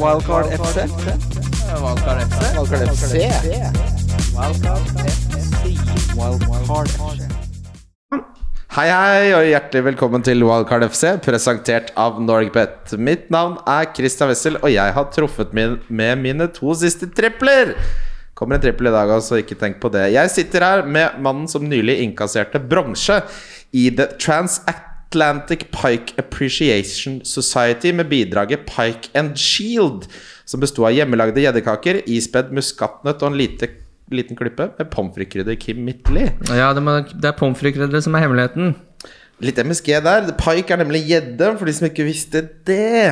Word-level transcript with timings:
Wildcard 0.00 0.46
FC. 0.48 0.76
Wildcard 1.82 2.20
FC. 2.24 2.40
Wildcard 2.56 2.88
FC. 2.88 3.14
Wildcard 4.32 4.80
FC. 4.88 6.16
Wildcard 6.16 6.88
FC. 6.88 7.28
Hei, 8.72 8.86
hei, 8.88 9.26
og 9.36 9.44
hjertelig 9.44 9.82
velkommen 9.90 10.24
til 10.24 10.40
Wildcard 10.48 10.86
FC, 10.88 11.18
presentert 11.20 11.92
av 12.00 12.16
NorgBet. 12.24 12.94
Mitt 12.96 13.28
navn 13.34 13.58
er 13.68 13.90
Christian 13.92 14.32
Wessel, 14.32 14.56
og 14.62 14.72
jeg 14.72 14.96
har 14.96 15.10
truffet 15.12 15.52
min 15.52 15.76
med 15.92 16.22
mine 16.24 16.48
to 16.56 16.72
siste 16.80 17.10
tripler. 17.12 17.74
Kommer 18.32 18.56
en 18.56 18.64
trippel 18.64 18.88
i 18.88 18.94
dag, 18.94 19.12
altså, 19.12 19.42
ikke 19.42 19.60
tenk 19.60 19.76
på 19.82 19.92
det. 19.92 20.08
Jeg 20.14 20.32
sitter 20.32 20.64
her 20.64 20.86
med 20.88 21.20
mannen 21.20 21.44
som 21.52 21.68
nylig 21.68 22.00
innkasserte 22.06 22.62
bronse 22.64 23.20
i 23.76 23.90
The 23.92 24.08
Transatlantic 25.12 25.70
Pike 25.70 26.14
Appreciation 26.18 27.24
Society 27.24 27.92
med 27.92 28.08
bidraget 28.08 28.60
Pike 28.66 29.10
and 29.14 29.36
Shield, 29.36 30.08
som 30.44 30.60
besto 30.60 30.86
av 30.86 30.94
hjemmelagde 30.96 31.44
gjeddekaker, 31.44 32.02
ispedd 32.08 32.52
muskatnøtt 32.56 33.22
og 33.22 33.32
en 33.32 33.36
lite, 33.36 33.68
liten 34.12 34.38
klippe 34.38 34.70
med 34.78 34.90
pommes 34.92 35.14
frites-krydder 35.16 35.58
Kim 35.60 35.84
Midtly. 35.84 36.30
Ja, 36.48 36.72
det, 36.72 36.82
må, 36.84 36.98
det 37.12 37.28
er 37.28 37.36
pommes 37.36 37.60
frites-krydderet 37.60 38.08
som 38.08 38.16
er 38.16 38.24
hemmeligheten. 38.24 38.74
Litt 39.42 39.60
MSG 39.60 39.92
der. 40.04 40.32
Pike 40.38 40.72
er 40.72 40.82
nemlig 40.84 41.04
gjedde, 41.10 41.52
for 41.58 41.68
de 41.68 41.76
som 41.76 41.90
ikke 41.90 42.08
visste 42.08 42.44
det. 42.66 43.04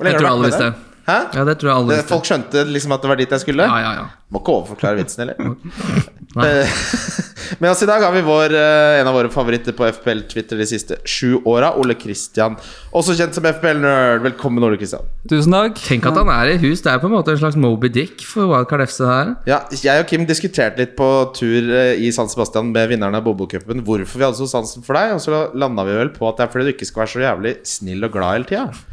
Jeg 0.00 0.16
tror 0.16 0.32
alle 0.34 0.50
visste 0.50 0.68
det? 0.68 0.89
Hæ? 1.06 1.18
Ja, 1.34 1.44
det 1.48 1.58
tror 1.60 1.70
jeg 1.72 1.76
alle 1.80 1.96
visste. 1.96 2.12
folk 2.12 2.28
skjønte 2.28 2.64
liksom 2.68 2.92
at 2.96 3.02
det 3.04 3.08
var 3.12 3.20
dit 3.20 3.30
jeg 3.36 3.44
skulle? 3.46 3.66
Ja, 3.68 3.78
ja, 3.84 3.92
ja. 4.02 4.08
Må 4.30 4.38
ikke 4.42 4.52
overforklare 4.60 5.00
vitsen, 5.00 5.24
eller? 5.26 5.56
Nei. 6.38 6.46
Eh, 6.46 6.74
Med 7.58 7.72
oss 7.72 7.80
i 7.82 7.86
dag 7.88 7.98
har 8.04 8.12
vi 8.14 8.20
vår, 8.22 8.52
eh, 8.54 9.00
en 9.00 9.08
av 9.10 9.16
våre 9.16 9.30
favoritter 9.32 9.74
på 9.74 9.88
FPL-Twitter 9.90 10.60
de 10.60 10.66
siste 10.70 11.00
sju 11.08 11.40
åra, 11.50 11.72
Ole 11.80 11.96
Kristian. 11.98 12.54
Også 12.94 13.16
kjent 13.18 13.34
som 13.34 13.48
FPL-nerd. 13.48 14.22
Velkommen, 14.22 14.62
Ole 14.62 14.78
Kristian. 14.78 15.08
Tusen 15.28 15.56
takk. 15.56 15.80
Tenk 15.82 16.06
at 16.06 16.20
han 16.20 16.30
er 16.30 16.52
i 16.52 16.58
hus. 16.62 16.84
Det 16.84 16.92
er 16.92 17.02
på 17.02 17.10
en 17.10 17.16
måte 17.16 17.34
en 17.34 17.40
slags 17.42 17.58
Moby 17.58 17.90
Dick 17.90 18.22
for 18.28 18.46
Wildcard 18.52 18.84
FC 18.86 19.00
her. 19.08 19.32
Ja, 19.50 19.58
jeg 19.74 20.04
og 20.04 20.06
Kim 20.12 20.28
diskuterte 20.28 20.78
litt 20.84 20.94
på 21.00 21.08
tur 21.34 21.72
eh, 21.74 21.98
i 21.98 22.12
San 22.14 22.30
Sebastian 22.30 22.70
med 22.70 22.92
vinneren 22.94 23.18
av 23.18 23.26
Bobo-cupen 23.26 23.82
hvorfor 23.88 24.20
vi 24.22 24.28
hadde 24.28 24.38
så 24.38 24.46
sansen 24.54 24.86
for 24.86 24.94
deg, 25.00 25.16
og 25.18 25.24
så 25.24 25.42
landa 25.58 25.84
vi 25.88 25.98
vel 25.98 26.14
på 26.14 26.30
at 26.30 26.38
det 26.38 26.46
er 26.46 26.54
fordi 26.54 26.70
du 26.70 26.74
ikke 26.76 26.88
skal 26.92 27.02
være 27.04 27.14
så 27.16 27.24
jævlig 27.26 27.56
snill 27.66 28.06
og 28.06 28.14
glad 28.14 28.36
hele 28.38 28.50
tida. 28.52 28.89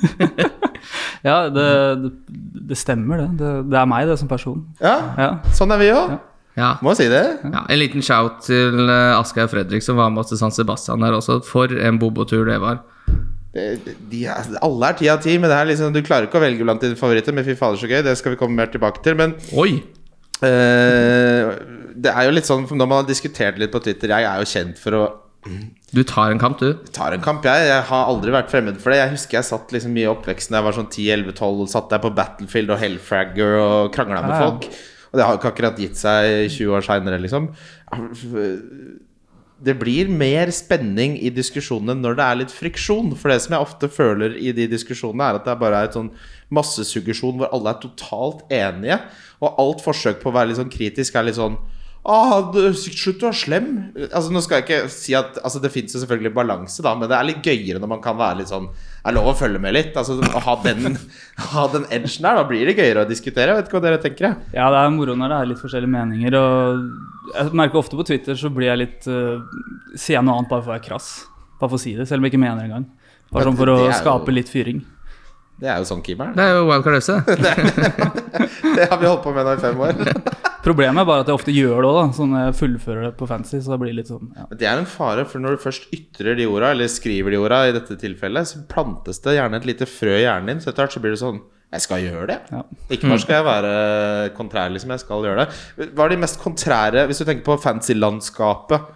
Ja, 1.26 1.34
det, 1.52 1.64
det, 2.00 2.10
det 2.70 2.76
stemmer, 2.80 3.18
det. 3.20 3.28
det. 3.42 3.50
Det 3.70 3.76
er 3.78 3.88
meg, 3.90 4.06
det, 4.08 4.16
som 4.20 4.28
person. 4.30 4.62
Ja, 4.80 4.94
Ja. 5.20 5.30
sånn 5.56 5.72
er 5.74 5.80
vi 5.82 5.90
òg. 5.92 6.14
Ja. 6.56 6.70
Må 6.82 6.94
si 6.98 7.06
det. 7.08 7.20
ja. 7.44 7.60
En 7.70 7.78
liten 7.78 8.02
shout 8.04 8.40
til 8.48 8.80
uh, 8.88 9.18
Asgeir 9.18 9.46
Fredrik 9.52 9.84
som 9.84 9.96
var 10.00 10.08
med 10.12 10.22
oss 10.24 10.32
til 10.32 10.40
San 10.40 10.50
Sebastian 10.52 11.00
der 11.04 11.14
også. 11.18 11.38
For 11.46 11.68
en 11.72 11.98
bobotur 12.00 12.48
det 12.48 12.56
var. 12.60 12.80
De, 13.54 13.78
De 14.10 14.24
er, 14.30 14.48
alle 14.64 14.88
er 14.90 14.98
ti 14.98 15.08
av 15.12 15.20
ti, 15.22 15.36
men 15.38 15.50
det 15.52 15.56
er 15.60 15.70
liksom, 15.70 15.92
du 15.94 16.00
klarer 16.06 16.26
ikke 16.28 16.40
å 16.40 16.44
velge 16.44 16.64
blant 16.66 16.82
dine 16.82 16.98
favoritter. 16.98 17.36
Men 17.36 17.46
fy 17.46 17.54
fader, 17.58 17.78
så 17.80 17.88
gøy. 17.90 18.00
Det 18.06 18.16
skal 18.18 18.34
vi 18.34 18.40
komme 18.40 18.56
mer 18.58 18.72
tilbake 18.72 19.02
til. 19.04 19.16
Men 19.20 19.36
Oi! 19.60 19.76
eh, 20.46 21.52
det 22.00 22.12
er 22.16 22.24
jo 22.28 22.32
litt 22.32 22.48
sånn 22.48 22.62
Når 22.64 22.86
man 22.88 23.02
har 23.02 23.08
diskutert 23.08 23.58
litt 23.60 23.72
på 23.74 23.80
Twitter 23.84 24.08
Jeg 24.14 24.24
er 24.24 24.38
jo 24.40 24.46
kjent 24.48 24.78
for 24.80 24.96
å 24.96 25.02
Du 25.90 26.02
tar 26.04 26.30
en 26.34 26.40
kamp, 26.40 26.58
du. 26.60 26.68
Jeg 26.68 26.92
tar 26.94 27.14
en 27.16 27.22
kamp, 27.24 27.44
jeg. 27.48 27.68
Jeg 27.70 27.84
har 27.88 28.08
aldri 28.12 28.32
vært 28.34 28.50
fremmed 28.52 28.80
for 28.82 28.92
det. 28.92 29.00
Jeg 29.00 29.14
husker 29.14 29.38
jeg 29.38 29.48
satt 29.48 29.72
liksom 29.74 29.94
mye 29.96 30.04
i 30.04 30.12
oppveksten 30.12 30.52
da 30.52 30.60
jeg 30.60 30.68
var 30.68 30.76
sånn 30.76 30.90
10-11-12. 30.92 31.62
Satt 31.72 31.92
der 31.92 32.02
på 32.02 32.12
Battlefield 32.16 32.74
og 32.74 32.82
Hellfragger 32.82 33.56
og 33.60 33.92
krangla 33.94 34.20
med 34.26 34.36
folk. 34.36 34.68
Og 35.10 35.18
det 35.18 35.24
har 35.26 35.34
jo 35.34 35.40
ikke 35.40 35.52
akkurat 35.54 35.80
gitt 35.80 35.96
seg 35.98 36.50
20 36.52 36.76
år 36.76 36.84
seinere, 36.86 37.22
liksom. 37.24 37.48
Det 39.60 39.74
blir 39.80 40.12
mer 40.12 40.52
spenning 40.56 41.16
i 41.20 41.32
diskusjonene 41.34 41.98
når 41.98 42.20
det 42.20 42.26
er 42.26 42.38
litt 42.44 42.54
friksjon. 42.54 43.10
For 43.18 43.32
det 43.32 43.40
som 43.44 43.56
jeg 43.56 43.66
ofte 43.66 43.90
føler 43.92 44.36
i 44.38 44.52
de 44.56 44.68
diskusjonene, 44.70 45.32
er 45.32 45.40
at 45.40 45.48
det 45.48 45.58
bare 45.60 45.82
er 45.82 45.90
et 45.90 45.98
sånn 45.98 46.12
massesuggesjon 46.52 47.40
hvor 47.40 47.50
alle 47.56 47.74
er 47.74 47.82
totalt 47.82 48.44
enige. 48.52 49.00
Og 49.40 49.60
alt 49.64 49.84
forsøk 49.84 50.20
på 50.22 50.30
å 50.30 50.36
være 50.36 50.52
litt 50.52 50.60
sånn 50.60 50.72
kritisk 50.72 51.16
er 51.16 51.26
litt 51.26 51.40
sånn 51.40 51.58
Ah, 52.00 52.38
du, 52.48 52.58
slutt 52.72 53.20
å 53.20 53.28
være 53.28 53.36
slem. 53.36 53.66
Altså, 54.06 54.30
nå 54.32 54.40
skal 54.40 54.60
jeg 54.60 54.64
ikke 54.64 54.92
si 54.92 55.12
at 55.18 55.36
altså, 55.44 55.60
Det 55.60 55.68
fins 55.74 55.92
selvfølgelig 55.92 56.32
balanse, 56.32 56.80
da, 56.84 56.94
men 56.96 57.10
det 57.10 57.16
er 57.18 57.26
litt 57.28 57.44
gøyere 57.44 57.82
når 57.82 57.90
man 57.92 58.00
kan 58.00 58.16
være 58.16 58.38
litt 58.38 58.48
sånn 58.48 58.70
Det 58.70 59.10
er 59.10 59.16
lov 59.18 59.28
å 59.28 59.34
følge 59.36 59.60
med 59.60 59.76
litt. 59.76 59.92
Altså, 60.00 60.16
å 60.16 60.42
ha 60.46 60.54
den, 60.64 60.96
ha 61.52 61.66
den 61.74 61.84
edgen 61.92 62.24
der, 62.24 62.40
da 62.40 62.46
blir 62.48 62.70
det 62.70 62.78
gøyere 62.78 63.04
å 63.04 63.10
diskutere. 63.10 63.52
Jeg 63.52 63.60
vet 63.60 63.68
ikke 63.68 63.78
hva 63.78 63.84
dere 63.84 64.00
tenker. 64.00 64.30
Jeg. 64.30 64.52
Ja, 64.56 64.70
det 64.72 64.80
er 64.80 64.94
moro 64.96 65.16
når 65.18 65.34
det 65.34 65.40
er 65.40 65.50
litt 65.52 65.60
forskjellige 65.60 65.92
meninger. 65.92 66.38
Og 66.40 67.34
jeg 67.34 67.58
merker 67.60 67.82
ofte 67.82 68.00
på 68.00 68.08
Twitter 68.08 68.38
så 68.40 68.52
blir 68.54 68.70
jeg 68.70 68.80
litt 68.80 69.10
uh, 69.12 69.42
Sier 69.92 70.16
jeg 70.16 70.24
noe 70.24 70.40
annet 70.40 70.50
bare 70.50 70.64
for 70.64 70.72
å 70.72 70.76
være 70.78 70.86
krass. 70.88 71.12
Bare 71.60 71.68
for 71.68 71.76
å 71.76 71.82
si 71.84 71.92
det, 71.98 72.08
selv 72.08 72.22
om 72.22 72.28
jeg 72.28 72.32
ikke 72.32 72.44
mener 72.46 72.62
det 72.62 72.70
engang. 72.70 72.88
Bare 73.30 73.50
sånn 73.50 73.60
for 73.60 73.74
å 73.74 73.80
skape 73.92 74.32
litt 74.32 74.48
fyring. 74.50 74.80
Det 75.60 75.68
er 75.68 75.82
jo 75.82 75.90
sånn 75.90 76.00
Kim 76.00 76.22
er. 76.24 76.32
Det 76.32 76.46
er 76.46 76.56
jo 76.56 76.64
Wildcard 76.70 77.02
FC. 77.02 77.18
Det 78.78 78.88
har 78.88 78.96
vi 78.96 79.10
holdt 79.10 79.26
på 79.26 79.34
med 79.36 79.44
nå 79.44 79.58
i 79.58 79.60
fem 79.60 79.84
år. 79.84 80.48
Problemet 80.64 81.00
er 81.00 81.06
bare 81.08 81.22
at 81.24 81.30
jeg 81.30 81.38
ofte 81.38 81.54
gjør 81.54 81.78
det 81.84 81.90
òg. 81.90 82.10
Sånn 82.16 82.34
jeg 82.36 82.56
fullfører 82.58 83.06
det 83.08 83.12
på 83.16 83.28
fantasy, 83.30 83.62
så 83.64 83.72
det 83.74 83.78
blir 83.80 83.94
litt 83.96 84.10
sånn 84.10 84.28
ja. 84.36 84.44
Det 84.52 84.66
er 84.68 84.80
en 84.82 84.88
fare, 84.88 85.24
for 85.28 85.40
når 85.40 85.56
du 85.56 85.62
først 85.62 85.88
ytrer 85.96 86.36
de 86.36 86.44
orda, 86.50 86.74
eller 86.74 86.90
skriver 86.92 87.32
de 87.32 87.40
orda, 87.40 87.62
i 87.70 87.74
dette 87.76 87.96
tilfellet, 88.00 88.50
så 88.50 88.60
plantes 88.68 89.22
det 89.24 89.38
gjerne 89.38 89.60
et 89.60 89.68
lite 89.70 89.88
frø 89.88 90.18
i 90.18 90.26
hjernen 90.26 90.52
din. 90.52 90.60
Så 90.60 90.70
etter 90.72 90.84
hvert 90.84 90.96
så 90.96 91.02
blir 91.04 91.16
det 91.16 91.22
sånn 91.22 91.40
Jeg 91.70 91.84
skal 91.86 92.02
gjøre 92.02 92.26
det. 92.26 92.38
Ja. 92.50 92.60
Ikke 92.90 93.08
bare 93.08 93.22
skal 93.22 93.36
jeg 93.38 93.46
være 93.46 93.74
kontrær, 94.36 94.72
liksom. 94.74 94.90
Jeg 94.90 95.04
skal 95.04 95.26
gjøre 95.28 95.44
det. 95.46 95.90
Hva 95.94 96.06
er 96.08 96.12
de 96.16 96.20
mest 96.26 96.40
kontrære 96.42 97.04
Hvis 97.06 97.22
du 97.22 97.26
tenker 97.28 97.46
på 97.46 97.56
fantasy-landskapet, 97.62 98.88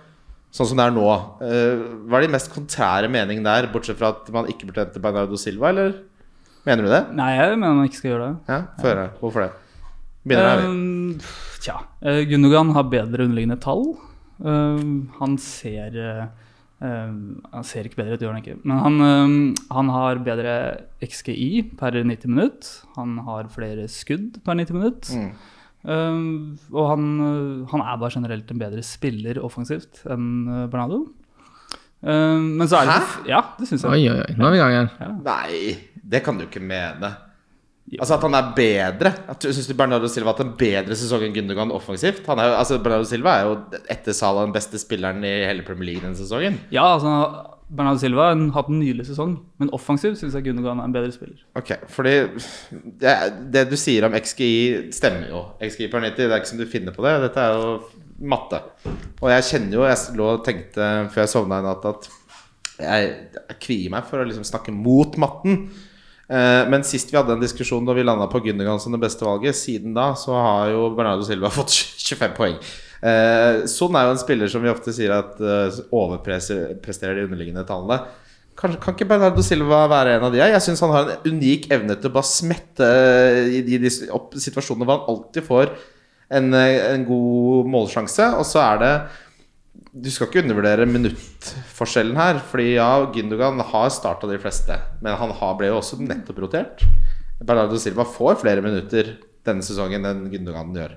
sånn 0.55 0.69
som 0.71 0.79
det 0.79 0.85
er 0.89 0.95
nå, 0.95 1.07
eh, 1.43 1.85
hva 2.11 2.19
er 2.19 2.27
de 2.27 2.33
mest 2.35 2.53
kontrære 2.53 3.09
meningene 3.11 3.47
der, 3.47 3.71
bortsett 3.73 3.99
fra 3.99 4.13
at 4.15 4.29
man 4.35 4.47
ikke 4.51 4.69
burde 4.69 4.85
hente 4.85 5.01
Bernardo 5.03 5.39
Silva, 5.41 5.71
eller 5.73 5.97
mener 6.67 6.87
du 6.87 6.93
det? 6.93 7.03
Nei, 7.17 7.33
jeg 7.39 7.57
mener 7.59 7.79
man 7.81 7.89
ikke 7.89 8.03
skal 8.03 8.13
gjøre 8.13 8.29
det. 8.29 8.37
Ja, 8.53 8.61
Få 8.79 8.91
høre. 8.91 9.07
Hvorfor 9.23 9.47
det? 9.47 9.53
Begynner 10.25 10.49
her, 10.49 10.63
vi. 10.63 10.69
Um, 10.73 11.19
tja. 11.61 11.81
Uh, 12.01 12.23
Gundogan 12.29 12.73
har 12.77 12.89
bedre 12.93 13.27
underliggende 13.27 13.59
tall. 13.61 13.85
Uh, 14.41 14.81
han 15.21 15.37
ser 15.39 15.95
eh, 15.95 16.25
um, 16.83 17.37
Han 17.53 17.67
ser 17.67 17.87
ikke 17.87 18.01
bedre 18.01 18.17
ut, 18.17 18.25
gjør 18.25 18.33
han 18.35 18.43
ikke. 18.43 18.57
Men 18.65 18.81
han, 18.83 19.51
han 19.71 19.91
har 19.95 20.23
bedre 20.27 20.55
XGI 21.05 21.77
per 21.81 22.01
90 22.01 22.33
minutt. 22.33 22.71
Han 22.97 23.19
har 23.27 23.53
flere 23.53 23.85
skudd 23.93 24.41
per 24.45 24.59
90 24.59 24.79
minutt. 24.79 25.13
Mm. 25.13 25.35
Og 26.73 26.89
han, 26.89 27.05
uh, 27.21 27.69
han 27.75 27.85
er 27.85 28.01
bare 28.01 28.17
generelt 28.17 28.49
en 28.51 28.65
bedre 28.65 28.87
spiller 28.87 29.43
offensivt 29.45 30.03
enn 30.09 30.49
uh, 30.49 30.65
Bernardo. 30.73 31.05
Men 32.05 32.69
så 32.69 32.83
er 32.83 32.89
det 32.91 32.95
Hæ? 33.01 33.05
Ja, 33.31 33.39
det 33.57 33.65
syns 33.65 33.87
jeg. 33.87 33.95
Oi, 33.97 34.11
oi, 34.13 34.25
oi. 34.27 34.33
Nå 34.37 34.45
er 34.45 34.53
vi 34.53 34.59
i 34.59 34.61
gang 34.61 34.75
her. 34.75 35.13
Nei, 35.25 35.61
det 36.13 36.21
kan 36.27 36.37
du 36.37 36.45
ikke 36.45 36.61
mene. 36.61 37.15
Altså 38.01 38.17
At 38.17 38.27
han 38.27 38.37
er 38.39 38.53
bedre? 38.57 39.13
Syns 39.45 39.69
du 39.71 39.75
Bernardo 39.79 40.09
Silva 40.11 40.33
har 40.33 40.39
hatt 40.39 40.47
en 40.47 40.55
bedre 40.59 40.97
sesong 40.99 41.25
enn 41.27 41.35
Gundogan 41.37 41.73
offensivt? 41.75 42.25
Han 42.31 42.41
er 42.43 42.57
altså 42.59 42.79
Bernardo 42.83 43.09
Silva 43.09 43.39
er 43.39 43.49
jo 43.49 43.57
etter 43.93 44.17
Salah 44.17 44.47
den 44.47 44.55
beste 44.55 44.81
spilleren 44.83 45.25
i 45.25 45.35
hele 45.45 45.67
Premier 45.67 45.93
League 45.93 46.05
denne 46.05 46.19
sesongen. 46.19 46.59
Ja, 46.75 46.87
altså 46.97 47.15
Bernardo 47.75 47.99
Silva 48.03 48.29
har 48.31 48.43
hatt 48.55 48.69
en 48.71 48.81
nylig 48.83 49.07
sesong, 49.09 49.39
men 49.59 49.73
offensivt 49.75 50.19
syns 50.21 50.37
jeg 50.37 50.47
Gundogan 50.47 50.83
er 50.83 50.89
en 50.89 50.95
bedre 50.95 51.15
spiller. 51.15 51.41
Ok, 51.59 51.73
fordi 51.91 52.15
det, 53.01 53.15
det 53.55 53.65
du 53.71 53.77
sier 53.81 54.07
om 54.07 54.15
XGI, 54.19 54.93
stemmer 54.95 55.31
jo. 55.33 55.45
XGI 55.65 55.89
per 55.93 56.05
90, 56.05 56.19
det 56.21 56.29
er 56.31 56.43
ikke 56.43 56.53
som 56.53 56.61
du 56.61 56.69
finner 56.71 56.95
på 56.95 57.07
det. 57.07 57.17
Dette 57.25 57.47
er 57.47 57.57
jo 57.57 57.73
matte. 58.31 58.61
Og 59.23 59.31
jeg 59.33 59.47
kjenner 59.49 59.79
jo 59.79 59.89
Jeg 59.89 60.19
lå 60.19 60.29
og 60.37 60.45
tenkte 60.47 60.91
før 61.11 61.25
jeg 61.25 61.33
sovna 61.33 61.59
i 61.63 61.67
natt 61.67 61.89
at 61.89 62.07
jeg, 62.75 63.11
jeg 63.39 63.59
kvier 63.63 63.93
meg 63.95 64.07
for 64.09 64.21
å 64.21 64.29
liksom 64.29 64.47
snakke 64.47 64.75
mot 64.75 65.19
matten. 65.21 65.67
Eh, 66.29 66.63
men 66.73 66.87
sist 66.87 67.13
vi 67.13 67.19
hadde 67.19 67.37
en 67.37 67.43
diskusjon 67.43 67.85
da 67.85 67.97
vi 67.97 68.07
landa 68.07 68.29
på 68.33 68.41
Gundogan 68.45 68.81
som 68.81 68.95
det 68.95 69.03
beste 69.03 69.27
valget, 69.27 69.59
siden 69.59 69.97
da 69.97 70.13
så 70.19 70.35
har 70.39 70.73
jo 70.73 70.89
Bernardo 70.97 71.27
Silva 71.27 71.53
fått 71.59 71.75
25 71.75 72.35
poeng. 72.39 72.59
Sånn 73.69 73.97
er 73.99 74.07
jo 74.07 74.13
en 74.15 74.21
spiller 74.23 74.49
som 74.49 74.63
vi 74.65 74.71
ofte 74.73 74.93
sier 74.97 75.11
at 75.13 75.35
uh, 75.37 75.75
overpresterer 75.93 77.19
de 77.19 77.27
underliggende 77.27 77.67
tallene. 77.69 77.99
Kan, 78.57 78.77
kan 78.81 78.95
ikke 78.95 79.09
Bernardo 79.11 79.43
Silva 79.45 79.83
være 79.91 80.15
en 80.15 80.25
av 80.29 80.33
de? 80.33 80.39
Jeg 80.39 80.63
syns 80.63 80.81
han 80.85 80.93
har 80.95 81.11
en 81.11 81.35
unik 81.35 81.67
evne 81.75 81.97
til 81.99 82.09
å 82.09 82.15
bare 82.15 82.31
smette 82.31 82.89
i 83.51 83.61
de, 83.67 83.81
de 83.83 83.91
situasjonene 83.93 84.87
hvor 84.87 85.01
han 85.01 85.11
alltid 85.11 85.47
får 85.49 85.73
en, 86.39 86.55
eh, 86.55 86.93
en 86.93 87.07
god 87.09 87.71
målsjanse. 87.75 88.29
Og 88.39 88.47
så 88.47 88.63
er 88.63 88.81
det 88.83 88.93
Du 89.95 90.09
skal 90.11 90.27
ikke 90.27 90.43
undervurdere 90.43 90.89
minuttforskjellen 90.91 92.17
her. 92.19 92.41
Fordi 92.51 92.73
ja, 92.75 92.89
Gündogan 93.15 93.63
har 93.63 93.93
starta 93.95 94.27
de 94.27 94.41
fleste, 94.43 94.79
men 95.05 95.15
han 95.21 95.35
ble 95.59 95.71
jo 95.71 95.79
også 95.79 96.01
nettopp 96.03 96.41
rotert. 96.43 96.83
Bernardo 97.45 97.79
Silva 97.79 98.07
får 98.09 98.41
flere 98.43 98.65
minutter 98.65 99.15
denne 99.47 99.63
sesongen 99.63 100.07
enn 100.09 100.25
Gündogan 100.33 100.75
gjør. 100.75 100.97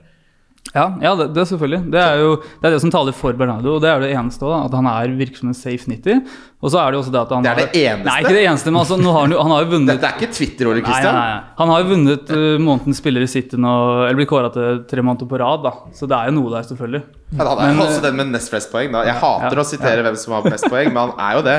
Ja, 0.73 0.85
ja 1.01 1.13
det, 1.15 1.29
det 1.35 1.45
selvfølgelig. 1.49 1.79
Det 1.93 1.99
er 2.01 2.21
jo 2.21 2.31
det, 2.41 2.65
er 2.67 2.73
det 2.75 2.81
som 2.83 2.91
taler 2.93 3.15
for 3.15 3.37
Bernardo, 3.37 3.77
og 3.77 3.83
det 3.83 3.89
er 3.91 4.03
det 4.03 4.09
eneste 4.17 4.45
òg. 4.47 4.67
At 4.67 4.75
han 4.75 4.89
er 4.91 5.13
virker 5.17 5.41
som 5.41 5.51
en 5.51 5.57
safe 5.57 5.89
90. 5.89 6.21
Og 6.57 6.73
så 6.73 6.81
er 6.81 6.93
det 6.93 6.99
også 6.99 7.13
det 7.13 7.21
at 7.21 7.33
han 7.35 7.45
Det 7.45 7.51
er 7.51 7.59
har, 7.59 7.69
det 7.69 7.83
eneste? 7.83 8.07
Nei, 8.09 8.17
ikke 8.23 8.35
det 8.35 8.43
eneste, 8.43 8.73
men 8.73 8.81
altså, 8.81 8.97
har 9.05 9.19
han, 9.27 9.35
han 9.37 9.53
har 9.53 9.63
jo 9.63 9.69
vunnet 9.75 9.91
Dette 9.93 10.09
er 10.09 10.17
ikke 10.17 10.33
Twitter, 10.33 10.71
Ole 10.71 10.81
Nei, 10.81 11.01
nei, 11.05 11.13
nei. 11.13 11.39
Han 11.61 11.73
har 11.73 11.83
jo 11.83 11.89
vunnet 11.93 12.33
uh, 12.33 12.45
månedens 12.67 13.01
spiller 13.03 13.25
i 13.25 13.29
City 13.31 13.59
nå, 13.61 13.75
eller 14.07 14.19
blir 14.19 14.29
kåra 14.29 14.51
til 14.53 14.81
tre 14.89 15.05
måneder 15.05 15.29
på 15.29 15.41
rad, 15.41 15.63
da. 15.65 15.73
Så 15.97 16.09
det 16.09 16.17
er 16.17 16.31
jo 16.31 16.37
noe 16.39 16.53
der, 16.55 16.67
selvfølgelig. 16.71 17.03
Ja, 17.35 17.43
han 17.43 17.53
er 17.53 17.73
Men, 17.75 17.83
også 17.85 18.03
den 18.07 18.19
med 18.19 18.33
nest 18.33 18.53
flest 18.53 18.73
poeng. 18.73 18.91
Da. 18.95 19.05
Jeg 19.07 19.19
hater 19.21 19.61
Ja, 19.61 19.63
å 19.63 19.67
sitere 19.67 20.05
hvem 20.05 20.19
som 20.19 20.37
har 20.37 20.49
mest 20.49 20.69
poeng, 20.71 20.91
men 20.91 21.01
han 21.05 21.25
er 21.29 21.39
jo 21.39 21.45
det. 21.47 21.57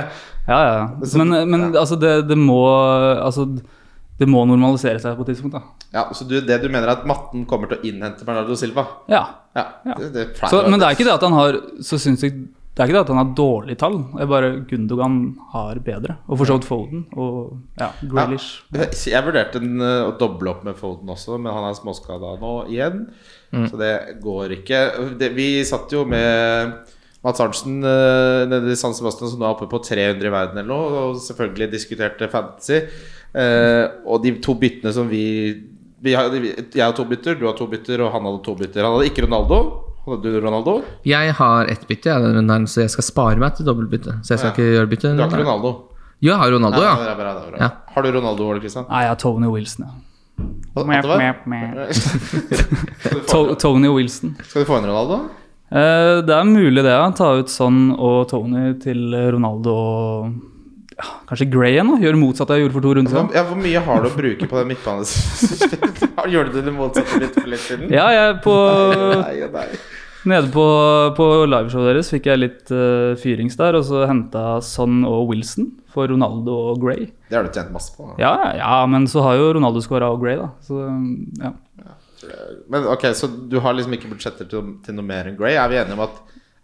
Ja, 0.48 0.58
ja. 0.58 0.76
ja. 0.80 1.10
Men, 1.20 1.34
men 1.50 1.66
altså, 1.76 1.98
det, 2.00 2.14
det 2.28 2.38
må 2.40 2.62
Altså 2.68 3.44
det 4.18 4.26
må 4.26 4.42
normalisere 4.48 4.98
seg 5.02 5.16
på 5.16 5.24
et 5.26 5.32
tidspunkt. 5.32 5.54
da 5.54 5.62
Ja, 5.94 6.08
Så 6.12 6.26
du, 6.28 6.40
det 6.42 6.60
du 6.62 6.68
mener 6.68 6.88
er 6.88 6.98
at 6.98 7.08
matten 7.08 7.46
kommer 7.46 7.70
til 7.70 7.78
å 7.78 7.86
innhente 7.86 8.26
Bernardo 8.26 8.56
Silva? 8.58 8.86
Ja, 9.10 9.24
Ja, 9.56 9.66
Ja. 9.86 9.94
Det, 9.98 10.12
det 10.14 10.22
er 10.26 10.48
så, 10.50 10.62
Men 10.68 10.78
det 10.78 10.86
er 10.86 10.96
ikke 10.96 11.06
det 11.08 11.16
at 11.16 11.24
han 11.24 11.34
har 11.34 11.56
Så 11.82 11.98
synes 11.98 12.22
jeg 12.22 12.48
det 12.78 12.84
er 12.84 12.90
ikke 12.92 12.94
det 12.94 13.00
at 13.00 13.10
han 13.10 13.18
har 13.18 13.30
dårlige 13.34 13.78
tall. 13.80 13.96
Det 14.12 14.20
er 14.22 14.28
bare 14.30 14.48
Gundogan 14.70 15.14
har 15.50 15.80
bedre. 15.82 16.14
Og 16.30 16.38
for 16.38 16.46
så 16.46 16.54
vidt 16.60 16.68
Foden 16.68 17.00
og 17.18 17.56
ja, 17.80 17.88
Grealish. 18.06 18.60
Jeg 18.70 19.22
vurderte 19.26 19.58
en, 19.58 19.80
eh, 19.82 20.04
å 20.06 20.12
doble 20.14 20.52
opp 20.52 20.60
med 20.62 20.78
Foden 20.78 21.10
også, 21.10 21.40
men 21.42 21.56
han 21.56 21.66
er 21.66 21.74
småskada 21.74 22.36
nå 22.38 22.52
igjen. 22.70 23.00
Så 23.50 23.80
det 23.80 24.20
går 24.22 24.54
ikke. 24.60 24.84
Det, 25.18 25.32
vi 25.34 25.48
satt 25.66 25.90
jo 25.90 26.04
med 26.06 26.86
Mats 27.26 27.42
Arntzen 27.42 27.80
uh, 27.82 28.46
nede 28.46 28.70
i 28.70 28.78
San 28.78 28.94
Sebastian, 28.94 29.32
som 29.32 29.42
nå 29.42 29.48
er 29.48 29.56
oppe 29.56 29.66
på 29.66 29.80
300 29.82 30.22
i 30.22 30.30
verden 30.30 30.60
eller 30.62 30.70
noe, 30.70 31.00
og 31.08 31.22
selvfølgelig 31.24 31.72
diskuterte 31.74 32.30
fantasy. 32.30 32.84
Eh, 33.34 33.84
og 34.08 34.22
de 34.24 34.32
to 34.40 34.54
byttene 34.58 34.92
som 34.94 35.08
vi, 35.10 35.24
vi 36.00 36.12
har, 36.16 36.30
Jeg 36.32 36.80
har 36.84 36.92
to 36.96 37.04
bytter, 37.04 37.34
du 37.38 37.44
har 37.46 37.52
to 37.58 37.66
bytter, 37.66 38.00
og 38.06 38.12
han 38.14 38.22
hadde 38.24 38.40
to 38.46 38.54
bytter. 38.56 38.82
Han 38.86 38.92
hadde 38.96 39.06
ikke 39.10 39.22
Ronaldo. 39.26 39.58
Hadde 40.08 40.22
du 40.32 40.38
Ronaldo? 40.40 40.78
Jeg 41.04 41.32
har 41.36 41.66
ett 41.68 41.84
bytte, 41.88 42.08
jeg, 42.08 42.68
så 42.72 42.80
jeg 42.86 42.90
skal 42.94 43.04
spare 43.04 43.36
meg 43.42 43.54
til 43.58 43.66
dobbeltbytte. 43.68 44.12
Så 44.24 44.32
jeg 44.34 44.38
skal 44.40 44.48
Ja. 44.48 44.52
ikke 44.56 44.72
gjøre 44.78 44.88
bytte. 44.94 45.12
Du 45.16 45.20
har 45.22 45.28
ikke 45.28 45.42
Ronaldo? 45.44 45.70
Jo, 46.20 46.32
jeg 46.32 46.38
har 46.38 46.50
Ronaldo, 46.50 46.80
Ja, 46.82 46.96
ja. 47.04 47.14
bra, 47.14 47.34
det 47.34 47.50
bra. 47.52 47.58
Ja. 47.60 47.68
Har 47.94 48.02
du 48.02 48.10
Ronaldo, 48.12 48.42
Ole 48.50 48.60
Kristian? 48.60 48.84
Nei, 48.88 49.02
jeg 49.04 49.08
har 49.08 49.16
Tony 49.16 49.46
Wilson, 49.46 49.84
ja. 49.86 49.92
Tony 53.58 53.88
Wilson. 53.88 54.36
Skal 54.44 54.62
du 54.62 54.66
få 54.66 54.78
inn 54.78 54.86
Ronaldo? 54.86 55.14
Uh, 55.68 56.24
det 56.24 56.32
er 56.32 56.44
mulig 56.48 56.80
det, 56.82 56.90
ja. 56.94 57.10
Ta 57.12 57.34
ut 57.38 57.48
sånn 57.52 57.90
og 57.98 58.28
Tony 58.30 58.72
til 58.80 59.12
Ronaldo 59.34 59.74
og 59.74 60.32
kanskje 61.28 61.46
Gray 61.52 61.76
igjen, 61.76 61.92
da. 61.92 61.98
Gjøre 62.02 62.18
motsatt 62.20 62.50
av 62.50 62.58
jeg 62.58 62.66
gjorde 62.66 62.76
for 62.78 62.86
to 62.86 62.94
runder 62.98 63.14
siden. 63.14 63.30
ja, 63.36 63.44
hvor 63.46 63.60
mye 63.60 63.84
har 63.86 64.02
du 64.02 64.08
å 64.08 64.16
bruke 64.16 64.48
på 64.50 64.58
den 64.58 64.72
midtbanen? 64.72 65.06
Gjorde 66.32 66.56
du 66.56 66.60
det 66.66 66.74
motsatte 66.74 67.20
litt 67.22 67.38
for 67.38 67.48
litt 67.52 67.64
siden? 67.64 67.92
Ja, 67.94 68.08
jeg 68.14 68.40
på 68.44 68.56
Nei, 69.22 69.36
nei. 69.54 69.68
Nede 70.28 70.50
på, 70.52 70.64
på 71.16 71.26
liveshowet 71.48 71.92
deres 71.92 72.10
fikk 72.12 72.26
jeg 72.28 72.40
litt 72.40 72.72
uh, 72.74 73.14
fyrings 73.20 73.54
der, 73.56 73.78
og 73.78 73.84
så 73.86 74.02
henta 74.10 74.58
Son 74.66 75.04
og 75.06 75.30
Wilson 75.30 75.70
for 75.94 76.10
Ronaldo 76.10 76.56
og 76.72 76.82
Gray. 76.82 77.06
Det 77.30 77.38
har 77.38 77.46
du 77.46 77.54
tjent 77.54 77.70
masse 77.72 77.94
på. 77.94 78.10
da. 78.10 78.18
Ja, 78.20 78.32
ja, 78.58 78.80
men 78.90 79.06
så 79.08 79.22
har 79.24 79.38
jo 79.38 79.52
Ronaldo 79.56 79.80
skåra 79.84 80.10
og 80.12 80.20
Gray, 80.24 80.36
da. 80.40 80.50
Så 80.66 80.82
ja. 81.38 81.54
Men 82.68 82.90
ok, 82.90 83.06
Så 83.14 83.30
du 83.30 83.60
har 83.62 83.76
liksom 83.78 83.94
ikke 83.94 84.10
budsjetter 84.10 84.48
til, 84.50 84.74
til 84.84 84.98
noe 84.98 85.06
mer 85.06 85.30
enn 85.30 85.38
Gray? 85.38 85.54
Er 85.54 85.70
vi 85.70 85.78
enige 85.78 85.94
om 85.96 86.02
at 86.08 86.18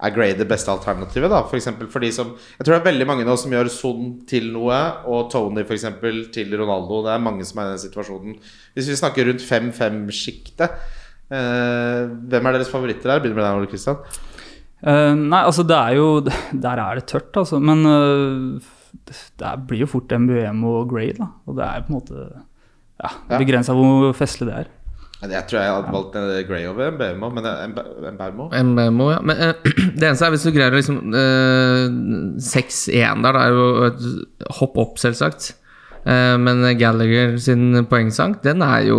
er 0.04 0.12
Gray 0.14 0.34
det 0.36 0.46
beste 0.50 0.72
alternativet? 0.72 1.30
da? 1.32 1.42
For 1.48 1.88
for 1.92 2.04
de 2.04 2.10
som 2.12 2.34
Jeg 2.34 2.64
tror 2.64 2.74
det 2.74 2.80
er 2.80 2.90
veldig 2.90 3.06
mange 3.08 3.24
nå 3.26 3.36
som 3.40 3.54
gjør 3.54 3.70
Son 3.72 4.12
til 4.28 4.50
noe, 4.52 4.76
og 5.06 5.30
Tony 5.32 5.64
eksempel 5.64 6.26
til 6.34 6.52
Ronaldo. 6.60 7.02
Det 7.06 7.14
er 7.14 7.24
mange 7.24 7.44
som 7.48 7.60
er 7.60 7.70
i 7.70 7.74
den 7.74 7.82
situasjonen. 7.86 8.36
Hvis 8.74 8.90
vi 8.90 9.00
snakker 9.00 9.30
rundt 9.30 9.44
5-5-sjiktet, 9.44 10.78
eh, 11.30 12.04
hvem 12.30 12.46
er 12.46 12.58
deres 12.58 12.70
favoritter 12.72 13.10
der? 13.10 13.24
Begynner 13.24 13.40
med 13.40 13.46
deg, 13.48 13.58
Ole 13.58 13.72
Kristian. 13.72 13.98
Uh, 14.84 15.16
nei, 15.16 15.40
altså 15.40 15.62
det 15.64 15.76
er 15.78 15.94
jo 15.96 16.08
Der 16.66 16.80
er 16.82 16.98
det 16.98 17.06
tørt, 17.08 17.32
altså. 17.40 17.56
Men 17.58 17.86
uh, 17.88 18.72
det, 19.08 19.52
blir 19.68 19.84
jo 19.84 19.90
fort 19.90 20.12
MBM 20.12 20.64
og 20.68 20.90
Gray, 20.92 21.14
da. 21.16 21.30
Og 21.48 21.56
det 21.56 21.64
er 21.64 21.86
på 21.86 21.92
en 21.92 21.98
måte 21.98 22.24
ja, 23.00 23.10
Ja. 23.30 23.38
begrensa 23.38 23.74
hvor 23.76 24.12
festlig 24.16 24.50
det 24.50 24.58
er. 24.64 24.72
Jeg 25.30 25.46
tror 25.48 25.60
jeg 25.60 25.72
hadde 25.72 25.94
valgt 25.94 26.16
en 26.20 26.30
Gray 26.48 26.68
over 26.68 26.88
en 26.90 26.98
Baumo, 27.00 27.30
men 27.32 27.48
en 27.48 27.74
en 28.10 28.18
Baumo 28.76 29.10
ja. 29.12 29.20
Men 29.24 29.36
uh, 29.40 29.74
det 29.98 30.08
eneste 30.08 30.26
er 30.26 30.34
hvis 30.34 30.46
du 30.46 30.52
greier 30.54 30.74
å 30.74 30.80
liksom 30.80 31.00
uh, 31.14 32.40
6-1 32.42 33.24
der, 33.24 33.38
det 33.38 33.44
er 33.44 33.54
jo 33.54 33.68
et 33.88 34.56
hopp 34.60 34.80
opp, 34.84 34.98
selvsagt. 35.02 35.54
Eh, 36.04 36.34
men 36.36 36.60
Gallagher 36.76 37.38
sin 37.40 37.78
poengsank, 37.88 38.42
den 38.44 38.60
er 38.60 38.82
jo 38.90 38.98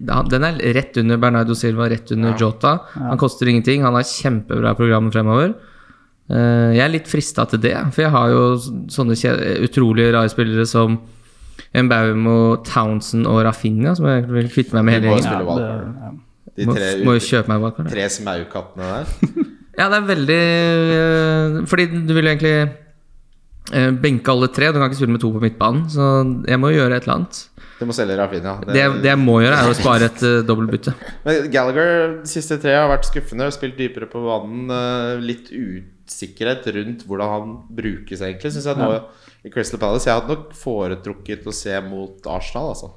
Den 0.00 0.46
er 0.48 0.56
rett 0.72 0.96
under 0.96 1.20
Bernardo 1.20 1.54
Silva, 1.54 1.90
rett 1.92 2.10
under 2.12 2.32
Jota. 2.40 2.78
Han 2.94 3.20
koster 3.20 3.48
ingenting. 3.48 3.84
Han 3.84 3.94
har 3.94 4.08
kjempebra 4.08 4.74
program 4.74 5.12
fremover. 5.12 5.52
Eh, 6.30 6.70
jeg 6.78 6.84
er 6.86 6.94
litt 6.94 7.10
frista 7.10 7.44
til 7.44 7.60
det, 7.60 7.76
for 7.92 8.06
jeg 8.06 8.14
har 8.14 8.30
jo 8.32 8.44
sånne 8.88 9.16
utrolig 9.66 10.08
rare 10.14 10.32
spillere 10.32 10.64
som 10.66 10.96
Mbaumo, 11.74 12.36
Townsend 12.66 13.26
og 13.30 13.42
Rafinha, 13.46 13.94
som 13.98 14.06
jeg 14.10 14.28
vil 14.30 14.50
kvitte 14.52 14.76
meg 14.76 14.86
med 14.86 14.98
hele 14.98 15.16
gjengen. 15.16 15.58
det, 15.58 15.66
ja. 16.04 16.12
De 16.54 16.66
Må, 16.68 16.76
tre, 16.76 16.88
må 17.02 17.16
jo 17.16 17.22
kjøpe 17.24 17.50
meg 17.50 17.64
valgkart. 17.64 17.88
ja. 17.90 17.94
tre 17.96 18.08
smaukattene 18.20 18.92
der. 18.92 19.06
Ja, 19.74 19.88
det 19.90 19.96
er 19.96 20.04
veldig 20.06 20.42
øh, 20.94 21.66
Fordi 21.66 21.84
du 22.06 22.12
vil 22.14 22.28
jo 22.28 22.30
egentlig 22.30 22.68
øh, 23.74 23.88
benke 23.98 24.30
alle 24.30 24.46
tre. 24.54 24.68
Du 24.70 24.78
kan 24.78 24.86
ikke 24.86 25.00
spille 25.00 25.16
med 25.16 25.20
to 25.24 25.32
på 25.34 25.42
midtbanen, 25.42 25.88
så 25.90 26.04
jeg 26.46 26.60
må 26.62 26.70
jo 26.70 26.78
gjøre 26.78 27.00
et 27.00 27.08
eller 27.08 27.16
annet. 27.16 27.40
Du 27.80 27.88
må 27.88 27.96
selge 27.96 28.14
Rafinha. 28.20 28.52
Det, 28.68 28.84
det 29.02 29.10
jeg 29.10 29.18
må 29.18 29.40
gjøre, 29.42 29.56
er 29.58 29.72
å 29.72 29.74
spare 29.74 30.06
et 30.06 30.22
uh, 30.22 30.44
dobbeltbytte. 30.46 30.94
Men 31.26 31.50
Gallagher 31.50 31.90
de 32.20 32.30
siste 32.30 32.60
tre 32.62 32.76
har 32.78 32.86
vært 32.92 33.08
skuffende. 33.10 33.50
Spilt 33.50 33.74
dypere 33.80 34.06
på 34.12 34.22
banen. 34.22 34.70
Uh, 34.70 35.18
Litt 35.18 35.50
usikkerhet 35.50 36.70
rundt 36.76 37.02
hvordan 37.08 37.34
han 37.34 37.56
brukes, 37.74 38.22
egentlig. 38.22 38.54
Synes 38.54 38.70
jeg 38.70 38.78
nå 38.78 38.92
i 39.44 39.52
Crystal 39.52 39.80
Palace 39.80 40.08
Jeg 40.08 40.16
hadde 40.16 40.34
nok 40.34 40.56
foretrukket 40.56 41.46
å 41.46 41.54
se 41.54 41.76
mot 41.84 42.28
Arsenal, 42.32 42.72
altså. 42.72 42.92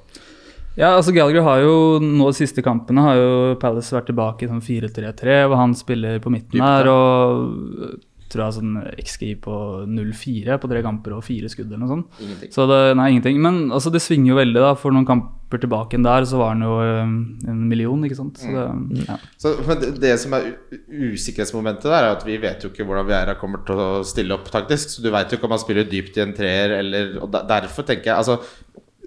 Ja, 0.78 0.92
altså 0.94 1.10
Gallagher 1.10 1.42
har 1.42 1.62
jo 1.64 1.98
nå 1.98 2.28
de 2.30 2.38
siste 2.38 2.62
kampene 2.62 3.02
har 3.02 3.16
jo 3.18 3.30
Palace 3.58 3.96
vært 3.96 4.12
tilbake 4.12 4.46
i 4.46 4.50
sånn 4.50 4.62
4-3-3, 4.62 5.40
hvor 5.50 5.58
han 5.58 5.74
spiller 5.74 6.20
på 6.22 6.30
midten 6.30 6.54
Dypt, 6.54 6.62
her. 6.62 6.90
Og 6.92 8.04
tror 8.30 8.44
jeg 8.44 8.56
sånn 8.58 8.74
XGI 9.02 9.30
på 9.44 9.54
0-4 9.88 10.58
på 10.62 10.68
tre 10.70 10.82
kamper 10.84 11.14
og 11.16 11.24
fire 11.26 11.48
skudd 11.52 11.68
eller 11.72 11.80
noe 11.84 11.90
sånt. 11.94 12.20
Ingenting. 12.24 12.52
Så 12.54 12.66
det, 12.70 12.78
nei, 12.98 13.06
ingenting. 13.14 13.40
Men 13.44 13.60
altså, 13.72 13.90
det 13.94 14.02
svinger 14.04 14.32
jo 14.34 14.38
veldig, 14.40 14.60
da. 14.64 14.74
For 14.78 14.94
noen 14.94 15.06
kamper 15.08 15.62
tilbake 15.62 15.96
enn 15.96 16.04
der, 16.04 16.26
så 16.28 16.40
var 16.42 16.52
han 16.54 16.64
jo 16.66 16.74
øhm, 16.84 17.14
en 17.48 17.62
million, 17.70 18.04
ikke 18.04 18.18
sant. 18.20 18.36
Så 18.42 18.52
det, 18.52 19.06
ja. 19.08 19.16
Så, 19.40 19.54
men 19.66 19.80
det, 19.80 19.94
det 20.02 20.14
som 20.20 20.36
er 20.36 20.50
usikkerhetsmomentet 20.88 21.88
der, 21.88 21.98
er 22.08 22.16
at 22.16 22.26
vi 22.28 22.36
vet 22.42 22.64
jo 22.64 22.70
ikke 22.72 22.86
hvordan 22.88 23.08
Viera 23.08 23.36
kommer 23.40 23.64
til 23.68 23.80
å 23.80 23.88
stille 24.06 24.36
opp 24.36 24.50
taktisk. 24.52 24.92
Så 24.96 25.04
du 25.04 25.10
veit 25.14 25.30
jo 25.32 25.38
ikke 25.40 25.48
om 25.48 25.56
han 25.56 25.62
spiller 25.64 25.88
dypt 25.88 26.18
i 26.20 26.24
en 26.26 26.34
treer, 26.36 26.76
eller 26.82 27.16
Og 27.22 27.30
der- 27.32 27.48
derfor 27.48 27.82
tenker 27.88 28.12
jeg 28.12 28.16
Altså, 28.18 28.38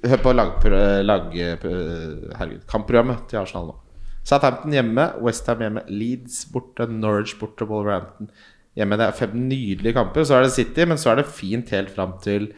hør 0.04 0.18
på 0.24 0.34
lag, 0.34 0.58
lag, 1.06 1.30
herregud, 1.34 2.66
kampprogrammet 2.68 3.28
til 3.30 3.40
Arsenal 3.44 3.68
nå. 3.72 3.76
Southampton 4.24 4.74
hjemme, 4.74 5.06
Westham 5.26 5.62
hjemme, 5.64 5.82
Leeds 5.90 6.44
borte, 6.54 6.86
Norwich 6.90 7.36
borte, 7.40 7.66
Wolverhampton 7.70 8.30
hjemme. 8.78 8.98
Det 9.00 9.08
er 9.08 9.18
fem 9.18 9.36
nydelige 9.36 9.94
kamper. 9.98 10.24
Så 10.28 10.38
er 10.38 10.46
det 10.48 10.54
City, 10.56 10.86
men 10.88 10.98
så 11.02 11.12
er 11.12 11.22
det 11.22 11.28
fint 11.32 11.70
helt 11.76 11.92
fram 11.96 12.18
til 12.24 12.52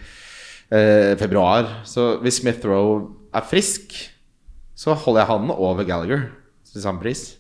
eh, 0.71 1.13
februar. 1.19 1.81
Så 1.87 2.17
hvis 2.23 2.41
Smith 2.41 2.65
Rowe 2.67 3.09
er 3.33 3.45
frisk, 3.49 3.95
så 4.75 4.93
holder 4.93 5.23
jeg 5.23 5.31
han 5.33 5.51
over 5.53 5.83
Gallagher 5.83 6.27
til 6.71 6.81
samme 6.81 7.01
pris. 7.01 7.37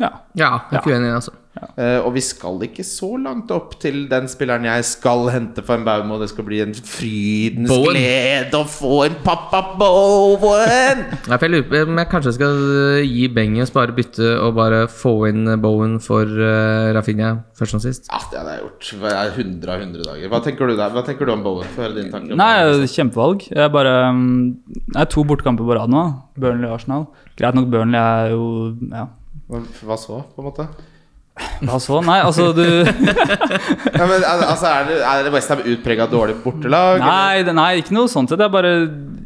ja. 0.00 0.08
Ja, 0.36 0.50
jeg 0.70 0.78
er 0.78 0.80
ikke 0.80 0.94
uenig, 0.94 1.14
altså. 1.14 1.30
Eh, 1.50 1.98
og 1.98 2.12
vi 2.14 2.20
skal 2.22 2.60
ikke 2.62 2.84
så 2.86 3.08
langt 3.18 3.50
opp 3.50 3.72
til 3.82 4.04
den 4.10 4.28
spilleren 4.30 4.68
jeg 4.68 4.84
skal 4.86 5.26
hente 5.34 5.64
for 5.66 5.80
en 5.80 5.86
Baum, 5.86 6.12
og 6.14 6.22
det 6.22 6.28
skal 6.30 6.46
bli 6.46 6.60
en 6.62 6.74
frydens 6.76 7.72
Bowen. 7.72 7.96
glede 7.98 8.60
å 8.60 8.68
få 8.70 9.00
en 9.08 9.16
pappa 9.24 9.60
Bowen! 9.80 11.02
Nei, 11.28 11.34
for 11.34 11.46
jeg 11.48 11.54
lurer 11.56 11.66
på 11.66 11.80
om 11.88 11.98
jeg 11.98 12.10
kanskje 12.12 12.34
skal 12.36 12.54
øh, 12.76 13.00
gi 13.02 13.26
Benges 13.34 13.74
bare 13.74 13.96
bytte 13.96 14.30
og 14.44 14.54
bare 14.60 14.84
få 14.94 15.14
inn 15.32 15.56
Bowen 15.60 15.98
for 16.04 16.22
uh, 16.22 16.92
Rafinha 16.94 17.32
først 17.58 17.74
som 17.74 17.82
sist. 17.82 18.06
Ja, 18.12 18.22
det 18.30 18.38
hadde 18.38 18.54
jeg 18.54 18.62
gjort. 18.68 18.92
Det 19.02 19.16
er 19.16 19.34
100 19.34 19.74
av 19.74 19.82
100 19.88 20.06
dager. 20.06 20.30
Hva 20.30 20.40
tenker 20.46 20.70
du 20.70 20.76
der? 20.76 20.94
Hva 20.94 21.02
tenker 21.08 21.26
du 21.26 21.34
om 21.34 21.42
Bowen? 21.44 21.74
Få 21.74 21.82
høre 21.84 21.98
dine 21.98 22.14
tanker. 22.14 22.38
Nei, 22.38 22.86
kjempevalg. 22.94 23.48
Jeg 23.50 23.64
er 23.66 23.74
bare 23.74 23.96
um, 24.14 24.54
Det 24.86 25.02
er 25.02 25.10
to 25.10 25.26
bortekamper 25.26 25.66
på 25.66 25.80
rad 25.80 25.90
nå. 25.90 26.06
Burnley 26.38 26.70
og 26.70 26.78
Arsenal. 26.78 27.10
Greit 27.34 27.58
nok, 27.58 27.68
Burnley 27.74 27.98
er 27.98 28.36
jo 28.36 28.46
Ja, 28.94 29.08
Hva 29.50 29.98
så, 29.98 30.22
på 30.30 30.44
en 30.44 30.50
måte? 30.52 30.70
Hva 31.66 31.78
så? 31.82 31.98
Nei, 32.04 32.18
altså, 32.24 32.50
du 32.56 32.62
Ja, 34.00 34.06
men, 34.06 34.22
altså, 34.24 34.70
er 34.70 34.86
det, 34.88 34.98
er 35.04 35.24
det 35.26 35.32
Westham 35.34 35.62
utprega 35.72 36.06
dårlig 36.10 36.38
bortelag? 36.44 37.00
Nei, 37.02 37.42
det, 37.46 37.54
nei, 37.56 37.70
ikke 37.82 37.94
noe 37.96 38.10
sånt. 38.12 38.32
Det 38.32 38.46
er 38.46 38.52
bare 38.52 38.72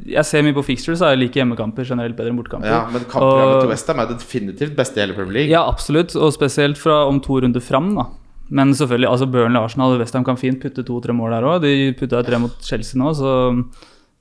Jeg 0.09 0.25
ser 0.29 0.45
mye 0.47 0.57
på 0.57 0.65
fixtures, 0.67 1.03
og 1.05 1.13
jeg 1.15 1.23
liker 1.25 1.43
hjemmekamper 1.43 1.87
generelt 1.89 2.17
bedre 2.19 2.33
enn 2.33 2.41
bortekamper. 2.41 2.71
Ja, 2.71 2.83
men 2.91 3.07
kampprogrammet 3.07 3.55
Og- 3.57 3.63
til 3.67 3.73
Westham 3.75 4.03
er 4.05 4.11
definitivt 4.15 4.77
beste 4.79 5.01
i 5.01 5.05
hele 5.07 5.17
Premier 5.17 5.39
League. 5.41 5.53
Ja, 5.55 5.65
absolutt, 5.71 6.15
og 6.17 6.33
spesielt 6.37 6.81
fra 6.81 7.05
om 7.09 7.21
to 7.25 7.41
runder 7.45 7.63
fram, 7.65 7.95
da. 7.99 8.09
Men 8.55 8.75
selvfølgelig, 8.77 9.09
altså 9.09 9.27
Burnley, 9.33 9.57
Arsenal 9.63 9.95
og 9.95 10.03
Westham 10.03 10.25
kan 10.27 10.37
fint 10.37 10.61
putte 10.61 10.85
to-tre 10.85 11.15
mål 11.17 11.33
der 11.33 11.47
òg. 11.49 11.63
De 11.65 11.93
putta 11.99 12.21
tre 12.27 12.39
mot 12.43 12.53
Chelsea 12.63 13.01
nå, 13.01 13.15
så 13.17 13.31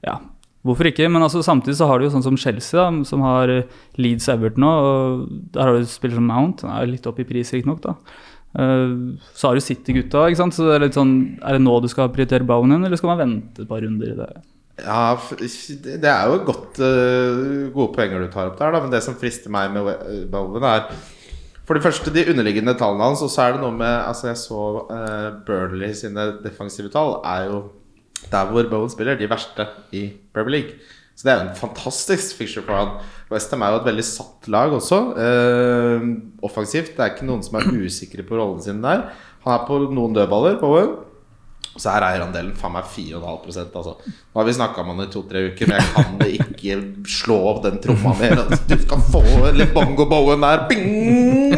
ja. 0.07 0.17
Hvorfor 0.63 0.87
ikke? 0.87 1.09
Men 1.11 1.21
altså, 1.25 1.41
samtidig 1.43 1.75
så 1.75 1.87
har 1.89 1.99
du 1.99 2.05
jo 2.07 2.11
sånn 2.13 2.23
som 2.23 2.37
Chelsea, 2.39 2.79
da, 2.79 3.03
som 3.03 3.19
har 3.25 3.51
Leeds 3.99 4.29
Everton 4.31 4.63
nå. 4.63 4.69
og 4.71 5.25
Der 5.51 5.67
har 5.67 5.75
du 5.75 5.83
spiller 5.91 6.15
som 6.21 6.29
Mount. 6.29 6.63
Han 6.63 6.77
er 6.77 6.87
litt 6.87 7.07
opp 7.09 7.19
i 7.19 7.25
pris, 7.27 7.51
riktignok. 7.51 7.83
Eh, 8.55 8.93
så 9.35 9.49
har 9.49 9.57
du 9.59 9.63
City-gutta, 9.65 10.27
ikke 10.29 10.39
sant. 10.39 10.55
Så 10.55 10.69
det 10.69 10.77
er 10.77 10.85
litt 10.85 10.95
sånn 10.95 11.13
Er 11.43 11.57
det 11.57 11.63
nå 11.65 11.75
du 11.83 11.89
skal 11.91 12.11
prioritere 12.15 12.47
Bowen, 12.47 12.71
eller 12.79 12.95
skal 12.95 13.11
man 13.11 13.19
vente 13.25 13.65
et 13.65 13.67
par 13.67 13.83
runder 13.83 14.13
i 14.13 14.17
det? 14.21 14.29
Ja, 14.83 15.13
det 15.37 16.09
er 16.09 16.31
jo 16.31 16.39
godt, 16.47 16.79
øh, 16.81 17.67
gode 17.75 17.91
poenger 17.93 18.23
du 18.23 18.31
tar 18.33 18.47
opp 18.49 18.57
der, 18.57 18.71
da. 18.73 18.79
Men 18.81 18.89
det 18.95 19.03
som 19.05 19.13
frister 19.19 19.51
meg 19.53 19.69
med 19.75 19.83
We- 19.85 20.25
Bowen, 20.31 20.63
er 20.63 20.87
for 21.63 21.75
det 21.77 21.83
første 21.83 22.11
de 22.11 22.23
underliggende 22.31 22.73
tallene 22.79 23.03
hans, 23.11 23.21
og 23.21 23.29
så 23.29 23.43
er 23.49 23.53
det 23.53 23.61
noe 23.61 23.71
med 23.75 23.99
Altså, 24.07 24.27
jeg 24.31 24.39
så 24.41 24.63
uh, 24.89 25.29
Burnley 25.45 25.93
sine 25.93 26.25
defensive 26.43 26.89
tall 26.91 27.19
er 27.23 27.45
jo 27.51 27.61
der 28.31 28.51
hvor 28.51 28.69
Bowen 28.71 28.91
spiller, 28.91 29.17
de 29.19 29.29
verste 29.31 29.67
i 29.91 30.07
Premier 30.33 30.57
League. 30.59 30.77
Så 31.13 31.27
det 31.27 31.33
er 31.33 31.39
jo 31.39 31.49
en 31.49 31.57
fantastisk 31.59 32.37
fixture 32.39 32.65
for 32.65 32.73
han. 32.77 32.93
Westham 33.29 33.61
er 33.65 33.73
jo 33.73 33.81
et 33.81 33.89
veldig 33.91 34.05
satt 34.07 34.47
lag 34.53 34.73
også. 34.73 34.99
Eh, 35.21 36.05
offensivt. 36.45 36.95
Det 36.95 37.03
er 37.03 37.13
ikke 37.13 37.27
noen 37.29 37.43
som 37.45 37.59
er 37.59 37.69
usikre 37.69 38.25
på 38.25 38.37
rollene 38.39 38.65
sine 38.65 38.81
der. 38.81 39.03
Han 39.45 39.53
er 39.53 39.65
på 39.67 39.77
noen 39.93 40.15
dødballer, 40.15 40.57
Bowen. 40.61 40.95
Så 41.73 41.89
er 41.89 42.05
eierandelen 42.05 42.53
faen 42.57 42.75
meg 42.75 42.85
4,5 42.85 43.23
altså. 43.63 43.95
Nå 44.05 44.37
har 44.37 44.45
vi 44.45 44.53
snakka 44.53 44.83
om 44.83 44.91
han 44.91 45.07
i 45.07 45.09
to-tre 45.13 45.41
uker, 45.49 45.71
men 45.71 45.79
jeg 45.81 46.37
kan 46.37 46.51
ikke 46.53 46.75
slå 47.09 47.37
opp 47.49 47.63
den 47.63 47.79
tromma 47.81 48.13
mer. 48.19 48.35
Altså, 48.43 48.59
Du 48.69 48.75
skal 48.83 49.01
få 49.13 49.23
litt 49.57 49.73
bongo 49.73 50.05
bowen 50.09 50.45
der. 50.45 50.65
Bing! 50.69 51.55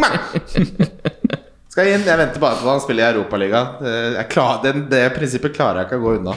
Skal 1.71 1.91
inn. 1.91 2.07
Jeg 2.07 2.19
venter 2.21 2.39
bare 2.43 2.55
på 2.59 2.67
at 2.67 2.71
han 2.77 2.83
spiller 2.83 3.03
i 3.03 3.15
Europaligaen. 3.17 3.87
Jeg 4.19 4.85
Det 4.91 5.01
prinsippet 5.17 5.55
klarer 5.57 5.83
jeg 5.83 5.89
ikke 5.89 5.99
å 5.99 6.05
gå 6.05 6.17
unna. 6.21 6.35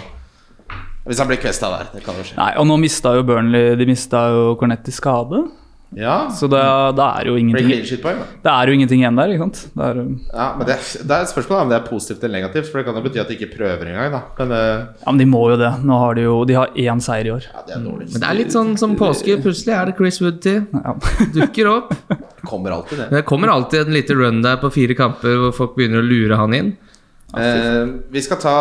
Hvis 1.08 1.22
han 1.22 1.30
blir 1.30 1.40
kvesta 1.40 1.70
der. 1.72 1.88
Det 1.94 2.04
kan 2.04 2.18
jo 2.20 2.26
skje. 2.26 2.36
Nei, 2.36 2.50
og 2.60 2.68
nå 2.68 2.76
mista 2.82 3.14
jo 3.16 3.24
Burnley 3.26 3.78
De 3.80 3.88
mista 3.88 4.28
jo 4.34 4.52
Cornett 4.60 4.90
i 4.90 4.94
skade. 4.94 5.46
Ja, 5.96 6.28
Så 6.30 6.44
det, 6.52 6.60
det 6.98 7.04
er 7.04 7.28
jo 7.30 7.36
ingenting 7.40 7.70
da. 8.02 8.10
Det 8.44 8.50
er 8.52 8.68
jo 8.68 8.74
ingenting 8.76 9.00
igjen 9.00 9.16
der, 9.16 9.30
ikke 9.32 9.46
sant? 9.46 9.60
Det 9.72 9.86
er, 9.86 10.00
Ja, 10.34 10.48
men 10.58 10.66
det, 10.68 10.76
det 11.00 11.14
er 11.16 11.24
et 11.24 11.30
spørsmål 11.30 11.62
om 11.62 11.70
det 11.72 11.78
er 11.78 11.86
positivt 11.86 12.26
eller 12.26 12.42
negativt. 12.42 12.68
For 12.68 12.80
det 12.80 12.84
kan 12.88 12.98
jo 12.98 13.04
bety 13.06 13.22
at 13.22 13.30
de 13.32 13.38
ikke 13.38 13.54
prøver 13.54 13.88
engang. 13.88 14.12
Da. 14.12 14.20
Men 14.42 14.52
uh... 14.52 14.82
ja, 15.00 15.06
men 15.08 15.22
de 15.22 15.28
må 15.32 15.40
jo 15.48 15.56
det. 15.60 15.70
Nå 15.88 16.00
har 16.02 16.18
de 16.18 16.26
jo 16.26 16.34
De 16.48 16.58
har 16.58 16.74
én 16.76 17.00
seier 17.04 17.30
i 17.30 17.32
år. 17.32 17.48
ja, 17.48 17.64
det 17.70 17.78
er. 17.78 17.86
Men 17.86 18.18
det 18.18 18.28
er 18.28 18.36
litt 18.36 18.52
sånn 18.52 18.74
som 18.80 18.98
påske. 19.00 19.38
Plutselig 19.40 19.78
er 19.78 19.88
det 19.88 19.96
Chris 20.00 20.20
Wood-tid. 20.20 20.68
Ja. 20.76 20.94
Dukker 21.38 21.72
opp. 21.72 21.96
Kommer 22.44 22.76
alltid, 22.76 23.00
det. 23.00 23.08
Det 23.16 23.24
kommer 23.28 23.54
alltid 23.54 23.86
en 23.86 23.96
liten 23.96 24.20
run 24.20 24.44
der 24.44 24.60
på 24.60 24.70
fire 24.74 24.98
kamper 24.98 25.40
hvor 25.40 25.56
folk 25.56 25.78
begynner 25.78 26.04
å 26.04 26.08
lure 26.08 26.36
han 26.40 26.58
inn. 26.58 26.74
Eh, 27.36 27.86
vi 28.08 28.22
skal 28.24 28.38
ta 28.40 28.58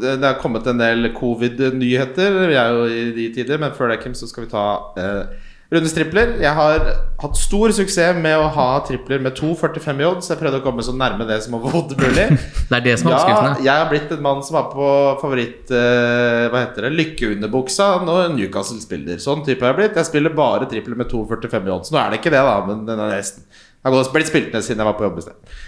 Det 0.00 0.18
har 0.18 0.40
kommet 0.42 0.66
en 0.66 0.80
del 0.80 1.12
covid-nyheter. 1.14 2.40
Vi 2.50 2.56
er 2.58 2.72
jo 2.74 2.86
i 2.90 3.10
de 3.14 3.28
tider, 3.36 3.60
men 3.62 3.74
før 3.76 3.92
det, 3.92 4.00
Kim, 4.02 4.14
så 4.14 4.26
skal 4.26 4.46
vi 4.46 4.50
ta 4.50 4.64
eh, 4.98 5.36
rundestripler. 5.70 6.32
Jeg 6.42 6.54
har 6.54 6.82
hatt 7.22 7.38
stor 7.38 7.70
suksess 7.74 8.18
med 8.18 8.34
å 8.38 8.48
ha 8.54 8.66
tripler 8.86 9.22
med 9.22 9.38
2,45 9.38 10.02
i 10.02 10.06
odds. 10.08 10.30
Jeg 10.32 10.40
prøvde 10.40 10.58
å 10.58 10.64
komme 10.64 10.82
så 10.82 10.94
nærme 10.98 11.28
det 11.28 11.38
som 11.44 11.54
overhodet 11.58 11.98
mulig. 12.02 12.26
Det 12.70 12.80
er 12.80 12.84
det 12.88 12.96
som 12.98 13.12
er 13.12 13.22
Ja, 13.22 13.54
jeg 13.62 13.70
har 13.70 13.86
blitt 13.92 14.10
en 14.10 14.22
mann 14.24 14.42
som 14.42 14.58
har 14.58 14.66
på 14.72 14.90
favoritt 15.20 15.70
eh, 15.70 16.48
Hva 16.50 16.64
heter 16.64 16.88
det? 16.88 16.92
Lykkeunderbuksa 16.98 17.88
når 18.02 18.34
Newcastle 18.34 18.82
spiller. 18.82 19.22
Sånn 19.22 19.46
type 19.46 19.62
har 19.62 19.76
jeg 19.76 19.82
blitt. 19.84 20.02
Jeg 20.02 20.10
spiller 20.10 20.34
bare 20.34 20.66
tripler 20.70 20.98
med 20.98 21.10
2,45 21.14 21.70
i 21.70 21.74
odds. 21.78 21.94
Nå 21.94 22.02
er 22.02 22.10
det 22.10 22.18
ikke 22.22 22.34
det, 22.34 22.42
da, 22.50 22.58
men 22.66 22.82
den 22.90 23.06
er 23.06 23.14
nesten. 23.14 23.46
Jeg 23.46 23.94
har 23.94 24.14
blitt 24.18 24.34
spilt 24.34 24.54
ned 24.54 24.66
siden 24.66 24.82
jeg 24.82 24.90
var 24.90 24.98
på 24.98 25.06
jobb 25.06 25.22
i 25.22 25.28
sted. 25.28 25.58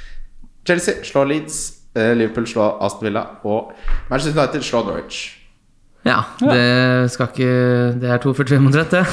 Chelsea 0.67 1.05
slår 1.07 1.31
Leeds. 1.31 1.78
Eh, 1.99 2.15
Liverpool 2.17 2.47
slår 2.49 2.79
Aston 2.87 3.09
Villa. 3.09 3.25
Og 3.45 3.73
Manchester 4.11 4.39
United 4.39 4.65
slår 4.67 4.89
Norwich. 4.89 5.21
Ja, 6.07 6.23
det 6.41 7.11
skal 7.13 7.29
ikke 7.33 7.49
Det 8.01 8.11
er 8.15 8.21
2,45 8.23 8.59
mot 8.65 8.77
rett, 8.79 8.95
det. 8.95 9.05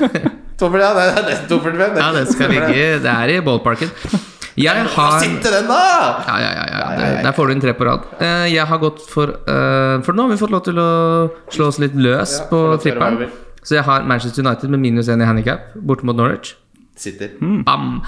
ja, 0.60 0.90
det 0.96 1.06
er 1.06 1.24
nesten 1.26 1.50
2,45. 1.50 1.98
Ja, 1.98 2.10
det 2.16 2.26
skal 2.30 2.52
ligge 2.54 2.84
Det 3.04 3.10
er 3.12 3.34
i 3.34 3.40
ballparken. 3.44 3.90
Jeg 4.60 4.86
har 4.94 5.18
Sitte 5.22 5.50
den, 5.52 5.68
da! 5.70 5.82
Ja, 6.26 6.36
ja, 6.42 6.50
ja. 6.56 6.64
ja. 7.00 7.10
Der 7.24 7.32
får 7.36 7.48
du 7.48 7.54
inn 7.54 7.62
tre 7.62 7.74
på 7.76 7.86
rad. 7.86 8.08
Eh, 8.20 8.48
jeg 8.54 8.66
har 8.66 8.80
gått 8.82 9.02
for 9.08 9.30
eh, 9.30 10.00
For 10.04 10.16
nå 10.16 10.26
har 10.26 10.34
vi 10.34 10.40
fått 10.40 10.54
lov 10.54 10.64
til 10.66 10.80
å 10.82 10.90
slå 11.52 11.70
oss 11.70 11.78
litt 11.82 11.94
løs 11.96 12.40
på 12.50 12.62
trippelen. 12.82 13.30
Så 13.62 13.76
jeg 13.78 13.86
har 13.86 14.06
Manchester 14.08 14.44
United 14.44 14.72
med 14.72 14.82
minus 14.82 15.08
1 15.12 15.22
i 15.22 15.28
handikap 15.28 15.74
borte 15.76 16.06
mot 16.08 16.16
Norwich. 16.18 16.54
Sitter. 16.98 17.36
Bam! 17.66 18.00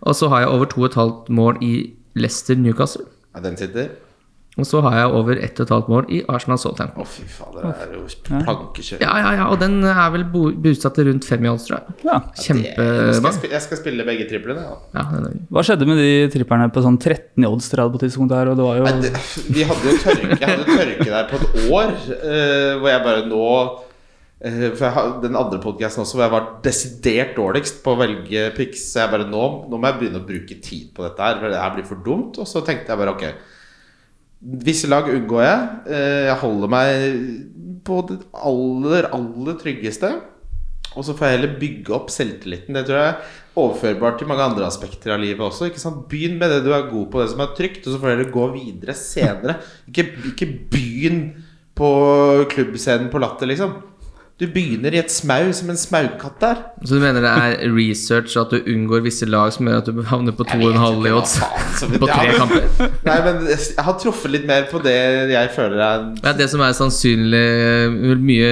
Og 0.00 0.16
så 0.16 0.30
har 0.32 0.44
jeg 0.44 0.52
over 0.54 0.70
2,5 0.70 1.32
mål 1.36 1.58
i 1.64 1.72
Leicester 2.16 2.56
Newcastle. 2.56 3.04
Ja, 3.34 3.40
den 3.44 3.56
sitter. 3.60 3.90
Og 4.58 4.66
så 4.66 4.80
har 4.82 4.96
jeg 4.98 5.12
over 5.14 5.38
1,5 5.38 5.88
mål 5.88 6.08
i 6.10 6.18
Arsenal 6.28 6.58
Southampton. 6.58 7.04
Å, 7.04 7.06
fy 7.06 7.22
fader. 7.30 7.68
Det 7.70 7.84
er 7.84 7.92
jo 7.94 8.00
plankekjøring. 8.26 9.04
Ja, 9.04 9.12
ja, 9.22 9.28
ja, 9.38 9.44
og 9.52 9.60
den 9.62 9.76
er 9.86 10.10
vel 10.10 10.24
bo- 10.32 10.50
boostet 10.64 10.96
til 10.98 11.06
rundt 11.06 11.28
fem 11.28 11.46
i 11.46 11.50
odds, 11.52 11.68
tror 11.68 11.78
jeg. 11.78 11.94
Ja. 12.08 12.16
Kjempebra. 12.34 13.30
Jeg, 13.30 13.52
jeg 13.54 13.62
skal 13.68 13.78
spille 13.78 14.06
begge 14.08 14.26
triplene. 14.28 14.64
Ja. 14.66 14.74
Ja, 14.98 15.04
er- 15.20 15.38
Hva 15.54 15.62
skjedde 15.64 15.86
med 15.88 16.02
de 16.02 16.10
tripperne 16.34 16.66
på 16.74 16.82
sånn 16.82 16.98
13 16.98 17.46
i 17.46 17.48
odds 17.48 17.70
på 17.70 18.02
tidspunktet 18.02 18.40
her? 18.40 18.50
Og 18.50 18.58
det 18.58 18.66
var 18.66 18.80
jo 18.80 18.88
Nei, 18.88 18.96
det, 19.06 19.14
vi 19.54 19.68
hadde 19.70 19.86
jo 19.94 20.02
tørke, 20.02 20.40
jeg 20.42 20.50
hadde 20.50 20.66
tørke 20.66 21.08
der 21.14 21.30
på 21.30 21.38
et 21.38 21.70
år, 21.70 21.94
uh, 22.10 22.72
hvor 22.82 22.90
jeg 22.90 23.04
bare 23.06 23.24
nå 23.30 23.46
For 24.40 24.86
jeg 24.86 24.94
har 24.96 25.10
den 25.20 25.36
andre 25.36 25.58
podkasten 25.60 26.00
også, 26.00 26.16
hvor 26.16 26.24
jeg 26.24 26.32
var 26.32 26.44
desidert 26.64 27.34
dårligst 27.36 27.82
på 27.84 27.92
å 27.92 27.98
velge 28.00 28.46
pics. 28.56 28.86
Så 28.94 29.02
jeg 29.02 29.12
bare 29.12 29.26
nå, 29.28 29.42
nå 29.68 29.76
må 29.76 29.90
jeg 29.90 29.98
begynne 30.00 30.22
å 30.22 30.28
bruke 30.28 30.56
tid 30.64 30.86
på 30.96 31.04
dette 31.04 31.26
her, 31.26 31.40
for 31.42 31.52
det 31.52 31.60
her 31.60 31.74
blir 31.74 31.88
for 31.90 32.00
dumt. 32.06 32.40
Og 32.40 32.48
så 32.48 32.62
tenkte 32.64 32.92
jeg 32.94 33.02
bare 33.02 33.16
ok 33.16 33.26
Visse 34.64 34.88
lag 34.88 35.04
unngår 35.12 35.42
jeg. 35.44 35.64
Eh, 35.92 36.22
Jeg 36.30 36.38
holder 36.40 36.70
meg 36.72 37.10
på 37.84 37.98
det 38.08 38.16
aller, 38.32 39.10
aller 39.12 39.58
tryggeste. 39.60 40.14
Og 40.96 41.04
så 41.04 41.12
får 41.14 41.26
jeg 41.28 41.36
heller 41.36 41.58
bygge 41.60 41.92
opp 41.94 42.08
selvtilliten. 42.10 42.74
Det 42.74 42.86
tror 42.88 42.96
jeg 42.98 43.10
er 43.12 43.36
overførbart 43.60 44.16
til 44.18 44.30
mange 44.30 44.46
andre 44.48 44.64
aspekter 44.66 45.12
av 45.14 45.20
livet 45.20 45.44
også. 45.44 45.68
Ikke 45.68 45.82
sant? 45.84 46.06
Begynn 46.08 46.40
med 46.40 46.50
det 46.50 46.62
du 46.64 46.72
er 46.72 46.88
god 46.88 47.10
på, 47.12 47.20
det 47.20 47.28
som 47.34 47.44
er 47.44 47.52
trygt, 47.58 47.84
og 47.84 47.92
så 47.92 48.00
får 48.00 48.08
du 48.08 48.14
heller 48.14 48.32
gå 48.34 48.48
videre 48.56 48.96
senere. 48.96 49.58
Ikke, 49.92 50.08
ikke 50.32 50.48
begynn 50.72 51.20
på 51.76 51.92
klubbscenen 52.56 53.12
på 53.12 53.20
Latter, 53.22 53.52
liksom. 53.52 53.76
Du 54.40 54.46
begynner 54.48 54.94
i 54.96 55.00
et 55.02 55.12
smau 55.12 55.50
som 55.52 55.68
en 55.68 55.76
smaugkatt 55.76 56.38
der. 56.40 56.60
Så 56.80 56.96
du 56.96 57.02
mener 57.02 57.20
det 57.20 57.30
er 57.30 57.74
research 57.76 58.38
at 58.40 58.54
du 58.54 58.62
unngår 58.72 59.02
visse 59.04 59.28
lag 59.28 59.52
som 59.52 59.68
gjør 59.68 59.82
at 59.82 59.90
du 59.90 60.00
havner 60.08 60.32
på 60.36 60.46
2,5 60.48 61.04
i 61.10 61.12
odds 61.12 61.34
på 62.00 62.08
tre 62.08 62.30
kamper? 62.38 62.64
Nei, 63.04 63.18
men 63.26 63.44
jeg 63.50 63.84
har 63.84 63.98
truffet 64.00 64.32
litt 64.32 64.48
mer 64.48 64.64
på 64.70 64.80
det 64.84 64.96
jeg 65.34 65.52
føler 65.52 65.84
er 65.84 66.08
Ja, 66.24 66.32
det 66.38 66.48
som 66.52 66.64
er 66.64 66.72
sannsynlig 66.76 67.44
Mye 68.20 68.50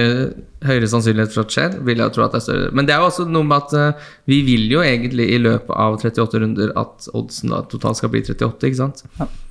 høyere 0.65 0.89
sannsynlighet 0.91 1.33
for 1.33 1.47
at 1.47 1.53
skjer, 1.55 1.75
vil 1.87 2.01
jeg 2.03 2.13
tro 2.15 2.25
at 2.25 2.33
det 2.35 2.41
er 2.41 2.45
større. 2.45 2.71
Men 2.75 2.87
det 2.87 2.93
er 2.93 3.01
jo 3.01 3.09
også 3.09 3.25
noe 3.31 3.47
med 3.47 3.61
at 3.63 3.75
eh, 3.79 4.09
vi 4.29 4.41
vil 4.47 4.65
jo 4.67 4.81
egentlig 4.83 5.29
i 5.31 5.37
løpet 5.41 5.71
av 5.71 5.95
38 6.01 6.41
runder 6.43 6.73
at 6.79 7.07
oddsen 7.15 7.53
da 7.53 7.61
totalt 7.71 8.01
skal 8.01 8.11
bli 8.11 8.25
38, 8.27 8.67
ikke 8.67 8.81
sant? 8.81 9.05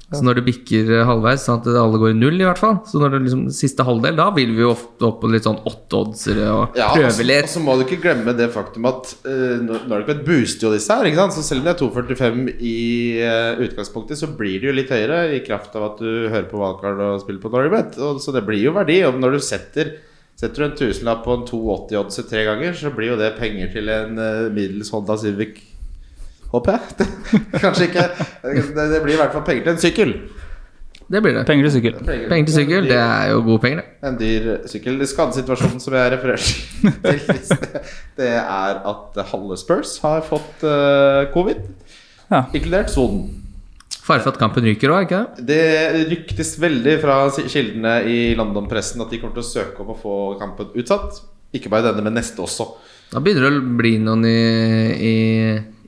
Så 0.08 0.22
når 0.24 0.38
det 0.38 0.44
bikker 0.46 0.90
eh, 0.96 1.04
halvveis, 1.04 1.42
sånn 1.44 1.58
at 1.60 1.66
alle 1.76 1.98
går 2.00 2.14
i 2.14 2.16
null, 2.16 2.38
i 2.40 2.46
hvert 2.46 2.60
fall 2.60 2.78
Så 2.88 2.96
når 2.96 3.12
det 3.12 3.18
liksom 3.26 3.42
siste 3.52 3.84
halvdel, 3.84 4.16
da 4.16 4.30
vil 4.32 4.54
vi 4.56 4.62
jo 4.64 4.70
ofte 4.72 5.04
opp 5.04 5.18
på 5.20 5.28
litt 5.28 5.44
sånn 5.44 5.58
åtte-oddsere 5.68 6.46
og 6.48 6.78
Ja, 6.78 6.88
prøve 6.94 7.26
litt. 7.28 7.44
Og 7.44 7.52
så 7.52 7.62
må 7.64 7.76
du 7.76 7.84
ikke 7.84 8.00
glemme 8.06 8.32
det 8.38 8.48
faktum 8.54 8.88
at 8.88 9.12
uh, 9.28 9.60
Nordic 9.60 10.24
boost 10.24 10.64
jo 10.64 10.72
disse 10.72 10.96
her. 10.96 11.10
Ikke 11.10 11.20
sant? 11.20 11.36
Så 11.36 11.44
selv 11.44 11.60
om 11.60 11.68
det 11.68 11.74
er 11.74 11.82
2,45 11.84 12.40
i 12.56 12.80
uh, 13.20 13.60
utgangspunktet, 13.68 14.20
så 14.22 14.30
blir 14.32 14.56
det 14.62 14.70
jo 14.70 14.76
litt 14.80 14.92
høyere 14.96 15.20
i 15.36 15.42
kraft 15.44 15.76
av 15.76 15.90
at 15.90 16.00
du 16.00 16.10
hører 16.32 16.48
på 16.48 16.62
Valgard 16.62 17.04
og 17.04 17.20
spiller 17.26 17.44
på 17.44 17.52
Norway 17.52 18.18
Så 18.24 18.32
det 18.32 18.46
blir 18.48 18.64
jo 18.64 18.72
verdi. 18.78 19.02
Og 19.04 19.20
når 19.20 19.36
du 19.36 19.44
setter 19.44 19.98
Setter 20.38 20.62
du 20.62 20.64
en 20.68 20.76
tusenlapp 20.78 21.24
på 21.24 21.34
en 21.34 21.40
2,80-oddser 21.48 22.28
tre 22.30 22.44
ganger, 22.46 22.76
så 22.78 22.92
blir 22.94 23.10
jo 23.10 23.16
det 23.18 23.32
penger 23.40 23.72
til 23.72 23.90
en 23.90 24.20
uh, 24.22 24.46
middels 24.54 24.92
Honda 24.94 25.16
Civic. 25.18 25.58
Håper 26.52 26.76
jeg. 26.78 27.08
Kanskje 27.62 27.88
ikke. 27.90 28.04
Det, 28.42 28.84
det 28.94 29.00
blir 29.04 29.14
i 29.16 29.20
hvert 29.20 29.34
fall 29.36 29.44
penger 29.48 29.66
til 29.66 29.74
en 29.74 29.82
sykkel. 29.82 30.12
Det 31.08 31.22
blir 31.24 31.32
det. 31.38 31.42
penger 31.48 31.64
til 31.68 31.72
sykkel. 31.78 31.94
Penger 32.28 32.46
til 32.50 32.54
sykkel, 32.58 32.88
det 32.90 32.96
er 33.00 33.30
jo 33.32 33.38
gode 33.46 33.62
penger, 33.64 33.80
det. 33.80 34.08
En 34.10 34.16
dyr 34.20 34.48
sykkel. 34.68 34.98
Skadesituasjonen 35.08 35.80
som 35.80 35.94
jeg 35.96 36.12
refererer 36.12 36.42
til, 36.44 37.52
det 38.20 38.30
er 38.36 38.80
at 38.92 39.20
halve 39.30 39.56
Spurs 39.60 39.94
har 40.04 40.20
fått 40.28 40.64
eh, 40.68 41.28
covid, 41.32 41.62
Ja. 42.28 42.42
inkludert 42.52 42.92
sonen. 42.92 43.22
Fare 44.04 44.20
for 44.24 44.32
at 44.32 44.40
kampen 44.40 44.64
ryker 44.68 44.92
òg, 44.92 45.06
ikke 45.06 45.22
det? 45.40 45.46
Det 45.48 46.04
ryktes 46.12 46.54
veldig 46.60 46.94
fra 47.00 47.16
kildene 47.36 47.94
i 48.08 48.18
London-pressen 48.36 49.00
at 49.04 49.10
de 49.12 49.18
kommer 49.20 49.36
til 49.36 49.44
å 49.44 49.48
søke 49.48 49.84
om 49.84 49.90
å 49.92 49.96
få 50.00 50.14
kampen 50.40 50.70
utsatt. 50.80 51.22
Ikke 51.56 51.72
bare 51.72 51.88
denne, 51.90 52.04
men 52.04 52.16
neste 52.20 52.40
også. 52.44 52.68
Da 53.12 53.20
begynner 53.24 53.48
det 53.48 53.60
å 53.62 53.74
bli 53.80 53.94
noen 54.04 54.24
i, 54.28 54.38
i, 55.08 55.14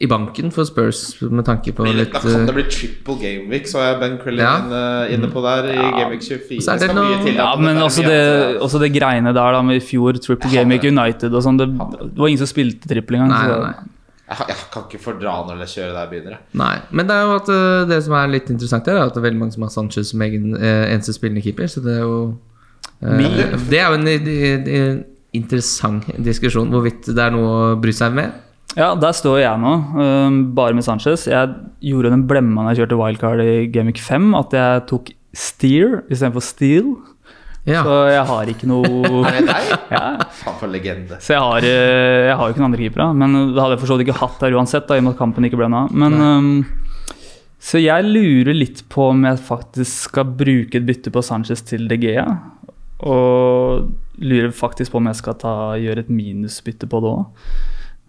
i 0.01 0.09
banken 0.09 0.49
for 0.55 0.65
Spurs 0.65 1.01
med 1.21 1.45
tanke 1.45 1.75
på 1.77 1.85
litt 1.85 2.09
Da 2.15 2.23
kan 2.23 2.47
det 2.47 2.49
eh, 2.49 2.57
bli 2.57 2.65
triple 2.73 3.17
gameweek, 3.21 3.67
så 3.69 3.83
er 3.85 3.99
Ben 4.01 4.15
Crillin 4.23 4.41
ja. 4.73 5.05
inne 5.13 5.29
på 5.29 5.43
der 5.45 5.69
i 5.75 5.77
Gameweek 5.77 6.23
24. 6.25 6.61
Så 6.65 6.73
er 6.73 6.79
det 6.87 6.95
noe- 6.97 7.19
til 7.27 7.35
Ja, 7.37 7.51
men 7.61 7.77
også 7.85 8.03
det, 8.07 8.21
også 8.65 8.81
det 8.81 8.93
greiene 8.97 9.35
der 9.37 9.53
da 9.59 9.63
med 9.63 9.77
i 9.77 9.85
fjor, 9.85 10.17
Triple 10.25 10.51
Game 10.55 10.73
Week 10.73 10.87
United 10.89 11.35
og 11.37 11.45
sånn, 11.45 11.61
det, 11.61 11.69
det 11.77 12.17
var 12.17 12.33
ingen 12.33 12.41
som 12.41 12.49
spilte 12.49 12.89
trippel 12.89 13.19
engang. 13.21 13.35
Nei, 13.35 13.45
nei, 13.53 13.61
nei. 13.69 13.93
jeg, 14.31 14.49
jeg 14.55 14.59
kan 14.73 14.89
ikke 14.89 15.03
fordra 15.05 15.37
når 15.51 15.61
det 15.67 15.69
kjøret 15.75 15.95
der 16.01 16.11
begynner. 16.15 16.37
jeg. 16.39 16.43
Nei, 16.65 16.73
men 16.97 17.07
det 17.13 17.17
er 17.21 17.25
jo 17.29 17.37
at 17.37 17.53
eh, 17.61 17.85
det 17.93 18.01
som 18.09 18.17
er 18.23 18.33
litt 18.39 18.51
interessant 18.57 18.89
her, 18.89 18.97
er 19.03 19.11
at 19.11 19.17
det 19.17 19.21
er 19.21 19.29
veldig 19.29 19.43
mange 19.45 19.53
som 19.59 19.69
har 19.69 19.75
Sanchez 19.77 20.15
som 20.15 20.23
egen 20.25 20.53
eh, 20.57 20.85
eneste 20.95 21.13
spillende 21.17 21.45
keeper. 21.45 21.69
Så 21.69 21.85
det 21.85 21.99
er 22.01 22.05
jo 22.09 22.19
eh, 23.05 23.17
Min- 23.21 23.59
Det 23.69 23.81
er 23.85 23.91
jo 23.93 24.01
en, 24.01 24.09
en, 24.17 24.71
en 24.81 25.01
interessant 25.37 26.09
diskusjon 26.25 26.73
hvorvidt 26.73 27.13
det 27.13 27.21
er 27.29 27.35
noe 27.37 27.51
å 27.75 27.75
bry 27.81 27.93
seg 27.95 28.17
med. 28.17 28.33
Ja, 28.79 28.93
der 28.95 29.15
står 29.17 29.41
jeg 29.43 29.59
nå, 29.59 29.71
bare 30.55 30.77
med 30.77 30.85
Sanchez. 30.87 31.25
Jeg 31.27 31.55
gjorde 31.83 32.13
den 32.13 32.27
blemma 32.31 32.63
når 32.63 32.75
jeg 32.77 32.85
kjørte 32.85 32.99
wildcard 33.01 33.43
i 33.43 33.55
Gamic 33.75 33.99
5, 34.05 34.29
at 34.39 34.55
jeg 34.55 34.85
tok 34.91 35.11
Steer 35.37 36.01
istedenfor 36.11 36.43
Steel. 36.45 36.93
Ja. 37.69 37.83
Så 37.85 37.97
jeg 38.09 38.23
har 38.31 38.49
ikke 38.51 38.67
noe 38.71 38.87
Er 39.29 39.35
det 39.37 39.43
deg? 39.51 39.73
ja. 39.93 40.05
Faen 40.39 40.57
for 40.63 40.71
legende. 40.73 41.19
Så 41.21 41.35
jeg 41.35 41.43
har, 41.45 41.67
øh, 41.67 42.21
jeg 42.31 42.37
har 42.39 42.45
jo 42.47 42.55
ikke 42.55 42.63
noen 42.63 42.71
andre 42.71 42.81
keepere. 42.87 43.09
Men 43.21 43.35
det 43.53 43.61
hadde 43.61 43.75
jeg 43.77 43.83
for 43.83 43.91
så 43.91 43.99
vidt 43.99 44.07
ikke 44.09 44.21
hatt 44.23 44.39
der 44.43 44.57
uansett, 44.57 44.87
da, 44.89 44.97
i 44.97 45.03
og 45.03 45.07
med 45.09 45.15
at 45.17 45.21
kampen 45.21 45.47
ikke 45.51 45.61
ble 45.61 45.69
noe 45.71 45.83
av. 45.89 45.99
Men 46.05 46.17
um, 46.23 46.49
Så 47.61 47.83
jeg 47.83 48.07
lurer 48.09 48.57
litt 48.57 48.81
på 48.91 49.11
om 49.13 49.27
jeg 49.29 49.43
faktisk 49.51 50.07
skal 50.09 50.31
bruke 50.41 50.79
et 50.81 50.87
bytte 50.89 51.13
på 51.13 51.23
Sanchez 51.27 51.61
til 51.69 51.85
De 51.91 51.99
Gea. 52.01 52.25
og 53.01 53.91
lurer 54.21 54.51
faktisk 54.53 54.93
på 54.93 55.01
om 55.01 55.07
jeg 55.09 55.17
skal 55.21 55.37
ta, 55.41 55.53
gjøre 55.81 56.03
et 56.07 56.11
minusbytte 56.13 56.89
på 56.91 57.01
det 57.05 57.13
òg. 57.13 57.45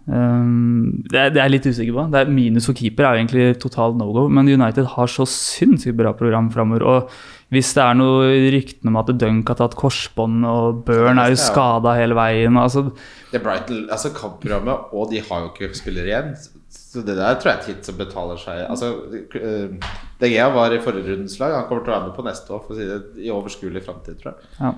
Um, 0.06 1.04
det, 1.06 1.14
er, 1.14 1.30
det 1.30 1.38
er 1.38 1.46
jeg 1.46 1.54
litt 1.54 1.68
usikker 1.70 1.94
på. 1.94 2.06
Det 2.10 2.22
er 2.22 2.32
Minus 2.32 2.66
for 2.66 2.78
keeper 2.78 3.06
er 3.06 3.14
jo 3.14 3.22
egentlig 3.22 3.44
total 3.62 3.94
no 3.98 4.08
go, 4.14 4.24
men 4.32 4.50
United 4.50 4.88
har 4.96 5.10
så 5.10 5.26
sinnssykt 5.28 5.98
bra 5.98 6.14
program 6.18 6.50
framover. 6.54 6.82
Og 6.82 7.52
hvis 7.54 7.70
det 7.76 7.84
er 7.84 7.98
noe 8.00 8.30
ryktene 8.54 8.90
om 8.90 8.98
at 8.98 9.12
Dunk 9.20 9.52
har 9.52 9.60
tatt 9.60 9.76
korsbånd, 9.78 10.46
og 10.48 10.82
Burn 10.88 11.20
er 11.22 11.34
jo 11.34 11.40
skada 11.40 11.94
hele 11.98 12.16
veien 12.16 12.56
altså, 12.58 12.86
Det 13.30 13.38
er 13.38 13.44
Brighton, 13.44 13.84
altså 13.92 14.10
kampprogrammet, 14.16 14.92
og 14.96 15.12
de 15.12 15.20
har 15.22 15.44
jo 15.44 15.52
ikke 15.52 15.76
spillere 15.78 16.10
igjen. 16.10 16.32
Så 16.72 17.02
det 17.04 17.16
der 17.16 17.36
tror 17.40 17.52
jeg 17.52 17.58
er 17.58 17.62
et 17.62 17.68
hit 17.70 17.88
som 17.88 17.98
betaler 17.98 18.40
seg. 18.40 18.62
Altså, 18.68 18.94
uh, 19.36 19.92
DGA 20.20 20.48
var 20.52 20.74
i 20.74 20.80
forrige 20.82 21.12
rundens 21.12 21.38
lag. 21.40 21.54
Han 21.56 21.68
kommer 21.68 21.84
til 21.84 21.92
å 21.92 21.98
være 21.98 22.08
med 22.08 22.16
på 22.16 22.24
neste 22.26 22.56
år, 22.56 22.64
for 22.64 22.74
å 22.74 22.80
si 22.80 22.88
det 22.88 23.22
i 23.22 23.30
overskuelig 23.32 23.84
framtid, 23.86 24.18
tror 24.20 24.34
jeg. 24.34 24.50
Ja. 24.58 24.72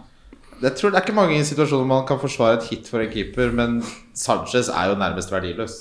Jeg 0.62 0.76
tror 0.78 0.92
Det 0.92 1.00
er 1.00 1.04
ikke 1.04 1.16
mange 1.16 1.40
situasjoner 1.44 1.88
man 1.88 2.06
kan 2.08 2.20
forsvare 2.22 2.60
et 2.60 2.68
hit 2.70 2.88
for 2.90 3.02
en 3.02 3.10
keeper, 3.10 3.50
men 3.52 3.82
Sanchez 4.14 4.70
er 4.70 4.92
jo 4.92 5.00
nærmest 5.00 5.32
verdiløs. 5.32 5.76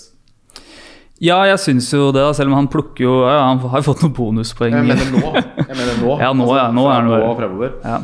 Ja, 1.23 1.37
jeg 1.47 1.59
syns 1.61 1.87
jo 1.93 2.09
det, 2.11 2.19
da, 2.19 2.33
selv 2.35 2.51
om 2.51 2.57
han 2.57 2.67
plukker 2.67 3.05
jo 3.05 3.13
ja, 3.21 3.37
Han 3.45 3.61
har 3.71 3.83
jo 3.83 3.91
fått 3.91 4.01
noen 4.03 4.15
bonuspoeng. 4.17 4.73
Jeg 4.75 4.87
mener 4.89 5.11
nå. 5.13 5.29
Jeg 5.69 5.77
mener 5.77 5.99
nå. 6.01 6.15
Ja, 6.19 6.33
nå, 6.35 6.47
ja, 6.57 6.69
nå 6.73 6.87
er 6.89 6.97
han 6.99 7.11
og 7.13 7.37
fremover. 7.37 7.75
Ja. 7.85 8.01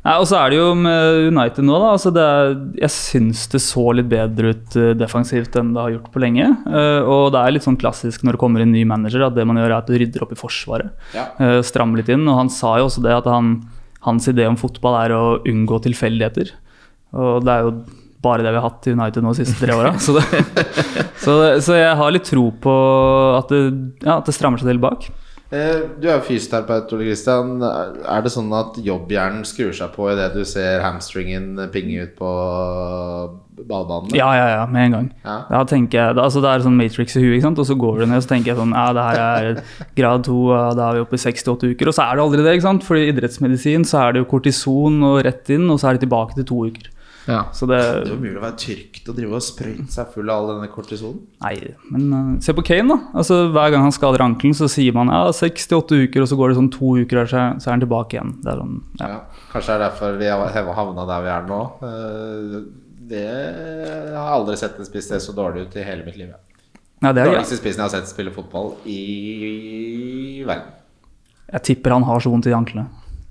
Nei, 0.00 0.14
og 0.16 0.24
så 0.30 0.38
er 0.38 0.52
det 0.52 0.56
jo 0.56 0.68
med 0.78 1.26
United 1.28 1.66
nå, 1.66 1.74
da. 1.76 1.90
Altså 1.92 2.12
det 2.14 2.22
er, 2.24 2.54
jeg 2.86 2.92
syns 2.94 3.42
det 3.52 3.60
så 3.60 3.82
litt 3.92 4.08
bedre 4.08 4.54
ut 4.54 4.76
eh, 4.80 4.94
defensivt 4.96 5.58
enn 5.60 5.74
det 5.74 5.82
har 5.82 5.92
gjort 5.92 6.08
på 6.14 6.22
lenge. 6.24 6.46
Uh, 6.64 7.04
og 7.04 7.24
det 7.34 7.42
er 7.42 7.52
litt 7.52 7.66
sånn 7.66 7.76
klassisk 7.80 8.24
når 8.24 8.38
det 8.38 8.40
kommer 8.40 8.64
inn 8.64 8.72
ny 8.72 8.86
manager, 8.88 9.26
at 9.26 9.36
det 9.36 9.44
man 9.48 9.60
gjør 9.60 9.68
er 9.68 9.76
at 9.76 9.90
du 9.90 9.98
rydder 10.00 10.24
opp 10.24 10.32
i 10.32 10.40
forsvaret. 10.40 10.94
Ja. 11.16 11.26
Uh, 11.36 11.58
strammer 11.66 12.00
litt 12.00 12.08
inn. 12.12 12.24
Og 12.24 12.38
han 12.38 12.52
sa 12.54 12.78
jo 12.80 12.88
også 12.88 13.04
det 13.04 13.12
at 13.18 13.28
han, 13.28 13.58
hans 14.06 14.28
idé 14.30 14.46
om 14.48 14.58
fotball 14.60 14.96
er 15.02 15.14
å 15.16 15.24
unngå 15.48 15.80
tilfeldigheter. 15.84 16.52
Og 17.16 17.44
det 17.44 17.54
er 17.54 17.66
jo 17.66 17.72
bare 18.20 18.44
det 18.44 18.52
vi 18.52 18.60
har 18.60 18.68
hatt 18.68 18.86
i 18.88 18.94
United 18.94 19.24
nå 19.24 19.32
de 19.32 19.42
siste 19.44 19.60
tre 19.60 19.76
åra. 19.76 19.94
Så, 20.04 20.16
så, 21.24 21.34
så 21.64 21.76
jeg 21.78 21.96
har 21.96 22.14
litt 22.14 22.28
tro 22.28 22.48
på 22.52 22.74
at 23.38 23.52
det, 23.52 23.60
ja, 24.04 24.18
at 24.18 24.28
det 24.28 24.36
strammer 24.36 24.60
seg 24.60 24.72
til 24.72 24.82
bak. 24.82 25.08
Eh, 25.50 25.80
Du 25.98 26.06
er 26.06 26.20
jo 26.20 26.22
fysioterapeut, 26.28 26.92
Ole 26.94 27.08
Kristian. 27.08 27.56
Er 27.60 28.22
det 28.22 28.30
sånn 28.30 28.52
at 28.54 28.76
jobbhjernen 28.86 29.42
skrur 29.48 29.72
seg 29.74 29.90
på 29.96 30.06
idet 30.12 30.28
du 30.36 30.44
ser 30.46 30.78
hamstringen 30.84 31.58
pinge 31.74 32.04
ut 32.06 32.12
på 32.20 32.30
badebanen? 33.66 34.14
Ja, 34.14 34.28
ja, 34.38 34.46
ja, 34.54 34.60
med 34.70 34.86
en 34.86 34.94
gang. 34.94 35.08
Ja. 35.24 35.34
Da 35.50 35.64
tenker 35.68 35.98
jeg, 35.98 36.16
altså 36.22 36.40
Det 36.44 36.52
er 36.52 36.64
sånn 36.64 36.78
Matrix 36.78 37.16
i 37.18 37.24
huet, 37.24 37.44
og 37.50 37.66
så 37.66 37.74
går 37.76 37.98
du 37.98 38.06
ned 38.06 38.20
og 38.20 38.24
så 38.24 38.32
tenker 38.36 38.52
jeg 38.52 38.60
sånn 38.60 38.76
Ja, 38.78 38.86
det 38.94 39.08
her 39.08 39.18
er 39.50 39.60
grad 39.98 40.24
2, 40.30 40.38
da 40.78 40.86
er 40.88 41.00
vi 41.00 41.04
oppe 41.04 41.18
i 41.18 41.24
68 41.26 41.74
uker. 41.74 41.90
Og 41.90 41.98
så 41.98 42.06
er 42.06 42.14
det 42.16 42.24
aldri 42.28 42.46
det, 42.46 42.54
ikke 42.56 42.68
sant? 42.68 42.86
For 42.86 42.96
i 43.00 43.10
idrettsmedisin 43.10 43.84
så 43.90 44.04
er 44.06 44.12
det 44.14 44.22
jo 44.22 44.30
kortison 44.30 45.02
og 45.10 45.20
rett 45.26 45.50
inn, 45.50 45.66
og 45.68 45.82
så 45.82 45.90
er 45.90 45.98
det 45.98 46.06
tilbake 46.06 46.38
til 46.38 46.46
to 46.46 46.62
uker. 46.70 46.90
Ja. 47.28 47.42
Så 47.52 47.66
det 47.68 47.78
Det 47.80 48.08
er 48.08 48.14
jo 48.14 48.20
mulig 48.22 48.38
å 48.38 48.42
være 48.44 48.56
tyrkt 48.58 49.08
og 49.10 49.16
drive 49.18 49.36
og 49.36 49.42
sprøyte 49.44 49.92
seg 49.92 50.08
full 50.14 50.30
av 50.32 50.40
all 50.40 50.48
denne 50.54 50.70
kortisonen. 50.72 51.20
Nei, 51.44 51.54
men 51.92 52.06
uh, 52.12 52.40
se 52.40 52.54
på 52.56 52.64
Kane, 52.64 52.88
da. 52.88 52.98
Altså 53.20 53.42
Hver 53.52 53.70
gang 53.74 53.84
han 53.84 53.92
skader 53.94 54.24
ankelen, 54.24 54.56
så 54.56 54.68
sier 54.72 54.96
man 54.96 55.12
ja, 55.12 55.20
68 55.36 56.00
uker, 56.06 56.24
og 56.24 56.30
så 56.30 56.38
går 56.40 56.48
det 56.52 56.58
sånn 56.60 56.70
to 56.74 56.94
uker, 57.02 57.24
så 57.28 57.36
er 57.42 57.58
så 57.60 57.70
er 57.70 57.76
han 57.76 57.84
tilbake 57.84 58.16
igjen. 58.16 58.32
Det 58.44 58.52
er 58.54 58.62
sånn, 58.62 58.76
ja. 59.00 59.10
Ja. 59.14 59.20
Kanskje 59.52 59.72
det 59.72 59.76
er 59.76 59.84
derfor 59.88 60.20
vi 60.20 60.30
har 60.32 60.72
havna 60.80 61.06
der 61.10 61.26
vi 61.26 61.34
er 61.36 61.50
nå. 61.50 61.60
Uh, 61.84 62.60
Det 63.10 63.24
jeg 63.26 64.14
har 64.14 64.32
aldri 64.36 64.54
sett 64.56 64.78
en 64.78 64.86
spiss 64.86 65.08
se 65.10 65.18
så 65.20 65.32
dårlig 65.34 65.66
ut 65.66 65.76
i 65.76 65.82
hele 65.82 66.04
mitt 66.06 66.16
liv. 66.16 66.30
ja. 66.30 66.38
Det 67.00 67.22
er, 67.24 67.30
Dårligste 67.32 67.56
spissen 67.56 67.80
jeg 67.80 67.88
har 67.88 67.94
sett 67.96 68.10
spille 68.12 68.30
fotball 68.30 68.74
i 68.86 70.42
verden. 70.46 70.68
jeg 71.50 71.62
tipper 71.70 71.94
han 71.96 72.04
har 72.04 72.20
så 72.20 72.30
vondt 72.30 72.46
i 72.46 72.52
anklene. 72.54 72.86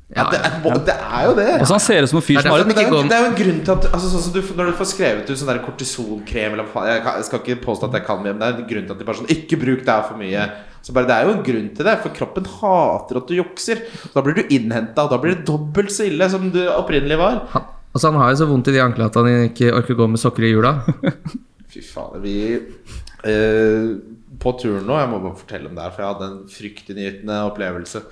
Ja, 0.09 0.23
det, 0.25 0.39
er, 0.41 0.79
det 0.87 0.93
er 0.97 1.25
jo 1.27 1.33
det! 1.37 1.49
Altså 1.59 1.75
Han 1.75 1.81
ser 1.85 2.01
ut 2.01 2.09
som 2.09 2.17
en 2.17 2.23
fyr 2.25 2.39
Det 2.39 2.41
er 2.41 2.47
som 2.47 2.55
har 2.55 2.63
det, 2.65 2.75
det 3.11 3.13
er 3.13 3.19
jo 3.21 3.27
en 3.27 3.35
grunn 3.37 3.59
til 3.61 3.73
at 3.75 3.83
altså, 3.91 4.07
sånn 4.09 4.23
som 4.25 4.33
du, 4.33 4.39
Når 4.57 4.71
du 4.71 4.77
får 4.79 4.87
skrevet 4.89 5.29
ut 5.29 5.37
sånn 5.37 5.59
kortisonkrem 5.67 6.55
eller 6.55 6.69
faen 6.71 6.87
jeg, 6.89 7.03
jeg 7.05 7.27
skal 7.27 7.43
ikke 7.43 7.57
påstå 7.67 7.89
at 7.91 7.97
jeg 7.99 8.05
kan 8.07 8.23
mye, 8.23 8.31
men 8.33 8.41
det 8.41 8.47
er 8.47 8.55
en 8.63 8.69
grunn 8.71 8.87
til 8.87 8.95
at 8.95 9.03
de 9.03 9.05
bare 9.05 9.19
sånn 9.19 9.33
Ikke 9.35 9.59
bruk 9.61 9.83
det 9.85 9.93
her 9.93 10.07
for 10.07 10.17
mye. 10.17 10.45
Så 10.81 10.95
bare, 10.95 11.05
Det 11.11 11.13
er 11.13 11.27
jo 11.27 11.33
en 11.35 11.43
grunn 11.45 11.67
til 11.77 11.89
det, 11.89 11.93
for 12.01 12.15
kroppen 12.15 12.47
hater 12.55 13.19
at 13.19 13.29
du 13.29 13.35
jukser. 13.37 13.83
Da 14.15 14.23
blir 14.25 14.39
du 14.39 14.55
innhenta, 14.55 15.05
og 15.05 15.13
da 15.13 15.19
blir 15.21 15.35
det 15.35 15.45
dobbelt 15.45 15.93
så 15.93 16.07
ille 16.07 16.29
som 16.31 16.47
du 16.53 16.61
opprinnelig 16.71 17.19
var. 17.19 17.43
Han, 17.53 17.67
altså 17.93 18.09
han 18.09 18.17
har 18.23 18.31
jo 18.31 18.39
så 18.39 18.47
vondt 18.49 18.71
i 18.71 18.75
de 18.77 18.81
anklene 18.81 19.11
at 19.11 19.19
han 19.19 19.29
ikke 19.51 19.73
orker 19.75 19.97
å 19.97 19.99
gå 19.99 20.07
med 20.15 20.23
sokker 20.23 20.47
i 20.47 20.53
hjula. 20.55 20.73
Fy 21.73 21.83
faen, 21.85 22.17
vi 22.23 22.37
eh, 22.55 23.91
På 24.41 24.55
turen 24.57 24.87
nå, 24.89 24.95
jeg 24.97 25.11
må 25.11 25.21
bare 25.21 25.37
fortelle 25.37 25.69
om 25.69 25.77
det 25.77 25.85
her, 25.85 25.93
for 25.93 26.05
jeg 26.05 26.15
hadde 26.15 26.31
en 26.31 26.41
fryktinngytende 26.55 27.43
opplevelse. 27.51 28.03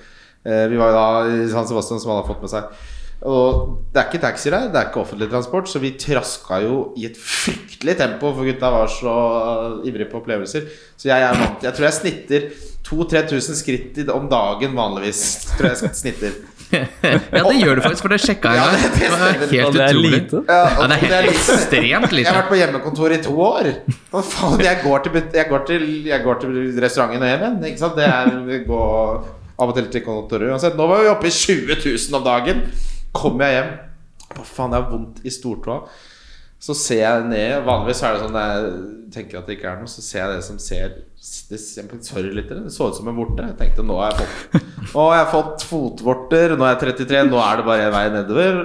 Eh, 0.48 0.64
vi 0.72 0.78
var 0.80 0.92
jo 0.92 0.96
da 0.96 1.08
i 1.44 1.48
San 1.52 1.68
Sebastian, 1.68 2.00
som 2.00 2.14
alle 2.14 2.22
har 2.24 2.30
fått 2.32 2.40
med 2.46 2.52
seg. 2.54 2.70
Og 3.28 3.78
det 3.92 3.98
er 3.98 4.06
ikke 4.06 4.20
taxier 4.22 4.54
der, 4.54 4.68
det 4.70 4.78
er 4.78 4.90
ikke 4.92 5.00
offentlig 5.02 5.26
transport, 5.32 5.66
så 5.68 5.80
vi 5.82 5.90
traska 5.98 6.60
jo 6.62 6.76
i 6.96 7.08
et 7.08 7.16
fryktelig 7.18 7.96
tempo, 7.98 8.30
for 8.36 8.46
gutta 8.46 8.70
var 8.70 8.86
så 8.92 9.14
ivrige 9.88 10.06
på 10.12 10.20
opplevelser. 10.20 10.68
Så 10.96 11.10
jeg 11.10 11.24
er 11.26 11.34
vant 11.34 11.64
Jeg 11.66 11.74
tror 11.74 11.88
jeg 11.88 11.96
snitter 11.98 12.46
2000-3000 12.88 13.58
skritt 13.58 13.98
om 14.14 14.28
dagen 14.30 14.76
vanligvis. 14.78 15.24
Tror 15.58 15.72
jeg 15.74 15.90
snitter. 15.98 16.38
ja, 16.72 16.84
det 17.32 17.56
gjør 17.58 17.78
du 17.78 17.82
faktisk, 17.82 18.04
for 18.04 18.12
det 18.12 18.20
sjekka 18.20 18.50
jeg 18.52 18.60
Ja, 18.60 18.64
det- 18.70 18.92
det 18.92 19.50
Det 19.50 19.60
helt 19.64 19.72
det 19.74 19.82
er 19.88 19.98
lite. 19.98 20.40
Ja, 20.48 20.58
Ja, 20.78 20.86
det 20.86 20.96
er 20.96 21.22
helt 21.22 21.26
lite. 21.26 21.34
ekstremt 21.34 22.12
Jeg 22.12 22.26
har 22.28 22.42
vært 22.42 22.50
på 22.52 22.58
hjemmekontor 22.60 23.12
i 23.16 23.20
to 23.24 23.34
år. 23.40 23.70
Hva 24.12 24.22
faen, 24.22 24.60
jeg 24.60 24.78
går 24.84 24.98
til, 25.06 25.12
jeg 25.34 25.48
går 25.48 25.66
til, 25.66 25.86
jeg 26.06 26.22
går 26.24 26.40
til 26.40 26.80
restauranten 26.84 27.22
og 27.22 27.28
hjem 27.28 27.40
igjen. 27.40 27.64
Ikke 27.72 27.78
sant? 27.82 27.96
Det 27.96 28.04
er 28.04 28.64
gå 28.68 28.82
av 29.58 29.72
og 29.72 29.78
til 29.78 29.88
til 29.92 30.04
kontoret 30.06 30.52
uansett. 30.52 30.78
Nå 30.78 30.86
var 30.90 31.02
vi 31.02 31.10
oppe 31.10 31.28
i 31.30 31.34
20 31.34 31.80
000 31.82 32.18
om 32.18 32.24
dagen. 32.26 32.62
Kommer 33.16 33.48
jeg 33.48 33.58
hjem 33.58 33.74
Hva 34.28 34.44
faen, 34.44 34.74
jeg 34.74 34.82
har 34.82 34.90
vondt 34.92 35.20
i 35.26 35.32
stortåa. 35.32 35.82
Så 36.62 36.74
ser 36.74 37.04
jeg 37.04 37.26
ned. 37.30 37.62
Vanligvis 37.66 38.02
er 38.02 38.14
det 38.14 38.24
sånn 38.24 38.34
når 38.34 38.48
jeg 38.50 38.72
tenker 39.14 39.38
at 39.38 39.48
det 39.48 39.56
ikke 39.56 39.70
er 39.70 39.78
noe, 39.80 39.90
så 39.90 40.02
ser 40.04 40.24
jeg 40.24 40.34
det 40.34 40.46
som 40.46 40.58
ser 40.62 40.90
det 40.96 41.04
Sorry, 42.04 42.30
litt. 42.34 42.50
Det 42.50 42.72
så 42.74 42.90
ut 42.90 42.98
som 42.98 43.08
en 43.10 43.16
vorte. 43.18 43.46
Jeg 43.46 43.58
tenkte 43.58 43.86
nå 43.86 43.98
har 43.98 44.12
jeg 44.12 44.26
fått 44.26 44.92
Nå 44.92 45.06
har 45.10 45.30
fått 45.32 45.64
fotvorter. 45.66 46.54
Nå 46.58 46.66
er 46.66 46.76
jeg 46.76 46.82
33. 47.00 47.24
Nå 47.30 47.40
er 47.42 47.60
det 47.60 47.66
bare 47.66 47.88
en 47.88 47.94
vei 47.94 48.04
nedover. 48.14 48.60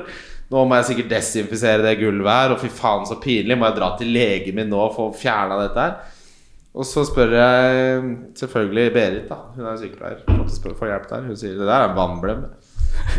Nå 0.53 0.65
må 0.69 0.77
jeg 0.77 0.89
sikkert 0.91 1.13
desinfisere 1.15 1.86
det 1.86 1.95
gulvet 2.01 2.34
her. 2.34 2.53
Og 2.53 2.62
fy 2.62 2.69
faen, 2.73 3.08
så 3.10 3.17
pinlig. 3.21 3.58
Må 3.58 3.69
jeg 3.69 3.79
dra 3.79 3.93
til 3.99 4.13
legen 4.13 4.60
min 4.60 4.69
nå 4.73 4.82
og 4.84 4.97
få 4.97 5.08
fjerna 5.17 5.58
dette 5.63 5.88
her? 5.88 6.19
Og 6.74 6.86
så 6.90 7.04
spør 7.06 7.36
jeg 7.38 8.02
selvfølgelig 8.40 8.88
Berit, 8.96 9.26
da. 9.30 9.36
Hun 9.56 9.66
er 9.70 9.78
sykepleier. 9.78 10.24
Måtte 10.40 10.74
hjelp 10.90 11.10
der. 11.12 11.28
Hun 11.28 11.38
sier 11.38 11.54
det 11.60 11.68
der 11.70 11.76
er 11.84 11.92
en 11.92 11.98
vannblem. 12.00 12.40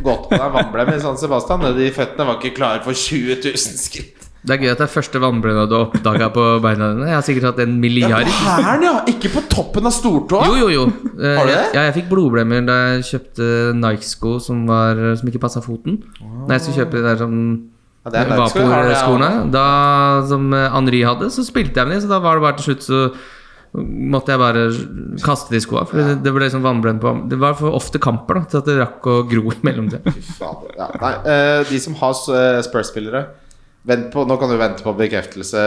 Godt 0.03 0.31
med 0.33 0.41
deg 0.43 0.53
vannblem 0.57 0.91
i 0.95 1.01
San 1.03 1.19
Sebastian. 1.21 1.63
De 1.77 1.87
føttene 1.95 2.27
var 2.27 2.41
ikke 2.41 2.57
klare 2.57 2.83
for 2.83 2.97
20 2.99 3.37
000 3.45 3.79
skritt. 3.79 4.21
Det 4.45 4.53
er 4.53 4.61
gøy 4.61 4.71
at 4.75 4.81
det 4.83 4.85
er 4.85 4.93
første 4.93 5.21
vannblenda 5.23 5.63
du 5.71 5.73
har 5.79 5.87
oppdaga 5.87 6.27
på 6.35 6.43
beina 6.61 6.91
dine. 6.93 7.07
Jeg 7.09 7.17
har 7.17 7.23
sikkert 7.25 7.47
hatt 7.49 7.61
en 7.65 7.77
Ja, 7.77 7.81
milliard. 7.81 8.27
på 8.29 8.57
hælen, 8.59 8.83
ja! 8.85 8.91
Ikke 9.09 9.31
på 9.33 9.43
toppen 9.49 9.87
av 9.89 9.95
stortåa. 9.97 10.49
Jo, 10.51 10.57
jo, 10.67 10.69
jo. 10.75 10.83
Eh, 11.15 11.31
Har 11.39 11.47
du 11.49 11.53
det? 11.55 11.63
Ja, 11.79 11.85
jeg 11.87 11.95
fikk 12.01 12.11
blodblemmer 12.11 12.67
da 12.69 12.77
jeg 12.91 13.07
kjøpte 13.13 13.47
Nike-sko 13.79 14.35
som, 14.45 14.67
som 15.17 15.31
ikke 15.31 15.41
passa 15.47 15.63
foten. 15.65 16.03
Når 16.21 16.53
jeg 16.59 16.65
skulle 16.67 16.83
kjøpe 16.83 16.99
de 16.99 17.07
der 17.07 17.23
som 17.23 17.39
Ja, 18.05 18.11
er 18.11 18.27
det, 18.29 18.37
ja. 18.37 18.43
Vaporskoene. 18.43 19.31
Da, 19.55 19.65
som 20.29 20.51
eh, 20.53 20.67
Henri 20.75 21.01
hadde, 21.09 21.31
så 21.33 21.47
spilte 21.47 21.81
jeg 21.81 21.89
med 21.89 21.97
dem, 21.97 22.05
så 22.05 22.13
da 22.13 22.21
var 22.27 22.37
det 22.37 22.45
bare 22.45 22.59
til 22.61 22.69
slutt 22.69 22.85
så 22.91 23.01
måtte 23.75 24.35
jeg 24.35 24.41
bare 24.41 24.65
kaste 25.25 25.55
de 25.55 25.61
skoa. 25.63 25.85
For 25.89 25.99
det, 25.99 26.19
det 26.23 26.33
ble 26.35 26.47
liksom 26.47 26.63
vannblend 26.65 27.03
på 27.03 27.15
Det 27.31 27.39
var 27.43 27.57
for 27.59 27.75
ofte 27.75 28.01
kamper 28.03 28.39
da 28.39 28.45
til 28.51 28.61
at 28.61 28.69
det 28.71 28.77
rakk 28.79 29.09
å 29.11 29.17
gro 29.27 29.51
i 29.55 29.73
dem 29.75 29.89
ja. 29.91 30.91
Nei, 31.01 31.15
eh, 31.31 31.63
de 31.71 31.81
som 31.83 31.97
har 31.99 32.15
eh, 32.35 32.61
Spurs-spillere 32.67 33.25
Nå 33.85 34.37
kan 34.41 34.49
du 34.49 34.57
vente 34.57 34.81
på 34.81 34.95
bekreftelse, 34.97 35.63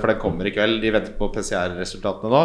for 0.00 0.10
den 0.10 0.16
kommer 0.18 0.48
i 0.48 0.50
kveld. 0.50 0.80
De 0.82 0.90
venter 0.90 1.12
på 1.14 1.28
PCR-resultatene 1.30 2.32
nå. 2.32 2.40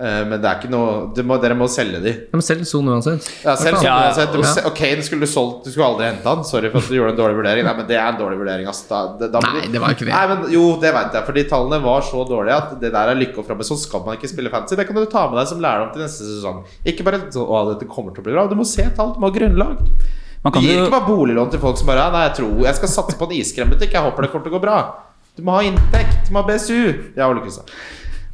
Eh, 0.00 0.22
men 0.24 0.40
det 0.40 0.48
er 0.48 0.54
ikke 0.62 0.70
noe 0.72 1.10
du 1.12 1.18
må, 1.28 1.36
Dere 1.42 1.52
må 1.58 1.66
selge 1.68 1.98
de. 2.00 2.12
Ja, 2.30 2.32
men 2.38 2.44
selg 2.44 2.62
Son 2.64 2.86
uansett. 2.88 3.26
Ja, 3.44 3.52
selv 3.60 3.76
sånn 3.76 3.84
Ja, 3.84 3.96
uansett, 4.06 4.30
du 4.32 4.38
må 4.40 4.46
ja. 4.46 4.52
se- 4.56 4.62
Ok, 4.70 4.78
den 4.96 5.02
skulle 5.04 5.26
du 5.26 5.28
solgt 5.28 5.66
Du 5.66 5.70
skulle 5.74 5.88
aldri 5.90 6.06
hente 6.08 6.24
han. 6.24 6.40
Sorry 6.48 6.70
for 6.72 6.80
at 6.80 6.88
du 6.88 6.94
gjorde 6.96 7.12
en 7.12 7.18
dårlig 7.18 7.36
vurdering. 7.36 7.66
Nei, 7.68 7.74
men 7.76 7.86
det 7.90 7.98
er 7.98 8.06
en 8.08 8.16
dårlig 8.16 8.38
vurdering. 8.40 8.64
Altså. 8.70 8.86
Da, 8.88 9.00
da, 9.20 9.28
da 9.34 9.42
Nei, 9.44 9.66
det 9.74 9.82
var 9.82 9.92
ikke 9.92 10.06
det. 10.08 10.14
Nei, 10.14 10.22
men 10.30 10.46
Jo, 10.54 10.62
det 10.80 10.94
vet 10.96 11.18
jeg. 11.18 11.26
Fordi 11.28 11.44
tallene 11.52 11.82
var 11.84 12.00
så 12.08 12.24
dårlige 12.30 12.56
at 12.56 12.72
det 12.80 12.92
der 12.96 13.12
er 13.12 13.20
lykke 13.20 13.42
og 13.42 13.46
framme. 13.50 13.66
Sånn 13.68 13.82
skal 13.82 14.06
man 14.08 14.16
ikke 14.16 14.32
spille 14.32 14.48
fantasy. 14.54 14.78
Det 14.80 14.86
kan 14.88 14.96
du 14.96 15.04
ta 15.04 15.26
med 15.28 15.36
deg 15.42 15.52
som 15.52 15.60
lærdom 15.60 15.92
til 15.92 16.06
neste 16.06 16.24
sesong. 16.30 16.64
Ikke 16.88 17.04
bare 17.04 17.20
så, 17.28 17.44
å, 17.44 17.60
dette 17.74 17.90
kommer 17.92 18.16
til 18.16 18.24
å 18.24 18.28
bli 18.30 18.38
bra. 18.38 18.46
Du 18.48 18.56
må 18.56 18.64
se 18.64 18.88
tall. 18.96 19.12
Du 19.12 19.20
må 19.20 19.28
ha 19.28 19.36
grunnlag. 19.36 19.84
Man 20.40 20.56
Du 20.56 20.62
gir 20.64 20.78
jo 20.78 20.86
ikke 20.86 20.96
bare 20.96 21.08
boliglån 21.12 21.50
til 21.52 21.60
folk 21.60 21.76
som 21.76 21.86
bare 21.92 22.08
Nei, 22.16 22.24
jeg 22.30 22.38
tror 22.40 22.64
jeg 22.64 22.78
skal 22.80 22.88
satse 22.96 23.18
på 23.20 23.28
en 23.28 23.36
iskrembutikk. 23.36 23.92
Jeg 23.92 24.00
håper 24.08 24.24
det 24.24 24.32
kommer 24.32 24.48
til 24.48 24.54
å 24.54 24.56
gå 24.56 24.64
bra. 24.64 24.78
Du 25.36 25.44
må 25.44 25.52
ha 25.58 25.60
inntekt. 25.68 26.24
Du 26.26 26.32
må 26.32 26.40
ha 26.40 26.48
BSU. 26.48 27.12
Ja, 27.20 27.28
Ole 27.28 27.44
Kristian. 27.44 27.68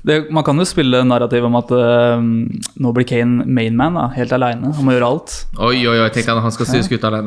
Det, 0.07 0.31
Man 0.31 0.45
kan 0.47 0.59
jo 0.59 0.67
spille 0.69 1.01
narrativ 1.07 1.45
om 1.49 1.57
at 1.59 1.73
uh, 1.75 2.23
nå 2.23 2.93
blir 2.95 3.07
Kane 3.09 3.47
mainman, 3.47 3.99
da, 3.99 4.07
helt 4.15 4.35
aleine. 4.37 4.71
Han 4.77 4.87
må 4.87 4.95
gjøre 4.95 5.11
alt. 5.11 5.35
Oi, 5.59 5.81
oi, 5.83 5.97
oi, 5.99 6.09
tenk 6.15 6.31
at 6.31 6.43
han 6.45 6.55
skal 6.55 6.71
styre 6.71 6.87
skuta 6.87 7.11
det 7.11 7.23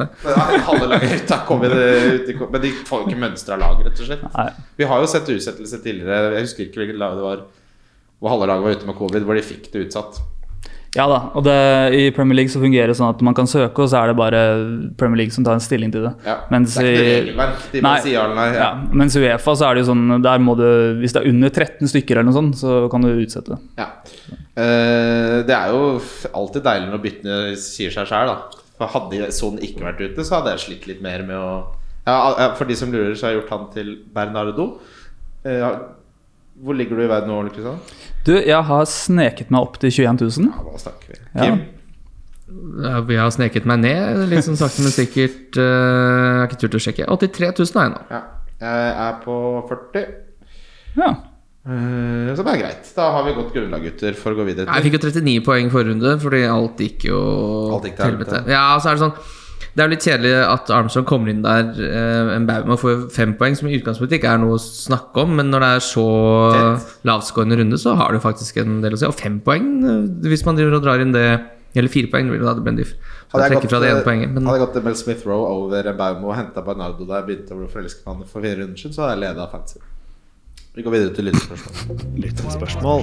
Men 2.56 2.63
de 2.63 2.74
får 2.88 3.04
jo 3.04 3.10
ikke 3.10 3.22
mønstra 3.26 3.60
lag, 3.60 3.84
rett 3.84 4.00
og 4.00 4.10
slett. 4.12 4.24
Nei. 4.32 4.50
Vi 4.80 4.88
har 4.88 5.04
jo 5.04 5.12
sett 5.12 5.32
utsettelse 5.36 5.82
tidligere. 5.84 6.36
Jeg 6.38 6.48
husker 6.48 6.68
ikke 6.68 6.84
hvilket 6.86 7.02
lag 7.02 7.20
det 7.20 7.26
var. 7.28 7.46
Hvor 8.20 8.36
halve 8.36 8.48
laget 8.52 8.68
var 8.68 8.78
ute 8.80 8.88
med 8.88 9.00
covid, 9.00 9.28
hvor 9.28 9.39
de 9.39 9.48
fikk 9.52 9.72
det 9.74 9.88
utsatt. 9.88 10.22
Ja 10.97 11.06
da, 11.06 11.17
og 11.38 11.43
det, 11.45 11.54
i 11.93 12.06
Premier 12.15 12.39
League 12.39 12.49
så 12.49 12.58
fungerer 12.62 12.89
det 12.89 12.95
sånn 12.97 13.12
at 13.12 13.19
man 13.21 13.36
kan 13.38 13.45
søke, 13.49 13.84
og 13.84 13.91
så 13.91 13.99
er 13.99 14.10
det 14.10 14.15
bare 14.17 14.39
Premier 14.97 15.21
League 15.21 15.36
som 15.36 15.45
tar 15.45 15.54
en 15.60 15.62
stilling 15.62 15.91
til 15.93 16.08
det. 16.08 16.13
Ja. 16.25 16.39
Mens 16.49 16.73
det 16.73 16.86
er 16.86 16.89
ikke 16.89 17.04
i- 17.04 17.12
regelverk. 17.19 17.67
De 17.75 17.84
Nei. 17.86 17.93
sier 18.02 18.56
ja 18.58 18.69
mens 18.89 19.15
i 19.15 19.21
Uefa 19.21 19.54
så 19.54 19.67
er 19.69 19.75
det 19.75 19.84
jo 19.86 19.91
sånn 19.91 20.21
Der 20.23 20.39
må 20.41 20.56
du 20.58 20.65
Hvis 20.99 21.13
det 21.13 21.21
er 21.21 21.30
under 21.30 21.49
13 21.49 21.88
stykker 21.88 22.17
eller 22.17 22.32
noe 22.32 22.38
sånt, 22.39 22.58
så 22.58 22.89
kan 22.89 23.06
du 23.06 23.10
utsette 23.13 23.54
det. 23.54 23.60
Ja. 23.78 23.89
Uh, 24.58 25.43
det 25.45 25.56
er 25.56 25.69
jo 25.75 26.02
alltid 26.34 26.65
deilig 26.65 26.89
når 26.89 27.04
byttene 27.06 27.38
sier 27.56 27.93
seg 27.93 28.10
sjøl, 28.10 28.34
da. 28.34 28.41
For 28.80 28.88
Hadde 28.95 29.30
sånn 29.36 29.60
ikke 29.62 29.86
vært 29.86 30.02
ute, 30.02 30.25
så 30.25 30.39
hadde 30.39 30.56
jeg 30.56 30.65
slitt 30.65 30.88
litt 30.88 31.02
mer 31.06 31.21
med 31.21 31.38
å 31.38 31.52
ja, 32.08 32.56
For 32.58 32.65
de 32.65 32.75
som 32.75 32.91
lurer, 32.91 33.13
så 33.13 33.28
har 33.28 33.36
jeg 33.36 33.43
gjort 33.43 33.54
han 33.54 33.65
til 33.75 33.97
Bernardo. 34.15 34.80
Uh, 35.45 35.93
hvor 36.63 36.75
ligger 36.75 36.97
du 36.97 37.04
i 37.06 37.12
verden 37.12 37.30
nå, 37.30 37.43
Kristian? 37.54 37.78
Du, 38.27 38.34
jeg 38.36 38.63
har 38.67 38.86
sneket 38.89 39.51
meg 39.53 39.62
opp 39.63 39.77
til 39.82 39.91
21 39.93 40.19
000. 40.21 40.49
Ja, 40.51 40.63
hva 40.65 40.82
snakker 40.82 41.13
vi? 41.13 41.19
Kim? 41.39 41.62
Ja, 42.84 42.99
Jeg 43.05 43.21
har 43.21 43.32
sneket 43.32 43.65
meg 43.69 43.79
ned, 43.84 44.23
litt 44.32 44.43
sånn 44.47 44.58
sakte, 44.60 44.82
men 44.84 44.93
sikkert. 44.93 45.58
eh, 45.58 45.63
jeg 45.63 46.39
har 46.41 46.47
ikke 46.49 46.62
turt 46.65 46.77
å 46.79 46.84
sjekke. 46.84 47.08
83 47.08 47.51
000 47.62 47.79
har 47.79 47.88
jeg 47.89 47.93
nå. 47.95 48.01
Ja. 48.12 48.21
Jeg 48.60 48.93
er 49.08 49.19
på 49.23 49.36
40. 49.69 50.08
Ja. 50.99 51.12
Så 51.69 52.36
som 52.39 52.47
er 52.49 52.58
greit. 52.58 52.88
Da 52.95 53.10
har 53.13 53.25
vi 53.27 53.34
godt 53.38 53.51
grunnlag, 53.53 53.84
gutter, 53.86 54.15
for 54.17 54.34
å 54.34 54.39
gå 54.39 54.45
videre. 54.47 54.65
Til. 54.65 54.73
Jeg 54.79 54.88
fikk 54.88 54.95
jo 54.97 55.12
39 55.21 55.43
poeng 55.45 55.69
forrige 55.73 55.93
runde, 55.93 56.13
fordi 56.23 56.39
alt 56.49 56.82
gikk 56.82 57.05
jo 57.12 57.19
Alt 57.75 57.86
gikk 57.89 57.99
til 57.99 58.08
helvete. 58.10 58.41
Ja, 58.49 58.63
så 58.82 58.89
er 58.91 58.97
det 58.97 59.03
sånn 59.05 59.15
Det 59.76 59.84
er 59.84 59.91
litt 59.91 60.06
kjedelig 60.06 60.32
at 60.43 60.72
Armstrong 60.74 61.06
kommer 61.08 61.32
inn 61.32 61.43
der 61.45 61.69
eh, 61.84 62.32
En 62.36 62.48
og 62.50 62.80
får 62.82 63.06
fem 63.15 63.36
poeng, 63.39 63.56
som 63.58 63.69
i 63.69 63.78
utgangspunktet 63.78 64.19
ikke 64.19 64.34
er 64.34 64.41
noe 64.41 64.58
å 64.58 64.63
snakke 64.63 65.26
om, 65.26 65.36
men 65.39 65.52
når 65.54 65.65
det 65.65 65.69
er 65.76 65.86
så 65.86 66.06
lavskårende 67.08 67.60
runde, 67.62 67.80
så 67.82 67.89
har 68.00 68.15
det 68.15 68.24
faktisk 68.24 68.60
en 68.63 68.80
del 68.84 68.98
å 68.98 69.00
si. 69.00 69.08
Og 69.08 69.17
fem 69.19 69.38
poeng, 69.45 69.69
eh, 69.84 70.04
hvis 70.32 70.45
man 70.48 70.60
driver 70.60 70.80
og 70.80 70.86
drar 70.88 71.06
inn 71.06 71.15
det 71.15 71.30
Eller 71.78 71.91
fire 71.93 72.10
poeng, 72.10 72.26
vil 72.32 72.41
det 72.41 72.48
da 72.48 72.56
det 72.58 72.63
blir 72.65 72.74
en 72.74 72.80
diff. 72.80 72.93
Hadde 73.30 73.45
jeg 73.45 73.62
trekker 73.62 73.84
det 73.84 73.89
poenget. 74.02 74.32
Men 74.34 74.48
hadde 74.50 74.58
jeg 74.58 74.65
gått 74.65 74.76
til 74.80 74.86
Mel 74.88 74.98
Smith 74.98 75.24
Rowe 75.30 75.45
over 75.54 75.82
En 75.91 76.00
baume 76.00 76.26
og 76.26 76.34
henta 76.34 76.63
Bernardo 76.65 77.06
da 77.06 77.19
jeg 77.19 77.28
begynte 77.28 77.54
å 77.54 77.60
bli 77.60 77.69
forelsket 77.69 78.02
i 78.02 78.10
han 78.10 78.26
for 78.26 78.41
fire 78.41 78.58
runder 78.63 78.80
siden, 78.82 78.93
så 78.95 79.06
hadde 79.06 79.13
jeg 79.13 79.22
leda 79.28 79.45
fancy. 79.52 79.78
Vi 80.76 80.82
går 80.86 80.91
videre 80.95 81.13
til 81.13 81.24
lyttespørsmål. 81.30 82.98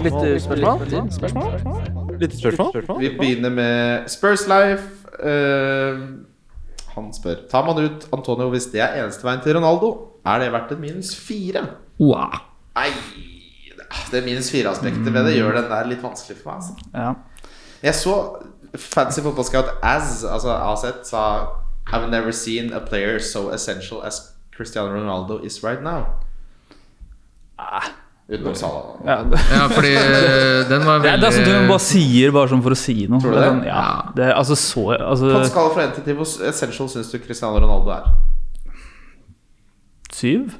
Vi 2.98 3.08
begynner 3.18 3.50
med 3.54 4.10
Spurs 4.10 4.42
Life. 4.50 4.84
Eh, 5.22 5.94
han 6.96 7.12
spør 7.14 7.44
Tar 7.50 7.64
man 7.66 7.78
ut 7.84 8.06
Antonio 8.16 8.48
hvis 8.52 8.70
det 8.72 8.80
er 8.82 8.98
eneste 9.02 9.26
veien 9.26 9.42
til 9.44 9.56
Ronaldo, 9.58 9.92
er 10.26 10.42
det 10.42 10.50
verdt 10.54 10.74
en 10.76 10.82
minus 10.82 11.14
fire? 11.16 11.62
wow. 12.00 12.42
Nei 12.76 12.90
Det 14.10 14.24
minus 14.26 14.50
fire-aspektet 14.50 15.12
ved 15.14 15.24
det 15.28 15.36
gjør 15.36 15.54
den 15.60 15.70
der 15.70 15.86
litt 15.88 16.02
vanskelig 16.02 16.40
for 16.40 16.50
meg. 16.50 16.56
Altså. 16.58 16.90
ja. 16.94 17.12
Jeg 17.82 17.94
så 17.94 18.16
Fancy 18.76 19.20
Football 19.22 19.46
Scout 19.46 19.70
AZ, 19.82 20.24
altså 20.24 20.56
Aset, 20.56 21.06
sa 21.06 21.22
I've 21.92 22.10
never 22.10 22.32
seen 22.32 22.72
a 22.72 22.80
player 22.80 23.18
so 23.18 23.50
essential 23.54 24.02
as 24.02 24.32
Cristiano 24.56 24.88
Ronaldo 24.90 25.38
is 25.44 25.62
right 25.62 25.82
now. 25.82 26.04
Utenom 28.28 28.54
Salah. 28.58 28.86
ja. 29.06 29.16
Ja, 29.54 29.66
fordi 29.70 29.92
eh, 29.94 30.64
den 30.68 30.82
var 30.86 30.98
Det 31.04 31.12
er, 31.12 31.20
det 31.22 31.28
er 31.28 31.34
sånn 31.36 31.44
veldig 31.46 31.66
du 31.66 31.70
bare 31.70 31.84
sier 31.84 32.32
bare 32.34 32.50
sånn 32.50 32.64
for 32.64 32.74
å 32.74 32.78
si 32.80 32.96
noe. 33.06 33.20
Tror 33.22 33.36
du 33.36 33.36
Det 33.36 33.44
det? 33.44 33.50
Sånn, 33.52 33.60
ja, 33.68 33.84
det 34.16 34.24
er, 34.26 34.32
altså 34.40 34.56
så 34.58 34.86
På 34.88 34.96
en 34.96 35.04
altså, 35.12 35.44
skala 35.52 35.74
fra 35.76 35.84
1 35.86 35.94
til 36.00 36.08
10, 36.10 36.16
hvor 36.18 36.48
essential 36.50 36.90
syns 36.90 37.12
du 37.12 37.20
Cristiano 37.22 37.62
Ronaldo 37.62 37.94
er? 37.94 38.10
Syv? 40.16 40.56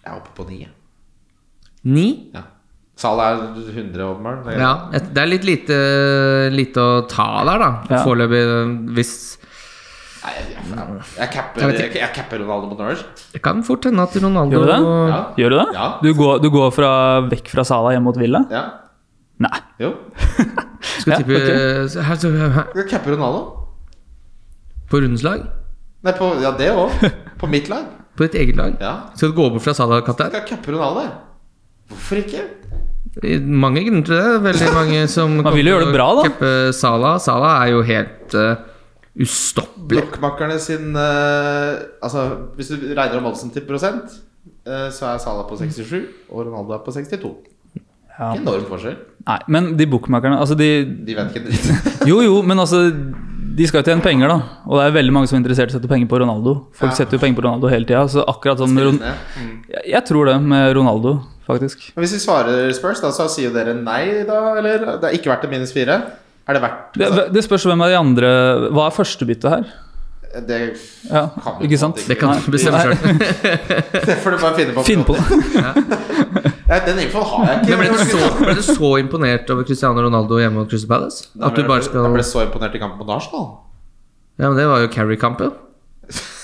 Jeg 0.00 0.08
er 0.12 0.16
oppe 0.16 0.32
på 0.36 0.46
9. 0.48 0.68
Ni? 1.90 2.06
Ja. 2.36 2.46
Salah 3.00 3.30
er 3.32 3.36
100 3.72 4.04
åpenbart. 4.04 4.48
Ja, 4.60 4.72
det 4.92 5.20
er 5.22 5.28
litt 5.30 5.46
lite, 5.48 5.76
lite 6.52 6.82
å 6.84 6.98
ta 7.08 7.28
der, 7.48 7.62
da. 7.62 7.70
Ja. 7.88 8.00
Foreløpig, 8.04 8.42
hvis 8.98 9.12
Nei, 10.20 10.32
jeg, 10.36 10.46
jeg, 10.52 10.96
jeg, 11.16 11.28
capper, 11.32 11.62
Jeg 11.72 11.92
jeg, 11.96 12.10
capper 12.12 12.42
Ronaldo 12.42 12.68
mot 12.68 12.80
Norwich. 12.82 13.04
Det 13.32 13.40
kan 13.40 13.62
fort 13.64 13.86
hende 13.88 14.04
at 14.04 14.16
Ronaldo 14.20 14.58
Gjør 14.58 14.66
du 14.66 14.72
det? 14.72 14.80
Ja. 15.08 15.20
Gjør 15.40 15.54
du 15.54 15.56
det? 15.56 15.68
Ja. 15.78 15.86
Du, 16.04 16.10
går, 16.18 16.42
du 16.44 16.48
går 16.52 16.74
fra, 16.76 16.90
vekk 17.30 17.48
fra 17.54 17.64
Sala 17.64 17.94
hjem 17.96 18.04
mot 18.10 18.20
Villa? 18.20 18.44
ja. 18.52 18.66
Nei. 19.40 19.56
Jo. 19.80 19.94
skal 21.00 21.14
Ja, 21.14 21.16
tippe 21.22 21.38
ok. 21.38 21.88
så 21.88 22.02
her, 22.04 22.18
her, 22.52 22.66
Jeg 22.76 22.90
capper 22.90 23.14
Ronaldo. 23.16 23.40
På 24.92 25.00
rundens 25.00 25.24
lag? 25.24 25.46
Nei, 26.04 26.12
på, 26.18 26.28
ja, 26.44 26.50
det 26.58 26.68
òg. 26.76 26.92
På 27.40 27.48
mitt 27.48 27.70
lag. 27.72 27.86
På 28.20 28.26
ditt 28.26 28.36
eget 28.36 28.58
lag? 28.60 28.74
Ja. 28.84 28.92
Skal 29.16 29.32
du 29.32 29.38
gå 29.38 29.46
bort 29.54 29.64
fra 29.64 29.72
Salah, 29.72 30.02
kaptein? 30.04 30.34
Jeg 30.36 30.44
cappe 30.50 30.74
Ronaldo. 30.74 31.06
Hvorfor 31.88 32.20
ikke? 32.20 32.44
Mange 33.48 33.86
grunner 33.86 34.04
til 34.04 34.20
det. 34.20 34.34
Veldig 34.44 34.68
mange 34.76 35.06
som 35.08 35.38
Man 35.46 35.56
vil 35.56 35.70
jo 35.70 35.78
gjøre 35.78 35.88
det 35.88 35.96
bra, 35.96 36.08
da. 36.20 36.50
Salah. 36.76 37.16
Salah 37.24 37.62
er 37.64 37.72
jo 37.72 37.80
helt 37.88 38.36
uh, 38.36 38.60
ustoppelig. 39.20 39.88
Blokkmakerne 40.00 40.56
sin 40.62 40.94
uh, 40.96 41.78
Altså, 42.02 42.24
hvis 42.56 42.68
du 42.72 42.76
regner 42.96 43.18
om 43.20 43.26
oddsen 43.30 43.52
til 43.54 43.64
prosent, 43.68 44.18
uh, 44.66 44.88
så 44.94 45.12
er 45.14 45.22
Salah 45.22 45.46
på 45.48 45.58
67, 45.60 46.04
og 46.30 46.46
Ronaldo 46.48 46.76
er 46.76 46.84
på 46.86 46.94
62. 46.96 47.32
Ja. 48.20 48.34
Ikke 48.34 48.42
enorm 48.42 48.66
forskjell. 48.68 48.96
Nei, 49.26 49.38
men 49.48 49.70
de 49.78 49.86
bookmakerne 49.88 50.36
altså 50.40 50.56
de, 50.58 50.66
De 51.06 51.14
vet 51.16 51.30
ikke 51.34 51.46
dritt. 51.46 51.68
Jo, 52.10 52.18
jo, 52.24 52.40
men 52.44 52.58
altså 52.60 52.82
De 53.56 53.66
skal 53.68 53.80
jo 53.82 53.86
tjene 53.90 54.04
penger, 54.04 54.28
da. 54.28 54.36
Og 54.68 54.76
det 54.78 54.84
er 54.86 54.94
veldig 54.98 55.12
mange 55.14 55.28
som 55.28 55.36
er 55.38 55.40
interessert 55.42 55.72
i 55.72 55.74
å 55.74 55.78
sette 55.78 55.88
penger 55.90 56.08
på 56.08 56.20
Ronaldo. 56.22 56.52
Folk 56.76 56.92
Ja. 56.92 56.98
setter 57.00 57.16
jo 57.16 57.22
penger 57.22 57.40
på 57.40 57.44
Ronaldo 57.48 57.68
hele 57.72 57.84
tida. 57.88 58.02
Så 58.12 58.22
akkurat 58.28 58.60
sånn 58.60 58.72
med 58.76 58.86
Ron 58.86 59.00
Mm. 59.00 59.50
jeg, 59.72 59.82
jeg 59.94 60.04
tror 60.08 60.26
det 60.30 60.36
med 60.42 60.74
Ronaldo, 60.76 61.14
faktisk. 61.48 61.88
Men 61.96 62.04
hvis 62.04 62.14
vi 62.16 62.20
svarer 62.22 62.72
Spurs, 62.76 63.00
da, 63.00 63.10
så 63.12 63.26
sier 63.28 63.48
jo 63.50 63.54
dere 63.56 63.74
nei, 63.74 64.22
da? 64.28 64.38
Eller? 64.60 64.84
Det 65.00 65.08
er 65.10 65.16
ikke 65.18 65.32
verdt 65.32 65.42
det 65.48 65.50
minus 65.56 65.72
fire? 65.76 65.98
Er 66.48 66.56
det 66.56 66.62
verdt 66.64 66.98
Det, 66.98 67.10
det 67.34 67.44
spørs 67.46 67.66
hvem 67.68 67.84
av 67.84 67.92
de 67.92 67.98
andre 67.98 68.32
Hva 68.72 68.88
er 68.88 68.96
førstebyttet 68.96 69.52
her? 69.52 69.70
Det, 70.46 70.58
Ja, 71.10 71.24
Kan 71.42 71.56
vi 71.58 71.66
ikke 71.66 71.78
sant? 71.80 71.98
Det 72.06 72.14
kan 72.20 72.36
du 72.38 72.52
bestemme 72.54 72.78
sjøl. 72.78 72.92
det 74.06 74.14
får 74.22 74.36
du 74.36 74.38
bare 74.38 74.52
finne 74.60 74.74
på. 74.76 74.84
Finn 74.86 75.02
på 75.02 75.16
det. 75.18 75.24
Ja, 76.70 76.78
den 76.86 77.00
infoen 77.02 77.26
har 77.26 77.48
jeg 77.48 77.64
ikke. 77.64 77.78
Men 77.80 77.80
ble 77.80 77.88
du, 77.96 78.12
så, 78.12 78.28
ble 78.38 78.54
du 78.54 78.62
så 78.62 78.90
imponert 79.02 79.50
over 79.50 79.66
Cristiano 79.66 80.04
Ronaldo 80.06 80.38
hjemme 80.38 80.62
mot 80.62 80.70
Crystal 80.70 80.92
Palace? 80.92 81.26
At 81.34 81.58
du 81.58 81.64
bare 81.66 81.82
skal 81.82 82.06
Jeg 82.06 82.14
ble 82.14 82.26
så 82.28 82.44
imponert 82.44 82.78
i 82.78 82.82
kampen 82.82 83.02
mot 83.02 83.10
Arsenal. 83.16 83.48
Ja, 84.38 84.46
men 84.52 84.54
det 84.60 84.68
var 84.70 84.84
jo 84.84 84.92
Carrie-kampen. 84.94 85.50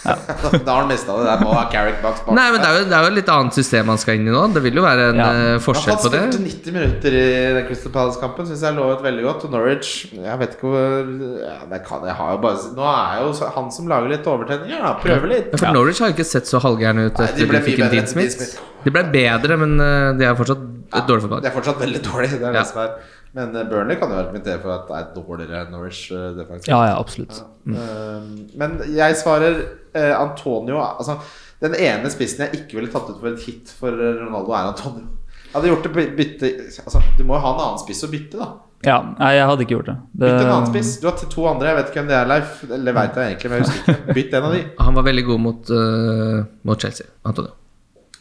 Da 0.67 0.73
har 0.73 0.81
han 0.83 0.89
mista 0.91 1.15
det. 1.19 1.25
Der 1.29 1.41
må 1.45 1.53
ha 1.57 1.65
Carrick 1.73 1.99
bak 2.05 2.17
spaken. 2.21 2.39
Nei, 2.39 2.47
men 2.55 2.61
det 2.63 2.69
er, 2.69 2.77
jo, 2.79 2.85
det 2.91 2.97
er 2.99 3.03
jo 3.07 3.11
et 3.13 3.17
litt 3.19 3.31
annet 3.35 3.57
system 3.59 3.91
han 3.93 3.99
skal 4.03 4.19
inn 4.21 4.29
i 4.31 4.35
nå. 4.35 4.43
Det 4.55 4.63
vil 4.67 4.79
jo 4.81 4.85
være 4.87 5.09
en 5.13 5.21
Ja. 5.23 5.29
eh, 5.33 5.59
forskjell 5.65 5.99
på 6.05 6.13
det. 6.15 6.21
spilte 6.35 6.43
90 6.47 6.77
minutter 6.79 7.17
i 7.19 7.25
den 7.59 7.67
Crystal 7.69 7.93
Palace-kampen. 7.97 8.47
Syns 8.51 8.63
jeg 8.67 8.77
lovet 8.79 9.03
veldig 9.07 9.25
godt. 9.27 9.45
Og 9.49 9.51
Norwich 9.57 9.91
Jeg 10.15 10.39
vet 10.43 10.57
ikke 10.57 10.71
hvor 10.71 11.11
ja, 11.43 11.57
det 11.73 11.83
kan, 11.89 12.07
jeg 12.07 12.17
har 12.21 12.31
jo 12.37 12.39
bare, 12.47 12.71
Nå 12.77 12.87
er 12.93 13.19
jo 13.25 13.51
han 13.57 13.71
som 13.75 13.89
lager 13.91 14.09
litt 14.15 14.27
overtenninger, 14.27 14.81
da. 14.87 14.95
Prøver 15.03 15.29
litt. 15.35 15.51
Ja, 15.53 15.61
for 15.65 15.73
Norwich 15.77 16.01
har 16.05 16.13
jo 16.13 16.17
ikke 16.19 16.29
sett 16.29 16.47
så 16.51 16.63
halvgærne 16.63 17.09
ut 17.11 17.19
Nei, 17.19 17.27
de 17.27 17.33
etter 17.33 17.51
ble 17.53 17.61
de 17.61 17.67
fikk 17.71 17.85
en 17.87 17.93
Dean 17.97 18.07
Smith. 18.11 18.57
De 18.87 18.93
ble 18.95 19.03
bedre, 19.11 19.57
men 19.59 19.77
eh, 19.83 20.13
de 20.19 20.25
er 20.29 20.35
fortsatt 20.39 20.63
et 20.95 21.07
dårlig 21.09 21.25
fotballag. 21.27 21.43
De 21.43 21.49
er 21.51 21.55
fortsatt 21.57 21.81
veldig 21.83 22.01
dårlig. 22.07 22.29
Det 22.37 22.43
er 22.47 22.53
Ja. 22.55 22.63
det 22.63 22.67
som 22.71 22.83
er. 22.85 22.93
Men 23.37 23.57
eh, 23.57 23.67
Burnley 23.69 23.99
kan 24.01 24.13
jo 24.13 24.19
argumentere 24.21 24.61
for 24.63 24.75
at 24.75 24.87
det 24.89 24.99
er 24.99 25.09
dårligere 25.17 25.65
enn 25.65 25.75
Norwich. 25.75 26.07
eh, 26.13 26.31
defensivt. 26.39 26.71
Ja, 26.73 26.81
ja, 26.89 26.95
absolutt. 26.97 27.43
Mm. 27.69 28.47
Men 28.57 28.79
jeg 28.95 29.19
svarer 29.21 29.59
eh, 29.93 30.13
Antonio 30.15 30.79
Altså, 30.81 31.19
den 31.61 31.75
ene 31.75 32.11
spissen 32.13 32.47
jeg 32.47 32.63
ikke 32.63 32.79
ville 32.79 32.93
tatt 32.93 33.11
ut 33.11 33.19
for 33.21 33.33
et 33.33 33.43
hit 33.45 33.73
for 33.81 33.93
Ronaldo, 33.93 34.55
er 34.55 34.71
Antonio. 34.71 35.09
Jeg 35.47 35.55
hadde 35.57 35.73
gjort 35.73 35.87
det 35.87 36.07
bytte 36.19 36.49
Altså, 36.85 37.03
Du 37.17 37.25
må 37.25 37.37
jo 37.37 37.45
ha 37.45 37.53
en 37.55 37.63
annen 37.65 37.83
spiss 37.83 38.05
å 38.05 38.11
bytte, 38.13 38.41
da. 38.41 38.49
Ja, 38.85 38.99
nei, 39.17 39.31
jeg 39.39 39.47
hadde 39.49 39.65
ikke 39.65 39.79
gjort 39.79 39.89
det. 39.89 39.97
det 40.21 40.29
Bytt 40.29 40.43
en 40.45 40.53
annen 40.53 40.69
spiss. 40.71 40.91
Du 41.01 41.07
har 41.09 41.17
to 41.17 41.47
andre. 41.49 41.71
Jeg 41.71 41.79
vet 41.79 41.89
ikke 41.91 42.03
hvem 42.03 42.11
det 42.11 42.17
er, 42.19 42.29
Leif. 42.31 42.59
Eller 42.77 42.97
veit 42.97 43.17
jeg 43.17 43.33
egentlig, 43.33 43.51
men 43.53 43.63
jeg 43.63 43.69
husker 43.69 43.95
ikke. 43.95 44.17
Bytt 44.19 44.37
en 44.37 44.49
av 44.49 44.57
de. 44.57 44.65
Han 44.87 44.99
var 44.99 45.07
veldig 45.09 45.25
god 45.31 45.43
mot, 45.47 45.73
uh, 45.73 46.43
mot 46.69 46.85
Chelsea, 46.87 47.09
Antonio. 47.27 47.57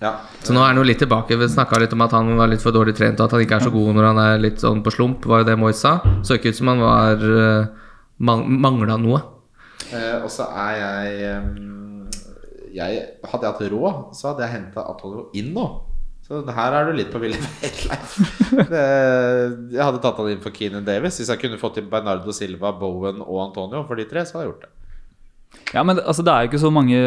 Ja. 0.02 0.12
Så 0.44 0.54
nå 0.54 0.60
er 0.60 0.74
han 0.74 0.80
jo 0.80 0.86
litt 0.88 1.00
tilbake. 1.00 1.38
Vi 1.40 1.48
snakka 1.52 1.80
litt 1.80 1.94
om 1.96 2.04
at 2.04 2.16
han 2.18 2.34
var 2.38 2.52
litt 2.52 2.64
for 2.64 2.76
dårlig 2.76 2.96
trent, 2.98 3.20
og 3.20 3.30
at 3.30 3.38
han 3.38 3.46
ikke 3.46 3.60
er 3.60 3.68
så 3.68 3.74
god 3.74 3.96
når 3.96 4.10
han 4.10 4.22
er 4.26 4.44
litt 4.44 4.60
sånn 4.64 4.84
på 4.84 4.94
slump, 4.94 5.26
var 5.30 5.44
jo 5.44 5.50
det 5.50 5.58
Moyes 5.60 5.82
sa. 5.86 5.98
Så 6.26 6.38
ikke 6.38 6.52
ut 6.52 6.60
som 6.60 6.74
han 6.74 6.84
var 6.84 7.24
uh, 7.24 7.72
mangla 8.20 9.00
noe. 9.00 9.24
Eh, 9.94 10.16
og 10.24 10.30
så 10.34 10.48
er 10.50 10.78
jeg 10.80 11.18
ehm, 11.30 12.06
jeg, 12.74 13.02
Hadde 13.28 13.46
jeg 13.46 13.52
hatt 13.52 13.68
råd, 13.74 14.00
så 14.18 14.32
hadde 14.32 14.46
jeg 14.46 14.56
henta 14.56 14.86
Antonio 14.90 15.28
inn 15.38 15.52
nå. 15.56 15.66
Så 16.26 16.40
her 16.58 16.74
er 16.74 16.88
du 16.88 16.96
litt 16.98 17.12
på 17.14 17.22
ville 17.22 17.38
veier, 17.38 17.76
Leif. 17.92 18.16
Jeg 18.74 19.78
hadde 19.78 20.00
tatt 20.02 20.18
han 20.18 20.32
inn 20.32 20.40
for 20.42 20.56
Keenan 20.56 20.88
Davis. 20.88 21.20
Hvis 21.22 21.30
jeg 21.30 21.38
kunne 21.38 21.60
fått 21.62 21.78
inn 21.78 21.92
Bernardo 21.92 22.34
Silva, 22.34 22.72
Bowen 22.80 23.20
og 23.22 23.44
Antonio 23.44 23.84
for 23.86 24.02
de 24.02 24.08
tre, 24.10 24.24
så 24.26 24.40
hadde 24.40 24.48
jeg 24.48 24.50
gjort 24.50 24.64
det. 24.66 24.72
Ja, 25.76 25.84
men 25.86 26.02
altså, 26.02 26.26
det 26.26 26.34
er 26.34 26.42
jo 26.42 26.50
ikke 26.50 26.64
så 26.64 26.72
mange 26.74 26.98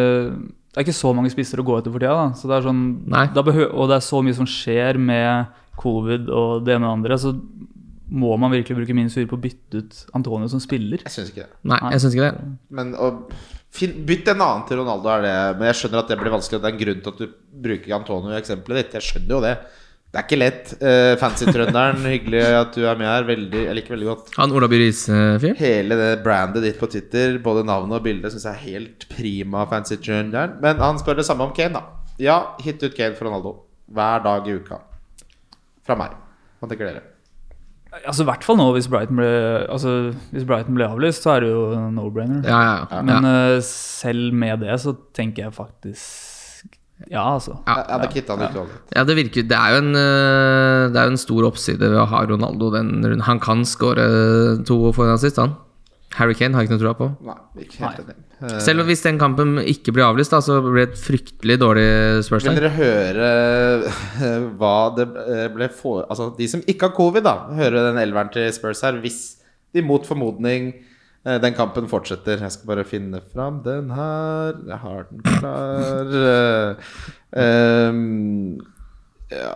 Det 0.68 0.80
er 0.80 0.86
ikke 0.86 0.98
så 0.98 1.14
mange 1.16 1.32
spisser 1.32 1.60
å 1.60 1.66
gå 1.66 1.78
etter 1.78 1.94
for 1.94 2.02
tida. 2.02 2.14
Da. 2.14 2.36
Så 2.38 2.50
det 2.50 2.58
er 2.58 2.66
sånn, 2.66 2.82
da 3.08 3.42
og 3.42 3.88
det 3.90 3.96
er 3.96 4.04
så 4.04 4.20
mye 4.24 4.36
som 4.36 4.48
skjer 4.48 5.00
med 5.00 5.54
covid 5.80 6.28
og 6.28 6.66
det 6.66 6.76
ene 6.76 6.86
og 6.86 6.90
det 6.90 6.96
andre. 6.98 7.18
Så 7.22 7.34
må 8.08 8.32
man 8.40 8.52
virkelig 8.52 8.76
bruke 8.78 8.96
min 8.96 9.10
sur 9.12 9.26
på 9.28 9.36
å 9.36 9.42
bytte 9.42 9.82
ut 9.82 9.98
Antonio 10.16 10.48
som 10.48 10.60
spiller. 10.62 11.02
Jeg 11.04 11.14
syns 11.14 11.32
ikke 11.32 11.44
det. 11.46 11.56
Nei, 11.68 11.80
jeg 11.92 12.04
synes 12.04 12.16
ikke 12.16 12.28
det. 12.28 12.52
Men 12.80 12.92
å, 12.96 13.10
Bytt 13.78 14.30
en 14.32 14.40
annen 14.40 14.62
til 14.66 14.80
Ronaldo, 14.80 15.10
er 15.12 15.20
det 15.22 15.34
Men 15.58 15.68
jeg 15.68 15.76
skjønner 15.82 16.00
at 16.00 16.08
det 16.10 16.16
blir 16.18 16.32
vanskelig. 16.32 16.60
Det 16.62 16.70
er 16.70 16.74
en 16.74 16.80
grunn 16.80 17.02
til 17.04 17.12
at 17.12 17.20
du 17.20 17.34
bruker 17.68 17.94
Antonio 17.98 18.32
i 18.32 18.38
eksempelet 18.38 18.80
ditt. 18.80 18.96
Jeg 18.96 19.06
skjønner 19.08 19.34
jo 19.36 19.42
det. 19.44 19.52
Det 20.08 20.16
er 20.16 20.24
ikke 20.24 20.38
lett. 20.38 20.70
Uh, 20.80 21.14
Fancy-trønderen, 21.20 22.00
hyggelig 22.14 22.40
at 22.56 22.72
du 22.72 22.86
er 22.88 22.96
med 22.96 23.10
her. 23.10 23.26
Veldig, 23.28 23.64
jeg 23.66 23.76
liker 23.76 23.92
veldig 23.92 24.08
godt. 24.08 24.30
Han 24.38 24.54
Ola 24.56 24.68
By 24.70 24.78
Riise-fyren? 24.80 25.58
Hele 25.60 25.98
det 26.00 26.08
brandet 26.24 26.64
ditt 26.64 26.78
på 26.80 26.88
Twitter, 26.88 27.36
både 27.44 27.66
navnet 27.68 27.98
og 27.98 28.06
bildet, 28.06 28.32
syns 28.32 28.46
jeg 28.48 28.56
er 28.56 28.64
helt 28.78 29.04
prima. 29.12 29.66
Fancy-trønderen 29.68 30.56
Men 30.64 30.80
han 30.80 31.00
spør 31.02 31.20
det 31.20 31.28
samme 31.28 31.44
om 31.44 31.52
Kane, 31.56 31.76
da. 31.76 32.14
Ja, 32.18 32.38
hit 32.64 32.80
ut 32.82 32.96
Kane 32.96 33.18
for 33.18 33.28
Ronaldo. 33.28 33.52
Hver 33.92 34.24
dag 34.24 34.48
i 34.48 34.56
uka. 34.56 34.80
Fra 35.84 35.96
meg. 36.00 36.16
Hva 36.58 36.70
tenker 36.70 36.88
dere? 36.88 37.04
Altså, 37.98 38.22
I 38.24 38.28
hvert 38.28 38.44
fall 38.44 38.58
nå, 38.60 38.66
hvis 38.76 38.88
Brighton 38.90 39.16
ble, 39.16 39.28
altså, 39.68 39.92
hvis 40.32 40.48
Brighton 40.48 40.76
ble 40.76 40.88
avlyst, 40.88 41.24
så 41.24 41.36
er 41.36 41.44
det 41.44 41.52
jo 41.52 41.62
no-brainer. 41.92 42.42
Ja, 42.48 42.58
ja, 42.64 42.74
ja. 42.90 43.04
Men 43.04 43.28
uh, 43.28 43.60
selv 43.64 44.32
med 44.36 44.64
det 44.64 44.76
så 44.82 44.96
tenker 45.16 45.46
jeg 45.46 45.56
faktisk 45.56 46.27
Ja, 47.06 47.22
altså. 47.36 47.54
Ja. 47.66 47.76
ja 47.86 47.98
det 48.02 48.10
kitta 48.12 48.34
han 48.34 48.48
ut 48.48 48.58
uansett. 48.58 48.90
Ja, 48.96 49.04
det 49.06 49.14
virker 49.16 49.46
Det 49.46 49.54
er 49.56 49.74
jo 49.76 49.78
en, 49.84 49.94
øh, 49.94 50.88
det 50.90 50.98
er 50.98 51.06
jo 51.06 51.14
en 51.14 51.20
stor 51.22 51.46
oppside 51.46 51.86
ved 51.86 51.96
å 52.02 52.08
ha 52.10 52.24
Ronaldo 52.26 52.72
den 52.74 52.96
runden. 53.04 53.24
Han 53.28 53.40
kan 53.40 53.62
skåre 53.68 54.08
to 54.66 54.80
og 54.90 54.96
få 54.98 55.06
en 55.06 55.14
assist, 55.14 55.38
han. 55.38 55.54
Harry 56.18 56.34
Kane 56.34 56.56
har 56.56 56.64
jeg 56.64 56.70
ikke 56.70 56.78
noe 56.78 56.82
troa 56.82 56.96
på. 56.98 57.08
Nei, 57.28 57.36
ikke 57.62 57.84
helt. 57.84 58.10
Eh, 58.40 58.58
Selv 58.64 58.82
om 58.82 58.88
hvis 58.88 59.02
den 59.04 59.18
kampen 59.20 59.58
ikke 59.60 59.92
blir 59.94 60.06
avlyst, 60.08 60.32
da, 60.34 60.40
så 60.42 60.58
blir 60.64 60.86
det 60.86 60.92
et 60.92 61.00
fryktelig 61.04 61.58
dårlig 61.60 61.86
Vil 61.86 62.26
spørsmål. 62.26 62.58
dere 62.58 62.74
høre 62.74 63.30
eh, 64.26 64.46
hva 64.58 64.74
det 64.96 65.08
eh, 65.24 65.46
ble 65.54 65.68
for... 65.70 66.06
Altså, 66.08 66.30
de 66.38 66.48
som 66.50 66.62
ikke 66.66 66.88
har 66.88 66.96
covid, 66.96 67.26
da, 67.28 67.36
høre 67.58 67.84
den 67.90 68.00
elveren 68.02 68.32
til 68.34 68.48
Spurs 68.56 68.82
her, 68.86 68.98
hvis 69.04 69.20
de 69.76 69.84
mot 69.84 70.06
formodning 70.08 70.72
eh, 70.72 70.97
den 71.26 71.54
kampen 71.56 71.88
fortsetter. 71.90 72.40
Jeg 72.40 72.54
skal 72.54 72.70
bare 72.70 72.84
finne 72.88 73.20
fram 73.34 73.62
den 73.64 73.90
her. 73.90 74.58
Jeg 74.68 74.78
har 74.84 75.06
den 75.10 75.22
klar. 75.26 76.12
Eh, 76.18 76.92
ehm, 77.42 78.60
ja 79.28 79.54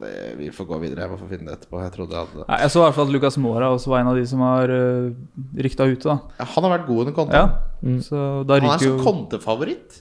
det, 0.00 0.10
Vi 0.36 0.50
får 0.52 0.66
gå 0.68 0.78
videre. 0.82 1.06
Jeg 1.06 1.12
må 1.12 1.18
få 1.20 1.28
finne 1.30 1.48
det 1.48 1.54
etterpå. 1.56 1.80
Jeg 1.80 1.92
trodde 1.94 2.12
jeg 2.12 2.26
hadde 2.26 2.42
det. 2.42 2.58
Jeg 2.60 2.72
så 2.74 2.80
i 2.80 2.84
hvert 2.84 2.98
fall 2.98 3.06
at 3.08 3.14
Lucas 3.14 3.38
Mora 3.40 3.70
også 3.72 3.92
var 3.92 4.02
en 4.02 4.10
av 4.10 4.18
de 4.18 4.24
som 4.28 4.42
har 4.44 4.72
uh, 4.72 5.14
rykta 5.56 5.86
ute. 5.88 6.04
da 6.04 6.18
Ja, 6.42 6.48
Han 6.56 6.66
har 6.66 6.74
vært 6.78 6.90
god 6.90 7.00
under 7.06 7.16
konta. 7.20 7.44
Ja, 7.44 7.46
Mm. 7.86 8.00
Han 8.00 8.50
er 8.50 8.78
som 8.80 8.86
jo 8.88 9.04
kontefavoritt. 9.04 9.98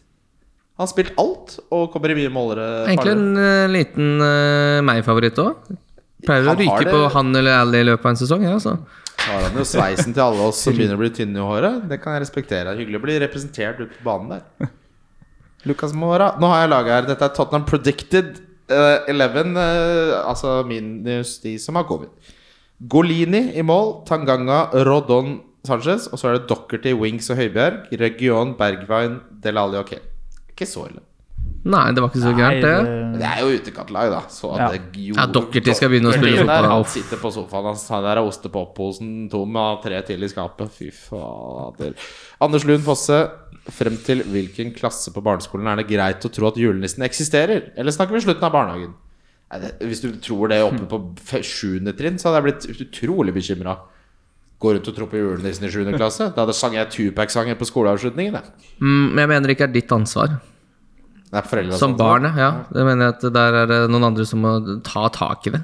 Han 0.80 0.88
har 0.88 0.90
spilt 0.90 1.18
alt 1.20 1.58
og 1.76 1.92
kommer 1.92 2.12
i 2.12 2.16
mye 2.18 2.32
målere. 2.32 2.86
Egentlig 2.88 3.12
en 3.12 3.38
uh, 3.38 3.68
liten 3.70 4.14
uh, 4.24 4.80
meg-favoritt 4.88 5.38
òg. 5.44 5.76
Pleier 6.26 6.48
å 6.50 6.56
ryke 6.58 6.88
på 6.88 7.02
han 7.14 7.36
eller 7.36 7.60
Ally 7.60 7.84
i 7.84 7.88
løpet 7.92 8.08
av 8.08 8.14
en 8.14 8.20
sesong. 8.24 8.46
Ja, 8.48 8.56
altså. 8.56 8.78
Har 9.26 9.46
han 9.48 9.58
jo 9.58 9.66
sveisen 9.68 10.14
til 10.14 10.24
alle 10.24 10.48
oss 10.50 10.62
som 10.66 10.76
begynner 10.76 10.98
å 10.98 11.02
bli 11.02 11.12
tynne 11.14 11.42
i 11.42 11.46
håret. 11.46 11.86
Det 11.90 11.98
kan 12.02 12.16
jeg 12.16 12.26
respektere. 12.26 12.76
Hyggelig 12.78 13.00
å 13.00 13.06
bli 13.06 13.16
representert 13.24 13.82
ute 13.82 13.94
på 13.94 14.06
banen 14.06 14.36
der. 14.36 14.70
Lucas 15.66 15.96
Mora. 15.98 16.34
Nå 16.42 16.50
har 16.52 16.64
jeg 16.64 16.72
laget 16.74 16.94
her 16.94 17.08
Dette 17.10 17.26
er 17.26 17.34
Tottenham 17.34 17.66
Predicted 17.66 18.36
uh, 18.70 19.08
11. 19.10 19.56
uh, 19.58 20.14
altså 20.22 20.60
minus 20.70 21.40
de 21.44 21.56
som 21.62 21.80
har 21.80 21.88
covid. 21.90 22.14
Golini 22.92 23.48
i 23.58 23.66
mål. 23.66 24.02
Tanganga, 24.06 24.68
Rodon 24.86 25.40
Sanchez. 25.66 26.06
Og 26.12 26.22
så 26.22 26.30
er 26.30 26.38
det 26.38 26.50
Dockerty, 26.52 26.94
Wings 26.94 27.32
og 27.34 27.42
Høibjerg. 27.42 27.90
Region, 28.02 28.54
Bergwijn, 28.60 29.20
Delali 29.42 29.82
og 29.82 29.90
Kane. 29.90 30.14
Ikke 30.54 30.70
så 30.70 30.86
ille. 30.92 31.02
Nei, 31.66 31.92
det 31.98 32.02
var 32.04 32.10
ikke 32.12 32.22
så 32.22 32.30
Nei, 32.32 32.38
gærent, 32.38 32.62
det. 32.62 32.74
Men 32.86 33.14
Det 33.20 33.26
er 33.26 33.40
jo 33.42 33.48
utekattlag, 33.58 34.10
da. 34.14 34.20
Så 34.30 34.52
at 34.54 34.60
Ja. 34.60 34.68
det 34.70 34.82
gjorde 34.94 35.18
Ja, 35.18 35.26
Doherty 35.26 35.74
skal 35.74 35.90
begynne 35.90 36.12
å 36.12 36.14
spille 36.14 36.36
Doherty 36.36 36.46
der, 36.46 36.62
fotball. 36.62 36.72
Han 36.76 36.84
sitter 36.86 37.18
på 37.18 37.32
sofaen 37.34 37.64
hans. 37.66 37.88
Han 37.90 38.04
der 38.04 38.18
er 38.22 38.28
ostepopposen 38.30 39.30
tom 39.32 39.56
av 39.58 39.82
tre 39.82 40.02
til 40.06 40.22
i 40.24 40.28
skapet. 40.30 40.70
Fy 40.70 40.92
fader. 40.92 41.94
Anders 42.42 42.66
Lund 42.66 42.84
Fosse. 42.86 43.30
Frem 43.66 43.98
til 43.98 44.22
hvilken 44.22 44.76
klasse 44.78 45.10
på 45.12 45.24
barneskolen 45.26 45.66
er 45.72 45.78
det 45.82 45.88
greit 45.90 46.22
å 46.22 46.30
tro 46.32 46.46
at 46.52 46.54
julenissen 46.62 47.02
eksisterer? 47.02 47.72
Eller 47.76 47.90
snakker 47.92 48.14
vi 48.14 48.22
slutten 48.22 48.44
av 48.46 48.52
barnehagen? 48.54 48.94
Nei, 49.52 49.60
det, 49.60 49.80
hvis 49.80 50.02
du 50.02 50.12
tror 50.22 50.50
det 50.50 50.62
oppe 50.62 50.86
på 50.86 51.00
fe- 51.18 51.42
sjuende 51.42 51.96
trinn, 51.98 52.20
så 52.22 52.30
hadde 52.30 52.44
jeg 52.44 52.46
blitt 52.46 52.92
utrolig 52.94 53.34
bekymra. 53.34 53.80
Gå 54.62 54.72
rundt 54.76 54.88
og 54.88 54.96
tro 54.96 55.08
på 55.08 55.18
julenissen 55.18 55.66
i 55.66 55.72
sjuende 55.74 55.98
klasse? 55.98 56.30
Da 56.36 56.46
hadde 56.46 56.54
sang 56.54 56.74
jeg 56.78 56.90
Tupac-sanger 56.94 57.56
på 57.58 57.66
skoleavslutningen. 57.66 58.34
jeg. 58.34 58.44
Mm, 58.80 59.10
men 59.16 59.18
jeg 59.18 59.28
mener 59.30 59.48
det 59.48 59.58
ikke 59.58 59.68
er 59.70 59.74
ditt 59.74 59.90
ansvar. 59.92 60.40
Er 61.36 61.46
foreldre 61.48 61.78
Som 61.80 61.98
barn, 62.00 62.28
ja. 62.40 62.52
Det 62.72 62.86
mener 62.88 63.10
jeg 63.10 63.16
at 63.18 63.26
der 63.36 63.60
er 63.64 63.72
det 63.72 63.80
noen 63.92 64.08
andre 64.12 64.26
som 64.28 64.42
må 64.46 64.54
ta 64.88 65.08
tak 65.14 65.50
i 65.50 65.56
det. 65.58 65.64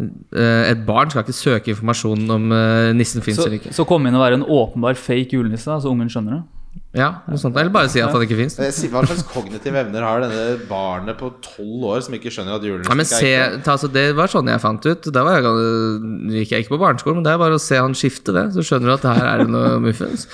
Eh, 0.00 0.70
Et 0.72 0.80
barn 0.88 1.10
skal 1.12 1.22
ikke 1.26 1.36
søke 1.36 1.74
informasjon 1.74 2.24
om 2.32 2.50
eh, 2.56 2.92
nissen 2.96 3.22
fins 3.22 3.38
eller 3.44 3.58
ikke. 3.60 3.74
så 3.76 3.84
kom 3.86 4.06
inn 4.08 4.16
å 4.18 4.22
være 4.24 4.40
en 4.40 4.46
åpenbar 4.48 4.96
fake 4.98 5.36
julenisse, 5.36 5.68
så 5.84 5.92
ungen 5.92 6.08
skjønner 6.10 6.40
det. 6.40 6.42
Ja, 6.92 7.06
noe 7.24 7.38
sånt. 7.40 7.56
Eller 7.56 7.72
bare 7.72 7.88
si 7.88 8.02
at 8.04 8.12
han 8.12 8.20
ikke 8.20 8.36
fins. 8.36 8.58
Eh, 8.60 8.68
Hva 8.92 9.00
slags 9.06 9.22
kognitive 9.30 9.80
evner 9.80 10.04
har 10.04 10.20
denne 10.26 10.58
barnet 10.68 11.16
på 11.16 11.30
tolv 11.40 11.86
år 11.88 12.02
som 12.04 12.12
ikke 12.18 12.28
skjønner 12.34 12.58
at 12.58 12.66
julen 12.68 12.84
Ja, 12.84 12.96
men 12.98 13.08
se, 13.08 13.30
ta, 13.64 13.78
altså, 13.78 13.88
det 13.92 14.10
var 14.18 14.28
sånn 14.28 14.50
jeg 14.52 14.60
fant 14.60 14.84
ut. 14.84 15.08
Da 15.08 15.22
var 15.24 15.38
jeg, 15.40 15.54
gikk 16.42 16.52
jeg 16.52 16.66
ikke 16.66 16.74
på 16.74 16.80
barneskolen, 16.82 17.22
men 17.22 17.24
det 17.28 17.32
er 17.32 17.40
bare 17.40 17.56
å 17.56 17.62
se 17.64 17.80
han 17.80 17.96
skifte 17.96 18.34
det, 18.36 18.44
så 18.52 18.66
skjønner 18.68 18.92
du 18.92 18.96
at 18.98 19.08
her 19.08 19.24
er 19.30 19.44
det 19.44 19.48
noe 19.54 19.78
muffens. 19.86 20.26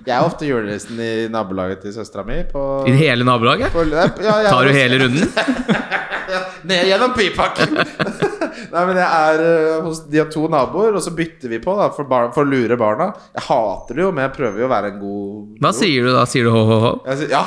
Jeg 0.00 0.14
er 0.16 0.24
ofte 0.24 0.48
julenissen 0.48 0.96
i 1.02 1.12
nabolaget 1.32 1.84
til 1.84 1.92
søstera 1.98 2.24
mi. 2.24 2.40
På, 2.48 2.64
I 2.88 2.96
hele 2.96 3.28
nabolaget? 3.28 3.68
på 3.76 3.84
ja, 3.92 4.08
jeg, 4.16 4.48
Tar 4.48 4.64
du 4.64 4.72
hele 4.80 5.02
runden? 5.04 5.28
Ned 6.66 6.88
gjennom 6.88 7.12
pipakken! 7.14 7.76
Nei, 8.72 8.82
men 8.88 8.98
jeg 8.98 9.06
er 9.06 9.40
eh, 9.44 9.74
hos 9.84 10.00
De 10.10 10.18
har 10.18 10.28
to 10.32 10.46
naboer, 10.50 10.96
og 10.96 11.02
så 11.04 11.12
bytter 11.14 11.50
vi 11.52 11.58
på 11.62 11.74
da 11.78 11.86
for, 11.94 12.08
bar, 12.08 12.30
for 12.34 12.46
å 12.46 12.50
lure 12.50 12.76
barna. 12.80 13.10
Jeg 13.36 13.44
hater 13.46 13.98
det 13.98 14.02
jo, 14.06 14.10
men 14.16 14.24
jeg 14.26 14.34
prøver 14.38 14.62
jo 14.62 14.66
å 14.68 14.72
være 14.72 14.90
en 14.94 14.98
god 15.02 15.60
Hva 15.66 15.72
sier 15.74 16.06
du 16.06 16.12
da? 16.14 16.22
Sier 16.30 16.46
du 16.46 16.52
ho-ho-ho? 16.54 16.92
Jeg 17.10 17.24
sier 17.24 17.34
ja. 17.34 17.44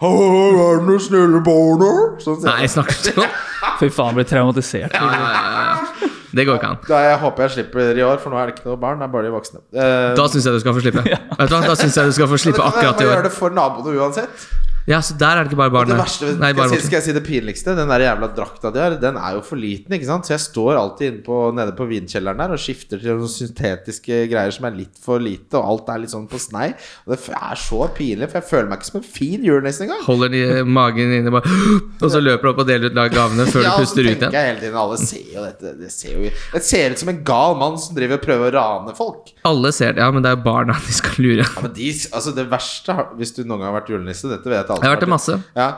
Ho-ho-ho, 0.00 0.44
er 0.72 0.78
det 0.80 0.86
noen 0.88 1.02
snille 1.04 1.40
barna? 1.44 1.90
Sånn 2.24 2.38
sier 2.40 2.48
Nei, 2.50 2.60
jeg. 2.64 2.72
snakker 2.74 2.96
ikke 2.98 3.16
sånn? 3.20 3.34
Fy 3.80 3.90
faen, 3.92 4.14
blir 4.16 4.26
traumatisert. 4.28 4.94
Ja, 4.96 5.10
ja, 5.12 5.32
ja, 5.34 5.64
ja. 5.70 6.08
Det 6.30 6.44
går 6.46 6.60
ikke 6.60 6.68
an. 6.70 6.78
Da 6.86 6.98
jeg 7.02 7.16
håper 7.24 7.42
jeg 7.46 7.52
slipper 7.56 7.98
i 7.98 8.02
år, 8.06 8.20
for 8.22 8.30
nå 8.32 8.38
er 8.38 8.50
det 8.50 8.54
ikke 8.54 8.68
noe 8.70 8.78
barn. 8.80 9.00
Det 9.02 9.06
er 9.08 9.12
bare 9.12 9.26
de 9.26 9.32
voksne. 9.34 9.60
Uh, 9.74 10.12
Da 10.18 10.26
syns 10.30 10.46
jeg 10.46 10.54
du 10.54 10.60
skal 10.62 10.76
få 10.76 10.82
slippe. 10.84 11.02
Vet 11.40 11.50
du 11.50 11.54
hva, 11.56 11.60
Da 11.66 11.74
synes 11.80 11.96
jeg 11.98 12.06
du 12.12 12.14
skal 12.16 12.30
få 12.30 12.38
slippe 12.38 12.62
akkurat 12.64 13.02
i 13.02 13.04
år. 13.04 13.08
i 13.08 13.08
å 13.08 13.14
gjøre 13.16 13.26
det 13.26 13.32
for 13.34 13.56
naboene 13.56 13.96
uansett. 13.98 14.44
Ja, 14.88 15.00
så 15.04 15.14
der 15.20 15.36
er 15.36 15.44
det 15.44 15.52
ikke 15.52 15.60
bare 15.60 15.72
barnet. 15.74 15.98
verste, 16.00 16.30
Nei, 16.40 16.50
skal, 16.52 16.56
bare 16.56 16.70
jeg 16.72 16.80
si, 16.80 16.86
skal 16.88 16.96
jeg 16.98 17.04
si 17.08 17.14
det 17.16 17.22
pinligste? 17.26 17.74
Den 17.76 17.90
der 17.92 18.04
jævla 18.06 18.30
drakta 18.36 18.70
de 18.74 18.80
har, 18.80 18.96
den 19.02 19.18
er 19.20 19.36
jo 19.36 19.42
for 19.44 19.60
liten. 19.60 19.92
ikke 19.92 20.08
sant? 20.08 20.26
Så 20.26 20.32
jeg 20.34 20.42
står 20.46 20.78
alltid 20.80 21.20
på, 21.26 21.40
nede 21.56 21.74
på 21.76 21.86
vinkjelleren 21.90 22.40
der 22.40 22.54
og 22.56 22.62
skifter 22.62 23.00
til 23.02 23.20
noen 23.20 23.30
syntetiske 23.30 24.22
greier 24.30 24.54
som 24.54 24.66
er 24.70 24.78
litt 24.78 24.96
for 25.02 25.20
lite, 25.22 25.58
og 25.60 25.68
alt 25.74 25.92
er 25.92 26.02
litt 26.04 26.14
sånn 26.14 26.26
på 26.30 26.40
snei. 26.40 26.70
Og 27.04 27.12
det 27.14 27.20
er 27.36 27.60
så 27.60 27.82
pinlig, 27.96 28.30
for 28.32 28.40
jeg 28.40 28.48
føler 28.50 28.70
meg 28.70 28.80
ikke 28.80 28.90
som 28.90 29.00
en 29.02 29.06
fin 29.06 29.44
julenisse 29.46 29.84
engang. 29.84 30.02
Holder 30.08 30.32
de 30.32 30.42
magen 30.64 31.14
inne 31.20 31.34
bare 31.34 31.50
Og 32.04 32.08
så 32.12 32.20
løper 32.22 32.48
du 32.48 32.50
opp 32.54 32.62
og 32.64 32.68
deler 32.70 32.90
ut 32.90 33.12
gavene 33.12 33.46
før 33.50 33.64
Ja, 33.66 33.74
du 33.76 33.84
puster 33.84 34.06
ut 34.06 34.14
igjen. 34.14 34.32
jeg 34.32 34.48
hele 34.48 34.60
tiden 34.62 34.78
Alle 34.80 34.98
ser 35.02 35.28
jo 35.34 35.44
dette. 35.44 35.74
Det 35.80 35.92
ser, 35.92 36.16
jo, 36.16 36.32
det 36.54 36.64
ser 36.66 36.94
ut 36.94 37.02
som 37.02 37.12
en 37.12 37.20
gal 37.26 37.56
mann 37.60 37.76
som 37.80 37.96
driver 37.96 38.18
og 38.20 38.24
prøver 38.24 38.48
å 38.48 38.56
rane 38.56 38.96
folk. 38.96 39.32
Alle 39.48 39.72
ser 39.76 39.94
det, 39.96 40.02
ja, 40.02 40.08
men 40.14 40.24
det 40.24 40.32
er 40.32 40.38
jo 40.38 40.42
barna 40.46 40.76
de 40.86 40.96
skal 40.96 41.20
lure. 41.20 41.44
Ja, 41.44 41.64
men 41.66 41.74
de, 41.76 41.90
altså 42.16 42.34
Det 42.36 42.46
verste, 42.50 42.96
hvis 43.20 43.34
du 43.36 43.42
noen 43.44 43.60
gang 43.60 43.68
har 43.70 43.78
vært 43.80 43.92
julenisse 43.92 44.30
Dette 44.30 44.50
vet 44.50 44.69
alle. 44.74 44.82
Jeg 44.84 44.90
har 44.90 44.96
vært 44.96 45.06
det 45.06 45.12
masse. 45.14 45.38
Ja. 45.56 45.68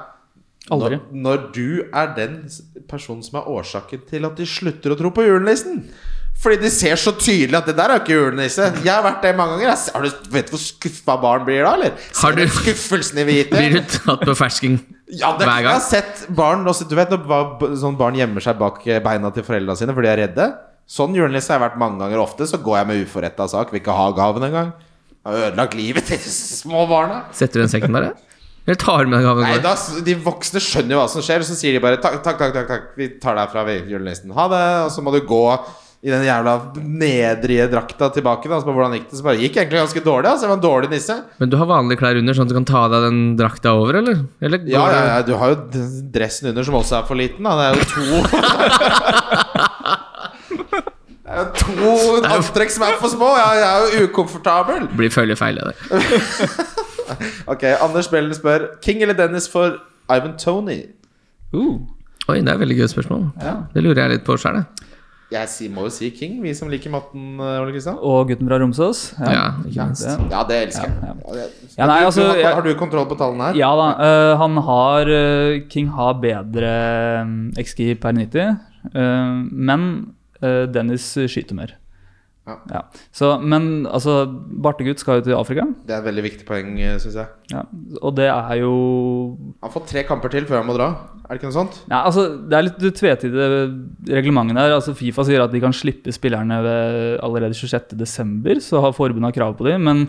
Aldri. 0.70 0.98
Når, 1.10 1.20
når 1.26 1.44
du 1.52 1.68
er 1.92 2.10
den 2.16 2.34
personen 2.90 3.22
som 3.26 3.40
er 3.40 3.48
årsaken 3.50 4.04
til 4.08 4.26
at 4.28 4.36
de 4.38 4.46
slutter 4.46 4.94
å 4.94 4.98
tro 5.00 5.10
på 5.14 5.24
julenissen. 5.26 5.80
Fordi 6.42 6.56
de 6.62 6.70
ser 6.74 6.96
så 6.98 7.12
tydelig 7.14 7.54
at 7.58 7.66
det 7.68 7.74
der 7.78 7.90
er 7.92 7.98
jo 7.98 8.02
ikke 8.02 8.14
julenisse. 8.16 8.64
Jeg 8.82 8.90
har 8.90 9.02
vært 9.04 9.20
det 9.26 9.32
mange 9.38 9.58
ganger. 9.60 9.76
Har 9.94 10.02
du, 10.06 10.30
vet 10.32 10.48
du 10.48 10.54
hvor 10.56 10.62
skuffa 10.62 11.16
barn 11.22 11.44
blir 11.46 11.60
da, 11.66 11.74
eller? 11.76 11.92
Har 11.98 12.32
Ser 12.32 12.38
du- 12.38 12.42
du 12.46 12.54
skuffelsen 12.56 13.20
i 13.22 13.26
hvite? 13.28 13.52
Blir 13.58 13.76
du 13.76 13.82
tatt 13.92 14.24
på 14.26 14.34
fersking 14.38 14.78
Ja, 15.12 15.34
det, 15.36 15.44
hver 15.46 15.60
jeg 15.60 15.68
har 15.68 15.82
sett 15.84 16.22
barn 16.32 16.64
også, 16.66 16.86
Du 16.88 16.94
vet 16.96 17.10
når 17.12 17.76
sånn 17.82 17.98
barn 18.00 18.16
gjemmer 18.16 18.40
seg 18.40 18.56
bak 18.58 18.80
eh, 18.88 18.98
beina 19.04 19.30
til 19.30 19.44
foreldrene 19.44 19.76
sine 19.76 19.92
fordi 19.94 20.08
de 20.08 20.12
er 20.14 20.22
redde? 20.24 20.46
Sånn 20.88 21.14
julenisse 21.14 21.52
har 21.52 21.60
jeg 21.60 21.66
vært 21.68 21.78
mange 21.82 22.00
ganger. 22.00 22.22
Ofte 22.24 22.46
så 22.48 22.58
går 22.58 22.78
jeg 22.80 22.86
med 22.88 23.04
uforretta 23.06 23.46
sak. 23.48 23.70
Vil 23.74 23.82
ikke 23.82 23.94
ha 23.94 24.08
gaven 24.16 24.42
engang. 24.48 24.72
Har 25.26 25.38
ødelagt 25.50 25.74
livet 25.78 26.08
til 26.10 26.18
små 26.18 26.86
barna. 26.90 27.24
Setter 27.36 27.60
du 27.60 27.66
en 27.68 27.70
sekken 27.70 27.92
der, 27.98 28.08
ja? 28.10 28.31
Eller 28.66 28.78
tar 28.78 29.04
med 29.10 29.24
gaven? 29.26 29.42
Nei, 29.42 29.58
da, 29.64 29.72
De 30.06 30.14
voksne 30.22 30.60
skjønner 30.62 30.94
jo 30.94 31.00
hva 31.02 31.08
som 31.10 31.22
skjer, 31.24 31.42
og 31.42 31.46
så 31.48 31.56
sier 31.58 31.72
de 31.74 31.80
bare 31.82 31.98
takk, 32.02 32.20
takk, 32.22 32.38
takk, 32.38 32.52
takk, 32.54 32.68
takk. 32.70 32.84
vi 32.98 33.08
tar 33.22 33.34
deg 33.40 33.50
fra 33.50 33.64
julenissen. 33.74 34.30
Ha 34.36 34.44
det. 34.52 34.64
Og 34.86 34.90
så 34.94 35.02
må 35.02 35.10
du 35.14 35.20
gå 35.26 35.40
i 36.02 36.10
den 36.10 36.24
jævla 36.26 36.52
nedrige 36.82 37.68
drakta 37.70 38.08
tilbake. 38.14 38.48
Da. 38.50 38.58
Så 38.62 38.66
på 38.66 38.72
hvordan 38.74 38.94
gikk 38.96 39.08
det? 39.10 39.18
Så 39.20 39.26
bare 39.26 39.38
gikk 39.38 39.54
egentlig 39.58 39.78
ganske 39.82 40.02
dårlig. 40.06 40.30
Altså, 40.30 40.46
jeg 40.46 40.50
var 40.52 40.58
en 40.58 40.64
dårlig 40.66 40.90
nisse. 40.94 41.14
Men 41.42 41.50
du 41.52 41.56
har 41.60 41.66
vanlige 41.70 42.00
klær 42.02 42.18
under, 42.18 42.34
sånn 42.38 42.46
at 42.48 42.54
du 42.54 42.56
kan 42.58 42.66
ta 42.70 42.80
av 42.86 42.90
deg 42.94 43.00
den 43.08 43.20
drakta 43.38 43.74
over, 43.78 43.98
eller? 44.00 44.16
eller 44.42 44.58
Ja, 44.70 44.82
ja, 44.86 44.94
du- 44.94 45.10
ja, 45.10 45.18
du 45.26 45.34
har 45.42 45.48
jo 45.54 45.58
dressen 46.14 46.50
under 46.50 46.62
som 46.66 46.74
også 46.78 46.98
er 47.00 47.04
for 47.10 47.18
liten. 47.18 47.42
Da. 47.46 47.54
Det 47.58 47.66
er 47.66 47.74
jo 47.78 47.84
to 47.94 48.02
Det 51.22 51.30
er 51.30 51.38
jo 51.38 51.50
to 51.56 51.92
antrekk 52.28 52.70
som 52.74 52.82
er 52.84 52.98
for 53.00 53.08
små. 53.08 53.28
Jeg, 53.38 53.60
jeg 53.62 53.70
er 53.70 53.78
jo 54.02 54.08
ukomfortabel. 54.10 54.88
Blir 54.98 55.10
følgefeil 55.14 55.58
i 55.62 55.64
det. 55.70 55.74
Ok, 57.52 57.64
Anders 57.80 58.08
Bellen 58.12 58.34
spør 58.34 58.68
King 58.82 59.02
eller 59.02 59.14
Dennis 59.18 59.48
for 59.50 59.78
Ivan 60.10 60.36
Tony? 60.38 60.80
Uh, 61.54 61.80
Oi, 62.28 62.38
det 62.40 62.48
er 62.48 62.54
et 62.54 62.60
veldig 62.62 62.78
gøy 62.78 62.88
spørsmål. 62.92 63.28
Det 63.74 63.82
lurer 63.84 64.04
jeg 64.04 64.10
litt 64.16 64.24
på 64.26 64.36
sjøl, 64.38 64.60
jeg. 64.60 64.88
jeg 65.32 65.48
si, 65.48 65.66
må 65.72 65.86
jo 65.88 65.90
si 65.92 66.10
King, 66.14 66.36
vi 66.44 66.52
som 66.54 66.68
liker 66.70 66.92
matten, 66.92 67.40
eh, 67.40 67.56
Ole 67.62 67.72
Kristian. 67.74 67.96
Og 67.98 68.28
gutten 68.28 68.46
fra 68.50 68.58
Romsås. 68.62 69.00
Ja, 69.18 69.46
ikke 69.66 69.86
minst. 69.88 70.04
det- 70.06 70.30
Ja, 70.30 70.42
det 70.48 70.58
elsker 70.68 70.86
jeg. 70.86 70.96
Ja, 71.02 71.34
Ja, 71.34 71.46
Ja, 71.78 71.86
nei, 71.86 71.98
altså, 72.04 72.26
har, 72.28 72.54
har 72.54 72.62
du 72.62 72.74
kontroll 72.78 73.06
på 73.08 73.16
tallene 73.18 73.48
her? 73.50 73.54
Ja 73.58 73.70
da. 73.80 73.88
Uh, 73.98 74.36
han 74.38 74.56
har 74.68 75.08
uh, 75.08 75.60
King 75.72 75.88
har 75.96 76.14
bedre 76.20 77.22
um, 77.22 77.52
XG 77.58 77.94
per 78.00 78.12
90, 78.12 78.58
uh, 78.94 79.44
men 79.52 80.14
Dennis 80.42 81.04
skyter 81.30 81.54
mer. 81.54 81.76
Ja. 82.42 82.80
Så, 83.14 83.28
men 83.38 83.86
altså, 83.86 84.24
Bartegutt 84.26 84.98
skal 84.98 85.20
jo 85.20 85.26
til 85.28 85.36
Afrika, 85.38 85.62
Det 85.86 85.94
er 85.94 86.00
et 86.00 86.08
veldig 86.08 86.24
viktig 86.24 86.46
poeng, 86.48 86.72
syns 86.98 87.14
jeg. 87.20 87.28
ja. 87.52 87.62
og 88.02 88.16
det 88.18 88.26
er 88.26 88.56
jo 88.58 88.72
Han 89.62 89.70
får 89.70 89.86
tre 89.86 90.02
kamper 90.08 90.32
til 90.34 90.48
før 90.48 90.58
han 90.58 90.66
må 90.66 90.74
dra. 90.74 90.88
Er 91.22 91.36
det 91.36 91.38
ikke 91.38 91.52
noe 91.52 91.58
sånt? 91.60 91.78
ja, 91.86 92.00
altså, 92.02 92.24
Det 92.50 92.58
er 92.58 92.66
litt 92.66 92.82
tvetydige 92.98 93.46
reglementet 94.10 94.58
der. 94.58 94.74
Altså, 94.74 94.94
Fifa 94.98 95.22
sier 95.28 95.44
at 95.44 95.54
de 95.54 95.62
kan 95.62 95.72
slippe 95.76 96.10
spillerne 96.12 96.58
ved 96.66 97.20
allerede 97.22 97.54
26.12., 97.54 98.58
så 98.66 98.82
har 98.82 98.96
forbundet 98.96 99.38
krav 99.38 99.54
på 99.56 99.68
dem. 99.70 99.86
Men 99.86 100.04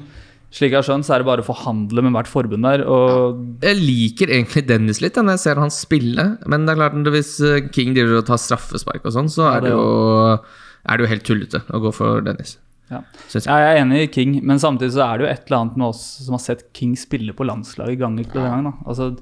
slik 0.53 0.73
jeg 0.73 0.81
har 0.81 0.85
skjønt, 0.85 1.05
så 1.05 1.15
er 1.15 1.21
det 1.21 1.29
bare 1.29 1.45
å 1.45 1.47
forhandle 1.47 2.01
med 2.05 2.13
hvert 2.17 2.29
forbund 2.29 2.65
der. 2.65 2.83
Og 2.89 3.39
Jeg 3.61 3.77
liker 3.77 4.33
egentlig 4.33 4.65
Dennis 4.69 5.01
litt 5.05 5.15
når 5.17 5.35
jeg 5.37 5.45
ser 5.45 5.61
han 5.61 5.73
spille. 5.73 6.27
Men 6.49 6.65
det 6.65 6.73
er 6.75 6.81
klart 6.81 7.13
hvis 7.13 7.35
eh, 7.45 7.61
King 7.73 7.93
driver 7.93 8.19
og 8.21 8.27
tar 8.29 8.41
straffespark 8.41 9.05
og 9.05 9.15
sånn, 9.15 9.29
så 9.33 9.45
Ja, 9.47 9.55
er, 9.57 9.65
det 9.65 9.71
det 9.71 9.77
jo, 9.77 10.37
er 10.83 10.99
det 10.99 11.05
jo 11.05 11.11
helt 11.13 11.25
tullete 11.27 11.63
å 11.71 11.81
gå 11.83 11.91
for 11.95 12.23
Dennis. 12.25 12.57
Ja. 12.91 12.99
Jeg. 13.31 13.45
Ja, 13.47 13.59
jeg 13.61 13.69
er 13.69 13.81
enig 13.81 14.01
i 14.03 14.09
King, 14.11 14.33
men 14.45 14.59
samtidig 14.61 14.93
så 14.97 15.05
er 15.05 15.19
det 15.19 15.25
jo 15.25 15.29
et 15.31 15.45
eller 15.47 15.59
annet 15.61 15.77
med 15.79 15.87
oss 15.89 16.01
som 16.25 16.35
har 16.35 16.43
sett 16.43 16.65
King 16.77 16.97
spille 16.99 17.35
på 17.35 17.47
landslaget 17.47 18.01
gang 18.01 18.17
etter 18.21 18.43
gang. 18.43 18.67
Da. 18.67 18.73
Altså, 18.89 19.13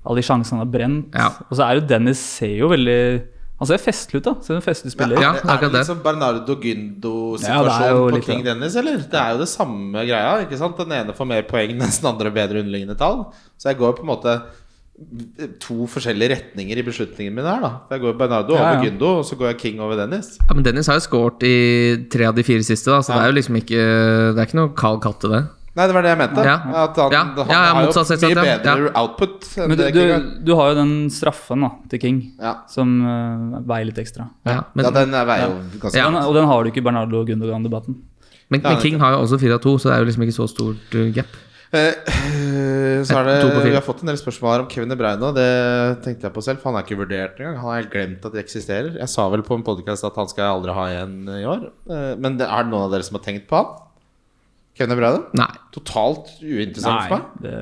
alle 0.00 0.22
de 0.22 0.24
sjansene 0.24 0.58
han 0.58 0.64
har 0.64 0.72
brent. 0.72 1.12
Ja. 1.18 1.28
Og 1.48 1.58
så 1.58 1.66
er 1.66 1.76
jo 1.76 1.84
Dennis 1.90 2.22
ser 2.38 2.56
jo 2.62 2.70
veldig 2.72 3.02
Han 3.60 3.68
ser 3.68 3.82
festlig 3.84 4.22
ut, 4.22 4.24
da. 4.24 4.32
Ser 4.40 4.56
en 4.56 4.64
festlig 4.64 4.94
spiller. 4.94 5.20
Ja, 5.20 5.34
er, 5.36 5.58
det, 5.60 5.68
liksom 5.74 5.98
Bernardo 6.00 6.40
Ja, 6.40 6.46
det 6.48 6.54
er 6.56 6.62
Gyndo-situasjon 6.70 7.90
jo 7.92 8.06
på 8.08 8.22
King 8.24 8.40
det. 8.40 8.54
Dennis, 8.54 8.78
eller? 8.80 9.02
Det 9.04 9.20
er 9.20 9.34
jo 9.34 9.42
det 9.42 9.50
samme 9.52 10.04
greia, 10.08 10.30
ikke 10.46 10.56
sant? 10.56 10.80
Den 10.80 10.96
ene 10.96 11.16
får 11.18 11.28
mer 11.28 11.44
poeng, 11.50 11.76
mens 11.82 12.00
den 12.00 12.08
andre 12.08 12.32
bedre 12.32 12.64
underliggende 12.64 12.96
tall. 12.96 13.26
Så 13.60 13.68
jeg 13.68 13.80
går 13.82 13.98
på 13.98 14.06
en 14.06 14.12
måte 14.14 14.38
to 15.62 15.86
forskjellige 15.88 16.34
retninger 16.34 16.76
i 16.80 16.84
beslutningen 16.84 17.34
min 17.34 17.46
her, 17.48 17.60
da. 17.64 17.70
Jeg 17.94 18.02
går 18.02 18.18
Bernardo 18.20 18.54
Ja, 18.54 18.60
over 18.60 18.74
ja. 18.76 18.82
Gyndo, 18.84 19.12
og 19.20 19.24
så 19.24 19.36
går 19.40 19.52
jeg 19.54 19.58
King 19.62 19.80
over 19.80 19.96
Dennis. 19.96 20.34
Ja, 20.42 20.54
men 20.54 20.64
Dennis 20.66 20.86
har 20.92 20.98
jo 21.00 21.06
skåret 21.06 21.42
i 21.48 21.54
tre 22.12 22.26
av 22.28 22.34
de 22.36 22.44
fire 22.44 22.62
siste, 22.66 22.90
da, 22.92 23.00
så 23.00 23.14
det 23.16 23.22
er 23.24 23.32
jo 23.32 23.38
liksom 23.40 23.56
ikke 23.62 23.80
Det 23.80 24.38
er 24.42 24.46
ikke 24.50 24.60
noe 24.60 24.74
kald 24.76 25.00
katt 25.02 25.20
til 25.24 25.30
det. 25.36 25.42
Nei, 25.78 25.86
det 25.86 25.94
var 25.94 26.02
det 26.02 26.10
jeg 26.10 26.18
mente. 26.18 26.44
Ja. 26.44 26.54
At 26.84 26.96
han, 26.98 27.12
Ja. 27.14 27.22
han 27.24 27.36
Ja, 27.38 27.44
ja, 27.48 27.74
har 27.74 27.84
jo 27.86 28.16
mye 28.18 28.44
ja. 28.44 28.56
bedre 28.58 28.90
output 28.98 29.46
Men 29.56 29.78
du, 29.78 29.84
du, 29.94 30.00
har. 30.12 30.24
du 30.44 30.54
har 30.58 30.68
jo 30.72 30.74
den 30.80 30.94
straffen 31.10 31.60
da, 31.62 31.70
til 31.88 32.00
King, 32.00 32.32
Ja. 32.42 32.54
som 32.68 32.96
uh, 33.00 33.60
veier 33.64 33.86
litt 33.86 33.98
ekstra. 34.02 34.28
Ja, 34.44 34.64
men, 34.74 34.84
ja, 34.84 34.90
den 34.90 35.14
er 35.14 35.24
veier 35.30 35.46
jo 35.48 35.78
ganske 35.80 35.96
Ja. 35.96 36.10
Den, 36.10 36.16
og 36.26 36.34
den 36.34 36.44
har 36.50 36.62
du 36.64 36.70
ikke 36.70 36.82
i 36.82 36.86
Bernardo 36.90 37.20
og 37.22 37.26
Gundogan-debatten. 37.30 37.94
men, 38.50 38.60
men 38.62 38.76
King 38.82 38.98
har 38.98 39.12
jo 39.12 39.22
også 39.22 39.38
fire 39.40 39.54
av 39.54 39.60
to, 39.62 39.78
så 39.78 39.88
det 39.88 39.94
er 39.96 39.98
jo 40.00 40.10
liksom 40.10 40.22
ikke 40.26 40.34
så 40.42 40.48
stort 40.50 40.94
uh, 40.98 41.06
gap. 41.14 41.26
Eh, 41.70 43.04
så 43.06 43.20
er 43.20 43.28
det. 43.28 43.34
Vi 43.62 43.74
har 43.76 43.84
fått 43.86 44.00
en 44.02 44.10
del 44.10 44.18
spørsmål 44.18 44.52
her 44.52 44.64
om 44.64 44.70
Kevin 44.72 44.90
De 44.90 44.96
Bruyne, 44.98 45.28
og 45.28 45.36
det 45.36 45.50
tenkte 46.04 46.26
jeg 46.26 46.34
på 46.34 46.42
selv. 46.42 46.62
For 46.62 46.70
han 46.70 46.80
er 46.80 46.86
ikke 46.86 46.98
vurdert 46.98 47.38
engang. 47.38 47.60
Han 47.60 47.70
har 47.70 47.78
helt 47.82 47.92
glemt 47.92 48.26
at 48.26 48.34
det 48.34 48.42
eksisterer. 48.42 48.96
Jeg 48.98 49.12
sa 49.12 49.28
vel 49.30 49.44
på 49.46 49.58
en 49.58 49.66
podkast 49.66 50.06
at 50.08 50.18
han 50.18 50.30
skal 50.30 50.46
jeg 50.46 50.56
aldri 50.56 50.74
ha 50.74 50.88
igjen 50.90 51.14
i 51.36 51.46
år. 51.46 51.68
Eh, 51.86 52.12
men 52.18 52.40
det, 52.40 52.48
er 52.48 52.66
det 52.66 52.74
noen 52.74 52.88
av 52.88 52.96
dere 52.96 53.06
som 53.06 53.20
har 53.20 53.26
tenkt 53.26 53.46
på 53.50 53.60
han? 53.60 53.70
Kevin 54.78 54.94
De 54.94 54.98
Bruyne? 54.98 55.22
Nei. 55.38 55.50
Totalt 55.76 56.32
uinteressant 56.42 57.06
for 57.06 57.16
meg. 57.20 57.44
det, 57.44 57.56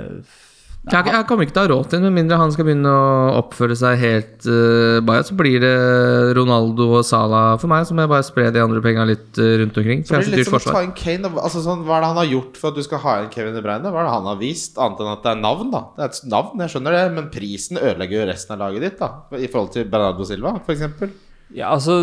Jeg, 0.88 1.04
jeg 1.12 1.26
kommer 1.28 1.44
ikke 1.44 1.52
til 1.52 1.60
å 1.60 1.66
ha 1.66 1.70
råd 1.74 1.88
til 1.90 1.98
det, 1.98 2.08
med 2.08 2.16
mindre 2.16 2.38
han 2.40 2.52
skal 2.54 2.66
begynne 2.68 2.90
å 2.92 3.08
oppføre 3.42 3.76
seg 3.76 4.00
helt 4.00 4.46
uh, 4.48 4.98
baja. 5.04 5.24
Så 5.28 5.36
blir 5.36 5.60
det 5.60 5.72
Ronaldo 6.38 6.88
og 6.98 7.04
Salah 7.06 7.58
for 7.60 7.70
meg, 7.70 7.84
så 7.88 7.96
må 7.96 8.06
jeg 8.06 8.12
bare 8.14 8.26
spre 8.26 8.48
de 8.54 8.62
andre 8.62 8.80
penga 8.84 9.04
litt 9.08 9.40
uh, 9.40 9.50
rundt 9.60 9.76
omkring. 9.80 10.06
Så 10.08 10.16
blir 10.16 10.32
det 10.32 10.40
litt 10.40 10.48
som 10.48 10.56
å 10.56 10.62
ta 10.64 10.82
en 10.86 10.94
Kane. 10.96 11.32
Altså, 11.36 11.62
sånn, 11.66 11.84
hva 11.84 11.98
er 11.98 12.06
det 12.06 12.10
han 12.14 12.22
har 12.22 12.32
gjort 12.32 12.60
for 12.60 12.72
at 12.72 12.80
du 12.80 12.86
skal 12.86 13.04
ha 13.04 13.18
en 13.22 13.30
Kevin 13.34 13.56
De 13.58 13.64
Bruyne? 13.64 13.92
Hva 13.92 14.02
er 14.02 14.08
det 14.08 14.16
han 14.16 14.32
har 14.32 14.40
vist, 14.40 14.80
annet 14.80 15.04
enn 15.04 15.12
at 15.12 15.24
det 15.26 15.32
er 15.34 15.44
navn? 15.44 15.72
da 15.74 15.84
Det 15.92 16.06
er 16.06 16.12
et 16.14 16.32
navn, 16.32 16.64
jeg 16.64 16.74
skjønner 16.74 16.98
det, 16.98 17.04
men 17.20 17.30
prisen 17.36 17.82
ødelegger 17.82 18.22
jo 18.22 18.28
resten 18.32 18.56
av 18.56 18.64
laget 18.64 18.86
ditt, 18.88 19.00
da 19.02 19.38
i 19.38 19.52
forhold 19.52 19.72
til 19.76 19.88
Bernardo 19.92 20.26
Silva, 20.28 20.56
f.eks. 20.64 21.14
ja, 21.52 21.70
altså 21.70 22.00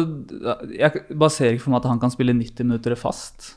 Jeg 0.73 1.05
baserer 1.17 1.55
ikke 1.55 1.65
for 1.65 1.73
meg 1.73 1.81
at 1.83 1.93
han 1.95 2.01
kan 2.01 2.13
spille 2.13 2.37
90 2.37 2.69
minutter 2.69 2.97
fast. 2.99 3.55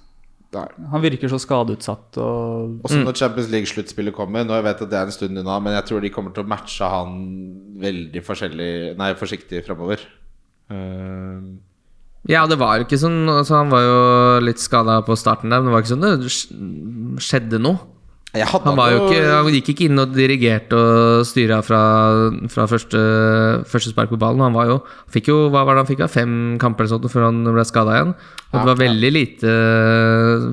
Han 0.54 1.02
virker 1.04 1.28
så 1.28 1.36
skadeutsatt 1.42 2.16
og 2.24 2.84
Også 2.86 3.02
når 3.02 3.16
Champions 3.20 3.50
League-sluttspillet 3.52 4.14
kommer. 4.16 4.46
Nå 4.48 4.56
jeg 4.56 4.64
vet 4.64 4.84
at 4.86 4.90
det 4.90 4.96
er 4.96 5.10
en 5.10 5.12
stund 5.12 5.40
unna, 5.42 5.58
men 5.60 5.76
jeg 5.76 5.88
tror 5.90 6.00
de 6.00 6.12
kommer 6.14 6.32
til 6.32 6.46
å 6.46 6.48
matche 6.48 6.88
han 6.88 7.18
veldig 7.82 8.22
forskjellig 8.24 8.72
Nei, 8.98 9.10
forsiktig 9.18 9.60
framover. 9.66 10.06
Uh, 10.72 11.58
Ja, 12.28 12.46
det 12.48 12.58
var 12.60 12.76
jo 12.76 12.84
ikke 12.84 12.98
sånn 13.00 13.22
altså, 13.30 13.62
Han 13.62 13.70
var 13.72 13.84
jo 13.86 14.00
litt 14.44 14.60
skada 14.60 14.98
på 15.06 15.16
starten 15.16 15.52
der, 15.52 15.62
men 15.62 15.70
det 15.70 15.76
var 15.76 15.84
ikke 15.84 15.94
sånn 15.94 16.08
det 16.08 17.22
skjedde 17.24 17.60
noe. 17.62 17.78
Han, 18.36 18.76
ikke, 18.76 19.20
han 19.24 19.46
gikk 19.56 19.70
ikke 19.72 19.86
inn 19.86 20.00
og 20.02 20.10
dirigerte 20.12 20.76
og 20.76 21.22
styra 21.24 21.62
fra, 21.64 21.80
fra 22.52 22.66
første, 22.68 23.00
første 23.64 23.92
spark 23.94 24.12
på 24.12 24.18
ballen. 24.20 24.42
Han 24.44 24.56
var 24.56 24.68
jo, 24.68 24.76
fikk 25.14 25.30
jo 25.32 25.36
hva 25.48 25.62
var 25.64 25.78
det 25.78 25.84
han 25.86 25.88
fikk 25.88 26.02
av 26.04 26.12
fem 26.12 26.34
kamper 26.60 26.84
eller 26.84 26.92
sånt 26.92 27.08
før 27.08 27.30
han 27.30 27.40
ble 27.46 27.64
skada 27.64 27.96
igjen. 27.96 28.12
Og 28.50 28.58
det 28.58 28.66
var 28.68 28.80
veldig 28.82 29.12
lite 29.16 29.54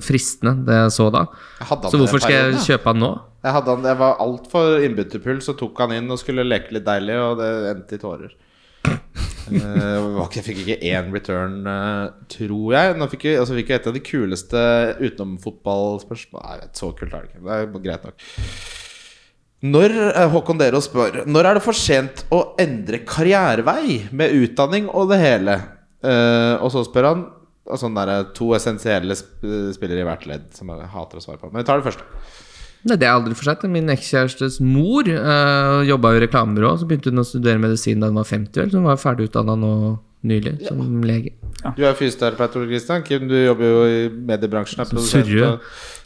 fristende, 0.08 0.56
det 0.68 0.80
jeg 0.86 0.96
så 0.96 1.10
da. 1.12 1.26
Jeg 1.60 1.92
Så 1.92 2.00
hvorfor 2.00 2.24
skal 2.24 2.38
jeg 2.38 2.64
kjøpe 2.64 2.94
han 2.94 3.04
nå? 3.04 3.12
Jeg 3.46 3.54
hadde 3.60 3.76
han, 3.76 3.86
Jeg 3.92 4.00
var 4.00 4.24
altfor 4.24 4.80
innbytterpuls, 4.88 5.46
så 5.46 5.60
tok 5.60 5.84
han 5.84 5.98
inn 6.00 6.10
og 6.10 6.22
skulle 6.24 6.48
leke 6.48 6.74
litt 6.78 6.88
deilig, 6.88 7.20
og 7.22 7.44
det 7.44 7.52
endte 7.76 8.00
i 8.00 8.02
tårer. 8.02 8.32
Eh, 9.52 10.06
jeg 10.36 10.46
fikk 10.46 10.62
ikke 10.64 10.78
én 10.90 11.12
return, 11.14 11.60
eh, 11.70 12.08
tror 12.32 12.74
jeg. 12.76 12.96
Nå 12.98 13.08
fikk 13.12 13.28
jeg, 13.30 13.40
altså, 13.42 13.58
fikk 13.60 13.72
jeg 13.72 13.82
et 13.82 13.90
av 13.92 13.96
de 13.96 14.04
kuleste 14.06 14.64
utenomfotballspørsmål 15.02 16.46
Nei, 16.46 16.70
så 16.78 16.92
kult 16.98 17.14
er 17.14 17.26
det 17.26 17.30
ikke. 17.30 17.44
Det 17.46 17.60
er 17.60 17.86
greit 17.86 18.08
nok. 18.10 18.26
Når 19.66 19.96
eh, 20.12 20.28
Håkon 20.34 20.60
Dero 20.62 20.82
spør 20.84 21.24
Når 21.26 21.48
er 21.48 21.58
det 21.58 21.64
for 21.66 21.78
sent 21.78 22.26
å 22.36 22.42
endre 22.62 23.02
karrierevei 23.08 24.04
med 24.12 24.36
utdanning 24.44 24.90
og 24.92 25.10
det 25.14 25.22
hele? 25.22 25.60
Uh, 26.06 26.62
og 26.62 26.70
så 26.70 26.84
spør 26.86 27.08
han 27.08 27.22
altså, 27.66 27.88
sånn 27.88 27.96
der, 27.98 28.28
to 28.38 28.52
essensielle 28.54 29.16
sp 29.18 29.42
spillere 29.74 30.04
i 30.04 30.06
hvert 30.06 30.28
ledd, 30.30 30.52
som 30.54 30.70
jeg 30.70 30.92
hater 30.92 31.18
å 31.18 31.24
svare 31.24 31.42
på. 31.42 31.50
Men 31.50 31.64
vi 31.64 31.70
tar 31.70 31.82
det 31.82 31.88
første. 31.88 32.06
Nei, 32.86 32.98
det 33.02 33.08
er 33.08 33.16
aldri 33.16 33.34
for 33.38 33.48
seint. 33.50 33.64
Min 33.74 33.90
ekskjærestes 33.90 34.60
mor 34.62 35.08
uh, 35.10 35.82
jobba 35.88 36.12
i 36.16 36.22
reklamebyrå. 36.26 36.76
Så 36.78 36.86
begynte 36.90 37.10
hun 37.14 37.24
å 37.24 37.26
studere 37.26 37.62
medisin 37.62 38.04
da 38.04 38.12
hun 38.12 38.20
var 38.22 38.28
50, 38.30 38.62
vel, 38.62 38.70
så 38.74 38.82
hun 38.82 38.90
var 38.92 39.02
ferdig 39.02 39.32
utdanna 39.32 39.56
nå 39.58 39.72
nylig 40.26 40.56
som 40.68 40.80
lege. 41.06 41.34
Du 41.78 41.84
er 41.86 41.98
fysioterapeut, 41.98 42.56
Ole 42.60 42.70
Kristian. 42.70 43.04
Kim, 43.06 43.28
du 43.30 43.36
jobber 43.38 43.72
jo 43.72 43.84
i 43.90 44.00
mediebransjen. 44.10 44.86
Surre. 45.06 45.52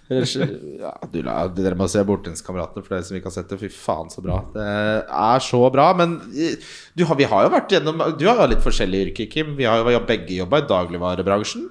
Ja, 0.09 0.91
du, 1.13 1.19
la- 1.21 1.47
dere 1.53 1.75
må 1.77 1.85
se 1.91 2.01
Bortenskameratene 2.07 2.81
for 2.81 2.95
dere 2.95 3.05
som 3.05 3.17
ikke 3.19 3.29
har 3.29 3.35
sett 3.35 3.51
det. 3.51 3.59
Fy 3.61 3.69
faen, 3.69 4.07
så 4.09 4.23
bra. 4.25 4.39
Det 4.55 4.65
er 4.65 5.43
så 5.45 5.59
bra. 5.73 5.91
Men 5.99 6.15
eh, 6.33 6.55
du 6.97 7.03
har, 7.05 7.19
vi 7.19 7.27
har 7.29 7.45
jo 7.45 7.51
vært 7.53 7.75
gjennom 7.75 8.01
Du 8.17 8.25
har 8.25 8.39
jo 8.41 8.47
litt 8.55 8.63
forskjellige 8.65 9.09
yrker, 9.11 9.29
Kim. 9.35 9.51
Vi 9.59 9.67
har 9.69 9.83
jo 9.83 10.01
begge 10.09 10.39
jobba 10.39 10.63
i 10.63 10.67
dagligvarebransjen. 10.71 11.67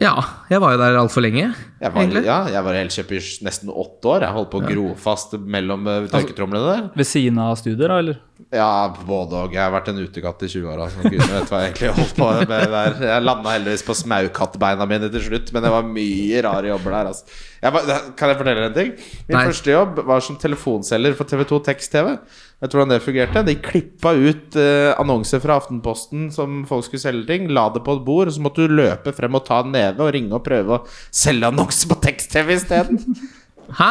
Ja, 0.00 0.14
jeg 0.48 0.62
var 0.62 0.72
jo 0.72 0.78
der 0.80 0.96
altfor 0.96 1.20
lenge, 1.20 1.50
Jeg 1.80 1.92
var, 1.92 2.00
egentlig. 2.00 2.22
ja, 2.24 2.38
jeg 2.48 2.64
var 2.64 2.78
elkjøper 2.80 3.18
i 3.18 3.20
nesten 3.44 3.68
åtte 3.68 4.08
år. 4.14 4.24
Jeg 4.24 4.32
holdt 4.38 4.50
på 4.54 4.60
å 4.62 4.64
gro 4.64 4.84
fast 4.96 5.34
mellom 5.36 5.84
eh, 5.92 6.06
tørketromlene 6.08 6.70
der. 6.70 6.86
Ved 6.96 7.08
siden 7.10 7.38
av 7.42 7.58
studier, 7.60 7.92
da, 7.92 7.98
eller? 8.00 8.20
Ja, 8.54 8.88
både 9.06 9.36
og. 9.38 9.52
Jeg 9.54 9.62
har 9.62 9.72
vært 9.74 9.90
en 9.92 10.00
utekatt 10.00 10.42
i 10.46 10.48
20 10.50 10.68
år. 10.72 10.80
Altså. 10.86 11.02
Gud 11.04 11.20
vet 11.20 11.50
hva 11.52 11.60
jeg 11.62 11.70
egentlig 11.70 11.90
holdt 11.98 12.16
på 12.18 12.28
med 12.50 12.72
der. 12.72 12.96
Jeg 13.10 13.24
landa 13.26 13.54
heldigvis 13.54 13.84
på 13.86 13.96
smaukattbeina 13.98 14.86
mine 14.90 15.10
til 15.12 15.24
slutt, 15.28 15.52
men 15.54 15.66
det 15.66 15.72
var 15.74 15.86
mye 15.86 16.42
rare 16.46 16.72
jobber 16.72 16.96
der. 16.96 17.10
Altså. 17.12 17.38
Jeg 17.60 17.74
var, 17.76 17.90
kan 18.16 18.32
jeg 18.32 18.40
fortelle 18.40 18.66
en 18.66 18.74
ting? 18.76 18.92
Min 19.28 19.36
Nei. 19.36 19.44
første 19.50 19.74
jobb 19.74 20.00
var 20.08 20.24
som 20.24 20.38
telefonselger 20.40 21.14
for 21.18 21.30
TV2 21.30 21.60
Tekst-TV. 21.68 22.12
Vet 22.60 22.72
du 22.72 22.76
hvordan 22.78 22.94
det 22.94 23.00
fungerte? 23.04 23.44
De 23.46 23.56
klippa 23.62 24.14
ut 24.16 24.58
eh, 24.60 24.90
annonser 25.00 25.42
fra 25.44 25.60
Aftenposten 25.60 26.28
som 26.34 26.62
folk 26.68 26.88
skulle 26.88 27.04
selge 27.04 27.28
ting, 27.30 27.48
la 27.52 27.68
det 27.74 27.84
på 27.86 27.98
et 27.98 28.04
bord, 28.06 28.28
og 28.30 28.36
så 28.36 28.42
måtte 28.44 28.66
du 28.66 28.76
løpe 28.80 29.14
frem 29.16 29.38
og 29.38 29.46
ta 29.46 29.62
en 29.64 29.74
neve 29.76 30.04
og 30.06 30.14
ringe 30.16 30.34
og 30.36 30.44
prøve 30.44 30.80
å 30.80 30.84
selge 31.08 31.52
annonser 31.52 31.92
på 31.92 32.00
Tekst-TV 32.08 32.56
isteden. 32.58 33.02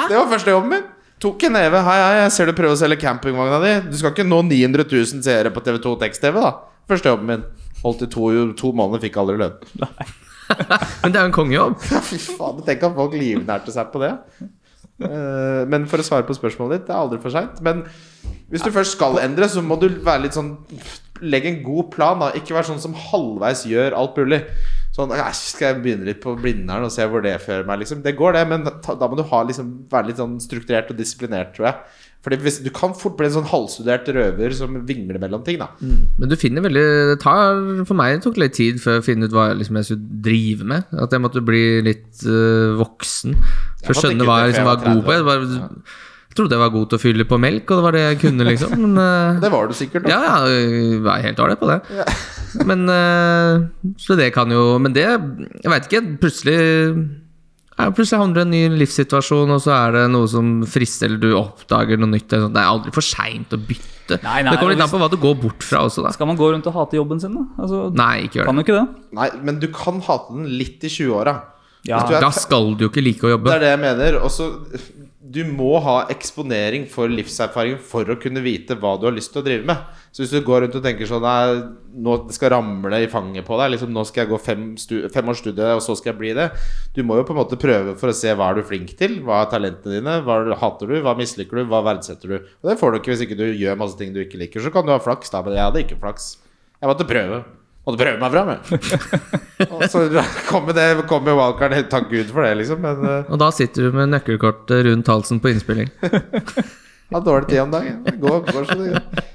Det 0.10 0.18
var 0.18 0.32
første 0.34 0.58
jobben 0.58 0.76
min. 0.76 0.88
Tok 1.20 1.44
en 1.50 1.56
neve. 1.58 1.80
Hei, 1.84 1.98
hei, 2.00 2.20
jeg 2.24 2.32
ser 2.32 2.48
du 2.48 2.56
prøver 2.56 2.78
å 2.78 2.80
selge 2.80 3.02
campingvogna 3.02 3.58
di. 3.60 3.74
Du 3.92 3.98
skal 4.00 4.14
ikke 4.14 4.24
nå 4.28 4.40
900 4.48 4.86
000 4.88 5.24
seere 5.26 5.52
på 5.52 5.64
TV2 5.66 5.98
Tekst-TV, 6.00 6.40
da. 6.40 6.54
Første 6.88 7.12
jobben 7.12 7.28
min. 7.28 7.44
Holdt 7.82 8.06
i 8.06 8.08
to, 8.12 8.30
to 8.60 8.72
måneder, 8.76 9.04
fikk 9.04 9.20
aldri 9.20 9.36
lønn. 9.42 9.58
Men 11.02 11.12
det 11.12 11.20
er 11.20 11.26
jo 11.26 11.28
en 11.28 11.36
kongejobb. 11.36 11.76
Fy 12.08 12.22
faen, 12.24 12.64
Tenk 12.68 12.88
at 12.88 12.96
folk 12.96 13.20
livnærte 13.20 13.76
seg 13.76 13.92
på 13.92 14.02
det. 14.04 14.14
Eh, 15.00 15.62
men 15.70 15.86
for 15.88 16.02
å 16.02 16.04
svare 16.04 16.26
på 16.28 16.36
spørsmålet 16.36 16.80
ditt, 16.80 16.88
det 16.90 16.96
er 16.96 17.04
aldri 17.04 17.20
for 17.24 17.32
seint. 17.36 17.60
Men 17.64 17.84
hvis 18.52 18.64
du 18.66 18.72
først 18.76 18.98
skal 18.98 19.20
endre, 19.22 19.48
så 19.52 19.64
må 19.64 19.78
du 19.80 19.88
være 19.92 20.26
litt 20.26 20.40
sånn 20.40 20.56
Legg 21.20 21.50
en 21.50 21.58
god 21.66 21.90
plan. 21.92 22.20
da 22.24 22.32
Ikke 22.40 22.56
være 22.56 22.70
sånn 22.70 22.80
som 22.80 22.96
halvveis 22.96 23.66
gjør 23.68 23.96
alt 24.00 24.16
mulig. 24.16 24.40
Sånn, 24.96 25.12
«Æsj, 25.14 25.42
Skal 25.54 25.68
jeg 25.70 25.82
begynne 25.84 26.08
litt 26.08 26.22
på 26.24 26.34
Blindern 26.40 26.88
og 26.88 26.94
se 26.94 27.06
hvor 27.08 27.22
det 27.24 27.36
fører 27.44 27.68
meg? 27.68 27.84
Liksom. 27.84 28.02
Det 28.06 28.16
går, 28.18 28.36
det, 28.36 28.46
men 28.50 28.66
ta, 28.84 28.96
da 28.98 29.10
må 29.10 29.20
du 29.20 29.26
ha, 29.30 29.42
liksom, 29.46 29.72
være 29.92 30.10
litt 30.10 30.22
sånn 30.22 30.40
strukturert 30.42 30.90
og 30.90 30.98
disiplinert, 30.98 31.54
tror 31.56 31.70
jeg. 31.70 32.00
Fordi 32.26 32.40
hvis, 32.44 32.58
Du 32.66 32.70
kan 32.76 32.92
fort 32.98 33.16
bli 33.16 33.30
en 33.30 33.36
sånn 33.38 33.48
halvstudert 33.48 34.10
røver 34.12 34.52
som 34.58 34.74
vingler 34.88 35.22
mellom 35.22 35.46
ting. 35.46 35.62
da 35.62 35.70
Men 35.80 36.28
du 36.28 36.36
finner 36.36 36.66
veldig 36.66 36.84
Det 37.14 37.20
tar 37.24 37.62
For 37.88 37.96
meg 37.96 38.20
tok 38.26 38.36
det 38.36 38.44
litt 38.44 38.58
tid 38.58 38.82
før 38.84 38.98
jeg 38.98 39.06
finne 39.08 39.30
ut 39.30 39.36
hva 39.38 39.46
liksom, 39.56 39.80
jeg 39.80 39.88
skulle 39.88 40.20
drive 40.28 40.68
med. 40.68 40.84
At 41.00 41.16
jeg 41.16 41.24
måtte 41.24 41.46
bli 41.46 41.64
litt 41.86 42.26
øh, 42.28 42.76
voksen 42.82 43.40
for 43.86 43.96
å 43.96 44.04
skjønne 44.04 44.28
hva 44.28 44.42
jeg 44.42 44.52
liksom 44.52 44.68
var 44.68 44.84
god 44.84 45.04
på. 45.06 45.16
Jeg, 45.16 45.28
bare, 45.30 45.48
jeg 45.48 46.09
trodde 46.40 46.56
jeg 46.58 46.64
var 46.64 46.72
god 46.74 46.90
til 46.90 46.98
å 47.00 47.04
fylle 47.04 47.26
på 47.30 47.38
melk, 47.44 47.70
og 47.70 47.80
det 47.82 47.86
var 47.86 47.98
det 48.00 48.04
jeg 48.08 48.20
kunne, 48.24 48.48
liksom. 48.48 48.76
Men 48.80 48.98
øh, 49.04 49.40
Det 49.44 49.52
var 49.54 49.68
du 49.70 49.76
sikkert. 49.78 50.08
da 50.08 50.16
Ja, 50.16 50.20
ja, 50.26 50.36
jeg 50.56 51.02
var 51.06 51.24
helt 51.28 51.44
ålreit 51.46 51.60
på 51.62 51.70
det. 51.70 51.80
Men 52.70 52.88
øh, 52.90 53.68
Så 54.02 54.16
det 54.18 54.32
kan 54.34 54.50
jo 54.50 54.80
Men 54.82 54.96
det 54.96 55.04
Jeg 55.06 55.70
veit 55.70 55.86
ikke. 55.86 56.00
Plutselig 56.24 56.56
ja, 57.80 57.86
Plutselig 57.96 58.18
havner 58.20 58.34
du 58.36 58.42
i 58.42 58.44
en 58.48 58.52
ny 58.74 58.80
livssituasjon, 58.82 59.54
og 59.56 59.62
så 59.64 59.72
er 59.78 59.94
det 59.96 60.02
noe 60.12 60.28
som 60.28 60.50
frister, 60.68 61.08
eller 61.08 61.22
du 61.22 61.30
oppdager 61.40 62.02
noe 62.02 62.10
nytt. 62.12 62.34
eller. 62.36 62.50
Det 62.52 62.60
er 62.60 62.72
aldri 62.74 62.92
for 62.92 63.06
seint 63.06 63.54
å 63.56 63.60
bytte. 63.62 64.18
Nei, 64.26 64.42
nei, 64.44 64.52
det 64.52 64.58
kommer 64.60 64.74
litt 64.74 64.84
an 64.84 64.92
på 64.92 65.00
hva 65.00 65.08
du 65.14 65.16
går 65.22 65.38
bort 65.40 65.64
fra 65.64 65.86
også, 65.88 66.04
da. 66.04 66.12
Skal 66.12 66.28
man 66.28 66.36
gå 66.40 66.50
rundt 66.52 66.68
og 66.68 66.76
hate 66.76 66.98
jobben 67.00 67.22
sin, 67.24 67.38
da? 67.38 67.46
Altså, 67.62 67.86
Nei, 67.96 68.26
ikke 68.26 68.42
gjør 68.42 68.50
kan 68.50 68.60
det. 68.60 68.66
ikke 68.66 68.76
det. 68.82 69.06
Nei, 69.22 69.30
men 69.48 69.62
du 69.64 69.70
kan 69.72 70.02
hate 70.10 70.36
den 70.36 70.50
litt 70.60 70.84
i 70.84 70.92
20-åra. 70.92 71.36
Ja. 71.88 72.02
Du 72.10 72.18
Da 72.20 72.34
skal 72.36 72.74
du 72.76 72.84
jo 72.84 72.92
ikke 72.92 73.06
like 73.06 73.24
å 73.30 73.32
jobbe. 73.38 73.48
Det 73.54 73.62
er 73.62 73.64
det 73.64 73.72
jeg 73.78 73.82
mener. 73.86 74.20
Også, 74.28 74.50
du 75.30 75.44
må 75.46 75.76
ha 75.86 76.08
eksponering 76.10 76.88
for 76.90 77.12
livserfaring 77.12 77.76
for 77.86 78.08
å 78.10 78.16
kunne 78.22 78.42
vite 78.42 78.74
hva 78.82 78.96
du 78.98 79.06
har 79.06 79.14
lyst 79.14 79.30
til 79.34 79.44
å 79.44 79.46
drive 79.46 79.68
med. 79.70 79.84
Så 80.10 80.24
hvis 80.24 80.32
du 80.34 80.40
går 80.46 80.64
rundt 80.64 80.78
og 80.80 80.82
tenker 80.82 81.06
sånn 81.06 81.22
Nei, 81.22 81.60
nå 82.02 82.16
skal 82.34 82.56
ramle 82.56 83.04
i 83.04 83.10
fanget 83.12 83.46
på 83.46 83.60
deg. 83.60 83.76
Liksom, 83.76 83.92
nå 83.94 84.06
skal 84.10 84.24
jeg 84.24 84.32
gå 84.32 84.40
fem, 84.42 84.64
fem 85.14 85.30
års 85.30 85.44
studie, 85.44 85.68
og 85.76 85.84
så 85.86 85.94
skal 86.00 86.14
jeg 86.14 86.20
bli 86.24 86.32
det. 86.40 86.48
Du 86.96 87.04
må 87.06 87.20
jo 87.20 87.28
på 87.28 87.36
en 87.36 87.42
måte 87.44 87.60
prøve 87.62 87.94
for 88.00 88.10
å 88.10 88.18
se 88.18 88.34
hva 88.34 88.50
er 88.50 88.58
du 88.58 88.66
flink 88.72 88.96
til. 88.98 89.20
Hva 89.28 89.44
er 89.44 89.52
talentene 89.54 90.00
dine? 90.00 90.18
Hva 90.26 90.40
er- 90.48 90.58
hater 90.64 90.90
du? 90.90 90.98
Hva 91.06 91.14
misliker 91.20 91.62
du? 91.62 91.66
Hva 91.70 91.84
verdsetter 91.86 92.34
du? 92.34 92.38
Og 92.64 92.72
det 92.72 92.80
får 92.82 92.92
du 92.96 93.00
ikke 93.02 93.14
hvis 93.14 93.26
ikke 93.28 93.38
du 93.38 93.46
gjør 93.54 93.78
masse 93.84 94.00
ting 94.02 94.16
du 94.16 94.24
ikke 94.24 94.42
liker. 94.42 94.66
Så 94.66 94.74
kan 94.74 94.88
du 94.88 94.96
ha 94.96 95.00
flaks, 95.04 95.30
da. 95.30 95.44
Men 95.46 95.60
jeg 95.60 95.68
hadde 95.68 95.86
ikke 95.86 96.02
flaks. 96.02 96.38
Jeg 96.82 96.90
måtte 96.90 97.06
prøve. 97.10 97.44
Måtte 97.90 98.04
prøve 98.04 98.20
meg 98.22 98.36
fram, 98.36 98.52
jeg. 98.54 98.60
Og 99.74 99.82
så 99.90 100.04
kommer 100.46 100.76
det 100.78 100.86
kommer 101.10 101.34
wildcard. 101.40 101.74
Takk 101.90 102.06
Gud 102.12 102.30
for 102.30 102.46
det, 102.46 102.54
liksom. 102.62 102.84
Men 102.86 103.02
uh... 103.02 103.32
Og 103.34 103.42
da 103.42 103.50
sitter 103.56 103.90
du 103.90 103.98
med 103.98 104.14
nøkkelkortet 104.14 104.86
rundt 104.86 105.10
halsen 105.10 105.42
på 105.42 105.50
innspilling. 105.50 105.90
har 107.16 107.26
dårlig 107.26 107.50
tid 107.50 107.64
om 107.64 107.74
dagen. 107.74 108.00
Det 108.06 108.16
går, 108.22 108.40
går 108.52 108.70
så 108.70 108.78
det 108.78 108.94
går. 108.94 109.28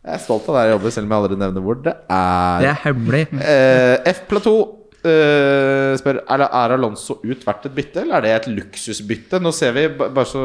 Jeg 0.00 0.16
er 0.16 0.20
stolt 0.24 0.46
av 0.48 0.56
der 0.56 0.70
jeg 0.70 0.76
jobber, 0.78 0.92
selv 0.96 1.06
om 1.06 1.12
jeg 1.12 1.22
aldri 1.22 1.40
nevner 1.44 1.64
hvor 1.66 1.80
det 1.84 1.92
er. 1.92 2.60
Det 2.64 2.70
er 2.72 2.84
hemmelig. 2.86 3.24
Uh, 3.36 4.12
F 4.14 4.28
Platå 4.30 4.58
Uh, 5.00 5.94
spør 5.96 6.18
er, 6.28 6.42
er 6.44 6.72
Alonso 6.74 7.14
ut 7.24 7.44
verdt 7.46 7.70
et 7.70 7.72
bytte, 7.72 8.02
eller 8.02 8.18
er 8.18 8.24
det 8.26 8.32
et 8.34 8.48
luksusbytte? 8.52 9.38
Nå 9.40 9.48
ser 9.56 9.72
vi 9.72 9.86
bare 9.96 10.26
så 10.28 10.42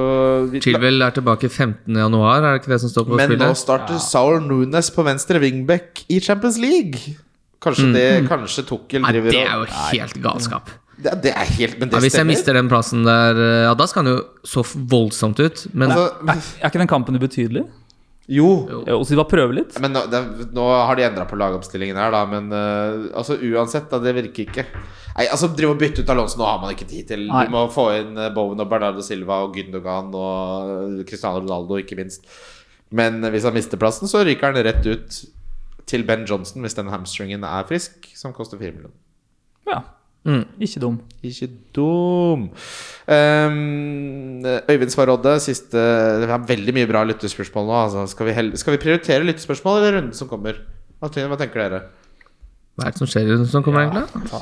vi, 0.47 0.61
Chilwell 0.63 1.03
er 1.03 1.11
tilbake 1.17 1.49
15. 1.49 1.91
januar, 1.91 2.37
er 2.39 2.55
det 2.55 2.61
ikke 2.61 2.71
det 2.71 2.77
som 2.85 2.93
står 2.93 3.09
på 3.09 3.17
Men 3.19 3.33
nå 3.35 3.49
starter 3.51 3.99
starter 3.99 3.99
Saul 3.99 4.39
Nunes 4.47 4.93
på 4.95 5.03
venstre 5.03 5.43
wingback 5.43 6.05
i 6.07 6.21
Champions 6.23 6.55
League. 6.63 7.17
Kanskje 7.65 7.91
det 7.95 8.07
Kanskje 8.29 8.63
Tukkel 8.69 9.01
Nei, 9.05 9.11
driver 9.15 9.33
det 9.35 9.43
er 9.43 9.55
jo 9.57 9.69
helt 9.91 10.19
galskap. 10.23 10.69
det, 10.97 11.15
det 11.25 11.31
er 11.35 11.49
helt 11.57 11.79
Men 11.81 11.89
det 11.89 11.97
Ja, 11.97 12.03
hvis 12.05 12.13
jeg 12.13 12.19
stemmer. 12.21 12.31
mister 12.33 12.53
den 12.61 12.69
plassen 12.71 13.03
der, 13.07 13.35
eh, 13.47 13.63
ja, 13.67 13.73
da 13.75 13.87
skal 13.91 14.05
han 14.05 14.13
jo 14.15 14.21
så 14.47 14.63
voldsomt 14.93 15.41
ut. 15.43 15.65
Men 15.73 15.91
altså, 15.91 16.45
Er 16.61 16.69
ikke 16.69 16.79
den 16.85 16.91
kampen 16.93 17.17
ubetydelig? 17.19 17.65
jo, 18.27 18.45
Jo, 18.87 19.03
Så 19.03 19.11
de 19.13 19.17
bare 19.19 19.29
prøver 19.29 19.53
litt? 19.59 19.75
Men 19.83 19.93
nå, 19.93 20.05
det, 20.09 20.21
nå 20.55 20.63
har 20.87 20.95
de 20.97 21.03
endra 21.05 21.25
på 21.29 21.37
lagoppstillingen 21.37 21.97
her, 21.99 22.09
da. 22.15 22.23
Men 22.25 22.47
eh, 22.51 23.11
altså 23.17 23.35
uansett, 23.37 23.89
da. 23.91 23.99
Det 24.01 24.15
virker 24.17 24.45
ikke 24.47 24.65
Nei, 25.15 25.27
altså 25.31 25.47
Drive 25.55 25.71
og 25.75 25.79
bytte 25.79 26.01
ut 26.03 26.09
Alonso 26.11 26.39
nå 26.41 26.43
har 26.47 26.57
man 26.63 26.73
ikke 26.73 26.87
tid 26.89 27.07
til. 27.07 27.27
Nei. 27.29 27.45
Du 27.47 27.53
må 27.53 27.65
få 27.71 27.85
inn 27.99 28.17
eh, 28.17 28.31
Bowen 28.35 28.59
og 28.59 28.67
Bernardo 28.71 29.03
Silva 29.05 29.43
og 29.45 29.53
Gündogan 29.55 30.09
og 30.17 31.05
Cristiano 31.07 31.39
Ronaldo, 31.43 31.77
ikke 31.79 31.95
minst. 31.99 32.25
Men 32.91 33.21
eh, 33.23 33.31
hvis 33.35 33.45
han 33.47 33.53
mister 33.55 33.79
plassen, 33.79 34.09
så 34.11 34.23
ryker 34.27 34.51
han 34.51 34.63
rett 34.65 34.83
ut 34.89 35.21
til 35.87 36.03
Ben 36.07 36.25
Johnson 36.25 36.61
hvis 36.65 36.73
den 36.77 36.87
hamstringen 36.89 37.43
er 37.43 37.63
frisk, 37.69 38.07
som 38.15 38.33
koster 38.33 38.57
4 38.57 38.71
millioner. 38.71 38.95
Ja. 39.67 39.79
Mm. 40.25 40.45
Ikke 40.59 40.79
dum. 40.81 40.95
Ikke 41.23 41.47
dum. 41.75 42.47
Um, 43.05 44.41
Øyvind 44.69 44.89
Svarodde, 44.89 45.35
siste 45.43 45.77
Vi 46.23 46.29
har 46.31 46.41
veldig 46.49 46.73
mye 46.73 46.87
bra 46.89 47.03
lyttespørsmål 47.05 47.67
nå. 47.69 47.75
Altså. 47.83 48.07
Skal, 48.15 48.25
vi 48.31 48.33
hell, 48.37 48.49
skal 48.57 48.73
vi 48.77 48.81
prioritere 48.81 49.23
lyttespørsmål 49.27 49.77
eller 49.83 49.99
runden 49.99 50.13
som 50.17 50.27
kommer? 50.31 50.57
Hva, 50.99 51.09
tenker- 51.11 51.29
hva 51.29 51.37
tenker 51.43 51.61
dere? 51.65 51.83
hva 52.75 52.89
er 52.89 52.91
det 52.91 52.99
som 52.99 53.07
skjer 53.07 53.23
i 53.23 53.31
runden 53.31 53.47
som 53.47 53.63
kommer, 53.63 53.85
egentlig? 53.85 54.23
Få 54.27 54.39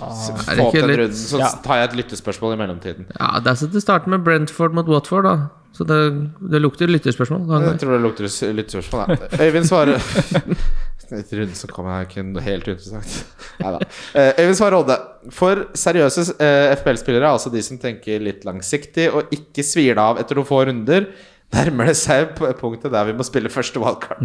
Er 0.50 0.56
det 0.58 0.64
ikke 0.66 0.80
den 0.82 0.88
litt- 0.90 1.00
runden, 1.04 1.18
så 1.20 1.38
Ja. 1.40 1.50
tar 1.64 1.76
jeg 1.78 1.90
et 1.90 1.96
lyttespørsmål 2.00 2.54
i 2.54 2.58
mellomtiden. 2.64 3.06
Ja, 3.20 3.40
det 3.40 3.48
er 3.52 3.54
så 3.60 3.68
det 3.72 3.82
starter 3.84 4.10
med 4.10 4.24
Brentford 4.26 4.74
mot 4.74 4.88
Watford, 4.90 5.24
da. 5.28 5.36
Så 5.74 5.86
det, 5.86 6.00
det 6.50 6.62
lukter 6.62 6.88
lytterspørsmål. 6.88 7.46
Jeg 7.70 7.80
tror 7.80 7.92
det 7.94 8.02
lukter 8.02 8.24
lytterspørsmål. 8.54 9.10
Ja. 9.10 9.46
Øyvind 9.46 9.66
svarer 9.70 9.98
Et 11.12 11.34
runde 11.38 11.58
som 11.58 11.70
kommer 11.74 12.00
jeg 12.00 12.10
ikke 12.10 12.24
noe 12.30 12.44
helt 12.46 12.68
uinteressant. 12.70 13.18
Neida. 13.62 13.80
da. 13.82 13.88
Øyvind 14.40 14.58
svarer 14.60 14.80
Odde. 14.80 14.98
For 15.36 15.66
seriøse 15.78 16.26
eh, 16.38 16.72
FBL-spillere, 16.80 17.34
altså 17.36 17.52
de 17.54 17.62
som 17.66 17.78
tenker 17.82 18.24
litt 18.24 18.48
langsiktig 18.48 19.10
og 19.12 19.34
ikke 19.36 19.66
svir 19.68 19.94
det 19.98 20.04
av 20.04 20.22
etter 20.22 20.40
noen 20.40 20.48
få 20.48 20.64
runder, 20.70 21.10
nærmer 21.54 21.92
det 21.92 21.98
seg 22.00 22.32
på 22.38 22.50
punktet 22.58 22.92
der 22.94 23.12
vi 23.12 23.14
må 23.18 23.26
spille 23.28 23.52
første 23.54 23.78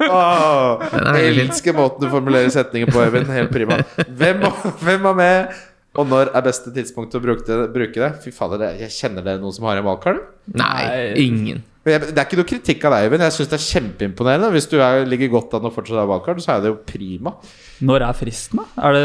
Den 0.00 1.08
er 1.10 1.18
jeg 1.24 1.40
elsker 1.46 1.74
måten 1.76 2.04
du 2.04 2.08
formulerer 2.12 2.52
setninger 2.54 2.92
på, 2.92 3.02
Øyvind. 3.04 3.28
Helt 3.34 3.52
prima. 3.52 3.80
Hvem, 4.06 4.46
hvem 4.84 5.08
var 5.08 5.18
med? 5.18 5.58
Og 5.98 6.06
når 6.06 6.30
er 6.38 6.44
beste 6.46 6.70
tidspunkt 6.74 7.14
å 7.18 7.20
bruke 7.22 7.42
det? 7.48 7.66
Bruke 7.74 7.98
det? 7.98 8.12
Fy 8.22 8.30
fader, 8.34 8.62
jeg 8.78 8.94
kjenner 8.94 9.26
dere 9.26 9.42
noen 9.42 9.54
som 9.56 9.66
har 9.66 9.80
en? 9.82 10.20
Nei, 10.54 10.84
Nei. 10.86 11.02
ingen. 11.24 11.64
Det 11.80 11.94
er 11.96 12.26
ikke 12.26 12.36
noe 12.36 12.44
kritikk 12.48 12.82
av 12.84 12.92
deg, 12.92 13.06
Øyvind. 13.08 13.22
Jeg 13.24 13.32
syns 13.38 13.48
det 13.48 13.56
er 13.56 13.64
kjempeimponerende. 13.64 14.50
Hvis 14.52 14.66
du 14.68 14.76
er, 14.84 15.06
ligger 15.08 15.30
godt 15.32 15.54
an 15.56 15.64
og 15.64 15.72
fortsatt 15.72 16.02
er 16.02 16.08
valgkart, 16.10 16.42
så 16.44 16.52
er 16.58 16.60
det 16.66 16.72
jo 16.74 16.78
prima. 16.84 17.32
Når 17.80 18.04
er 18.04 18.18
fristen, 18.18 18.60
da? 18.60 18.66
Er 18.90 18.92
det 18.98 19.04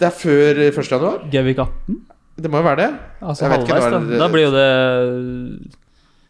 Det 0.00 0.08
er 0.08 0.14
før 0.18 0.60
1. 0.66 0.90
januar. 0.90 1.20
Gevik 1.30 1.58
18? 1.62 2.00
Det 2.42 2.50
må 2.50 2.58
jo 2.60 2.66
være 2.66 2.80
det. 2.82 2.88
Altså 3.22 3.46
Jeg 3.46 3.52
vet 3.52 3.62
ikke 3.64 3.76
halvveis, 3.78 4.10
da. 4.10 4.18
Da 4.24 4.28
blir 4.32 4.42
jo 4.48 4.50
det 4.56 4.66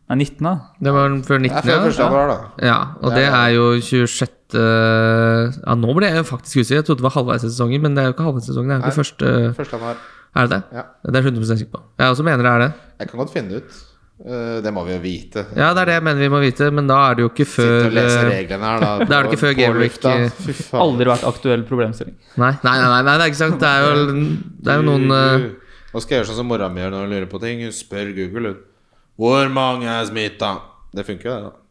Nei, 0.07 0.17
19, 0.23 0.45
da. 0.47 0.53
Det 0.79 0.93
var 0.95 1.17
før 1.27 1.41
19, 1.43 1.49
Det 1.49 1.73
er 1.73 1.81
19. 1.81 1.81
før 1.81 1.89
1. 1.89 1.97
Januar, 1.99 2.29
da. 2.31 2.67
ja, 2.69 2.77
og 3.03 3.17
det 3.17 3.25
er 3.27 3.49
jo 3.57 3.65
26. 3.83 4.61
Ja, 5.67 5.75
nå 5.81 5.97
ble 5.97 6.13
jeg 6.13 6.27
faktisk 6.29 6.61
usikker. 6.61 6.79
Jeg 6.79 6.87
trodde 6.87 7.01
det 7.03 7.09
var 7.09 7.17
halvveis 7.17 7.43
i 7.43 7.51
sesongen, 7.51 7.83
men 7.83 7.97
det 7.97 8.05
er 8.05 8.13
jo 8.13 8.15
ikke 8.15 8.29
halvveis 8.29 8.47
i 8.47 8.53
sesongen. 8.53 8.71
Det 8.71 8.77
er 8.77 8.85
jo 8.85 8.93
ikke 8.93 9.01
første 9.03 9.33
1. 9.65 9.73
januar. 9.75 9.97
Er 10.37 10.47
det 10.47 10.53
det? 10.53 10.63
Ja. 10.77 10.85
Det 11.09 11.17
er 11.17 11.27
jeg 11.27 11.33
100 11.33 11.59
sikker 11.59 11.73
på. 11.73 11.83
Jeg 11.99 12.13
også 12.15 12.23
mener 12.29 12.45
det 12.47 12.53
er 12.53 12.63
det. 12.67 12.71
Jeg 13.01 13.09
kan 13.11 13.19
godt 13.25 13.33
finne 13.35 13.49
det 13.51 13.63
ut. 13.65 13.83
Eh, 14.25 14.63
Det 14.65 14.73
må 14.73 14.85
vi 14.87 14.95
jo 14.95 15.01
vite. 15.03 15.43
Ja, 15.59 15.75
det 15.77 15.83
er 15.83 15.91
det 15.91 15.97
jeg 15.99 16.05
mener 16.07 16.21
vi 16.25 16.29
må 16.33 16.41
vite, 16.41 16.71
men 16.73 16.87
da 16.89 16.97
er 17.11 17.19
det 17.19 17.27
jo 17.27 17.29
ikke 17.29 17.45
Sitte 17.45 17.67
før 17.67 17.89
og 17.91 17.97
lese 17.99 18.21
eh, 18.23 18.31
reglene 18.33 18.71
her, 18.71 18.81
da. 18.81 18.93
Da 19.11 19.19
er 19.19 19.27
det 19.27 19.33
ikke 19.33 19.43
før 19.43 19.53
på 19.53 19.61
Gameweek, 19.61 19.99
lufta. 19.99 20.15
eh. 20.25 20.81
Aldri 20.87 21.11
vært 21.13 21.27
aktuell 21.29 21.67
problemstilling. 21.69 22.17
Nei, 22.41 22.53
nei, 22.65 22.77
nei, 22.81 22.89
nei, 22.97 23.03
det 23.13 23.27
er 23.27 23.33
ikke 23.35 23.43
sant. 23.43 23.59
Det 23.61 23.69
er 23.75 23.85
jo, 23.85 24.07
det 24.65 24.73
er 24.73 24.81
jo 24.81 24.87
noen 24.89 25.13
uh... 25.13 25.47
Nå 25.93 26.03
skal 26.05 26.17
jeg 26.17 26.23
gjøre 26.23 26.31
sånn 26.33 26.41
som 26.43 26.49
mora 26.51 26.67
mi 26.73 26.83
gjør 26.83 26.91
når 26.93 27.05
hun 27.07 27.13
lurer 27.15 27.29
på 27.31 27.39
ting. 27.45 27.61
Hun 27.65 27.73
spør 27.77 28.11
Google. 28.17 28.51
Hun. 28.55 28.65
Hvor 29.21 29.53
mange 29.53 29.89
er 29.89 30.09
smitta? 30.09 30.55
Det 30.97 31.05
funker 31.09 31.31
jo, 31.31 31.37
det. 31.37 31.53
da 31.53 31.66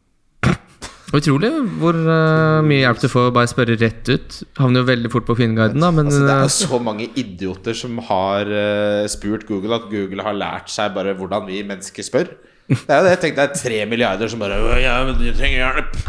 Utrolig 1.15 1.51
hvor 1.79 1.95
uh, 1.95 2.63
mye 2.65 2.81
hjelp 2.81 2.99
du 2.99 3.07
får 3.11 3.29
bare 3.35 3.49
spørre 3.49 3.77
rett 3.79 4.09
ut. 4.11 4.39
Havner 4.59 4.81
jo 4.81 4.87
veldig 4.89 5.11
fort 5.13 5.27
på 5.27 5.35
Kvinneguiden, 5.37 5.83
da, 5.83 5.91
men 5.95 6.09
Altså, 6.09 6.23
det 6.25 6.33
er 6.33 6.41
eh, 6.41 6.47
jo 6.47 6.55
så 6.55 6.79
mange 6.83 7.07
idioter 7.21 7.77
som 7.77 8.01
har 8.09 8.51
uh, 8.51 9.05
spurt 9.11 9.45
Google 9.47 9.77
at 9.77 9.87
Google 9.91 10.25
har 10.25 10.35
lært 10.35 10.73
seg 10.73 10.95
bare 10.97 11.15
hvordan 11.15 11.47
vi 11.47 11.61
mennesker 11.67 12.05
spør. 12.05 12.33
Det 12.65 12.89
er 12.89 12.97
jo 12.97 13.05
det 13.05 13.13
jeg 13.13 13.21
tenkte, 13.21 13.43
det 13.45 13.45
er 13.45 13.61
tre 13.61 13.79
milliarder 13.85 14.31
som 14.31 14.41
bare 14.41 14.57
Ja, 14.81 14.97
men 15.05 15.19
du 15.19 15.27
trenger 15.37 15.61
hjelp. 15.61 15.99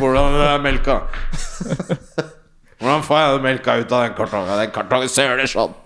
Hvordan 0.00 0.38
er 0.40 0.64
melka? 0.64 1.02
Hvordan 2.78 3.02
får 3.02 3.18
jeg 3.18 3.34
det 3.34 3.42
melka 3.42 3.76
ut 3.80 3.92
av 3.92 4.04
den 4.06 4.16
kartongen? 4.16 4.58
Den 4.62 4.74
kartongen 4.74 5.10
søler 5.10 5.50
sånn. 5.50 5.76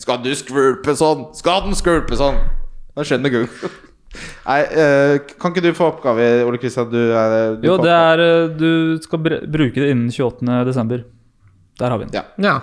Skal 0.00 0.22
du 0.24 0.30
skvulpe 0.38 0.94
sånn? 0.96 1.26
Skal 1.36 1.66
den 1.66 1.76
skvulpe 1.76 2.16
sånn? 2.16 2.38
Da 2.94 3.04
skjønner 3.06 3.34
Google? 3.34 3.70
Nei, 4.10 4.58
eh, 4.66 5.14
kan 5.38 5.52
ikke 5.54 5.62
du 5.62 5.70
få 5.76 5.92
oppgave, 5.92 6.26
Ole 6.46 6.58
Kristian? 6.58 6.90
Du 6.90 6.98
er 6.98 7.54
du 7.60 7.68
Jo, 7.68 7.76
det 7.78 7.94
er 7.94 8.22
eh, 8.24 8.50
Du 8.58 8.98
skal 9.04 9.22
br 9.22 9.38
bruke 9.46 9.78
det 9.78 9.92
innen 9.92 10.10
28. 10.10 10.60
desember. 10.66 11.04
Der 11.80 11.94
har 11.94 12.00
vi 12.00 12.08
den. 12.08 12.18
Ja. 12.18 12.24
ja. 12.42 12.58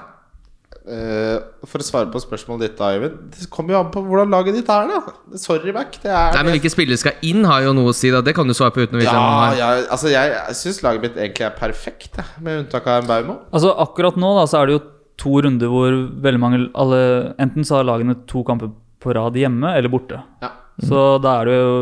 Eh, 0.87 1.37
for 1.67 1.83
å 1.83 1.85
svare 1.85 2.07
på 2.11 2.19
spørsmålet 2.23 2.69
ditt, 2.69 2.75
da, 2.79 2.93
Øyvind. 2.95 3.15
Det 3.35 3.47
kommer 3.51 3.75
jo 3.75 3.79
an 3.81 3.89
på 3.91 4.03
hvordan 4.05 4.31
laget 4.31 4.55
ditt 4.55 4.69
er, 4.71 4.91
da. 4.91 5.15
Sorry, 5.39 5.73
Mac. 5.75 5.97
Det 6.03 6.11
er 6.11 6.35
Nei, 6.35 6.43
men 6.47 6.55
hvilke 6.55 6.71
spillere 6.71 6.99
skal 7.01 7.25
inn, 7.27 7.47
har 7.47 7.65
jo 7.65 7.73
noe 7.75 7.91
å 7.91 7.95
si. 7.95 8.11
da 8.13 8.21
Det 8.23 8.35
kan 8.37 8.47
du 8.47 8.55
svare 8.55 8.75
på 8.75 8.85
uten 8.85 8.95
å 8.95 9.01
vite 9.01 9.11
hvem 9.11 9.25
Ja, 9.27 9.49
ja, 9.59 9.87
altså 9.91 10.11
jeg, 10.13 10.35
syns 10.59 10.79
laget 10.85 11.07
mitt 11.07 11.19
egentlig 11.19 11.47
er 11.49 11.57
perfekt, 11.57 12.21
med 12.43 12.63
unntak 12.63 12.87
av 12.87 13.01
en 13.01 13.09
Baumo. 13.09 13.39
Altså 13.51 13.73
Akkurat 13.83 14.19
nå 14.19 14.31
da 14.39 14.45
så 14.47 14.61
er 14.61 14.69
det 14.69 14.77
jo 14.77 14.85
to 15.17 15.41
runder 15.43 15.71
hvor 15.71 15.95
veldig 16.23 16.43
mange 16.43 16.61
alle, 16.77 17.01
Enten 17.41 17.67
så 17.67 17.79
har 17.79 17.89
lagene 17.89 18.15
to 18.29 18.45
kamper 18.47 18.71
på 19.03 19.15
rad 19.17 19.35
hjemme 19.39 19.75
eller 19.75 19.91
borte. 19.91 20.21
Ja. 20.43 20.53
Så 20.83 21.17
da 21.23 21.39
er 21.39 21.49
det 21.49 21.57
jo 21.57 21.75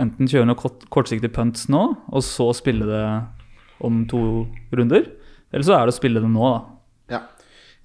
enten 0.00 0.30
kjøre 0.30 0.48
noen 0.48 0.58
kort, 0.58 0.86
kortsiktige 0.92 1.32
punts 1.34 1.68
nå, 1.70 1.82
og 2.10 2.24
så 2.26 2.48
spille 2.56 2.86
det 2.88 3.04
om 3.84 4.02
to 4.10 4.22
runder. 4.74 5.06
Eller 5.54 5.66
så 5.66 5.76
er 5.76 5.86
det 5.86 5.94
å 5.94 5.98
spille 5.98 6.22
det 6.22 6.30
nå, 6.30 6.48
da. 6.50 7.14
Ja. 7.14 7.20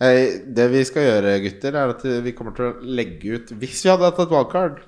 Eh, 0.01 0.39
det 0.55 0.69
vi 0.73 0.81
skal 0.87 1.05
gjøre, 1.05 1.35
gutter, 1.43 1.77
er 1.77 1.93
at 1.93 2.05
vi 2.25 2.33
kommer 2.37 2.55
til 2.57 2.69
å 2.69 2.93
legge 2.97 3.35
ut 3.35 3.51
Hvis 3.59 3.83
vi 3.83 3.91
hadde 3.91 4.07
hatt 4.07 4.21
et 4.23 4.33
wildcard, 4.33 4.79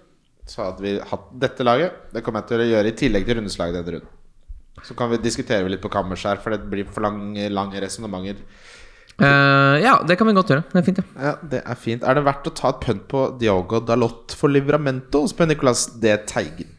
så 0.49 0.65
hadde 0.65 0.85
vi 0.85 0.95
hatt 1.11 1.29
dette 1.43 1.67
laget. 1.67 2.01
Det 2.15 2.23
kommer 2.25 2.41
jeg 2.41 2.51
til 2.51 2.63
å 2.63 2.69
gjøre 2.71 2.91
i 2.91 2.97
tillegg 3.03 3.27
til 3.27 3.37
rundeslaget 3.39 3.77
denne 3.77 3.97
runden. 3.97 4.17
Så 4.81 4.95
kan 4.97 5.11
vi 5.11 5.19
diskutere 5.21 5.69
litt 5.69 5.83
på 5.83 5.91
kammers 5.93 6.23
her, 6.25 6.39
for 6.41 6.55
det 6.55 6.65
blir 6.71 6.87
for 6.89 7.05
lange, 7.05 7.49
lange 7.53 7.81
resonnementer. 7.83 8.41
Eh, 9.19 9.75
ja, 9.83 9.97
det 10.07 10.15
kan 10.17 10.27
vi 10.29 10.33
godt 10.37 10.49
gjøre. 10.53 10.63
Det 10.71 10.79
er 10.81 10.85
fint, 10.87 11.01
ja. 11.01 11.05
Ja, 11.27 11.33
det 11.51 11.61
er 11.65 11.75
fint. 11.77 12.03
Er 12.07 12.17
det 12.17 12.23
verdt 12.25 12.47
å 12.49 12.53
ta 12.57 12.69
et 12.73 12.79
punt 12.85 13.07
på 13.11 13.25
Diogo 13.41 13.81
Dalot 13.85 14.33
for 14.37 14.49
Livramento? 14.49 15.25
spør 15.29 15.49
Nicolas 15.51 15.87
D. 16.01 16.15
Teigen. 16.29 16.69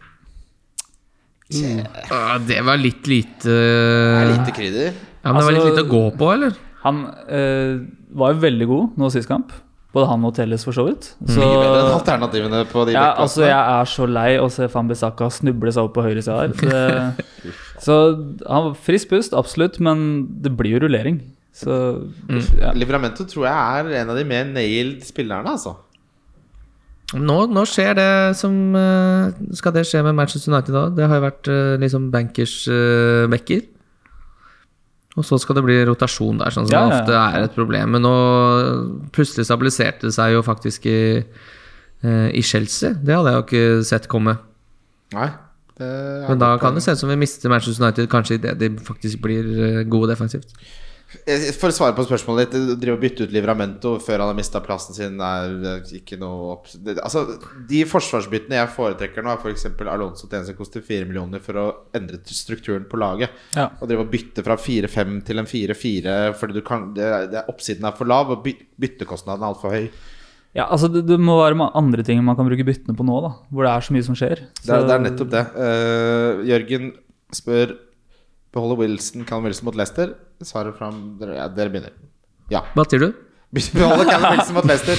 Ah, 2.10 2.38
det 2.40 2.62
var 2.64 2.78
litt 2.80 3.04
lite 3.10 3.52
er 3.52 4.30
lite 4.30 4.54
krydder. 4.56 4.94
Ja, 5.22 5.32
men 5.32 5.36
det 5.42 5.44
var 5.44 5.52
litt 5.52 5.62
Altså- 5.62 5.74
lite 5.76 5.84
å 5.84 5.90
gå 5.90 6.16
på, 6.18 6.30
eller? 6.32 6.56
Han 6.82 7.04
eh, 7.28 7.82
var 8.16 8.32
jo 8.32 8.40
veldig 8.40 8.66
god 8.66 8.96
nå 8.98 9.10
sist 9.12 9.28
kamp. 9.28 9.52
Både 9.92 10.08
han 10.08 10.24
og 10.24 10.32
Telles, 10.34 10.64
for 10.64 10.72
så 10.72 10.86
vidt. 10.86 11.10
Så, 11.28 11.36
Mye 11.36 11.58
bedre 11.60 11.80
enn 11.84 11.92
alternativene 11.98 12.62
på 12.70 12.86
de 12.88 12.94
ja, 12.94 13.12
altså, 13.20 13.42
jeg 13.44 13.52
er 13.52 13.84
så 13.92 14.06
lei 14.08 14.38
å 14.40 14.48
se 14.50 14.64
Fambisaka 14.72 15.28
snuble 15.30 15.70
seg 15.70 15.84
opp 15.84 15.92
på 15.98 16.02
høyre 16.06 16.22
side 16.24 16.38
her. 16.40 16.48
Det, 16.56 17.52
så 17.84 17.98
han 18.48 18.70
var 18.70 18.74
frisk 18.74 19.10
pust, 19.12 19.34
absolutt, 19.36 19.78
men 19.84 20.26
det 20.40 20.56
blir 20.56 20.78
jo 20.78 20.86
rullering. 20.86 21.20
Så 21.52 21.72
ja. 22.58 22.72
Livramento 22.72 23.26
tror 23.28 23.46
jeg 23.48 23.54
er 23.54 24.02
en 24.02 24.12
av 24.12 24.18
de 24.18 24.24
mer 24.28 24.46
nailed 24.48 25.02
spillerne, 25.04 25.52
altså. 25.52 25.76
Nå, 27.12 27.34
nå 27.52 27.66
skjer 27.68 27.92
det 27.98 28.12
som 28.38 28.54
eh, 28.78 29.40
Skal 29.58 29.74
det 29.76 29.82
skje 29.84 30.00
med 30.06 30.16
Manchester 30.16 30.48
United 30.48 30.72
da? 30.72 30.86
Det 30.96 31.08
har 31.10 31.18
jo 31.18 31.24
vært 31.26 31.50
eh, 31.52 31.74
liksom 31.82 32.06
bankers 32.14 32.54
uh, 32.72 33.28
backer. 33.28 33.66
Og 35.18 35.26
så 35.28 35.36
skal 35.40 35.58
det 35.58 35.64
bli 35.66 35.76
rotasjon 35.84 36.40
der, 36.40 36.54
sånn 36.54 36.68
som 36.68 36.72
Ja, 36.72 36.82
det 36.86 36.94
ja, 36.94 37.00
ofte 37.02 37.16
er 37.20 37.46
et 37.46 37.56
problem. 37.56 37.96
Men 37.96 38.04
nå 38.06 38.14
plutselig 39.12 39.44
stabiliserte 39.48 40.08
det 40.08 40.14
seg 40.16 40.38
jo 40.38 40.44
faktisk 40.46 40.86
i, 40.88 41.00
eh, 41.20 42.28
i 42.32 42.40
Chelsea. 42.40 42.94
Det 42.96 43.18
hadde 43.18 43.34
jeg 43.34 43.40
jo 43.40 43.44
ikke 43.44 43.88
sett 43.90 44.08
komme. 44.12 44.38
Nei. 45.12 45.28
Det 45.76 45.88
er 45.88 46.28
Men 46.30 46.40
da 46.40 46.54
kan 46.60 46.76
det 46.76 46.84
se 46.84 46.94
ut 46.96 47.00
som 47.00 47.12
vi 47.12 47.18
mister 47.20 47.52
Manchester 47.52 47.84
United 47.84 48.08
kanskje 48.12 48.38
idet 48.38 48.56
de 48.60 48.70
faktisk 48.80 49.20
blir 49.24 49.44
eh, 49.52 49.82
gode 49.84 50.08
defensivt. 50.14 50.56
For 51.60 51.68
å 51.68 51.74
svare 51.76 51.94
på 51.96 52.04
spørsmålet 52.06 52.52
ditt, 52.54 52.70
å 52.72 52.76
drive 52.80 52.94
og 52.96 53.02
bytte 53.02 53.26
ut 53.26 53.32
Livramento 53.34 53.90
før 54.02 54.22
han 54.22 54.30
har 54.32 54.38
mista 54.38 54.62
plassen 54.64 54.96
sin, 54.96 55.18
er 55.20 55.82
ikke 55.98 56.16
noe 56.20 56.54
opp... 56.54 56.70
Altså, 57.04 57.24
De 57.68 57.82
forsvarsbyttene 57.88 58.56
jeg 58.58 58.70
foretrekker 58.76 59.24
nå, 59.26 59.34
er 59.34 59.42
f.eks. 59.42 59.66
Alonso 59.92 60.26
til 60.30 60.38
en 60.40 60.46
som 60.48 60.56
koster 60.58 60.84
4 60.86 61.08
millioner 61.10 61.42
for 61.44 61.60
å 61.60 61.66
endre 61.98 62.22
strukturen 62.32 62.86
på 62.88 63.00
laget. 63.02 63.34
Ja. 63.58 63.68
Å 63.76 63.88
drive 63.90 64.06
og 64.06 64.10
bytte 64.14 64.44
fra 64.46 64.56
4-5 64.56 65.20
til 65.28 65.42
en 65.42 65.50
4-4 65.50 66.16
fordi 66.40 66.58
du 66.58 66.64
kan, 66.66 66.88
det, 66.96 67.10
det, 67.34 67.44
oppsiden 67.52 67.84
er 67.90 67.96
for 67.98 68.08
lav, 68.08 68.32
og 68.32 68.42
by, 68.46 68.56
byttekostnaden 68.82 69.44
er 69.44 69.52
altfor 69.52 69.76
høy. 69.76 69.86
ja, 70.56 70.66
altså 70.66 70.88
det, 70.92 71.04
det 71.08 71.20
må 71.20 71.36
være 71.42 71.70
andre 71.78 72.02
ting 72.08 72.24
man 72.24 72.36
kan 72.40 72.48
bruke 72.48 72.64
byttene 72.68 72.96
på 72.98 73.04
nå, 73.08 73.20
da. 73.24 73.34
Hvor 73.52 73.68
det 73.68 73.76
er 73.76 73.86
så 73.86 73.94
mye 73.96 74.08
som 74.08 74.16
skjer. 74.18 74.46
Det 74.48 74.64
er, 74.68 74.74
Så- 74.80 74.84
det 74.88 74.96
er 74.96 75.06
nettopp 75.10 75.32
det. 75.36 75.44
Uh, 75.56 76.42
Jørgen 76.48 76.92
spør 77.32 77.76
Beholder 78.52 78.76
Wilson 78.82 79.24
Callum 79.24 79.44
Wilson 79.48 79.64
mot 79.70 79.76
Leicester. 79.78 80.14
Svaret 80.44 80.76
fra 80.78 80.90
Dere, 81.20 81.36
ja, 81.38 81.48
dere 81.48 81.72
begynner. 81.72 81.94
Ja. 82.52 82.64
Hva 82.76 82.84
sier 82.88 83.06
du? 83.06 83.12
Beholder 83.52 84.04
Callum 84.10 84.36
Wilson 84.36 84.54
mot 84.58 84.68
Leicester. 84.68 84.96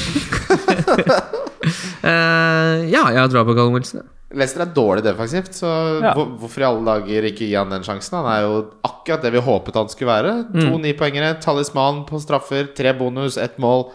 uh, 2.03 2.81
ja, 2.95 3.03
jeg 3.13 3.31
drar 3.33 3.45
på 3.47 3.55
Callum 3.57 3.77
Wilson. 3.77 4.03
Leicester 4.33 4.63
er 4.65 4.71
dårlig 4.73 5.03
defensivt, 5.05 5.53
så 5.53 5.69
Ja. 6.01 6.13
hvor, 6.17 6.31
hvorfor 6.41 6.63
i 6.63 6.65
alle 6.65 6.85
dager 6.87 7.27
ikke 7.29 7.45
gi 7.45 7.53
han 7.53 7.69
den 7.69 7.83
sjansen? 7.85 8.17
Han 8.17 8.29
er 8.33 8.47
jo 8.47 8.55
akkurat 8.87 9.21
det 9.21 9.31
vi 9.35 9.43
håpet 9.45 9.77
han 9.77 9.91
skulle 9.91 10.09
være. 10.09 10.31
To 10.57 10.79
nipoengere, 10.81 11.35
talisman 11.43 12.01
på 12.09 12.17
straffer, 12.23 12.71
tre 12.73 12.95
bonus, 12.97 13.37
ett 13.37 13.59
mål. 13.61 13.91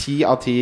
Ti 0.00 0.24
av 0.24 0.40
ti 0.42 0.56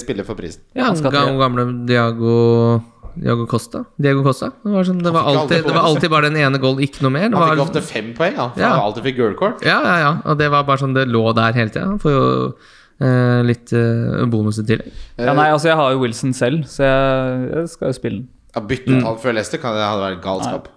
spiller 0.00 0.24
for 0.26 0.34
prisen. 0.34 0.62
Ja, 0.74 0.88
Han 0.88 0.96
skal 0.96 1.12
gamle 1.38 1.68
Diago 1.86 2.80
Diago 3.14 3.46
Costa. 3.50 3.84
Diego 4.00 4.22
Costa. 4.24 4.50
Det 4.62 4.72
var, 4.72 4.84
sånn, 4.88 5.00
det, 5.04 5.12
var 5.14 5.28
alltid, 5.32 5.64
det 5.66 5.74
var 5.74 5.88
alltid 5.88 6.10
bare 6.12 6.30
den 6.30 6.38
ene 6.42 6.58
goal, 6.62 6.78
ikke 6.82 7.02
noe 7.04 7.12
mer. 7.14 7.28
Det 7.28 7.36
Han 7.36 7.42
var, 7.42 7.54
fikk 7.56 7.64
ofte 7.66 7.82
fem 7.86 8.12
poeng, 8.16 8.36
han. 8.38 8.52
For 8.54 8.60
Ja. 8.64 8.70
han 8.74 8.86
alltid 8.88 9.08
fikk 9.10 9.16
gule 9.20 9.34
kort. 9.38 9.64
ja, 9.66 9.78
ja, 9.84 9.96
ja. 10.00 10.12
Og 10.24 10.38
det 10.38 10.50
var 10.50 10.64
bare 10.68 10.78
sånn 10.84 10.94
det 10.96 11.06
lå 11.08 11.24
der 11.36 11.52
hele 11.52 11.68
tida. 11.70 11.86
Han 11.90 11.98
får 12.02 12.12
jo 12.16 12.22
eh, 13.02 13.40
litt 13.46 13.72
eh, 13.76 14.22
bonus 14.32 14.58
i 14.62 14.66
tillegg. 14.68 14.92
Ja, 15.18 15.32
nei, 15.34 15.48
altså 15.52 15.68
Jeg 15.72 15.76
har 15.80 15.92
jo 15.92 16.02
Wilson 16.04 16.32
selv, 16.36 16.64
så 16.70 16.86
jeg, 16.86 17.50
jeg 17.52 17.68
skal 17.74 17.88
jo 17.92 17.98
spille 17.98 18.18
den. 18.22 18.28
Ja, 18.54 18.60
Bytte 18.68 18.92
mm. 18.92 19.06
alt 19.08 19.22
før 19.22 19.32
Leicester 19.38 19.58
kan 19.62 19.74
det 19.76 19.84
hadde 19.86 20.02
vært 20.04 20.22
galskap. 20.24 20.68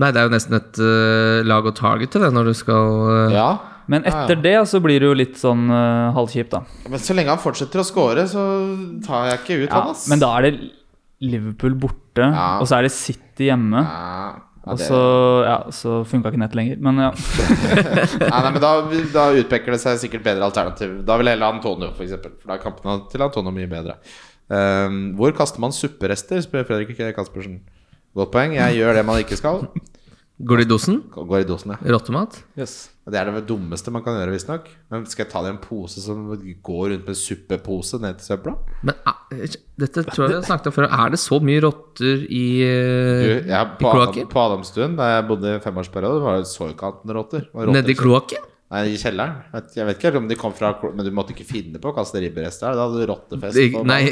Nei, 0.00 0.08
det 0.12 0.22
er 0.22 0.24
jo 0.24 0.32
nesten 0.32 0.56
et 0.56 0.78
uh, 0.80 1.42
lag 1.44 1.66
å 1.68 1.72
targete 1.76 2.22
det 2.22 2.30
når 2.32 2.48
du 2.48 2.54
skal 2.56 2.94
uh... 3.04 3.34
Ja, 3.34 3.50
Men 3.92 4.06
Ja, 4.06 4.12
ja. 4.14 4.22
etter 4.22 4.38
det 4.40 4.54
så 4.70 4.80
blir 4.80 5.02
det 5.02 5.10
jo 5.10 5.16
litt 5.18 5.36
sånn 5.36 5.66
uh, 5.68 6.08
halvkjipt, 6.16 6.54
da. 6.54 6.62
men 6.88 7.02
så 7.02 7.12
lenge 7.12 7.34
han 7.34 7.42
fortsetter 7.42 7.82
å 7.82 7.84
score, 7.84 8.24
så 8.30 8.40
tar 9.04 9.26
jeg 9.28 9.40
ikke 9.42 9.58
ut 9.64 9.68
Ja, 9.68 9.82
han, 9.82 9.90
ass. 9.92 10.06
men 10.08 10.22
da 10.22 10.30
er 10.38 10.46
det 10.46 10.52
Liverpool 11.22 11.76
borte, 11.78 12.24
Ja. 12.26 12.58
og 12.60 12.66
så 12.66 12.78
er 12.80 12.82
det 12.88 12.92
City 12.94 13.46
hjemme. 13.48 13.82
ja, 13.82 14.32
ja, 14.62 14.72
Og 14.72 14.78
så, 14.78 14.98
ja, 15.46 15.56
så 15.74 16.04
funka 16.06 16.30
ikke 16.30 16.38
nett 16.38 16.54
lenger. 16.54 16.76
Men 16.82 16.98
ja. 17.02 17.10
Nei, 18.20 18.28
nei, 18.30 18.50
men 18.52 18.60
da, 18.62 18.72
da 19.14 19.24
utpeker 19.34 19.74
det 19.74 19.80
seg 19.82 19.98
sikkert 19.98 20.22
bedre 20.22 20.46
alternativ. 20.46 21.00
Da 21.06 21.16
vil 21.18 21.32
heller 21.32 21.50
Antonio, 21.56 21.90
for 21.96 22.04
eksempel 22.06 22.36
For 22.38 22.52
da 22.52 22.58
er 22.58 22.62
kampene 22.62 22.98
til 23.10 23.24
Antonio 23.26 23.50
mye 23.54 23.66
bedre. 23.70 23.96
Um, 24.52 25.14
hvor 25.18 25.32
kaster 25.34 25.58
man 25.62 25.72
supperester, 25.74 26.38
spør 26.44 26.66
Fredrik 26.68 26.94
Kaspersen. 27.16 27.60
Godt 28.14 28.30
poeng. 28.34 28.54
Jeg 28.54 28.76
gjør 28.76 28.94
det 29.00 29.04
man 29.08 29.18
ikke 29.22 29.38
skal. 29.40 29.66
Går 30.42 30.56
det 30.62 30.66
i 30.66 30.70
dosen? 30.70 31.02
Går 31.10 31.42
i 31.42 31.48
dosen, 31.48 31.72
ja. 31.74 31.92
Rottemat? 31.94 32.42
Yes. 32.58 32.91
Det 33.02 33.18
er 33.18 33.26
det 33.34 33.40
dummeste 33.48 33.90
man 33.90 34.04
kan 34.06 34.14
gjøre, 34.14 34.30
visstnok. 34.36 34.68
Men 34.92 35.06
skal 35.10 35.24
jeg 35.24 35.32
ta 35.32 35.40
det 35.42 35.50
i 35.50 35.54
en 35.56 35.62
pose 35.64 35.98
som 36.04 36.20
går 36.62 36.84
rundt 36.92 37.08
med 37.10 37.18
suppepose 37.18 37.98
ned 37.98 38.20
til 38.20 38.28
søpla? 38.36 38.54
Men 38.86 38.94
eh, 39.10 39.56
dette 39.82 40.04
tror 40.06 40.28
jeg 40.28 40.30
vi 40.30 40.38
har 40.38 40.46
snakket 40.46 40.70
om 40.70 40.76
før. 40.76 40.86
Er 40.86 41.10
det 41.16 41.18
så 41.18 41.40
mye 41.42 41.64
rotter 41.64 42.22
i, 42.30 42.44
Du, 42.62 43.34
i 43.50 43.64
på, 43.80 43.90
kloakken? 43.90 44.30
på 44.30 44.44
Adamstuen, 44.46 44.94
da 45.00 45.10
jeg 45.16 45.26
bodde 45.32 45.56
i 45.56 45.60
femårsperiode, 45.66 46.22
var 46.22 46.38
det 46.44 46.46
så 46.52 46.70
ikke 46.70 46.92
annet 46.92 47.10
enn 47.10 47.18
rotter. 47.18 47.50
Nedi 47.74 47.98
kloakken? 47.98 48.48
Nei, 48.72 48.86
i 48.88 48.96
kjelleren. 48.96 49.34
Jeg 49.76 49.84
vet 49.84 49.98
ikke 50.00 50.16
om 50.16 50.28
de 50.30 50.36
kom 50.40 50.54
fra 50.56 50.70
Men 50.96 51.04
du 51.04 51.10
måtte 51.12 51.34
ikke 51.34 51.44
finne 51.44 51.76
på 51.82 51.90
å 51.90 51.96
kaste 51.98 52.22
ribberester 52.22 52.70
her. 52.70 52.78
Da 52.78 52.86
hadde 52.86 53.02
du 53.02 53.10
rottefest. 53.10 53.58
Det- 53.58 53.82
Nei 53.84 54.06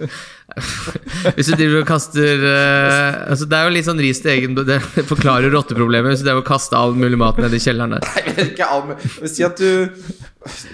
Hvis 1.36 1.50
du 1.50 1.54
driver 1.58 1.82
og 1.82 1.86
kaster 1.90 2.40
uh, 2.46 3.30
altså 3.32 3.46
Det 3.50 3.56
er 3.58 3.66
jo 3.68 3.72
litt 3.74 3.86
sånn 3.86 4.00
ris 4.00 4.20
til 4.24 4.32
egen 4.32 4.54
Det 4.56 4.78
forklarer 5.10 5.52
rotteproblemet 5.52 6.14
hvis 6.14 6.22
du 6.24 6.28
driver 6.28 6.42
og 6.44 6.48
kaster 6.48 6.78
all 6.80 6.94
mulig 6.96 7.18
mat 7.20 7.38
ned 7.42 7.52
i 7.56 7.60
kjelleren 7.62 7.96
der. 7.96 8.06
Vet 8.30 8.40
ikke 8.54 8.68
all 8.70 8.94
Jeg 8.96 9.32
si 9.34 9.44
at 9.46 9.60
du 9.60 10.00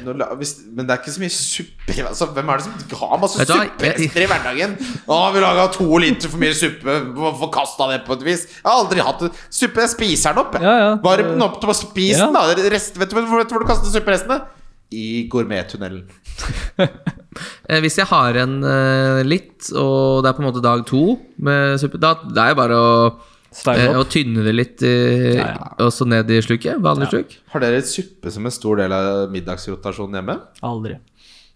nå 0.06 0.12
la- 0.14 0.28
hvis, 0.38 0.52
Men 0.70 0.86
det 0.86 0.94
er 0.94 1.00
ikke 1.02 1.14
så 1.16 1.22
mye 1.24 1.34
suppe 1.34 1.96
altså, 2.06 2.28
Hvem 2.36 2.50
er 2.52 2.60
det 2.60 2.66
som 2.68 3.00
har 3.00 3.18
masse 3.24 3.46
supperester 3.48 4.22
i 4.22 4.28
hverdagen? 4.30 4.76
Å, 5.10 5.16
vi 5.34 5.42
laga 5.42 5.64
to 5.74 5.88
liter 6.02 6.30
for 6.30 6.38
mye 6.42 6.54
suppe. 6.54 6.94
Forkasta 7.40 7.88
det 7.90 7.98
på 8.06 8.14
et 8.14 8.22
vis. 8.28 8.44
Jeg 8.60 8.62
har 8.68 8.78
aldri 8.84 9.02
hatt 9.02 9.24
det. 9.26 9.32
Suppe, 9.50 9.82
jeg 9.82 9.92
spiser 9.96 10.36
den 10.36 10.44
opp. 10.44 10.54
jeg. 10.54 10.62
Ja, 10.68 10.76
ja. 10.84 10.92
Varm 11.02 11.32
den 11.34 11.42
opp 11.48 11.58
til 11.62 11.74
å 11.74 11.76
spise 11.76 12.22
Ja. 12.22 12.30
den. 12.30 12.38
da 12.62 12.70
Rest, 12.76 12.94
vet, 13.00 13.10
du, 13.10 13.18
vet 13.18 13.26
du 13.50 13.54
hvor 13.56 13.66
du 13.66 13.68
kaster 13.72 13.90
supperestene? 13.90 14.38
I 14.94 15.26
gourmettunnelen. 15.32 16.06
Eh, 17.68 17.80
Hvis 17.84 17.96
jeg 18.00 18.06
har 18.10 18.36
en 18.42 18.58
eh, 18.64 19.22
litt, 19.26 19.70
og 19.74 20.22
det 20.24 20.30
er 20.30 20.36
på 20.38 20.44
en 20.44 20.48
måte 20.50 20.62
dag 20.64 20.84
to 20.88 21.02
med 21.38 21.80
suppe, 21.82 22.00
da 22.02 22.14
det 22.24 22.36
er 22.42 22.54
det 22.54 22.58
bare 22.60 22.76
å, 22.78 22.92
eh, 23.72 23.98
tynne 24.12 24.44
det 24.44 24.54
litt, 24.54 24.82
eh, 24.82 25.36
Ja, 25.36 25.48
ja. 25.54 25.68
og 25.86 25.92
så 25.92 26.06
ned 26.06 26.30
i 26.30 26.40
sluket. 26.44 26.80
Vanlig 26.82 27.08
sluk. 27.10 27.36
Har 27.52 27.60
dere 27.60 27.82
suppe 27.82 28.30
som 28.32 28.44
en 28.46 28.52
stor 28.54 28.76
del 28.76 28.92
av 28.92 29.30
middagsrotasjonen 29.30 30.20
hjemme? 30.20 30.40
Aldri. 30.62 30.98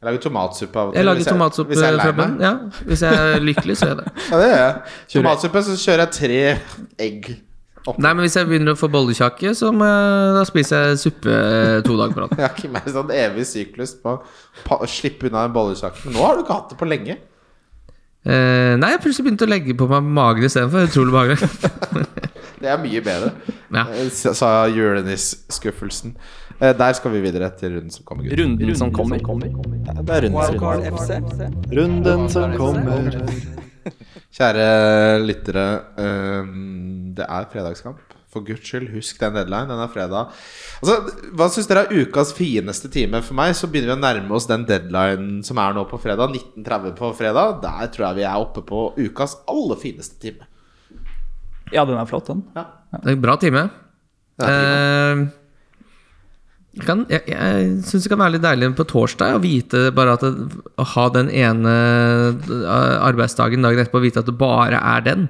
Jeg 0.00 0.08
lager 0.08 0.22
tomatsuppe 0.30 0.76
av 0.80 0.88
og 0.88 0.94
til. 0.94 0.98
Jeg 0.98 1.04
lager 1.04 1.18
hvis 1.20 1.28
tomatsuppe 1.28 1.68
hvis 1.74 1.82
jeg 1.84 1.92
er 1.92 1.96
lei 2.00 2.12
meg. 2.16 2.40
Ja, 2.40 2.52
hvis 2.88 3.02
jeg 3.04 3.12
er 3.20 3.42
lykkelig, 3.44 3.74
så 3.76 3.88
gjør 3.90 3.96
jeg 3.96 3.98
det. 4.00 4.12
Ja, 4.30 4.38
det 4.40 4.48
gjør 4.48 4.62
jeg. 4.64 4.74
Tomatsuppe, 5.12 5.62
så 5.66 5.74
kjører 5.76 6.06
jeg 6.06 6.12
tre 6.16 6.38
egg. 7.04 7.28
Opp. 7.88 7.96
Nei, 7.98 8.10
men 8.12 8.26
hvis 8.26 8.34
jeg 8.36 8.44
begynner 8.50 8.74
å 8.74 8.78
få 8.78 8.90
bollekjakke, 8.92 9.54
så 9.56 9.70
må 9.72 9.86
jeg, 9.88 10.34
da 10.36 10.42
spiser 10.44 10.82
jeg 10.90 10.98
suppe 11.00 11.36
to 11.86 11.94
dager 11.96 12.12
på 12.12 12.20
rad. 12.26 12.34
Jeg 12.36 12.44
har 12.44 12.52
ikke 12.58 12.72
mer 12.74 12.90
sånn 12.92 13.12
evig 13.16 13.46
syklus 13.48 13.94
på 14.02 14.18
å 14.76 14.88
slippe 14.90 15.30
unna 15.30 15.46
en 15.48 15.54
bollekjakke. 15.54 16.12
Nå 16.12 16.20
har 16.26 16.36
du 16.36 16.42
ikke 16.44 16.58
hatt 16.58 16.74
det 16.74 16.78
på 16.82 16.88
lenge. 16.90 17.16
Eh, 18.20 18.74
nei, 18.76 18.90
jeg 18.92 18.98
har 18.98 19.00
plutselig 19.00 19.30
begynt 19.30 19.46
å 19.46 19.48
legge 19.48 19.72
på 19.80 19.86
meg 19.88 20.10
magen 20.20 20.44
istedenfor. 20.44 20.90
Utrolig 20.90 21.16
behagelig. 21.16 21.48
Det 22.60 22.68
er 22.68 22.76
mye 22.76 23.00
bedre, 23.00 23.30
Ja. 23.72 23.86
eh, 23.96 24.10
sa 24.12 24.66
julenisskuffelsen. 24.68 26.12
Eh, 26.60 26.74
Der 26.76 26.92
skal 26.92 27.14
vi 27.14 27.22
videre 27.24 27.48
til 27.56 27.72
runden 27.78 27.90
som 27.90 28.04
kommer. 28.04 28.28
Runden 28.36 28.74
som 28.76 28.92
kommer. 28.92 29.16
Det 29.16 30.12
er 30.18 30.28
runden 31.80 32.28
som 32.28 32.58
kommer. 32.60 33.16
Kjære 34.36 34.66
lyttere, 35.24 35.66
eh, 35.98 36.54
det 37.18 37.26
er 37.26 37.48
fredagskamp. 37.52 37.98
For 38.30 38.44
guds 38.46 38.62
skyld, 38.62 38.86
husk 38.94 39.18
den 39.18 39.34
deadline. 39.34 39.66
Den 39.66 39.80
er 39.82 39.90
fredag. 39.90 40.28
Altså, 40.78 41.00
Hva 41.34 41.48
syns 41.50 41.66
dere 41.66 41.82
er 41.88 42.04
ukas 42.04 42.30
fineste 42.36 42.86
time? 42.94 43.18
For 43.26 43.34
meg 43.34 43.56
så 43.58 43.66
begynner 43.66 43.90
vi 43.90 43.96
å 43.96 44.04
nærme 44.04 44.36
oss 44.38 44.46
den 44.46 44.62
deadline 44.68 45.40
som 45.46 45.58
er 45.58 45.74
nå 45.74 45.82
på 45.90 45.98
fredag. 45.98 46.30
19.30 46.62 46.94
på 47.00 47.10
fredag. 47.18 47.56
Der 47.64 47.90
tror 47.90 48.06
jeg 48.10 48.20
vi 48.20 48.28
er 48.30 48.38
oppe 48.38 48.62
på 48.68 48.84
ukas 49.00 49.34
aller 49.50 49.80
fineste 49.82 50.20
time. 50.22 50.46
Ja, 51.74 51.82
den 51.86 51.98
er 51.98 52.06
flott, 52.06 52.30
den. 52.30 52.44
Ja. 52.54 52.68
Det 52.94 53.02
er 53.02 53.16
en 53.16 53.26
bra 53.26 53.34
time. 53.42 53.66
Det 54.38 54.46
er 54.46 54.54
en 54.54 54.60
Eh, 54.60 55.26
Jeg, 55.26 55.26
kan- 56.86 57.06
jeg, 57.10 57.22
jeg 57.26 57.70
syns 57.84 58.02
det 58.04 58.10
kan 58.12 58.18
være 58.22 58.32
litt 58.38 58.42
deilig 58.46 58.72
på 58.78 58.86
torsdag 58.88 59.36
å 59.36 59.42
vite 59.42 59.90
bare 59.94 60.12
at 60.16 60.20
det, 60.20 60.32
Å 60.80 60.84
ha 60.96 61.08
den 61.14 61.28
ene 61.30 61.76
eh, 62.34 62.98
arbeidsdagen 63.10 63.62
dagen 63.64 63.80
etterpå, 63.84 64.00
vite 64.02 64.20
at 64.22 64.28
det 64.30 64.36
bare 64.40 64.78
er 64.80 65.00
den. 65.06 65.28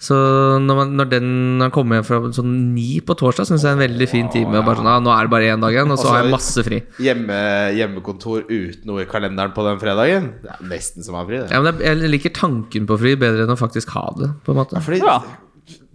Så 0.00 0.16
når, 0.64 0.76
man, 0.78 0.92
når 0.96 1.08
den 1.10 1.26
har 1.60 1.68
kommet 1.74 1.98
hjem 2.00 2.06
fra 2.08 2.18
sånn 2.32 2.52
ni 2.72 3.02
på 3.04 3.12
torsdag, 3.20 3.44
syns 3.50 3.66
jeg 3.66 3.68
er 3.68 3.76
en 3.76 3.82
veldig 3.82 4.06
fin 4.08 4.30
time. 4.32 4.54
Og 4.56 4.64
bare 4.64 4.80
sånn, 4.80 4.88
ah, 4.88 4.96
nå 5.04 5.12
er 5.12 5.26
det 5.28 5.32
bare 5.34 5.50
én 5.52 5.60
dag 5.60 5.74
igjen, 5.76 5.90
og 5.92 5.98
så 6.00 6.06
Altså, 6.06 6.14
har 6.14 6.22
jeg 6.24 6.32
masse 6.32 6.64
fri. 6.64 6.78
Hjemme, 7.04 7.36
hjemmekontor 7.76 8.46
uten 8.48 8.88
noe 8.88 9.04
i 9.04 9.08
kalenderen 9.10 9.52
på 9.52 9.66
den 9.66 9.76
fredagen. 9.82 10.30
Det 10.40 10.54
er 10.54 10.64
nesten 10.72 11.04
som 11.04 11.18
å 11.18 11.20
ha 11.20 11.26
fri, 11.28 11.42
det. 11.42 11.50
Ja, 11.52 11.60
men 11.60 11.76
jeg, 11.84 11.98
jeg 12.00 12.14
liker 12.16 12.32
tanken 12.40 12.88
på 12.88 12.96
fri 13.02 13.12
bedre 13.20 13.44
enn 13.44 13.52
å 13.52 13.60
faktisk 13.60 13.92
ha 13.98 14.06
det. 14.16 14.30
på 14.46 14.54
en 14.56 14.62
måte 14.62 14.80
Fordi, 14.88 15.02
Ja. 15.04 15.18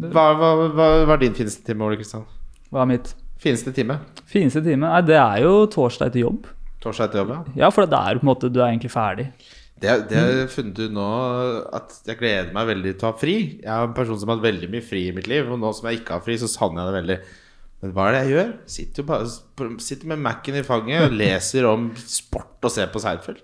hva, 0.06 0.28
hva, 0.38 0.52
hva, 0.70 0.89
hva 1.10 1.14
er 1.18 1.24
din 1.26 1.34
fineste 1.41 1.66
time, 1.66 1.82
Ole 1.89 1.98
Kristian? 1.98 2.28
Hva 2.70 2.86
er 2.86 2.91
mitt 2.93 3.16
Fineste 3.42 3.74
time? 3.76 4.00
fineste 4.32 4.62
time? 4.66 4.88
Nei, 4.88 5.02
det 5.06 5.18
er 5.20 5.44
jo 5.44 5.66
torsdag 5.72 6.10
etter 6.12 6.24
jobb. 6.24 6.48
Torsdag 6.84 7.10
etter 7.10 7.22
jobb, 7.24 7.34
ja. 7.36 7.40
Ja, 7.66 7.70
for 7.74 7.90
det 7.90 8.00
er 8.00 8.20
på 8.20 8.26
en 8.26 8.30
måte 8.32 8.50
Du 8.54 8.62
er 8.62 8.70
egentlig 8.72 8.94
ferdig. 8.94 9.30
Det, 9.76 9.92
det 10.10 10.16
har 10.16 10.30
jeg 10.32 10.52
funnet 10.54 10.78
ut 10.86 10.94
nå 10.96 11.06
at 11.76 11.98
jeg 12.08 12.16
gleder 12.22 12.54
meg 12.56 12.70
veldig 12.70 12.94
til 12.96 13.08
å 13.08 13.10
ha 13.12 13.18
fri. 13.20 13.34
Jeg 13.60 13.68
er 13.68 13.90
en 13.90 13.96
person 13.98 14.18
som 14.22 14.32
har 14.32 14.38
hatt 14.40 14.46
veldig 14.48 14.70
mye 14.72 14.86
fri 14.86 15.02
i 15.10 15.16
mitt 15.16 15.28
liv, 15.28 15.50
og 15.52 15.60
nå 15.60 15.72
som 15.76 15.90
jeg 15.90 16.00
ikke 16.00 16.16
har 16.16 16.24
fri, 16.24 16.38
så 16.40 16.48
savner 16.48 16.86
jeg 16.86 16.88
det 16.94 17.00
veldig. 17.02 17.18
Men 17.84 17.92
hva 17.98 18.06
er 18.08 18.16
det 18.16 18.22
jeg 18.24 18.32
gjør? 18.38 18.54
Sitter 18.72 19.04
jo 19.04 19.08
bare 19.10 19.80
Sitter 19.84 20.10
med 20.14 20.24
Mac-en 20.24 20.62
i 20.62 20.64
fanget 20.66 21.10
og 21.10 21.18
leser 21.20 21.68
om 21.70 21.90
sport 22.00 22.64
og 22.66 22.72
ser 22.72 22.88
på 22.94 23.04
Seinfeld. 23.04 23.44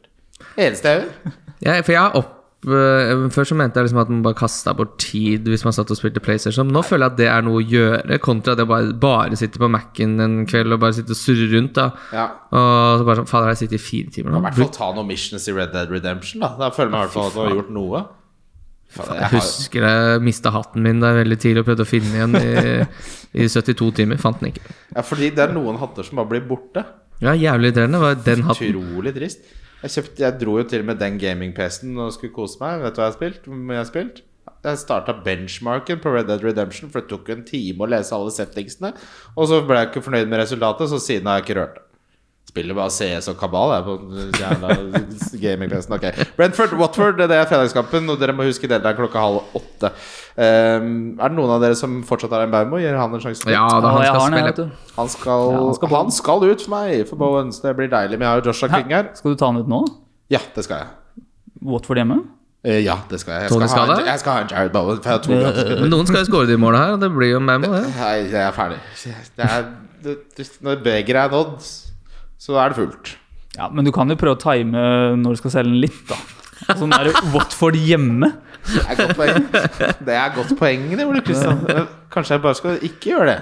Eneste 0.55 0.95
jeg 0.95 1.03
gjør. 1.03 1.35
Ja, 1.61 1.75
for 1.85 1.93
jeg 1.93 2.01
har 2.01 2.15
opp 2.17 2.37
Før 2.61 3.47
så 3.47 3.55
mente 3.57 3.79
jeg 3.79 3.87
liksom 3.87 3.99
at 4.03 4.09
man 4.13 4.21
bare 4.21 4.37
kasta 4.37 4.73
bort 4.77 4.91
tid 5.01 5.47
hvis 5.49 5.63
man 5.65 5.73
satt 5.73 5.89
og 5.89 5.97
spilte 5.97 6.21
PlayStation. 6.21 6.69
Nå 6.69 6.83
føler 6.85 7.07
jeg 7.07 7.13
at 7.15 7.17
det 7.17 7.29
er 7.33 7.41
noe 7.47 7.57
å 7.57 7.65
gjøre, 7.65 8.19
kontra 8.21 8.53
det 8.57 8.67
å 8.67 8.69
bare, 8.69 8.91
bare 9.01 9.39
sitte 9.39 9.57
på 9.61 9.69
Mac-en 9.71 10.13
en 10.21 10.35
kveld 10.45 10.75
og 10.75 10.81
bare 10.83 10.93
sitte 10.99 11.15
og 11.15 11.17
surre 11.17 11.47
rundt. 11.55 11.73
da 11.79 11.87
Ja. 12.13 12.27
Og 12.53 13.01
så 13.01 13.07
bare 13.07 13.21
sånn 13.23 13.29
Fader, 13.31 13.49
jeg 13.55 13.61
sittet 13.63 13.79
i 13.79 13.83
fire 13.87 14.13
timer 14.13 14.37
I 14.37 14.43
hvert 14.45 14.59
fall 14.61 14.73
ta 14.77 14.91
noen 14.93 15.09
missions 15.09 15.47
i 15.49 15.55
Red 15.57 15.73
Dead 15.73 15.89
Redemption. 15.89 16.43
Da 16.45 16.53
Da 16.59 16.69
føler 16.75 16.91
jeg 16.91 16.97
meg 16.97 16.99
i 16.99 17.05
hvert 17.07 17.15
fall 17.17 17.31
at 17.31 17.33
du 17.33 17.41
har 17.41 17.55
gjort 17.57 17.71
noe. 17.79 18.03
Fader, 18.91 19.13
Jeg 19.15 19.21
jeg 19.21 19.29
har, 19.31 19.39
husker 19.39 19.87
jeg 19.87 20.21
mista 20.27 20.51
hatten 20.51 20.83
min 20.83 20.99
da 20.99 21.13
veldig 21.15 21.37
tidlig 21.39 21.63
og 21.63 21.67
prøvde 21.71 21.85
å 21.85 21.89
finne 21.89 22.11
den 22.11 22.35
igjen 22.35 22.35
i, 22.37 22.85
i 23.41 23.47
72 23.47 23.89
timer. 24.01 24.19
Fant 24.21 24.37
den 24.43 24.51
ikke. 24.51 24.67
ja, 24.93 25.01
fordi 25.01 25.31
det 25.33 25.45
er 25.47 25.53
noen 25.55 25.79
hatter 25.81 26.03
som 26.03 26.19
bare 26.21 26.29
blir 26.35 26.45
borte. 26.45 26.83
Ja, 27.21 27.33
Jævlig 27.37 27.71
irriterende 27.71 28.01
var 28.01 28.15
den 28.21 28.43
hatten. 28.45 28.75
Utrolig 28.75 29.13
trist. 29.17 29.45
Jeg, 29.81 29.93
kjøpt, 29.95 30.19
jeg 30.21 30.37
dro 30.41 30.57
jo 30.59 30.65
til 30.69 30.83
med 30.85 30.99
den 31.01 31.17
gaming-PC-en 31.21 31.97
og 32.03 32.11
skulle 32.13 32.35
kose 32.35 32.59
meg. 32.61 32.83
Vet 32.83 32.97
du 32.97 33.01
hva 33.01 33.07
jeg 33.07 33.13
har 33.13 33.87
spilt? 33.89 34.19
Jeg? 34.21 34.25
Jeg 34.61 34.77
starta 34.77 35.15
benchmarken 35.25 36.01
på 36.03 36.11
Red 36.13 36.27
Dead 36.29 36.43
Redemption, 36.45 36.91
for 36.93 37.01
det 37.01 37.09
tok 37.09 37.31
en 37.33 37.45
time 37.47 37.81
å 37.81 37.89
lese 37.89 38.13
alle 38.13 38.33
settingsene. 38.33 38.93
Og 39.33 39.49
så 39.49 39.63
ble 39.65 39.79
jeg 39.79 39.89
ikke 39.89 40.03
fornøyd 40.05 40.29
med 40.29 40.43
resultatet, 40.43 40.91
så 40.91 41.01
siden 41.01 41.29
har 41.29 41.39
jeg 41.39 41.47
ikke 41.47 41.57
rørt 41.57 41.79
det. 41.79 41.85
Spiller 42.51 42.75
bare 42.75 42.91
CS 42.91 43.29
og 43.31 43.37
kabal 43.39 43.71
jeg 43.71 43.83
på 43.85 43.93
jævla 44.41 44.73
gaming-PC-en. 45.39 45.93
Ok. 45.95 46.07
Brentford, 46.35 46.73
Watford, 46.81 47.21
det 47.21 47.37
er 47.37 47.45
fredagskampen, 47.47 48.09
og 48.11 48.19
dere 48.19 48.35
må 48.35 48.43
huske 48.43 48.67
deadline 48.67 48.97
klokka 48.97 49.21
halv 49.23 49.55
åtte. 49.55 49.93
Um, 50.35 50.89
er 51.15 51.31
det 51.31 51.37
noen 51.37 51.53
av 51.55 51.63
dere 51.63 51.77
som 51.79 52.01
fortsatt 52.07 52.35
har 52.35 52.43
en 52.43 52.51
Baumo? 52.51 52.81
Gir 52.81 52.97
han 52.99 53.15
en 53.15 53.23
sjanse? 53.23 53.47
Ja, 53.47 53.63
da 53.79 53.93
han 53.95 54.03
skal 54.03 54.19
han, 54.19 54.35
spille. 54.35 54.67
Han 54.97 55.13
skal, 55.13 55.45
Ja, 55.47 55.55
han 55.55 55.63
han, 55.63 56.11
skal 56.11 56.11
skal 56.17 56.45
ut 56.49 56.65
for 56.65 56.73
meg, 56.75 57.05
for 57.07 57.21
Bowens. 57.23 57.61
Det 57.63 57.71
blir 57.77 57.87
deilig. 57.91 58.19
Men 58.19 58.27
jeg 58.27 58.33
har 58.33 58.43
jo 58.43 58.51
Joshua 58.51 58.69
King 58.73 58.91
her. 58.97 59.13
Skal 59.15 59.31
du 59.31 59.39
ta 59.39 59.51
han 59.53 59.61
ut 59.63 59.71
nå? 59.71 59.85
Ja, 60.31 60.43
det 60.55 60.65
skal 60.67 60.83
jeg. 60.83 61.23
Watford 61.71 62.01
hjemme? 62.03 62.19
Eh, 62.63 62.81
ja, 62.83 62.97
det 63.09 63.21
skal 63.23 63.37
jeg. 63.37 63.47
Jeg 63.47 63.53
skal, 63.55 63.69
skal, 63.69 63.93
ha 63.93 63.95
en, 63.95 64.09
jeg 64.11 64.19
skal 64.21 64.35
ha 64.35 64.41
en 64.43 64.51
Jared 64.51 64.75
Bowen. 64.75 64.99
For 64.99 65.09
jeg 65.09 65.17
har 65.17 65.23
to 65.23 65.39
gratis 65.39 65.79
Men 65.85 65.95
noen 65.95 66.09
skal 66.11 66.25
jo 66.25 66.27
skåre 66.33 66.51
de 66.51 66.59
måla 66.61 66.83
her, 66.83 66.97
og 66.97 67.01
det 67.01 67.09
blir 67.15 67.31
jo 67.31 67.39
Mammo, 67.39 67.71
det. 67.73 67.85
Nei, 67.95 68.17
jeg 68.27 68.43
er 68.43 68.51
ferdig. 68.59 68.81
Det 69.39 69.47
er, 69.47 69.71
det, 70.03 70.17
det, 70.37 70.45
når 70.67 70.83
begeret 70.83 71.23
er 71.23 71.33
nådd, 71.33 71.71
så 72.41 72.57
er 72.57 72.71
det 72.71 72.79
fullt. 72.81 73.15
Ja, 73.57 73.67
men 73.69 73.85
du 73.85 73.91
kan 73.93 74.09
jo 74.09 74.17
prøve 74.19 74.37
å 74.37 74.41
time 74.41 74.85
når 75.19 75.35
du 75.35 75.41
skal 75.43 75.59
selge 75.59 75.73
den 75.73 75.81
litt, 75.83 76.03
da. 76.09 76.19
Sånn 76.77 76.93
er 76.95 77.09
det 77.09 77.21
Watford 77.33 77.77
hjemme. 77.79 78.31
Det 78.61 78.81
er 78.85 78.97
godt 78.99 79.15
poeng. 79.17 79.45
Det 80.05 80.15
er 80.15 80.33
godt 80.35 80.55
poeng, 80.59 80.89
det, 80.93 81.05
Ole 81.09 81.23
Kristian. 81.25 81.61
Kanskje 82.13 82.37
jeg 82.37 82.43
bare 82.43 82.57
skal 82.59 82.83
ikke 82.85 83.15
gjøre 83.15 83.29
det. 83.31 83.39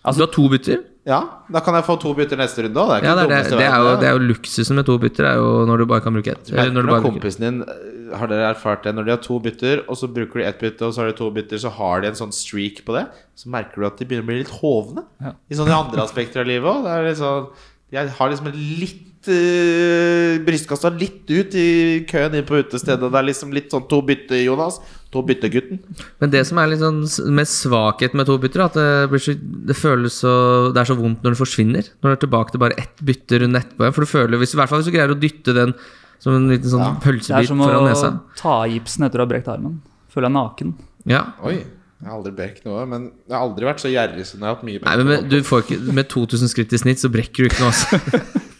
Altså, 0.00 0.18
du 0.18 0.24
har 0.26 0.32
to 0.34 0.46
bytter? 0.50 0.80
Ja, 1.08 1.18
da 1.48 1.62
kan 1.64 1.76
jeg 1.78 1.84
få 1.86 1.96
to 2.00 2.10
bytter 2.16 2.38
neste 2.40 2.64
runde 2.66 2.82
òg. 2.82 2.90
Det 3.00 3.08
Ja, 3.08 3.14
det 3.16 3.22
er, 3.24 3.30
det 3.30 3.50
det, 3.50 3.68
det, 4.02 4.08
er 4.08 4.16
jo, 4.16 4.20
luksusen 4.30 4.76
med 4.76 4.86
to 4.88 4.96
bytter, 5.00 5.28
er 5.30 5.40
jo 5.40 5.64
når 5.68 5.82
du 5.82 5.86
bare 5.88 6.04
kan 6.04 6.14
bruke 6.16 6.34
ett. 6.34 6.52
Eller 6.52 6.74
når 6.76 7.00
kompisen 7.04 7.46
din 7.46 7.62
eh, 7.64 8.12
Har 8.18 8.30
dere 8.30 8.50
erfart 8.50 8.84
det? 8.84 8.92
Når 8.96 9.06
de 9.06 9.14
har 9.14 9.20
to 9.24 9.38
bytter, 9.40 9.84
og 9.88 9.96
så 9.96 10.10
bruker 10.10 10.42
de 10.42 10.46
ett 10.48 10.60
bytte, 10.60 10.84
og 10.86 10.94
så 10.94 11.04
har 11.04 11.10
de 11.12 11.16
to 11.18 11.30
bytter, 11.32 11.60
så 11.62 11.72
har 11.72 12.02
de 12.02 12.10
en 12.10 12.20
sånn 12.20 12.34
streak 12.36 12.82
på 12.86 12.96
det, 12.96 13.06
så 13.38 13.52
merker 13.52 13.80
du 13.80 13.88
at 13.88 14.00
de 14.00 14.08
begynner 14.08 14.26
å 14.26 14.30
bli 14.32 14.40
litt 14.42 14.54
hovne. 14.60 15.04
Ja. 15.22 15.34
I 15.48 15.60
sånne 15.60 15.76
andre 15.78 16.04
aspekter 16.04 16.44
av 16.44 16.50
livet 16.50 16.68
òg. 16.68 16.84
Det 16.84 16.96
er 16.96 17.06
litt 17.08 17.20
sånn 17.20 17.50
Jeg 17.90 18.12
har 18.16 18.30
liksom 18.30 18.50
litt 18.54 19.28
øh, 19.34 20.38
Brystkassa 20.46 20.92
litt 20.94 21.26
ut 21.30 21.54
i 21.58 21.68
køen 22.08 22.36
inn 22.38 22.46
på 22.46 22.60
utestedet. 22.62 23.02
Det 23.02 23.18
er 23.18 23.26
liksom 23.26 23.54
litt 23.54 23.72
sånn 23.74 23.88
to 23.90 23.98
bytte, 24.06 24.38
Jonas. 24.44 24.78
To 25.10 25.24
bytte-gutten. 25.26 25.80
Men 26.22 26.30
det 26.30 26.44
som 26.46 26.60
er 26.62 26.70
litt 26.70 26.82
sånn 26.84 27.00
med 27.34 27.50
svakhet 27.50 28.14
med 28.14 28.28
to 28.30 28.36
bytter, 28.38 28.62
er 28.62 28.68
at 28.70 28.78
det, 28.78 29.08
blir 29.10 29.24
så, 29.24 29.34
det 29.34 29.74
føles 29.74 30.20
så 30.22 30.34
Det 30.70 30.84
er 30.84 30.90
så 30.92 30.94
vondt 31.00 31.24
når 31.26 31.34
det 31.34 31.40
forsvinner. 31.40 31.90
Når 31.98 32.12
du 32.12 32.14
er 32.14 32.22
tilbake 32.26 32.54
til 32.54 32.62
bare 32.62 32.78
ett 32.78 33.02
bytte 33.02 33.42
rundt 33.42 33.58
etterpå. 33.58 33.90
For 33.96 34.06
du 34.06 34.12
føler, 34.12 34.38
hvis, 34.38 34.54
i 34.54 34.60
hvert 34.60 34.70
fall 34.70 34.84
hvis 34.84 34.92
du 34.92 34.94
greier 34.94 35.16
å 35.16 35.18
dytte 35.18 35.56
den 35.56 35.74
som 36.20 36.36
en 36.36 36.46
liten 36.52 36.70
sånn 36.70 36.84
Ja. 36.84 36.94
Det 37.02 37.34
er 37.40 37.48
som 37.48 37.60
å 37.64 37.68
nesa. 37.88 38.12
ta 38.38 38.62
gipsen 38.70 39.08
etter 39.08 39.18
å 39.18 39.26
ha 39.26 39.32
brekt 39.34 39.50
armen. 39.50 39.80
Føler 40.12 40.28
deg 40.28 40.36
naken. 40.36 40.74
Ja. 41.08 41.24
Oi. 41.42 41.58
Jeg 42.00 42.08
har 42.08 42.16
aldri 42.16 42.30
brekt 42.32 42.64
noe, 42.64 42.86
men 42.88 43.10
jeg 43.28 43.36
har 43.36 43.42
aldri 43.44 43.66
vært 43.68 43.82
så 43.82 43.90
gjerrig 43.92 44.24
som 44.24 44.40
jeg 44.40 44.48
har 44.48 44.54
hatt 44.56 44.64
mye 44.64 44.80
Nei, 44.86 44.94
men 45.02 45.10
med, 45.10 45.34
ikke, 45.36 45.76
med 45.92 46.08
2000 46.08 46.48
skritt 46.48 46.72
i 46.72 46.80
snitt 46.80 46.96
så 47.02 47.10
brekker 47.12 47.44
du 47.44 47.48
ikke 47.50 47.60
noe, 47.60 47.74
altså. 47.74 47.98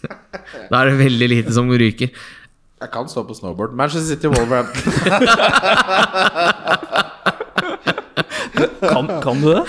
Da 0.71 0.83
er 0.83 0.87
det 0.93 0.99
veldig 1.01 1.29
lite 1.33 1.53
som 1.55 1.71
ryker. 1.71 2.09
Jeg 2.81 2.89
kan 2.93 3.09
stå 3.11 3.23
på 3.27 3.35
snowboard. 3.35 3.73
Manchester 3.77 4.15
City 4.15 4.27
Wolverhampton. 4.31 4.93
Kan, 8.81 9.07
kan 9.23 9.41
du 9.41 9.53
det? 9.53 9.65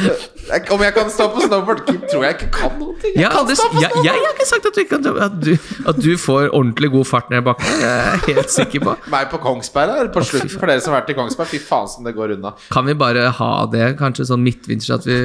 Jeg- 0.50 0.72
Om 0.72 0.82
jeg 0.82 0.94
kan 0.94 1.10
stå 1.10 1.28
på 1.34 1.42
snowboard? 1.46 1.86
Kim 1.88 2.02
tror 2.12 2.24
jeg 2.26 2.36
ikke 2.38 2.50
kan 2.52 2.74
noen 2.80 2.96
ting. 3.02 3.14
Jeg, 3.16 3.22
Jeg 3.24 3.32
kan 3.32 3.40
aldri, 3.40 3.56
stå 3.56 3.70
på 3.72 3.82
jeg, 3.82 3.92
jeg 4.06 4.14
har 4.14 4.34
ikke 4.36 4.48
sagt 4.50 4.66
at 4.66 4.74
du, 4.76 4.82
ikke 4.82 5.02
kan, 5.02 5.22
at, 5.28 5.40
du, 5.42 5.52
at 5.94 6.02
du 6.02 6.12
får 6.18 6.50
ordentlig 6.50 6.92
god 6.92 7.06
fart 7.06 7.30
ned 7.34 7.44
bakken. 7.48 7.66
Det 7.82 7.90
er 7.90 8.12
jeg 8.12 8.36
helt 8.36 8.52
sikker 8.58 8.86
på. 8.88 8.96
Meg 9.16 9.30
på 9.32 9.42
Kongsberg 9.44 9.88
der, 9.96 10.12
på 10.14 10.24
slutten, 10.26 10.54
for 10.58 10.66
dere 10.72 10.82
som 10.84 10.94
har 10.94 11.02
vært 11.02 11.14
i 11.14 11.18
Kongsberg. 11.20 11.52
Fy 11.52 11.60
faen 11.64 11.88
som 11.92 12.08
det 12.08 12.16
går 12.18 12.36
unna. 12.38 12.54
Kan 12.72 12.86
vi 12.90 12.98
bare 12.98 13.30
ha 13.42 13.52
det 13.72 13.94
kanskje 14.02 14.28
sånn 14.32 14.44
midtvinters 14.46 14.92
at 15.00 15.08
vi 15.10 15.20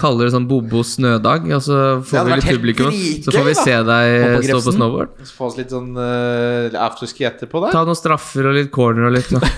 kaller 0.00 0.28
det 0.28 0.32
sånn 0.36 0.46
Bobo 0.48 0.82
snødag? 0.86 1.48
Og 1.56 1.62
så 1.66 1.78
får 2.06 2.28
vi 2.28 2.38
litt 2.38 2.48
publikum, 2.48 2.90
dritgøy, 2.94 3.24
så 3.26 3.34
får 3.36 3.48
vi 3.50 3.54
se 3.58 3.76
deg 3.90 4.14
på 4.38 4.42
stå 4.48 4.60
på 4.68 4.76
snowboard. 4.78 5.14
Så 5.28 5.36
Få 5.36 5.50
oss 5.50 5.58
litt 5.60 5.74
sånn 5.74 5.90
uh, 5.98 6.78
afterski 6.86 7.26
etterpå 7.28 7.64
der. 7.66 7.74
Ta 7.74 7.84
noen 7.88 7.98
straffer 7.98 8.48
og 8.50 8.56
litt 8.56 8.70
corner 8.74 9.10
og 9.10 9.16
litt 9.18 9.28
sånn. 9.30 9.44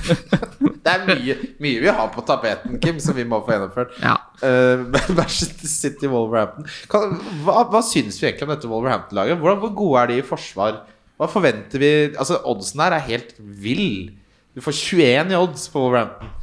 Det 0.82 0.90
er 0.90 1.05
mye, 1.07 1.34
mye 1.62 1.78
vi 1.78 1.90
har 1.94 2.09
på 2.11 2.24
tapeten, 2.26 2.74
Kim, 2.82 2.96
som 2.98 3.14
vi 3.14 3.22
må 3.28 3.38
få 3.46 3.53
gjennomført. 3.55 3.92
Ja. 4.03 4.16
Uh, 4.42 4.82
Manchester 5.18 5.70
City 5.70 6.11
Wolverhampton. 6.11 6.66
Kan, 6.90 7.16
hva, 7.47 7.62
hva 7.72 7.82
syns 7.86 8.20
vi 8.20 8.28
egentlig 8.28 8.49
om 8.49 8.55
dette 8.55 8.70
Wolverhampton-laget? 8.70 9.40
Hvor 9.40 9.72
gode 9.72 10.03
er 10.03 10.12
de 10.12 10.20
i 10.20 10.26
forsvar? 10.26 10.82
Hva 11.20 11.28
forventer 11.30 11.82
vi 11.82 11.93
Altså, 12.11 12.40
oddsen 12.49 12.82
her 12.82 12.97
er 12.97 13.09
helt 13.11 13.34
vill. 13.38 14.12
Du 14.53 14.62
får 14.64 14.76
21 14.76 15.32
i 15.32 15.38
odds 15.38 15.68
på 15.72 15.84
Wolverhampton. 15.84 16.38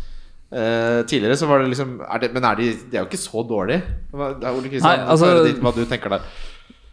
Uh, 0.50 1.06
tidligere 1.06 1.38
så 1.38 1.45
var 1.45 1.62
det 1.62 1.70
liksom 1.70 2.00
er 2.02 2.22
det, 2.24 2.32
Men 2.34 2.45
er 2.50 2.56
de, 2.58 2.70
de 2.89 2.97
er 2.97 3.04
jo 3.04 3.10
ikke 3.10 3.22
så 3.22 3.43
dårlige. 3.45 3.84
Hva, 4.10 4.32
det 4.34 4.47
er 4.50 4.56
Ole 4.56 4.72
Kristian, 4.72 5.04
altså- 5.06 5.60
hva 5.62 5.76
du 5.76 5.84
tenker 5.86 6.16
der. 6.16 6.32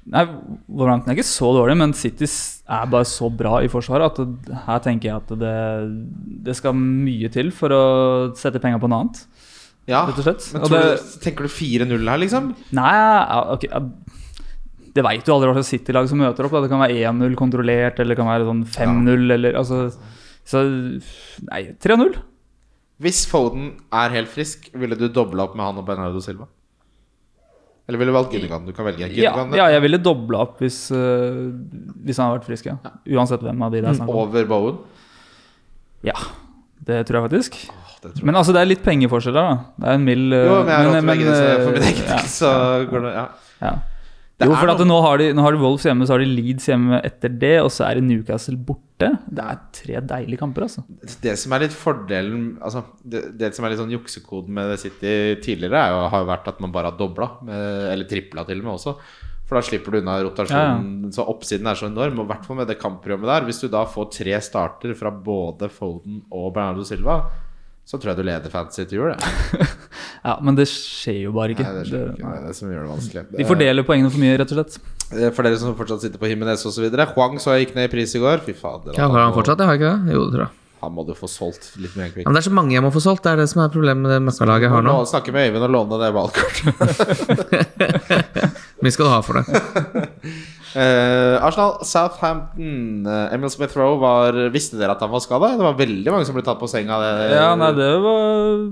Nei, 0.06 0.22
Wolverhampton 0.70 1.10
er 1.10 1.16
ikke 1.16 1.26
så 1.26 1.48
dårlig, 1.56 1.74
men 1.80 1.94
City 1.96 2.28
er 2.70 2.90
bare 2.92 3.06
så 3.10 3.26
bra 3.34 3.56
i 3.64 3.70
forsvaret 3.70 4.06
at 4.06 4.20
det, 4.22 4.58
her 4.68 4.82
tenker 4.84 5.08
jeg 5.08 5.16
at 5.16 5.32
det, 5.40 5.54
det 6.46 6.54
skal 6.54 6.76
mye 6.78 7.30
til 7.34 7.50
for 7.50 7.74
å 7.74 7.80
sette 8.38 8.60
penger 8.62 8.78
på 8.78 8.90
noe 8.92 9.02
annet, 9.02 9.24
Ja, 9.86 10.02
rett 10.08 10.18
og 10.18 10.26
slett. 10.26 10.46
men 10.54 10.64
Og 10.66 10.72
det, 10.72 10.82
du, 10.82 11.16
tenker 11.22 11.46
du 11.46 11.52
4-0 11.52 12.08
her, 12.10 12.18
liksom? 12.18 12.48
nei, 12.74 12.94
ok 13.54 13.66
Det 14.96 15.04
veit 15.04 15.22
du 15.26 15.30
aldri 15.34 15.50
hva 15.50 15.58
slags 15.60 15.70
City-lag 15.74 16.08
som 16.10 16.18
møter 16.18 16.46
opp. 16.48 16.54
Da. 16.56 16.62
Det 16.64 16.70
kan 16.72 16.80
være 16.82 16.96
1-0 17.12 17.36
kontrollert, 17.38 18.00
eller 18.00 18.14
det 18.14 18.18
kan 18.18 18.30
være 18.30 18.48
sånn 18.48 18.64
5-0, 18.64 19.26
eller 19.36 19.58
altså 19.60 19.82
Så 20.46 20.62
Nei, 21.50 21.62
3-0. 21.84 22.16
Hvis 23.04 23.26
Foden 23.28 23.74
er 23.92 24.14
helt 24.14 24.30
frisk, 24.32 24.70
ville 24.72 24.96
du 24.96 25.06
dobla 25.12 25.44
opp 25.44 25.54
med 25.58 25.66
han 25.68 25.82
og 25.82 25.84
Bernardo 25.86 26.22
Silva? 26.24 26.46
Eller 27.86 28.00
ville 28.00 28.10
du 28.10 28.16
valgt 28.16 28.32
Gundogan? 28.32 28.64
Du 28.66 28.72
kan 28.74 28.86
velge. 28.88 29.06
Ja, 29.14 29.34
Gundogan 29.36 29.60
ja, 29.60 29.66
jeg 29.76 29.82
ville 29.84 30.00
dobla 30.02 30.40
opp 30.46 30.62
hvis, 30.64 30.78
øh, 30.96 31.52
hvis 32.02 32.18
han 32.18 32.30
hadde 32.32 32.40
vært 32.40 32.48
frisk, 32.48 32.66
ja. 32.72 32.78
Uansett 33.14 33.44
hvem 33.44 33.62
av 33.62 33.70
de 33.76 33.82
det 33.84 33.90
er 33.92 33.98
snakk 34.00 34.10
om. 34.10 34.22
over 34.24 34.48
Bowen. 34.50 34.80
Ja, 36.08 36.16
det 36.86 37.02
tror 37.08 37.20
jeg 37.20 37.30
faktisk. 37.30 37.58
Åh, 37.72 37.98
tror 38.02 38.14
jeg. 38.14 38.28
Men 38.28 38.38
altså, 38.38 38.54
det 38.54 38.62
er 38.62 38.70
litt 38.70 38.84
pengeforskjeller, 38.84 39.50
da. 39.50 39.74
Det 39.80 39.90
er 39.90 40.00
en 40.00 40.06
mild 40.06 40.32
Jo, 40.36 40.62
men 40.62 40.72
jeg 40.72 40.76
har 40.76 40.88
råd 40.88 40.96
til 41.00 41.10
begge 41.10 41.34
Så 41.36 41.44
for 41.64 41.76
min 41.76 41.82
øh, 41.82 41.90
egen 41.90 42.08
ja, 42.12 42.22
så 42.36 42.54
går 42.90 43.06
det 43.06 43.12
ja. 43.16 43.26
ja. 43.64 43.74
Det 44.36 44.46
Jo, 44.50 44.56
for 44.60 44.68
at 44.68 44.82
nå 44.84 44.96
har, 45.00 45.20
de, 45.22 45.30
nå 45.32 45.44
har 45.46 45.54
de 45.56 45.60
Wolves 45.62 45.86
hjemme, 45.88 46.04
så 46.04 46.12
har 46.12 46.20
de 46.20 46.28
Leeds 46.28 46.66
hjemme 46.68 46.98
etter 47.08 47.32
det, 47.32 47.54
og 47.64 47.70
så 47.72 47.86
er 47.86 47.96
det 47.96 48.02
Newcastle 48.04 48.58
borte. 48.68 49.08
Det 49.32 49.46
er 49.46 49.62
tre 49.78 50.02
deilige 50.10 50.42
kamper, 50.42 50.66
altså. 50.66 50.84
Det 51.24 51.32
som 51.40 51.54
er 51.56 51.64
litt 51.64 51.76
fordelen 51.76 52.42
Altså, 52.60 52.82
det, 53.00 53.22
det 53.40 53.54
som 53.56 53.64
er 53.64 53.72
litt 53.72 53.80
sånn 53.80 53.94
juksekoden 53.96 54.52
med 54.58 54.74
City 54.82 55.14
tidligere, 55.40 55.80
er 55.80 55.94
jo, 55.96 56.02
har 56.12 56.26
jo 56.26 56.28
vært 56.28 56.50
at 56.52 56.60
man 56.60 56.74
bare 56.74 56.92
har 56.92 57.00
dobla, 57.00 57.30
eller 57.94 58.04
tripla 58.10 58.44
til 58.44 58.60
og 58.60 58.68
med 58.68 58.74
også. 58.76 58.94
For 59.46 59.54
da 59.54 59.62
slipper 59.62 59.92
du 59.94 59.98
unna 60.00 60.16
rotasjonen. 60.26 61.12
Så 61.14 61.22
oppsiden 61.30 61.66
er 61.70 61.74
så 61.78 61.86
enorm. 61.86 62.18
Og 62.18 62.24
i 62.26 62.30
hvert 62.32 62.44
fall 62.48 62.56
med 62.58 62.66
det 62.66 62.80
kampprogrammet 62.82 63.28
der. 63.30 63.44
Hvis 63.46 63.60
du 63.62 63.68
da 63.70 63.84
får 63.86 64.08
tre 64.16 64.40
starter 64.42 64.94
fra 64.98 65.10
både 65.14 65.68
Foden 65.70 66.22
og 66.34 66.48
Bernardo 66.56 66.82
Silva, 66.88 67.20
så 67.86 68.00
tror 68.02 68.10
jeg 68.10 68.18
du 68.18 68.22
leder 68.26 68.50
fantasy 68.50 68.82
til 68.90 68.98
jul. 68.98 69.14
jeg. 69.14 69.66
Ja, 70.26 70.32
men 70.42 70.56
det 70.58 70.64
skjer 70.66 71.20
jo 71.28 71.30
bare 71.36 71.54
ikke. 71.54 71.62
Nei, 71.62 71.72
det 71.76 71.90
Det- 71.92 72.00
ikke, 72.16 72.18
det 72.18 72.38
er 72.40 72.46
det 72.48 72.56
som 72.58 72.66
gjør 72.72 72.82
det 72.82 72.90
vanskelig. 72.90 73.22
de 73.38 73.44
fordeler 73.46 73.84
poengene 73.86 74.10
for 74.10 74.18
mye, 74.18 74.34
rett 74.40 74.50
og 74.50 74.56
slett. 74.58 74.78
Eh, 75.14 75.30
For 75.30 75.42
dere 75.46 75.56
som 75.62 75.76
fortsatt 75.78 76.00
sitter 76.02 76.18
på 76.18 76.26
Jimenez 76.26 76.64
osv. 76.66 76.82
Huang 77.14 77.38
så 77.38 77.54
jeg 77.54 77.68
gikk 77.68 77.76
ned 77.76 77.86
i 77.86 77.92
pris 77.94 78.10
i 78.18 78.18
går. 78.18 78.42
Fy 78.42 78.52
fader. 78.58 78.90
Ja, 78.98 79.06
Har 79.06 79.20
han 79.28 79.32
fortsatt 79.36 79.58
det? 79.62 79.66
Har 79.70 79.74
ikke 79.78 79.92
det? 80.02 80.14
Jo, 80.16 80.24
det 80.26 80.32
tror 80.34 80.48
jeg. 80.48 80.50
Han 80.82 80.92
må 80.92 81.06
du 81.06 81.14
få 81.14 81.28
solgt 81.30 81.70
litt 81.80 81.94
mer 81.96 82.06
Ja, 82.08 82.12
kvikt. 82.12 82.26
men 82.26 82.34
det 82.34 82.42
er 82.42 82.48
så 82.50 82.54
mange 82.58 82.72
jeg 82.74 82.82
må 82.82 82.90
få 82.92 83.00
solgt. 83.00 83.22
Det 83.22 83.30
er 83.32 83.36
det 83.38 83.48
som 83.48 83.62
er 83.62 83.68
problemet 83.70 84.02
med 84.02 84.10
det 84.10 84.18
møkkalaget 84.26 84.66
jeg 84.66 84.70
har 84.74 84.82
nå. 84.82 84.96
Snakker 85.06 85.32
med 85.32 85.46
Øyvind 85.46 85.62
og 85.62 85.70
låne 85.78 85.96
det 86.02 86.10
ballkortet. 86.18 86.74
Mye 88.86 88.94
skal 88.94 89.08
du 89.08 89.12
ha 89.12 89.20
for 89.26 89.40
det? 89.40 89.62
uh, 90.76 91.36
Arsenal, 91.46 91.78
Southampton 91.88 93.06
uh, 93.08 93.34
Emil 93.34 93.50
Smith 93.52 93.74
Rowe 93.78 93.98
var 94.02 94.38
Visste 94.54 94.78
dere 94.80 94.94
at 94.96 95.02
han 95.04 95.12
var 95.12 95.24
skada? 95.24 95.52
Det 95.58 95.64
var 95.66 95.78
veldig 95.78 96.14
mange 96.14 96.28
som 96.28 96.36
ble 96.38 96.44
tatt 96.46 96.60
på 96.62 96.68
senga. 96.70 97.00
Det, 97.02 97.30
Ja, 97.34 97.48
nei, 97.58 97.72
det 97.76 97.90
var 98.04 98.62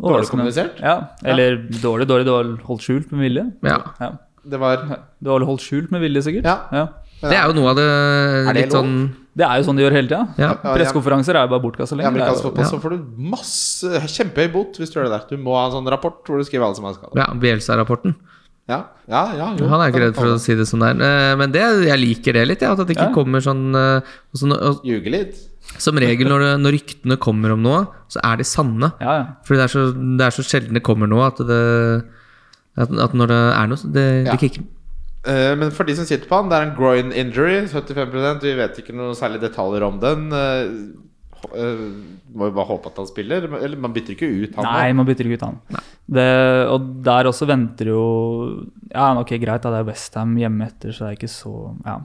Dårlig 0.00 0.32
kommunisert? 0.32 0.80
Ja, 0.82 0.96
eller 1.28 1.62
dårlig, 1.82 2.08
dårlig. 2.08 2.26
Det 2.28 2.34
var 2.34 2.50
holdt 2.66 2.86
skjult 2.86 3.14
med 3.14 3.26
vilje. 3.28 3.46
Ja. 3.66 3.78
Ja. 4.00 4.10
det 4.50 4.60
var 4.60 4.84
har 4.88 5.44
holdt 5.46 5.64
skjult 5.66 5.90
med 5.92 6.00
vilje, 6.04 6.22
sikkert. 6.24 6.48
Ja. 6.48 6.86
Det 7.20 7.36
er 7.36 7.50
jo 7.50 7.56
noe 7.58 7.72
av 7.74 7.76
det 7.76 7.88
det 8.48 8.54
litt 8.56 8.72
sånn 8.72 8.94
Det 9.36 9.44
er 9.44 9.60
jo 9.60 9.66
sånn 9.66 9.76
de 9.78 9.84
gjør 9.84 9.94
hele 9.98 10.08
tida. 10.08 10.22
Ja. 10.40 10.50
Ja, 10.56 10.72
Pressekonferanser 10.72 11.36
er 11.36 11.44
jo 11.44 11.52
bare 11.52 11.62
bortkasta. 11.66 11.98
Er 12.00 12.08
amerikansk 12.08 12.40
jo- 12.40 12.48
fotball 12.48 12.64
ja. 12.64 12.70
så 12.72 12.80
får 12.80 12.94
du 12.96 13.26
masse 13.34 14.00
kjempehøy 14.16 14.48
bot 14.54 14.80
hvis 14.80 14.90
du 14.92 14.96
gjør 14.98 15.10
det 15.10 15.12
der. 15.18 15.26
Du 15.28 15.44
må 15.44 15.54
ha 15.58 15.66
en 15.68 15.74
sånn 15.76 15.90
rapport 15.92 16.24
hvor 16.24 16.40
du 16.40 16.48
skriver 16.48 16.66
alle 16.66 16.78
som 16.80 16.88
er 16.88 16.96
skada. 16.96 17.12
ja, 17.20 17.28
Bielsa-rapporten. 17.44 18.16
Ja, 18.70 18.78
ja, 19.10 19.22
ja, 19.34 19.46
jo. 19.58 19.68
Han 19.72 19.82
er 19.82 19.90
ikke 19.92 20.02
redd 20.04 20.18
for 20.18 20.30
å 20.32 20.38
si 20.40 20.54
det 20.58 20.66
som 20.70 20.82
det 20.82 20.92
er. 20.94 21.00
Eh, 21.06 21.36
Men 21.40 21.52
det, 21.54 21.62
jeg 21.88 21.98
liker 22.00 22.36
det 22.38 22.44
litt, 22.46 22.62
ja, 22.62 22.72
at 22.76 22.82
det 22.86 22.94
ikke 22.96 23.10
kommer 23.16 23.42
sånn 23.44 23.64
eh, 23.74 24.12
så 24.38 24.50
Ljuge 24.86 25.10
litt. 25.12 25.40
Som 25.80 25.98
regel 26.02 26.30
når, 26.30 26.44
det, 26.46 26.52
når 26.64 26.76
ryktene 26.78 27.18
kommer 27.22 27.54
om 27.54 27.62
noe, 27.66 27.84
så 28.10 28.22
er 28.26 28.40
de 28.40 28.46
sanne. 28.48 28.92
Ja, 29.02 29.16
ja. 29.20 29.26
Fordi 29.46 29.60
det 29.60 29.66
er 29.66 29.74
så, 29.74 29.84
det 29.94 30.26
er 30.28 30.36
så 30.38 30.46
sjelden 30.46 30.78
det 30.78 30.84
kommer 30.86 31.10
noe 31.10 31.26
at 31.28 31.42
det 31.50 31.60
At, 32.80 32.88
at 33.02 33.14
når 33.18 33.26
det 33.34 33.40
er 33.58 33.66
noe, 33.72 33.80
så 33.80 33.90
det, 33.92 34.06
Ja. 34.24 34.32
det 34.32 34.40
kicker. 34.44 34.62
Eh, 35.28 35.52
men 35.58 35.70
for 35.74 35.84
de 35.84 35.92
som 35.98 36.06
sitter 36.08 36.30
på 36.30 36.38
han, 36.38 36.48
det 36.48 36.56
er 36.56 36.68
en 36.70 36.76
groin 36.78 37.10
injury. 37.12 37.58
75% 37.68 38.46
Vi 38.46 38.54
vet 38.56 38.78
ikke 38.80 38.94
noe 38.96 39.12
særlig 39.18 39.42
detaljer 39.42 39.84
om 39.84 39.98
den. 40.00 40.30
Må 41.48 42.48
jo 42.48 42.54
bare 42.56 42.68
håpe 42.68 42.90
at 42.90 42.98
han 43.00 43.08
spiller. 43.08 43.46
Eller 43.60 43.80
man 43.80 43.94
bytter 43.94 44.14
ikke 44.16 44.28
ut 44.28 44.58
han. 44.58 44.66
Nei, 44.68 44.92
man 44.96 45.08
bytter 45.08 45.28
ikke 45.28 45.38
ut 45.40 45.46
han. 45.46 45.58
Det, 46.10 46.26
og 46.72 46.90
der 47.06 47.28
også 47.30 47.46
venter 47.46 47.92
jo 47.92 48.00
Ja, 48.90 49.12
ok, 49.20 49.36
greit, 49.38 49.62
da, 49.62 49.70
det 49.70 49.82
er 49.84 49.88
Westham 49.88 50.32
hjemme 50.40 50.66
etter, 50.66 50.90
så 50.90 51.06
det 51.06 51.10
er 51.12 51.18
ikke 51.20 51.30
så 51.30 51.54
Ja. 51.86 52.00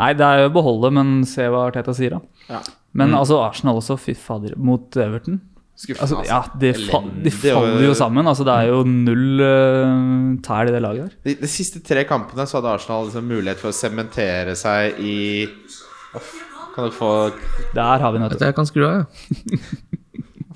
Nei, 0.00 0.12
det 0.16 0.24
er 0.26 0.44
jo 0.44 0.50
å 0.50 0.54
beholde, 0.56 0.92
men 0.96 1.14
se 1.28 1.46
hva 1.52 1.66
Arteta 1.68 1.94
sier, 1.96 2.16
da. 2.16 2.46
Ja. 2.48 2.62
Men 2.96 3.14
altså, 3.16 3.38
Arsenal 3.44 3.80
også, 3.80 3.96
fy 4.00 4.14
fader, 4.18 4.56
mot 4.60 4.96
Everton. 5.00 5.40
Skuffen, 5.82 6.02
Altså, 6.04 6.18
altså. 6.20 6.28
ja, 6.28 6.40
de, 6.60 6.72
fa 6.90 6.98
de 7.24 7.30
faller 7.32 7.86
jo 7.86 7.94
sammen. 7.96 8.26
Altså, 8.28 8.44
det 8.46 8.52
er 8.54 8.68
jo 8.68 8.82
null 8.86 9.40
uh, 9.40 10.34
tæl 10.44 10.68
i 10.68 10.74
det 10.74 10.82
laget 10.84 11.06
der. 11.08 11.14
De, 11.24 11.34
de 11.40 11.48
siste 11.50 11.80
tre 11.84 12.04
kampene 12.08 12.44
så 12.46 12.58
hadde 12.60 12.74
Arsenal 12.76 13.08
liksom 13.08 13.24
mulighet 13.32 13.60
for 13.62 13.72
å 13.72 13.76
sementere 13.76 14.54
seg 14.58 15.00
i 15.00 15.16
Uff, 16.12 16.32
Kan 16.72 16.88
dere 16.88 16.96
få 16.96 17.10
Der 17.76 18.04
har 18.04 18.14
vi 18.14 18.22
noe. 18.22 18.38
Jeg 18.40 18.56
kan 18.56 18.68
skru 18.68 18.86
av, 18.86 19.02
ja. 19.02 19.60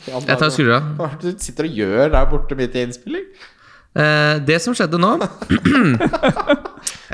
Jeg 0.07 0.39
tar 0.39 0.51
skru 0.55 0.71
av. 0.77 0.89
Hva 0.99 1.11
er 1.11 1.21
det 1.21 1.37
du 1.37 1.45
sitter 1.45 1.69
og 1.69 1.79
gjør 1.81 2.11
der 2.14 2.31
borte 2.31 2.59
midt 2.59 2.77
i 2.77 2.85
innspilling? 2.87 3.29
Eh, 3.97 4.35
det 4.45 4.59
som 4.61 4.75
skjedde 4.77 4.99
nå 5.01 5.14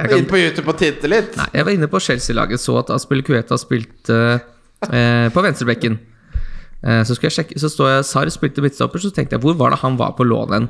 Inn 0.02 0.24
på 0.26 0.40
YouTube 0.40 0.72
og 0.72 0.80
titte 0.80 1.06
litt? 1.06 1.36
nei, 1.38 1.46
jeg 1.54 1.66
var 1.68 1.76
inne 1.76 1.86
på 1.90 2.00
Chelsea-laget, 2.02 2.58
så 2.58 2.74
at 2.80 2.90
Aspil 2.90 3.22
Kueta 3.22 3.54
spilte 3.60 4.16
eh, 4.88 5.28
på 5.30 5.44
venstrebekken. 5.44 6.00
Eh, 6.82 7.02
så, 7.06 7.14
skulle 7.14 7.30
jeg 7.30 7.36
sjekke, 7.36 7.60
så 7.62 7.70
står 7.70 7.92
jeg 7.92 8.08
Sar 8.08 8.32
spilte 8.34 8.64
midtstopper, 8.64 9.02
så 9.02 9.12
tenkte 9.14 9.38
jeg 9.38 9.44
hvor 9.44 9.54
var 9.60 9.74
det 9.74 9.82
han 9.84 9.98
var 10.00 10.16
på 10.18 10.26
lån 10.26 10.56
hen? 10.56 10.66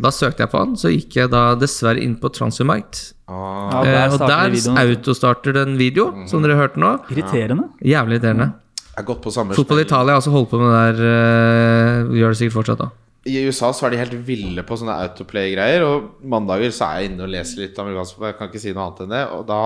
Da 0.00 0.10
søkte 0.10 0.42
jeg 0.42 0.50
på 0.50 0.58
han, 0.58 0.72
så 0.76 0.90
gikk 0.90 1.14
jeg 1.20 1.30
da 1.30 1.54
dessverre 1.54 2.02
inn 2.02 2.16
på 2.18 2.30
Transumite. 2.34 3.12
Ah, 3.30 3.84
Ja, 3.86 4.06
Eh, 4.08 4.12
og 4.12 4.18
der 4.18 4.50
videoen. 4.50 4.78
autostarter 4.78 5.52
det 5.54 5.62
en 5.68 5.76
video, 5.78 6.08
som 6.26 6.42
dere 6.42 6.56
hørte 6.58 6.76
nå. 6.82 6.90
Irriterende. 7.10 7.68
Jævlig 7.82 8.18
irriterende. 8.18 8.52
jeg 8.96 8.96
har 8.96 9.04
gått 9.04 9.22
på 9.22 9.30
samme 9.32 9.54
Fotball 9.54 9.78
i. 9.78 9.82
Italia 9.82 10.12
har 10.14 10.20
også 10.20 10.30
holdt 10.30 10.50
på 10.50 10.58
med 10.58 10.70
det 10.70 10.96
der. 10.98 11.04
Øh, 11.04 12.14
gjør 12.18 12.28
det 12.28 12.36
sikkert 12.38 12.52
fortsatt, 12.58 12.78
da. 12.78 12.88
I 13.26 13.46
USA 13.48 13.72
så 13.72 13.86
er 13.86 13.90
de 13.90 13.96
helt 13.96 14.26
ville 14.26 14.62
på 14.62 14.76
sånne 14.76 14.92
autoplay-greier. 15.00 15.82
Og 15.86 16.10
mandager 16.22 16.70
så 16.70 16.84
er 16.90 17.00
jeg 17.00 17.10
inne 17.12 17.22
og 17.22 17.30
leser 17.30 17.62
litt 17.62 17.78
amerikansk. 17.78 18.18
Jeg 18.20 18.36
kan 18.38 18.48
ikke 18.50 18.60
si 18.60 18.72
noe 18.74 18.84
annet 18.90 19.00
enn 19.06 19.14
det. 19.14 19.22
Og 19.32 19.46
da 19.46 19.60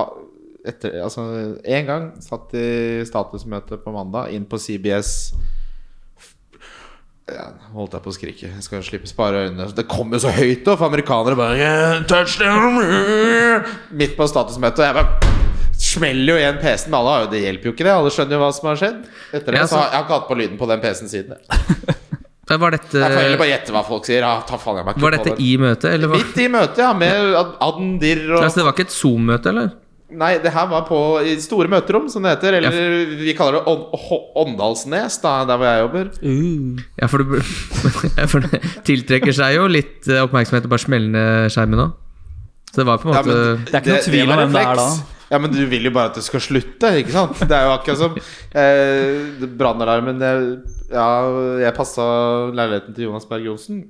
etter, 0.69 1.03
Altså, 1.03 1.25
en 1.65 1.87
gang 1.87 2.13
satt 2.21 2.53
i 2.55 3.03
statusmøte 3.09 3.79
på 3.83 3.93
mandag 3.93 4.31
inn 4.33 4.45
på 4.45 4.59
CBS 4.61 5.33
ja, 7.35 7.47
Holdt 7.75 7.93
jeg 7.97 8.03
på 8.05 8.11
å 8.13 8.15
skrike. 8.17 8.49
Jeg 8.55 8.65
skal 8.65 8.83
slippe 8.87 9.09
spare 9.11 9.45
øynene. 9.47 9.67
Det 9.77 9.85
kom 9.91 10.13
jo 10.15 10.21
så 10.23 10.31
høyt, 10.35 10.65
for 10.69 10.87
amerikanere 10.89 11.37
bare 11.39 11.59
yeah, 11.61 11.99
Touchdown! 12.09 12.79
Midt 13.99 14.17
på 14.19 14.29
statusmøtet. 14.31 14.81
Og 14.81 14.87
jeg 14.89 14.97
bare 14.99 15.35
smeller 15.79 16.33
jo 16.35 16.39
igjen 16.41 16.61
PC-en. 16.63 16.91
Men 16.95 17.01
alle 17.01 17.31
det 17.33 17.43
hjelper 17.45 17.71
jo 17.71 17.75
ikke, 17.77 17.87
det. 17.87 17.95
Alle 17.95 18.13
skjønner 18.15 18.39
jo 18.39 18.43
hva 18.45 18.51
som 18.57 18.71
har 18.71 18.81
skjedd. 18.81 19.01
Etter 19.33 19.53
det 19.55 19.61
Ja, 19.61 19.67
så 19.67 19.75
så- 19.75 19.81
har 19.83 19.91
jeg 19.91 19.97
har 19.99 20.07
ikke 20.07 20.19
hatt 20.19 20.29
på 20.29 20.39
lyden 20.41 20.59
på 20.61 20.69
den 20.73 20.81
PC-en 20.85 21.13
siden. 21.13 21.37
Jeg 22.49 22.61
Var 22.65 22.71
dette, 22.73 22.97
får 22.97 23.19
heller 23.21 23.37
bare 23.43 23.51
gjette 23.53 23.75
hva 23.77 23.83
folk 23.85 24.07
sier. 24.09 24.25
Ja, 24.25 24.39
jeg 24.49 25.03
var 25.05 25.11
dette 25.13 25.35
det. 25.35 25.41
i 25.45 25.51
møtet. 25.61 26.09
Midt 26.15 26.39
i 26.41 26.49
møtet, 26.49 26.79
ja, 26.81 26.93
med 26.97 27.35
Ad- 27.37 27.59
Adn 27.61 27.99
Dirr 28.01 28.25
og 28.33 28.43
Altså, 28.47 28.63
det 28.63 28.65
var 28.65 28.73
ikke 28.73 28.87
et 28.89 28.95
Zoom-møte, 28.97 29.53
eller? 29.53 29.69
Nei, 30.09 30.39
det 30.41 30.55
her 30.55 30.69
var 30.71 30.87
på 30.89 30.99
i 31.21 31.35
store 31.43 31.69
møterom, 31.69 32.07
som 32.09 32.25
det 32.25 32.31
heter. 32.37 32.55
Eller 32.57 32.77
vi 33.21 33.35
kaller 33.37 33.59
det 33.61 33.75
Åndalsnes, 34.41 35.19
da, 35.21 35.35
der 35.49 35.61
hvor 35.61 35.69
jeg 35.69 35.83
jobber. 35.83 36.09
Ja, 37.03 37.09
for, 37.13 37.21
du, 37.21 37.37
for 38.33 38.47
det 38.47 38.63
tiltrekker 38.89 39.37
seg 39.37 39.59
jo 39.59 39.67
litt 39.69 40.09
eh, 40.09 40.23
oppmerksomhet 40.25 40.65
å 40.65 40.73
bare 40.73 40.85
smelle 40.87 41.13
ned 41.13 41.53
skjermen 41.53 41.85
òg. 41.85 41.93
Så 42.73 42.81
det 42.83 42.89
var 42.89 43.03
på 43.03 43.11
en 43.11 43.17
Ja, 43.19 43.23
måte 43.25 43.37
men 43.37 43.69
Det 43.69 43.75
er 43.75 43.85
ikke 43.85 43.93
noe 43.95 44.07
tvil 44.09 44.33
om 44.33 44.41
hvem 44.43 44.57
det 44.57 44.65
er 44.65 44.81
da. 44.81 44.89
Ja, 45.29 45.39
men 45.45 45.53
du 45.53 45.61
vil 45.69 45.85
jo 45.85 45.93
bare 45.93 46.09
at 46.09 46.17
det 46.17 46.25
skal 46.25 46.41
slutte, 46.41 46.91
ikke 47.03 47.13
sant? 47.13 47.37
Det 47.45 47.53
er 47.53 47.67
jo 47.69 47.75
akkurat 47.77 48.01
som 48.01 48.17
eh, 48.17 49.47
brannalarmen 49.61 50.25
jeg, 50.25 50.51
Ja, 50.89 51.09
jeg 51.61 51.77
passa 51.77 52.05
leiligheten 52.57 52.97
til 52.97 53.11
Jonas 53.11 53.29
Berg 53.29 53.45
Johnsen. 53.45 53.85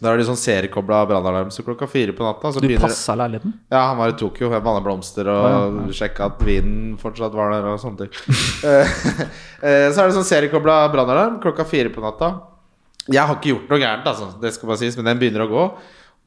Da 0.00 0.10
er 0.10 0.20
det 0.20 0.26
sånn 0.28 0.38
seriekobla 0.40 1.02
brannalarm, 1.10 1.50
så 1.52 1.64
klokka 1.64 1.88
fire 1.90 2.14
på 2.16 2.24
natta 2.24 2.54
så 2.54 2.62
Du 2.62 2.66
begynner 2.66 2.88
passa 2.88 3.16
leiligheten? 3.20 3.52
Ja, 3.68 3.82
han 3.90 3.98
var 4.00 4.12
i 4.12 4.16
Tokyo, 4.16 4.48
jeg 4.54 4.64
vanna 4.64 4.80
blomster 4.84 5.28
og 5.28 5.92
sjekka 5.96 6.30
at 6.30 6.40
vinen 6.46 6.94
fortsatt 7.00 7.36
var 7.36 7.52
der 7.52 7.68
og 7.68 7.80
sånne 7.82 8.06
ting. 8.06 8.14
Eh, 8.64 8.96
eh, 9.66 9.86
så 9.92 10.02
er 10.02 10.08
det 10.08 10.16
sånn 10.16 10.28
seriekobla 10.28 10.82
brannalarm 10.92 11.38
klokka 11.44 11.68
fire 11.68 11.92
på 11.92 12.02
natta. 12.04 12.32
Jeg 13.10 13.22
har 13.26 13.36
ikke 13.36 13.52
gjort 13.52 13.72
noe 13.72 13.80
gærent, 13.80 14.08
altså, 14.08 14.32
det 14.40 14.52
skal 14.56 14.70
bare 14.70 14.80
sies, 14.82 14.96
men 14.98 15.08
den 15.08 15.20
begynner 15.20 15.44
å 15.44 15.50
gå. 15.50 15.64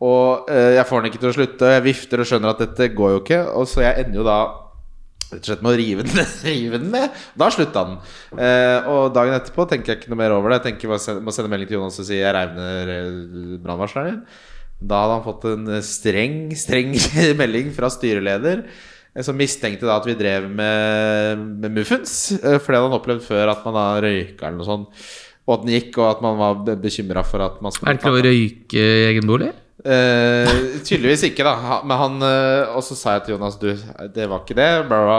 Og 0.04 0.50
eh, 0.52 0.74
jeg 0.78 0.88
får 0.90 1.02
den 1.02 1.12
ikke 1.12 1.22
til 1.22 1.32
å 1.32 1.36
slutte. 1.38 1.74
Jeg 1.76 1.86
vifter 1.86 2.22
og 2.22 2.30
skjønner 2.30 2.54
at 2.54 2.64
dette 2.64 2.90
går 2.94 3.14
jo 3.16 3.22
ikke. 3.22 3.40
Og 3.56 3.70
så 3.70 3.86
jeg 3.86 4.04
ender 4.04 4.20
jo 4.20 4.26
da 4.28 4.40
rett 5.34 5.44
og 5.44 5.50
slett 5.52 5.66
med 5.66 5.74
å 5.74 5.80
rive 5.82 6.06
den, 6.08 6.22
rive 6.54 6.80
den 6.80 6.92
ned. 6.94 7.20
Da 7.40 7.50
slutta 7.54 7.84
den. 7.90 8.00
Eh, 8.38 8.88
og 8.94 9.12
dagen 9.18 9.36
etterpå 9.36 9.66
tenker 9.72 9.94
jeg 9.94 10.02
ikke 10.02 10.14
noe 10.14 10.22
mer 10.24 10.36
over 10.38 10.54
det. 10.54 10.62
Jeg 10.62 10.68
tenker 10.72 10.94
bare 10.94 11.20
må 11.26 11.34
sende 11.36 11.52
melding 11.54 11.70
til 11.74 11.80
Jonas 11.82 12.00
og 12.04 12.08
si 12.10 12.22
jeg 12.22 12.34
reiv 12.38 12.56
ned 12.58 12.94
eh, 12.96 13.12
brannvarsleren 13.66 14.10
din. 14.14 14.24
Da 14.84 15.04
hadde 15.04 15.14
han 15.20 15.28
fått 15.28 15.46
en 15.52 15.68
streng, 15.86 16.40
streng 16.60 16.96
melding 17.42 17.70
fra 17.76 17.88
styreleder. 17.94 18.66
eh, 19.16 19.24
Som 19.24 19.38
mistenkte 19.40 19.88
da 19.88 20.00
at 20.02 20.08
vi 20.10 20.16
drev 20.20 20.50
med, 20.52 21.44
med 21.64 21.78
muffens. 21.82 22.16
eh, 22.40 22.58
For 22.60 22.74
det 22.74 22.80
hadde 22.82 22.90
han 22.90 22.98
opplevd 23.00 23.24
før, 23.28 23.54
at 23.54 23.64
man 23.68 23.78
da 23.80 23.86
røyka 24.04 24.50
eller 24.50 24.60
noe 24.60 24.68
sånt. 24.68 25.06
Og 25.44 25.58
at 25.58 25.64
den 25.66 25.74
gikk, 25.76 25.98
og 26.00 26.06
at 26.08 26.22
man 26.24 26.38
var 26.40 26.78
bekymra 26.80 27.24
for 27.28 27.44
at 27.44 27.58
man 27.64 27.72
skulle 27.76 27.92
Er 27.92 27.98
det 27.98 28.04
ikke 28.04 28.12
lov 28.14 28.20
å 28.22 28.28
røyke 28.30 28.84
i 28.84 29.08
egen 29.10 29.26
bolig? 29.28 29.50
Eh, 29.84 30.50
tydeligvis 30.88 31.26
ikke, 31.28 31.44
da. 31.44 31.82
Men 31.84 31.98
han 32.00 32.14
uh, 32.24 32.76
Og 32.78 32.86
så 32.88 32.96
sa 32.96 33.18
jeg 33.18 33.26
til 33.26 33.34
Jonas 33.34 33.58
Du, 33.60 33.68
det 34.16 34.28
var 34.32 34.40
ikke 34.40 34.56
det. 34.56 34.68
Bla. 34.88 35.18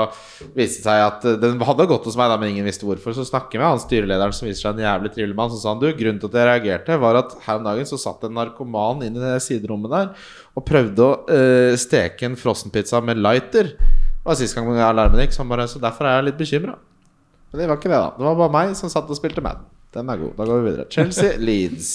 Viste 0.56 0.86
seg 0.86 1.02
at 1.04 1.26
uh, 1.28 1.34
Den 1.40 1.60
hadde 1.68 1.86
gått 1.90 2.08
hos 2.08 2.16
meg, 2.16 2.30
da, 2.32 2.38
men 2.40 2.54
ingen 2.54 2.64
visste 2.64 2.88
hvorfor. 2.88 3.12
Så 3.16 3.26
snakker 3.28 3.58
jeg 3.58 3.64
med 3.64 3.74
han 3.74 3.82
styrelederen, 3.82 4.32
som 4.36 4.48
viser 4.48 4.64
seg 4.64 4.78
en 4.78 4.86
jævlig 4.86 5.12
trivelig 5.12 5.36
mann. 5.36 5.52
Så 5.52 5.60
sa 5.60 5.74
han 5.74 5.82
du, 5.82 5.90
grunnen 5.98 6.22
til 6.22 6.32
at 6.32 6.40
jeg 6.40 6.48
reagerte, 6.48 6.96
var 7.04 7.20
at 7.20 7.36
her 7.44 7.60
om 7.60 7.68
dagen 7.68 7.90
så 7.92 8.00
satt 8.00 8.24
en 8.24 8.36
narkoman 8.40 9.04
inn 9.04 9.20
i 9.20 9.26
det 9.26 9.36
siderommet 9.44 9.92
der 9.92 10.32
og 10.54 10.62
prøvde 10.62 11.02
å 11.02 11.76
steke 11.80 12.28
en 12.28 12.36
frossenpizza 12.38 13.00
med 13.02 13.18
lighter. 13.18 13.72
Det 13.74 14.28
var 14.30 14.38
sist 14.38 14.54
gang 14.56 14.70
alarmen 14.78 15.24
gikk, 15.24 15.34
så 15.34 15.42
han 15.42 15.50
bare 15.50 15.66
Så 15.68 15.82
derfor 15.82 16.06
er 16.08 16.20
jeg 16.20 16.30
litt 16.30 16.38
bekymra. 16.40 16.78
Men 17.50 17.60
det 17.60 17.66
var 17.68 17.82
ikke 17.82 17.90
det, 17.90 17.98
da. 17.98 18.12
Det 18.16 18.28
var 18.30 18.38
bare 18.38 18.54
meg 18.54 18.76
som 18.78 18.92
satt 18.92 19.10
og 19.10 19.18
spilte 19.18 19.44
Mad. 19.44 19.66
Den 19.92 20.08
er 20.08 20.22
god. 20.24 20.36
Da 20.38 20.46
går 20.48 20.62
vi 20.62 20.70
videre. 20.70 20.86
Chelsea 20.94 21.36
Leeds. 21.38 21.90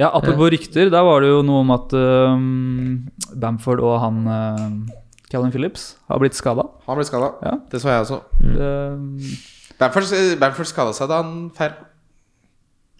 Ja, 0.00 0.08
apropos 0.16 0.48
rykter, 0.54 0.88
der 0.92 1.04
var 1.04 1.20
det 1.20 1.28
jo 1.28 1.42
noe 1.44 1.60
om 1.60 1.70
at 1.74 1.92
um, 1.92 3.08
Bamford 3.36 3.82
og 3.84 3.98
han 4.00 4.20
uh, 4.24 4.96
Calvin 5.30 5.52
Phillips 5.52 5.90
har 6.08 6.18
blitt 6.22 6.38
skada. 6.38 6.64
Han 6.88 6.96
ble 6.98 7.04
skada. 7.06 7.34
Ja. 7.44 7.54
Det 7.70 7.82
så 7.82 7.92
jeg 7.92 8.06
også. 8.06 8.20
Det- 8.40 9.76
Bamford, 9.80 10.08
Bamford 10.40 10.68
skada 10.68 10.92
seg 10.96 11.08
da 11.12 11.20
han 11.22 11.34
feira. 11.56 11.86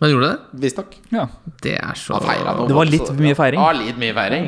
Han 0.00 0.08
gjorde 0.14 0.28
det? 0.30 0.60
Visstnok. 0.62 0.94
Ja. 1.12 1.26
Det 1.60 1.74
er 1.76 1.96
så. 1.98 2.16
Det 2.20 2.76
var 2.76 2.88
litt 2.88 3.10
mye 3.18 3.36
feiring. 3.36 3.60
Ja, 3.60 3.72
litt 3.76 3.98
mye 4.00 4.14
feiring. 4.16 4.46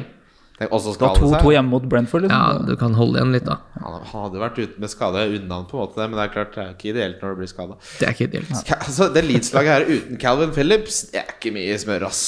Og 0.70 0.80
så 0.84 0.94
skade 0.94 1.18
2-2 1.18 1.30
seg. 1.34 1.48
hjemme 1.56 1.68
mot 1.74 1.82
Brentford. 1.88 2.28
Ja, 2.30 2.52
Liksom. 2.52 2.66
du 2.66 2.76
kan 2.76 2.94
holde 2.94 3.18
igjen 3.20 3.32
litt, 3.32 3.44
da. 3.48 3.56
Han, 3.82 3.98
han 4.12 4.22
hadde 4.26 4.38
vært 4.44 4.58
ute 4.62 4.78
med 4.80 4.90
skade 4.92 5.26
unna 5.38 5.62
på 5.64 5.76
en 5.78 5.82
måte, 5.86 5.96
men 6.08 6.16
det 6.18 6.24
er 6.28 6.32
klart 6.38 6.54
det 6.54 6.64
er 6.64 6.72
ikke 6.76 6.90
ideelt 6.94 7.22
når 7.22 7.28
du 7.36 7.42
blir 7.42 7.52
skada. 7.52 7.76
Det 7.98 8.08
er 8.08 8.16
ikke 8.16 8.28
ideelt. 8.30 8.72
Altså, 8.78 9.12
det 9.12 9.24
Leeds-laget 9.24 9.72
her 9.76 9.86
uten 9.90 10.18
Calvin 10.18 10.52
Phillips, 10.52 11.02
det 11.12 11.22
er 11.24 11.32
ikke 11.38 11.52
mye 11.54 11.78
smør, 11.78 12.06
ass. 12.12 12.26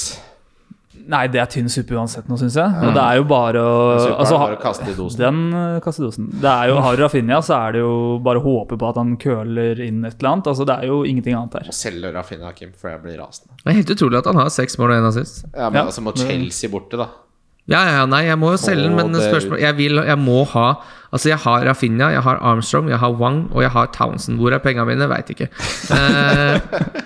Nei, 1.05 1.27
det 1.29 1.37
er 1.37 1.45
tynn 1.51 1.67
suppe 1.69 1.93
uansett 1.93 2.25
nå, 2.31 2.37
syns 2.39 2.55
jeg. 2.57 2.65
Og 2.81 2.93
det 2.95 3.01
er 3.03 3.17
jo 3.19 3.25
bare 3.29 3.59
å 3.61 3.73
altså, 4.15 4.37
bare 4.39 4.55
å 4.55 4.61
kaste 4.63 4.87
i 4.89 4.95
dosen. 4.97 5.19
Den 5.21 5.81
kaste 5.83 6.01
dosen. 6.01 6.29
Det 6.41 6.49
er 6.49 6.71
jo, 6.71 6.77
Har 6.81 6.95
Rafinha, 6.97 7.41
så 7.45 7.57
er 7.67 7.75
det 7.75 7.81
jo 7.83 7.91
bare 8.25 8.39
å 8.39 8.45
håpe 8.45 8.77
på 8.79 8.87
at 8.89 8.97
han 8.97 9.11
køler 9.21 9.81
inn 9.85 9.99
et 10.07 10.15
eller 10.17 10.31
annet. 10.31 10.47
Altså, 10.49 10.65
Det 10.65 10.77
er 10.79 10.87
jo 10.89 11.03
ingenting 11.05 11.35
annet 11.37 11.59
her. 11.59 11.67
Og 11.69 11.77
selge 11.77 12.13
Rafinha 12.15 12.53
Kim, 12.57 12.71
for 12.79 12.89
jeg 12.89 13.03
blir 13.03 13.19
rasende. 13.21 13.53
Det 13.61 13.69
er 13.73 13.77
helt 13.83 13.93
utrolig 13.93 14.17
at 14.23 14.31
han 14.31 14.39
har 14.41 14.49
seks 14.55 14.79
mål 14.81 14.95
og 14.95 14.97
én 15.03 15.07
assist. 15.11 15.43
Ja, 15.53 15.69
Men 15.69 15.81
Ja. 15.81 15.85
altså 15.91 16.01
må 16.07 16.15
Chelsea 16.17 16.69
borte, 16.73 16.97
da. 16.97 17.09
Ja, 17.65 17.79
ja, 17.81 17.93
ja, 17.97 18.05
nei, 18.05 18.25
jeg 18.27 18.37
må 18.37 18.51
jo 18.53 18.57
selge 18.61 18.83
den, 18.85 18.93
men 18.93 19.15
spørsmål 19.17 19.57
Jeg 19.57 19.73
vil, 19.79 19.97
jeg 20.05 20.19
må 20.21 20.43
ha 20.51 20.67
Altså, 21.15 21.29
jeg 21.31 21.39
har 21.45 21.63
Rafinha, 21.63 22.09
jeg 22.11 22.21
har 22.25 22.39
Armstrong, 22.43 22.89
jeg 22.91 22.99
har 22.99 23.13
Wang, 23.15 23.45
og 23.55 23.61
jeg 23.63 23.71
har 23.71 23.87
Townsend. 23.95 24.35
Hvor 24.41 24.51
er 24.51 24.59
pengene 24.59 24.83
mine? 24.89 25.05
Veit 25.07 25.29
ikke. 25.31 25.47
Eh, 25.95 26.59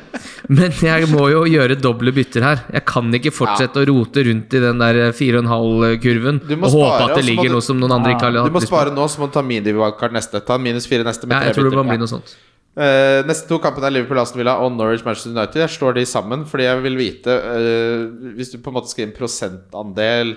men 0.58 0.74
jeg 0.82 1.10
må 1.12 1.28
jo 1.30 1.44
gjøre 1.46 1.78
doble 1.78 2.10
bytter 2.16 2.42
her. 2.48 2.64
Jeg 2.74 2.88
kan 2.90 3.14
ikke 3.14 3.30
fortsette 3.36 3.84
å 3.84 3.86
rote 3.92 4.24
rundt 4.26 4.56
i 4.58 4.64
den 4.64 4.82
der 4.82 5.12
4,5-kurven 5.14 6.42
Du 6.50 6.56
må 6.58 6.72
og 6.72 6.74
håpe 6.74 6.90
spare, 6.96 7.12
at 7.12 7.20
det 7.22 7.26
ligger 7.28 7.52
du- 7.52 7.58
noe 7.60 7.66
som 7.68 7.78
noen 7.78 7.94
andre 8.00 8.16
ikke 8.16 8.32
har 8.32 8.50
Du 8.50 8.56
må 8.58 8.64
spare 8.66 8.96
nå, 8.96 9.06
så 9.06 9.22
må 9.22 9.30
du 9.30 9.38
ta 9.38 9.46
mini-wildcard 9.46 10.16
neste. 10.18 10.42
Ta 10.48 10.58
minus 10.58 10.90
fire 10.90 11.06
neste 11.06 11.28
med 11.30 11.36
Ja, 11.38 11.44
tre 11.44 11.52
jeg 11.52 11.60
tror 11.60 11.70
det 11.70 11.78
må 11.78 11.86
bli 11.92 12.02
noe 12.02 12.14
sånt. 12.18 12.34
Eh, 12.80 13.22
neste 13.28 13.50
to 13.50 13.58
kampene 13.60 13.90
er 13.90 13.96
Liverpool, 13.98 14.22
Aston 14.22 14.40
Villa 14.40 14.54
og 14.64 14.72
Norwich 14.72 15.04
Manchester 15.04 15.34
United. 15.34 15.60
Jeg 15.66 15.74
slår 15.74 15.98
de 15.98 16.06
sammen 16.08 16.46
fordi 16.48 16.64
jeg 16.64 16.84
vil 16.86 16.96
vite 17.00 17.34
uh, 17.36 18.06
Hvis 18.38 18.54
du 18.54 18.60
på 18.64 18.72
en 18.72 18.78
måte 18.78 18.92
skal 18.92 19.04
gi 19.04 19.08
en 19.10 19.18
prosentandel 19.18 20.32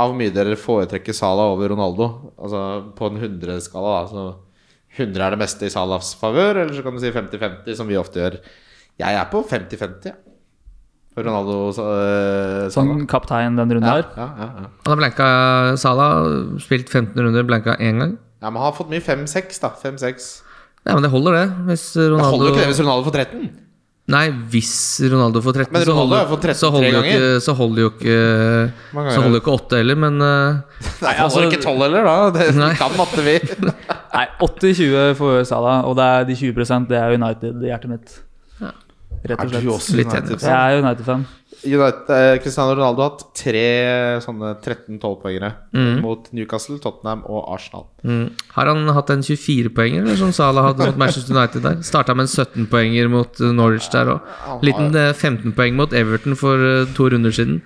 av 0.00 0.08
hvor 0.10 0.16
mye 0.18 0.32
dere 0.34 0.56
foretrekker 0.58 1.14
Salah 1.14 1.52
over 1.52 1.68
Ronaldo, 1.70 2.06
altså 2.40 2.60
på 2.96 3.10
en 3.12 3.20
100-skala, 3.20 3.92
da, 3.94 4.08
så 4.10 4.24
100 4.96 5.22
er 5.26 5.34
det 5.34 5.38
meste 5.38 5.68
i 5.68 5.70
Salahs 5.70 6.14
favør, 6.18 6.62
eller 6.64 6.74
så 6.74 6.82
kan 6.82 6.96
du 6.96 7.02
si 7.02 7.12
50-50, 7.14 7.76
som 7.78 7.86
vi 7.90 7.98
ofte 8.00 8.18
gjør. 8.18 8.38
Jeg 9.04 9.18
er 9.20 9.28
på 9.30 9.42
50-50, 9.50 10.08
Ja. 10.10 10.16
For 11.14 11.22
Ronaldo 11.22 11.68
uh, 11.70 12.64
Som 12.74 13.04
kaptein 13.06 13.54
den 13.54 13.70
runden 13.70 13.86
ja, 13.86 14.00
her. 14.00 14.08
ja, 14.18 14.24
ja, 14.34 14.48
ja. 14.64 14.70
Han 14.82 14.90
har 14.90 14.98
blanka 14.98 15.28
Salah, 15.78 16.16
spilt 16.58 16.90
15 16.90 17.14
runder, 17.22 17.46
blanka 17.46 17.76
én 17.78 18.00
gang. 18.02 18.16
ja, 18.42 18.48
men 18.50 18.58
han 18.58 18.72
har 18.72 18.74
fått 18.74 18.90
mye 18.90 19.04
5-6, 19.04 19.60
da. 19.62 19.70
5-6. 19.78 20.26
Ja, 20.84 20.94
men 20.94 21.02
det 21.06 21.10
holder, 21.12 21.32
det. 21.38 21.44
Hvis 21.70 21.84
Det 21.96 22.08
holder 22.12 22.48
jo 22.48 22.52
ikke 22.52 22.60
det 22.64 22.72
hvis 22.72 22.80
Ronaldo 22.84 23.06
får 23.08 23.16
13. 23.22 23.44
Nei, 24.04 24.26
hvis 24.52 24.72
Ronaldo 25.08 25.40
får 25.40 25.54
13, 25.62 25.70
Ronaldo 25.72 25.88
så 25.88 25.94
holder, 25.96 26.18
har 26.18 26.26
fått 26.28 26.42
13 26.44 26.58
så 26.60 26.68
holder 26.74 26.90
tre 26.90 26.98
jo 26.98 27.04
ikke 27.08 27.28
Så 27.40 27.52
holder 27.56 27.80
jo 27.80 27.88
ikke 27.88 28.16
Så 28.92 29.22
holder 29.22 29.38
jo 29.38 29.40
ikke 29.40 29.54
8 29.54 29.78
heller, 29.80 29.96
men 30.02 30.18
eh, 30.26 30.58
Nei, 31.06 31.14
altså- 31.14 31.38
holder 31.38 31.48
ikke 31.48 31.62
12 31.64 31.84
heller, 31.86 32.10
da. 32.10 32.16
Det, 32.36 32.48
Nei. 32.58 32.68
kan 32.82 32.98
matte, 32.98 33.24
vi. 33.24 33.38
Nei, 34.18 34.26
80-20 34.44 35.16
for 35.22 35.48
Salah, 35.48 35.88
og 35.88 35.96
det 35.96 36.10
er 36.10 36.28
de 36.28 36.36
20% 36.42 36.90
det 36.92 37.00
er 37.00 37.16
United 37.16 37.64
i 37.64 37.72
hjertet 37.72 37.94
mitt. 37.94 38.14
Rett 39.24 39.40
og 39.40 39.54
slett. 39.56 39.96
Litt 39.96 40.12
enig. 40.18 40.36
Jeg 40.36 40.52
er 40.52 40.82
United-fan. 40.84 41.24
United, 41.66 42.10
eh, 42.14 42.38
Cristiano 42.42 42.74
Ronaldo 42.76 43.02
har 43.02 43.10
hatt 43.12 43.24
tre 43.36 43.64
sånne 44.24 44.54
13-12-poengere 44.64 45.50
mot 46.04 46.26
Newcastle, 46.36 46.78
Tottenham 46.82 47.22
og 47.26 47.46
Arsenal. 47.54 47.86
mm. 48.04 48.26
Har 48.56 48.70
han 48.70 48.88
hatt 48.96 49.10
en 49.14 49.24
24-poenger, 49.26 50.02
eller 50.04 50.20
som 50.20 50.32
Salah 50.36 50.68
hadde 50.70 50.90
mot 50.90 51.00
Manchester 51.00 51.34
United 51.36 51.64
der? 51.66 51.80
Starta 51.86 52.14
med 52.14 52.28
en 52.28 52.34
17-poenger 52.34 53.08
mot 53.12 53.40
eh, 53.40 53.54
Norwich 53.56 53.88
der 53.94 54.14
òg. 54.16 54.34
Liten 54.66 54.94
eh, 54.94 55.12
15-poeng 55.14 55.74
mot 55.80 55.92
Everton 55.96 56.36
for 56.38 56.60
eh, 56.60 56.84
to 56.94 57.08
runder 57.12 57.34
siden. 57.34 57.62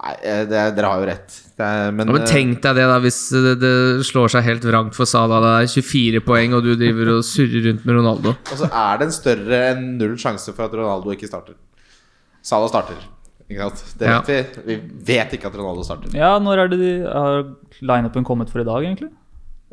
Nei, 0.00 0.14
eh, 0.24 0.42
det, 0.48 0.60
dere 0.78 0.88
har 0.88 1.00
jo 1.02 1.08
rett. 1.10 1.34
Det 1.60 1.66
er, 1.66 1.90
men 1.92 2.08
Ja, 2.08 2.14
men 2.16 2.22
eh, 2.24 2.28
tenk 2.30 2.62
deg 2.64 2.78
det, 2.78 2.84
da, 2.88 2.98
hvis 3.04 3.18
det, 3.36 3.54
det 3.60 3.72
slår 4.08 4.32
seg 4.32 4.46
helt 4.46 4.64
vrangt 4.64 4.96
for 4.96 5.08
Salah. 5.08 5.42
Det 5.44 5.50
er 5.68 5.72
24 5.84 6.22
poeng, 6.24 6.54
og 6.56 6.64
du 6.64 6.72
driver 6.80 7.14
og 7.18 7.24
surrer 7.28 7.66
rundt 7.68 7.84
med 7.84 7.98
Ronaldo. 8.00 8.32
Og 8.48 8.60
så 8.62 8.70
er 8.70 9.00
det 9.02 9.10
en 9.10 9.16
større 9.16 9.58
enn 9.74 9.84
null 10.00 10.16
sjanse 10.20 10.54
for 10.56 10.68
at 10.70 10.76
Ronaldo 10.80 11.12
ikke 11.12 11.28
starter. 11.28 11.58
Salah 12.40 12.70
starter. 12.72 12.96
Ikke 13.50 13.66
sant? 13.66 13.94
Det 13.98 14.06
Ja. 14.08 14.20
vi. 14.22 14.36
Vi 14.66 14.76
vet 15.10 15.32
ikke 15.34 15.46
at 15.50 15.56
Ronaldo 15.58 15.82
starter. 15.82 16.14
Ja, 16.14 16.38
når 16.38 16.58
er 16.64 16.68
det 16.68 16.78
de 16.78 16.92
har 17.10 17.44
lineupen 17.82 18.24
kommet 18.24 18.48
for 18.50 18.60
i 18.60 18.64
dag, 18.64 18.82
egentlig? 18.84 19.10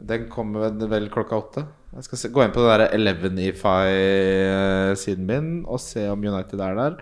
Den 0.03 0.27
kommer 0.29 0.69
vel- 0.89 1.09
klokka 1.09 1.35
åtte. 1.37 1.65
Jeg 1.95 2.03
skal 2.03 2.17
se, 2.17 2.29
gå 2.29 2.43
inn 2.43 2.51
på 2.51 2.61
den 2.61 2.79
der 2.79 2.89
11ify-siden 3.97 5.25
min 5.25 5.65
og 5.67 5.79
se 5.81 6.07
om 6.11 6.19
United 6.23 6.59
er 6.59 6.75
der. 6.75 6.97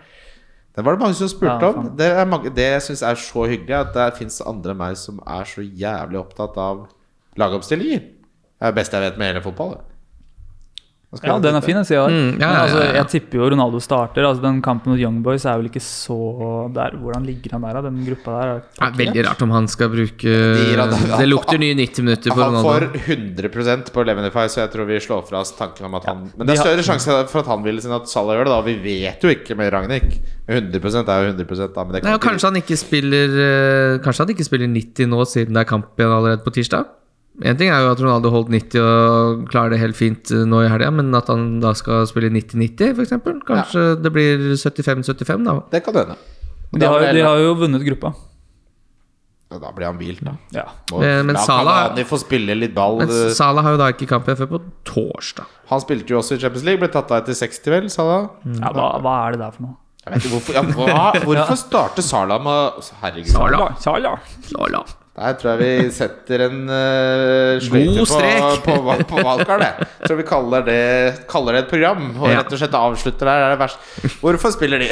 Den 0.76 0.84
var 0.86 0.92
det 0.96 1.00
mange 1.02 1.16
som 1.16 1.28
spurte 1.32 1.62
Ja, 1.64 1.72
om. 1.72 1.90
Det, 1.98 2.06
er 2.12 2.26
mange, 2.28 2.50
det 2.56 2.66
jeg 2.68 2.82
syns 2.84 3.02
er 3.08 3.16
så 3.16 3.46
hyggelig, 3.48 3.76
at 3.80 3.94
det 3.96 4.18
fins 4.20 4.42
andre 4.46 4.72
enn 4.76 4.78
meg 4.82 4.98
som 5.00 5.20
er 5.26 5.44
så 5.48 5.64
jævlig 5.64 6.20
opptatt 6.20 6.58
av 6.60 6.88
lagoppstillinger. 7.40 8.00
Det 8.00 8.62
er 8.62 8.72
det 8.72 8.76
beste 8.82 8.98
jeg 9.00 9.06
vet 9.12 9.18
med 9.20 9.34
hele 9.34 9.44
fotball. 9.46 9.76
det. 9.78 9.86
Ja, 11.24 11.34
jeg 11.36 11.42
den 11.44 11.56
er 11.56 11.62
fin, 11.62 11.76
den 11.76 11.86
sida 11.86 12.08
der. 12.08 12.14
Mm, 12.16 12.40
ja, 12.40 12.46
ja, 12.46 12.52
ja, 12.56 12.62
altså, 12.66 12.80
ja, 12.82 12.86
ja. 12.86 12.94
jeg 13.00 13.08
tipper 13.14 13.38
jo 13.40 13.50
Ronaldo 13.54 13.80
starter. 13.80 14.26
Altså, 14.28 14.42
den 14.44 14.62
kampen 14.62 14.92
mot 14.92 15.00
Young 15.00 15.22
Boys 15.24 15.46
er 15.46 15.58
vel 15.62 15.70
ikke 15.70 15.82
så 15.82 16.18
der. 16.74 16.98
Hvordan 17.00 17.26
ligger 17.26 17.52
han 17.56 17.62
der, 17.62 17.74
da? 17.74 17.82
Den 17.90 18.02
gruppa 18.06 18.32
der? 18.42 18.48
er- 18.56 18.62
Det 18.76 18.82
er 18.82 19.00
veldig 19.06 19.26
rart 19.30 19.42
om 19.42 19.52
han 19.52 19.68
skal 19.68 19.90
bruke 19.90 20.26
han- 20.26 20.92
han- 20.92 21.20
Det 21.20 21.30
lukter 21.30 21.58
nye 21.60 21.76
90 21.76 22.04
minutter 22.04 22.32
for 22.34 22.44
Han 22.44 22.64
får 22.64 22.82
100% 23.08 23.92
på 23.94 24.04
11ify, 24.06 24.46
så 24.50 24.58
jeg 24.66 24.72
tror 24.72 24.86
vi 24.88 25.00
slår 25.00 25.26
fra 25.28 25.40
oss 25.40 25.52
tanken 25.58 25.86
om 25.86 25.96
at 25.96 26.06
han 26.06 26.32
Men 26.38 26.48
det 26.48 26.58
er 26.58 26.64
større 26.64 26.84
sjanse 26.84 27.28
for 27.30 27.40
at 27.40 27.46
han 27.48 27.64
vil, 27.64 27.78
siden 27.82 27.96
at 27.96 28.08
Salah 28.10 28.36
gjør 28.36 28.46
det, 28.46 28.54
da. 28.56 28.62
Vi 28.62 28.76
vet 28.84 29.22
jo 29.22 29.30
ikke 29.30 29.56
med 29.58 29.72
Ragnhild. 29.74 30.20
100% 30.48 31.08
er 31.10 31.24
jo 31.26 31.34
100% 31.34 31.74
da. 31.74 31.84
Men 31.84 31.94
det 31.94 32.04
Nei, 32.04 32.18
kanskje 32.18 32.44
han 32.52 32.56
ikke 32.62 32.78
spiller 32.78 33.30
eh, 33.96 33.98
Kanskje 34.04 34.26
han 34.26 34.34
ikke 34.36 34.46
spiller 34.46 34.68
90 34.68 35.08
nå, 35.10 35.22
siden 35.26 35.54
det 35.54 35.62
er 35.66 35.70
kamp 35.70 35.98
igjen 35.98 36.12
allerede 36.14 36.44
på 36.46 36.54
tirsdag? 36.54 36.86
Én 37.44 37.58
ting 37.60 37.68
er 37.68 37.82
jo 37.84 37.90
at 37.92 38.00
Ronaldo 38.00 38.30
holdt 38.32 38.48
90 38.54 38.80
og 38.80 39.42
klarer 39.52 39.74
det 39.76 39.80
helt 39.82 39.98
fint 40.00 40.32
eh, 40.32 40.46
nå 40.48 40.62
i 40.64 40.70
helga, 40.72 40.88
men 40.96 41.10
at 41.18 41.28
han 41.28 41.60
da 41.60 41.74
skal 41.76 42.06
spille 42.08 42.30
90-90, 42.32 42.94
f.eks.? 42.96 43.18
Kanskje 43.50 43.84
det 44.00 44.12
blir 44.16 44.46
75-75, 44.56 45.44
da. 45.44 45.58
Det 45.74 45.84
kan 45.84 46.00
hende. 46.00 46.16
De 46.76 46.86
har, 46.88 47.04
de 47.16 47.22
har 47.26 47.42
jo 47.44 47.52
vunnet 47.60 47.84
gruppa. 47.84 48.14
Ja, 49.52 49.60
Da 49.62 49.70
blir 49.76 49.86
han 49.88 50.00
hvilt, 50.00 50.24
da. 50.26 50.34
Ja. 50.56 50.64
Og, 50.92 51.04
Eh, 51.04 51.22
men 51.24 51.36
la 51.36 51.44
Salah- 51.46 51.84
Cavani 51.90 52.04
få 52.08 52.18
spille 52.24 52.56
litt 52.58 52.74
ball. 52.76 52.98
Men 53.04 53.12
Salah 53.36 53.64
har 53.64 53.76
jo 53.76 53.78
da 53.84 53.92
ikke 53.94 54.08
kamp 54.10 54.26
før 54.26 54.48
på 54.56 54.62
torsdag. 54.88 55.46
Han 55.70 55.80
spilte 55.84 56.08
jo 56.16 56.18
også 56.24 56.36
i 56.36 56.40
Champions 56.42 56.66
League, 56.66 56.80
ble 56.82 56.88
tatt 56.92 57.12
av 57.12 57.22
etter 57.24 57.34
60, 57.38 57.70
vel, 57.72 57.90
Salah? 57.90 58.30
ja 58.48 58.72
hva, 58.74 58.88
hva 59.04 59.28
er 59.28 59.32
det 59.36 59.40
der 59.44 59.52
for 59.52 59.68
noe? 59.68 59.76
Jeg 60.06 60.14
vet 60.14 60.26
ikke 60.26 60.36
hvorfor 60.38 60.54
ja, 60.54 60.62
hva, 60.62 61.06
Hvorfor 61.24 61.58
starter 61.68 62.02
Salah 62.06 62.40
med 62.42 62.92
Herregud. 63.02 63.32
Salah. 63.36 63.76
Salah. 63.82 64.20
Salah. 64.50 64.86
Der 65.16 65.36
tror 65.40 65.54
jeg 65.54 65.60
vi 65.64 65.92
setter 65.96 66.42
en 66.50 66.58
uh, 66.68 67.62
God 67.72 68.02
på, 68.10 68.18
på, 68.66 68.74
på, 68.84 68.96
på 69.14 69.22
valgkart. 69.24 69.62
jeg. 69.64 69.88
Tror 70.04 70.18
vi 70.20 70.26
kaller 70.28 70.66
det, 70.68 70.80
kaller 71.32 71.56
det 71.56 71.62
et 71.64 71.70
program, 71.72 72.10
og 72.20 72.26
Ja. 72.28 72.42
rett 72.42 72.52
og 72.52 72.60
slett 72.60 72.76
avslutter 72.76 73.30
der. 73.32 73.46
Er 73.46 73.54
det 73.54 73.62
verst. 73.62 73.80
Hvorfor 74.20 74.52
spiller 74.52 74.84
de? 74.84 74.90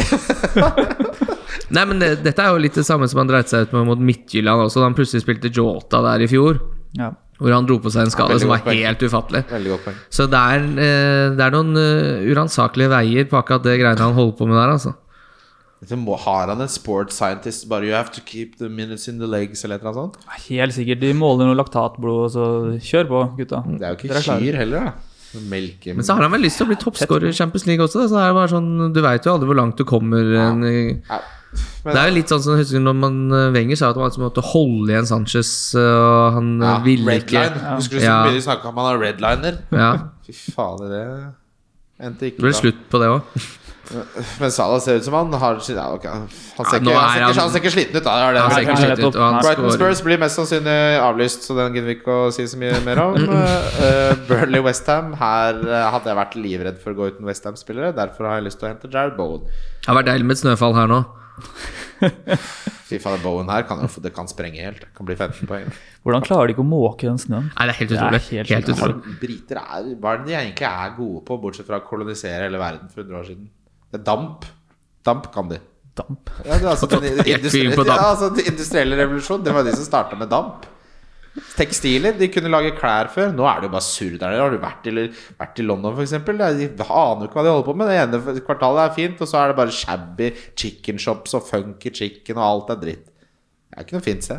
Nei, 1.75 1.83
men 1.89 1.99
det, 1.99 2.13
dette 2.23 2.39
er 2.45 2.53
jo 2.55 2.61
litt 2.63 2.77
det 2.79 2.85
samme 2.87 3.07
som 3.11 3.19
han 3.23 3.29
dreit 3.33 3.51
seg 3.51 3.67
ut 3.67 3.75
med 3.75 3.87
mot 3.91 3.99
Midtjylland 3.99 4.63
også, 4.67 4.79
da 4.79 4.87
han 4.87 4.95
plutselig 4.97 5.25
spilte 5.25 5.51
Jota 5.51 5.99
der 6.05 6.23
i 6.23 6.29
fjor. 6.31 6.61
Ja. 6.95 7.11
Hvor 7.43 7.51
han 7.57 7.65
dro 7.67 7.79
på 7.83 7.91
seg 7.91 8.05
en 8.05 8.13
skade 8.13 8.37
ja, 8.37 8.39
som 8.45 8.51
var 8.53 8.61
poeng. 8.63 8.79
helt 8.79 9.01
ufattelig. 9.03 9.43
Så 10.13 10.29
det 10.31 10.39
er, 10.39 10.67
uh, 10.71 11.35
det 11.35 11.43
er 11.49 11.55
noen 11.57 11.75
uh, 11.75 12.23
uransakelige 12.31 12.93
veier 12.93 13.27
på 13.27 13.39
akkurat 13.41 13.65
det 13.67 13.79
greiene 13.81 14.05
han 14.07 14.15
holder 14.15 14.37
på 14.39 14.47
med 14.47 14.55
der, 14.61 14.75
altså. 14.77 14.93
Må, 15.99 16.15
har 16.23 16.47
han 16.47 16.61
en 16.63 16.69
sports 16.71 17.17
scientist 17.19 17.65
bare 17.67 17.87
You 17.89 17.95
have 17.95 18.11
to 18.15 18.21
keep 18.25 18.57
the 18.59 18.69
minutes 18.69 19.07
in 19.11 19.17
the 19.19 19.27
legs, 19.27 19.63
eller 19.65 19.81
eller 19.81 19.93
sånt? 19.97 20.19
Helt 20.47 20.73
sikkert. 20.75 21.01
De 21.01 21.13
måler 21.17 21.49
noe 21.49 21.57
laktatblod, 21.59 22.31
så 22.31 22.45
kjør 22.79 23.09
på, 23.09 23.23
gutta. 23.41 23.63
Det 23.67 23.83
er 23.83 23.95
jo 23.95 23.99
ikke 23.99 24.15
er 24.21 24.27
kyr 24.29 24.59
heller, 24.63 24.87
da. 24.91 24.93
Melke 25.49 25.95
Men 25.97 26.05
så 26.05 26.13
har 26.13 26.27
han 26.27 26.31
vel 26.35 26.43
lyst 26.45 26.59
til 26.61 26.67
å 26.67 26.69
bli 26.69 26.77
toppskårer 26.77 27.31
i 27.31 27.33
Champions 27.33 27.65
League 27.65 27.81
også. 27.83 28.03
Da. 28.03 28.09
Så 28.11 28.19
det 28.19 28.25
er 28.27 28.35
bare 28.37 28.51
sånn, 28.51 28.67
du 28.93 28.99
veit 29.01 29.25
jo 29.25 29.33
aldri 29.33 29.49
hvor 29.49 29.57
langt 29.57 29.79
du 29.81 29.85
kommer. 29.89 30.29
En, 30.47 30.61
Ja. 31.09 31.21
Men, 31.83 31.93
det 31.93 31.99
er 32.01 32.07
jo 32.09 32.13
litt 32.15 32.31
sånn 32.31 32.41
som 32.41 32.55
husker 32.57 32.81
når 32.81 32.95
man 32.97 33.17
eh, 33.29 33.49
Wenger 33.53 33.77
sa 33.77 33.91
at 33.91 33.97
man 33.99 34.13
måtte 34.23 34.41
holde 34.41 34.89
igjen 34.89 35.05
Sanchez, 35.05 35.49
og 35.77 36.37
han 36.37 36.47
eh, 36.57 36.65
ja, 36.65 36.77
ville 36.85 37.17
ikke 37.19 37.43
ja. 37.43 37.75
Husker 37.75 37.99
du 37.99 38.05
Ja. 38.05 38.15
mye 38.25 38.33
de 38.37 38.41
snakke 38.41 38.69
om 38.71 38.79
han 38.81 38.87
har 38.89 39.01
redliner? 39.03 39.59
Ja, 39.69 39.91
Fy 40.25 40.33
fader, 40.55 40.89
det 40.89 42.07
endte 42.07 42.31
ikke 42.31 42.39
det 42.39 42.47
ble 42.47 42.53
bra. 42.55 42.61
slutt 42.63 42.81
på 42.89 43.01
det 43.03 43.09
òg. 43.11 43.43
Men 44.41 44.51
Salah 44.53 44.81
ser 44.83 44.99
ut 44.99 45.05
som 45.05 45.15
han 45.17 45.33
har 45.41 45.59
ja, 45.69 45.85
okay. 45.93 46.09
Han 46.57 46.67
ser, 46.69 46.79
Ja, 46.79 46.81
ikke, 46.81 46.93
han, 46.93 47.03
er 47.03 47.13
ser 47.13 47.23
ikke, 47.23 47.41
han- 47.41 47.51
ser 47.53 47.61
ikke 47.61 47.73
sliten 47.75 47.97
ut, 47.99 48.03
da. 48.07 48.13
Det 48.19 48.25
er 48.27 48.33
det 48.33 48.75
sliten 48.77 49.07
ut, 49.07 49.17
Brighton. 49.43 49.71
Spurs 49.77 50.03
blir 50.05 50.21
mest 50.21 50.39
sannsynlig 50.39 50.77
avlyst, 51.03 51.47
så 51.47 51.57
den 51.57 51.77
gidder 51.77 51.91
vi 51.91 51.97
ikke 51.99 52.17
å 52.25 52.29
si 52.35 52.47
så 52.49 52.59
mye 52.61 52.79
mer 52.85 53.03
om. 53.05 53.17
uh, 53.29 54.13
Burnley 54.29 54.63
Westham. 54.65 55.13
Her 55.19 55.59
eh, 55.63 55.89
hadde 55.95 56.11
jeg 56.13 56.19
vært 56.21 56.37
livredd 56.39 56.79
for 56.83 56.93
å 56.93 56.99
gå 57.01 57.11
uten 57.13 57.29
Westham-spillere. 57.29 57.93
Derfor 57.97 58.29
har 58.29 58.39
jeg 58.41 58.49
lyst 58.49 58.61
til 58.61 58.69
å 58.69 58.73
hente 58.73 58.91
Jared 58.93 59.17
Bowen. 59.19 59.45
Det 59.83 59.91
har 59.91 59.99
vært 60.01 60.11
deilig 60.13 60.29
med 60.29 60.37
et 60.37 60.43
snøfall 60.45 60.77
her 60.79 60.91
nå. 60.91 61.03
Fy 62.89 62.99
faen, 63.01 63.21
Bowen 63.23 63.49
her 63.49 63.65
kan 63.67 63.81
det 64.03 64.11
kan 64.13 64.27
sprenge 64.29 64.61
helt. 64.61 64.83
Det 64.83 64.91
kan 64.97 65.07
bli 65.07 65.15
15 65.15 65.49
poeng. 65.49 65.69
Hvordan 66.05 66.25
klarer 66.25 66.49
de 66.49 66.55
ikke 66.55 66.65
å 66.65 66.67
måke 66.67 67.07
den 67.07 67.19
snøen? 67.21 67.49
Nei, 67.53 67.67
det 67.69 67.73
er 67.73 67.79
helt 67.79 67.95
utrolig. 67.95 68.19
er 68.19 68.29
helt 68.37 68.53
Helt 68.53 68.71
utrolig. 68.75 69.17
Briter 69.21 69.61
er 69.63 69.89
Hva 69.95 70.13
er 70.13 70.21
det 70.23 70.29
de 70.29 70.37
egentlig 70.41 70.69
er 70.69 70.95
gode 70.97 71.23
på, 71.27 71.39
bortsett 71.41 71.69
fra 71.69 71.79
å 71.81 71.85
kolonisere 71.87 72.47
hele 72.47 72.61
verden 72.61 72.91
for 72.91 73.05
100 73.05 73.19
år 73.21 73.29
siden? 73.31 73.49
Damp. 74.01 74.45
Damp 75.05 75.29
kan 75.33 75.49
de. 75.51 75.59
damp. 75.93 76.29
Ja, 76.45 76.57
det, 76.57 76.67
altså, 76.67 76.87
den, 76.89 77.03
Helt 77.25 77.27
industrielle, 77.27 77.85
ja, 77.91 77.97
altså, 78.09 78.29
den 78.33 78.47
industrielle 78.53 78.97
revolusjon, 78.97 79.43
det 79.45 79.53
var 79.53 79.65
de 79.67 79.75
som 79.75 79.85
starta 79.85 80.17
med 80.17 80.31
damp. 80.31 80.65
Tekstiler. 81.57 82.13
De 82.17 82.29
kunne 82.29 82.51
lage 82.53 82.75
klær 82.77 83.09
før. 83.13 83.31
Nå 83.33 83.45
er 83.49 83.61
det 83.61 83.69
jo 83.69 83.73
bare 83.73 83.85
surr 83.85 84.17
der. 84.21 84.37
Har 84.37 84.53
du 84.53 84.59
vært 84.61 84.89
i, 84.89 84.93
vært 85.39 85.61
i 85.61 85.65
London, 85.65 85.97
f.eks.? 85.97 86.13
De 86.13 86.85
aner 86.85 87.25
jo 87.25 87.29
ikke 87.29 87.39
hva 87.39 87.45
de 87.45 87.53
holder 87.53 87.67
på 87.67 87.77
med. 87.77 87.89
Det 87.89 88.01
ene 88.03 88.41
kvartalet 88.45 88.83
er 88.85 88.97
fint, 88.97 89.21
og 89.21 89.29
så 89.29 89.41
er 89.41 89.51
det 89.51 89.57
bare 89.57 89.73
shabby 89.73 90.29
chicken 90.59 91.01
shops 91.01 91.33
og 91.37 91.45
funky 91.49 91.93
chicken, 91.93 92.37
og 92.37 92.45
alt 92.45 92.75
er 92.75 92.81
dritt. 92.85 93.07
Det 93.09 93.79
er 93.79 93.87
ikke 93.87 93.97
noe 93.97 94.05
fint, 94.05 94.27
se. 94.29 94.37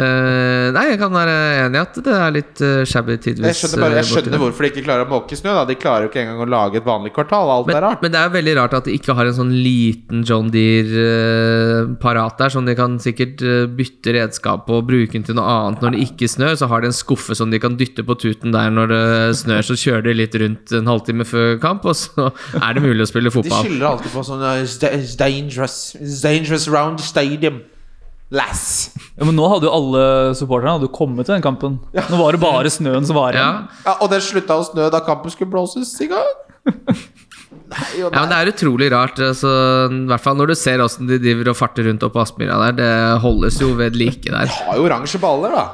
Eh, 0.00 0.68
nei, 0.72 0.84
jeg 0.92 0.98
kan 1.00 1.12
være 1.12 1.34
enig 1.64 1.78
i 1.78 1.80
at 1.82 1.98
det 2.06 2.14
er 2.16 2.34
litt 2.34 2.62
uh, 2.64 2.82
shabby 2.88 3.16
tidvis. 3.20 3.48
Jeg 3.50 3.58
skjønner, 3.58 3.82
bare, 3.82 3.96
jeg 3.98 4.04
eh, 4.06 4.10
skjønner 4.10 4.42
hvorfor 4.42 4.64
de 4.64 4.70
ikke 4.72 4.84
klarer 4.86 5.06
å 5.06 5.10
måke 5.10 5.38
snø. 5.38 5.54
Da. 5.58 5.64
De 5.68 5.76
klarer 5.80 6.06
jo 6.06 6.10
ikke 6.12 6.22
engang 6.22 6.42
å 6.44 6.48
lage 6.48 6.80
et 6.80 6.86
vanlig 6.86 7.12
kvartal. 7.16 7.50
Alt 7.52 7.70
Men, 7.70 7.78
er 7.78 7.84
rart. 7.86 8.04
men 8.04 8.14
det 8.14 8.20
er 8.22 8.34
veldig 8.36 8.54
rart 8.60 8.76
at 8.78 8.88
de 8.88 8.96
ikke 8.96 9.16
har 9.18 9.28
en 9.28 9.38
sånn 9.38 9.52
liten 9.54 10.22
John 10.28 10.52
Deere 10.54 11.06
uh, 11.06 11.92
parat 12.02 12.38
der, 12.40 12.54
som 12.54 12.68
de 12.68 12.76
kan 12.78 12.96
sikkert 13.02 13.42
uh, 13.44 13.64
bytte 13.70 14.16
redskap 14.16 14.66
på 14.68 14.78
og 14.80 14.86
bruke 14.88 15.16
den 15.16 15.26
til 15.26 15.38
noe 15.38 15.48
annet 15.48 15.84
når 15.84 15.96
det 15.96 16.06
ikke 16.06 16.30
snør. 16.30 16.56
Så 16.60 16.70
har 16.70 16.84
de 16.84 16.92
en 16.92 16.96
skuffe 16.96 17.36
som 17.38 17.52
de 17.52 17.60
kan 17.62 17.76
dytte 17.80 18.06
på 18.06 18.18
tuten 18.20 18.54
der 18.54 18.72
når 18.72 18.92
det 18.92 19.02
snør, 19.42 19.66
så 19.66 19.78
kjører 19.78 20.08
de 20.08 20.16
litt 20.22 20.38
rundt 20.40 20.76
en 20.78 20.88
halvtime 20.90 21.26
før 21.28 21.58
kamp, 21.62 21.84
og 21.88 21.98
så 21.98 22.30
er 22.60 22.78
det 22.78 22.84
mulig 22.84 23.04
å 23.04 23.10
spille 23.10 23.34
fotball. 23.34 23.66
De 23.66 23.72
skylder 23.72 23.90
alltid 23.90 24.16
på 24.16 24.24
sånn 24.30 24.46
uh, 24.46 24.56
it's 24.62 25.18
dangerous. 25.18 25.78
It's 26.00 26.22
dangerous 26.24 26.70
round 26.70 27.02
stadium. 27.02 27.62
Lass. 28.32 28.92
Ja, 29.18 29.26
Men 29.28 29.36
nå 29.36 29.44
hadde 29.52 29.68
jo 29.68 29.72
alle 29.76 30.04
supporterne 30.38 30.78
hadde 30.78 30.88
kommet 30.94 31.28
til 31.28 31.36
den 31.36 31.44
kampen. 31.44 31.74
Nå 31.92 32.20
var 32.20 32.32
det 32.32 32.40
bare 32.40 32.70
snøen 32.72 33.04
som 33.04 33.18
var 33.18 33.36
igjen. 33.36 33.66
Ja, 33.84 33.96
og 34.00 34.08
det 34.12 34.22
slutta 34.24 34.56
å 34.56 34.64
snø 34.64 34.88
da 34.92 35.02
kampen 35.04 35.34
skulle 35.34 35.52
blåses 35.52 35.92
i 36.00 36.08
gang. 36.12 36.32
Nei 37.72 37.86
Ja, 38.00 38.08
men 38.12 38.28
Det 38.30 38.38
er 38.38 38.50
utrolig 38.52 38.88
rart. 38.92 39.20
Altså, 39.20 39.50
I 39.92 40.02
hvert 40.08 40.24
fall 40.24 40.36
når 40.40 40.52
du 40.52 40.56
ser 40.58 40.82
åssen 40.84 41.08
de 41.08 41.18
driver 41.20 41.52
og 41.52 41.58
farter 41.58 41.86
rundt 41.88 42.04
oppå 42.08 42.22
Aspmyra 42.24 42.58
der. 42.66 42.76
Det 42.80 42.90
holdes 43.24 43.60
jo 43.60 43.72
ved 43.78 43.96
like 44.00 44.28
der. 44.28 44.48
De 44.48 44.58
har 44.68 44.80
jo 44.80 44.88
oransje 44.88 45.20
baller, 45.22 45.56
da. 45.56 45.66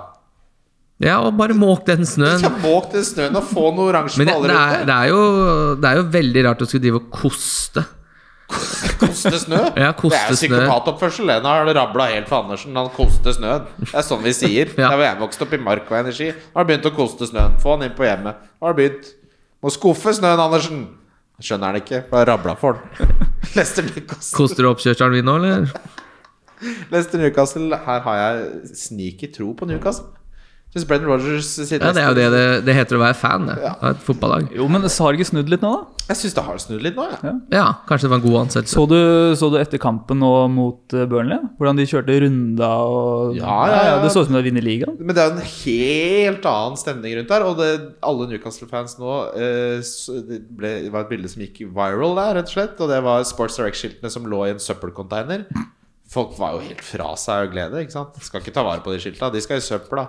Ja, 0.98 1.20
og 1.22 1.36
bare 1.38 1.54
måk 1.54 1.84
den 1.86 2.02
snøen. 2.06 2.42
Ja, 2.42 2.50
måk 2.62 2.90
den 2.90 3.06
snøen 3.06 3.38
og 3.38 3.46
få 3.46 3.68
noen 3.70 3.84
oransje 3.92 4.18
baller 4.26 4.50
det, 4.50 4.56
rundt 4.58 4.74
der. 4.80 4.88
det, 4.90 4.96
er 4.98 5.12
jo, 5.12 5.22
det 5.78 5.90
er 5.92 6.00
jo 6.00 6.06
veldig 6.18 6.44
rart 6.48 6.64
å 6.64 6.66
skulle 6.70 6.86
drive 6.88 7.02
og 7.04 7.10
koste. 7.14 7.86
Koste 8.48 9.36
snø? 9.38 9.58
Ja, 9.76 9.90
koste 9.96 10.16
det 10.16 10.20
er 10.20 10.32
jo 10.32 10.36
psykopatoppførsel. 10.38 11.30
Nå 11.44 11.50
har 11.52 11.68
det 11.68 11.74
rabla 11.76 12.06
helt 12.14 12.30
for 12.30 12.46
Andersen. 12.46 12.76
Han 12.78 12.88
koster 12.94 13.34
snøen. 13.36 13.66
Det 13.82 13.92
er 13.92 14.06
sånn 14.06 14.22
vi 14.24 14.32
sier. 14.36 14.72
Ja. 14.72 14.88
Der 14.88 14.96
hvor 14.96 15.04
jeg 15.06 15.20
vokste 15.20 15.46
opp 15.46 15.54
i 15.54 15.60
Mark 15.62 15.90
og 15.92 15.98
Energi, 16.00 16.30
har 16.32 16.62
han 16.62 16.70
begynt 16.70 16.88
å 16.88 16.94
koste 16.96 17.28
snøen. 17.28 17.58
Få 17.62 17.76
han 17.76 17.86
inn 17.86 17.96
på 17.98 18.06
hjemmet. 18.08 18.40
Har 18.64 18.76
begynt. 18.78 19.12
Må 19.62 19.72
skuffe 19.74 20.14
snøen, 20.16 20.40
Andersen. 20.40 20.86
Skjønner 21.44 21.72
han 21.74 21.82
ikke. 21.82 22.02
Bare 22.10 22.30
rabla 22.32 22.56
for 22.58 22.80
han. 22.80 23.16
Lester 23.58 23.86
Newcastle. 23.86 24.36
Koster 24.40 24.64
du 24.64 24.72
oppkjørselen 24.72 25.18
min 25.18 25.28
nå, 25.28 25.36
eller? 25.42 25.68
Lester 26.94 27.20
Newcastle. 27.22 27.82
Her 27.84 28.04
har 28.06 28.22
jeg 28.22 28.78
sneaky 28.86 29.30
tro 29.34 29.52
på 29.58 29.68
Newcastle. 29.68 30.14
Syns 30.68 30.84
Brendan 30.84 31.08
Rogers 31.08 31.46
sitt 31.48 31.80
Ja, 31.80 31.92
Det 31.96 32.02
er 32.02 32.08
jo 32.10 32.16
det 32.18 32.24
det, 32.34 32.40
det 32.66 32.74
heter 32.76 32.98
å 32.98 33.00
være 33.00 33.16
fan 33.16 33.46
det, 33.48 33.54
Ja. 33.62 33.70
av 33.80 33.94
et 33.94 34.02
fotballag. 34.04 34.50
Jo, 34.52 34.66
men 34.68 34.82
så 34.92 35.06
har 35.06 35.14
det 35.14 35.20
ikke 35.22 35.30
snudd 35.30 35.48
litt 35.48 35.62
nå, 35.64 35.70
da? 35.72 36.04
Jeg 36.10 36.16
syns 36.20 36.34
det 36.36 36.44
har 36.44 36.58
snudd 36.60 36.82
litt 36.84 36.96
nå, 36.98 37.06
ja. 37.24 37.32
Ja, 37.52 37.64
kanskje 37.88 38.04
det 38.04 38.10
var 38.12 38.20
en 38.20 38.24
god 38.26 38.36
ansettelse. 38.42 38.74
Så 38.76 38.84
du, 38.88 38.98
så 39.40 39.48
du 39.52 39.56
etter 39.60 39.80
kampen 39.80 40.20
nå 40.20 40.30
mot 40.52 40.92
eh, 40.96 41.06
Burnley? 41.08 41.40
Hvordan 41.56 41.80
de 41.80 41.86
kjørte 41.88 42.18
runda 42.20 42.68
og 42.84 43.36
Ja, 43.38 43.56
ja, 43.72 43.80
ja. 43.88 43.96
Det 44.04 44.12
så 44.12 44.20
ut 44.22 44.28
som 44.28 44.36
de 44.36 44.42
hadde 44.42 44.50
vunnet 44.50 44.66
ligaen. 44.68 45.00
Men 45.00 45.16
det 45.16 45.24
er 45.24 45.32
jo 45.32 45.38
en 45.38 45.48
helt 45.56 46.50
annen 46.52 46.78
stemning 46.84 47.16
rundt 47.16 47.32
der. 47.32 47.48
Og 47.48 47.56
det, 47.62 47.70
alle 48.12 48.28
Newcastle-fans 48.34 48.98
nå 49.00 49.16
eh, 49.40 49.80
Det 50.28 50.40
ble, 50.52 50.74
det 50.84 50.92
var 50.92 51.06
et 51.08 51.12
bilde 51.16 51.32
som 51.32 51.44
gikk 51.44 51.64
viral 51.72 52.12
der, 52.20 52.36
rett 52.42 52.52
og 52.52 52.56
slett. 52.58 52.76
Og 52.84 52.92
det 52.92 53.00
var 53.08 53.24
Sports 53.28 53.56
Direct-skiltene 53.56 54.12
som 54.12 54.28
lå 54.28 54.44
i 54.46 54.52
en 54.52 54.60
søppelcontainer. 54.62 55.48
Folk 56.08 56.36
var 56.40 56.56
jo 56.56 56.62
helt 56.68 56.80
fra 56.84 57.14
seg 57.20 57.48
av 57.48 57.52
glede. 57.56 57.84
ikke 57.84 57.96
sant? 57.96 58.16
Skal 58.24 58.40
ikke 58.44 58.52
ta 58.56 58.64
vare 58.68 58.84
på 58.84 58.92
de 58.92 59.00
skilta. 59.00 59.32
De 59.32 59.40
skal 59.44 59.60
i 59.60 59.64
søpla. 59.64 60.06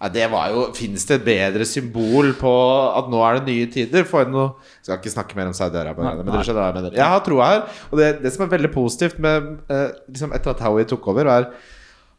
Nei, 0.00 0.08
det 0.12 0.26
var 0.30 0.50
jo 0.52 0.66
Fins 0.76 1.06
det 1.08 1.16
et 1.18 1.24
bedre 1.26 1.64
symbol 1.66 2.34
på 2.38 2.50
at 2.98 3.08
nå 3.10 3.20
er 3.26 3.38
det 3.40 3.46
nye 3.48 3.66
tider? 3.72 4.04
For 4.06 4.28
noe 4.28 4.52
Skal 4.84 4.98
ikke 5.00 5.12
snakke 5.14 5.38
mer 5.38 5.48
om 5.50 5.56
Saudi-Arabia, 5.56 6.14
men 6.20 6.28
dere 6.28 6.44
skjønner 6.46 6.60
hva 6.60 6.68
jeg 6.70 6.76
mener. 6.78 6.96
Jeg 7.00 7.08
har 7.14 7.24
troa 7.26 7.48
her. 7.50 7.62
Og 7.90 7.98
det, 7.98 8.10
det 8.22 8.32
som 8.34 8.44
er 8.46 8.52
veldig 8.54 8.70
positivt 8.74 9.18
med 9.24 9.48
eh, 9.72 9.88
liksom 10.12 10.34
etter 10.36 10.52
at 10.54 10.62
Howie 10.66 10.84
tok 10.88 11.08
over, 11.14 11.30
er 11.32 11.48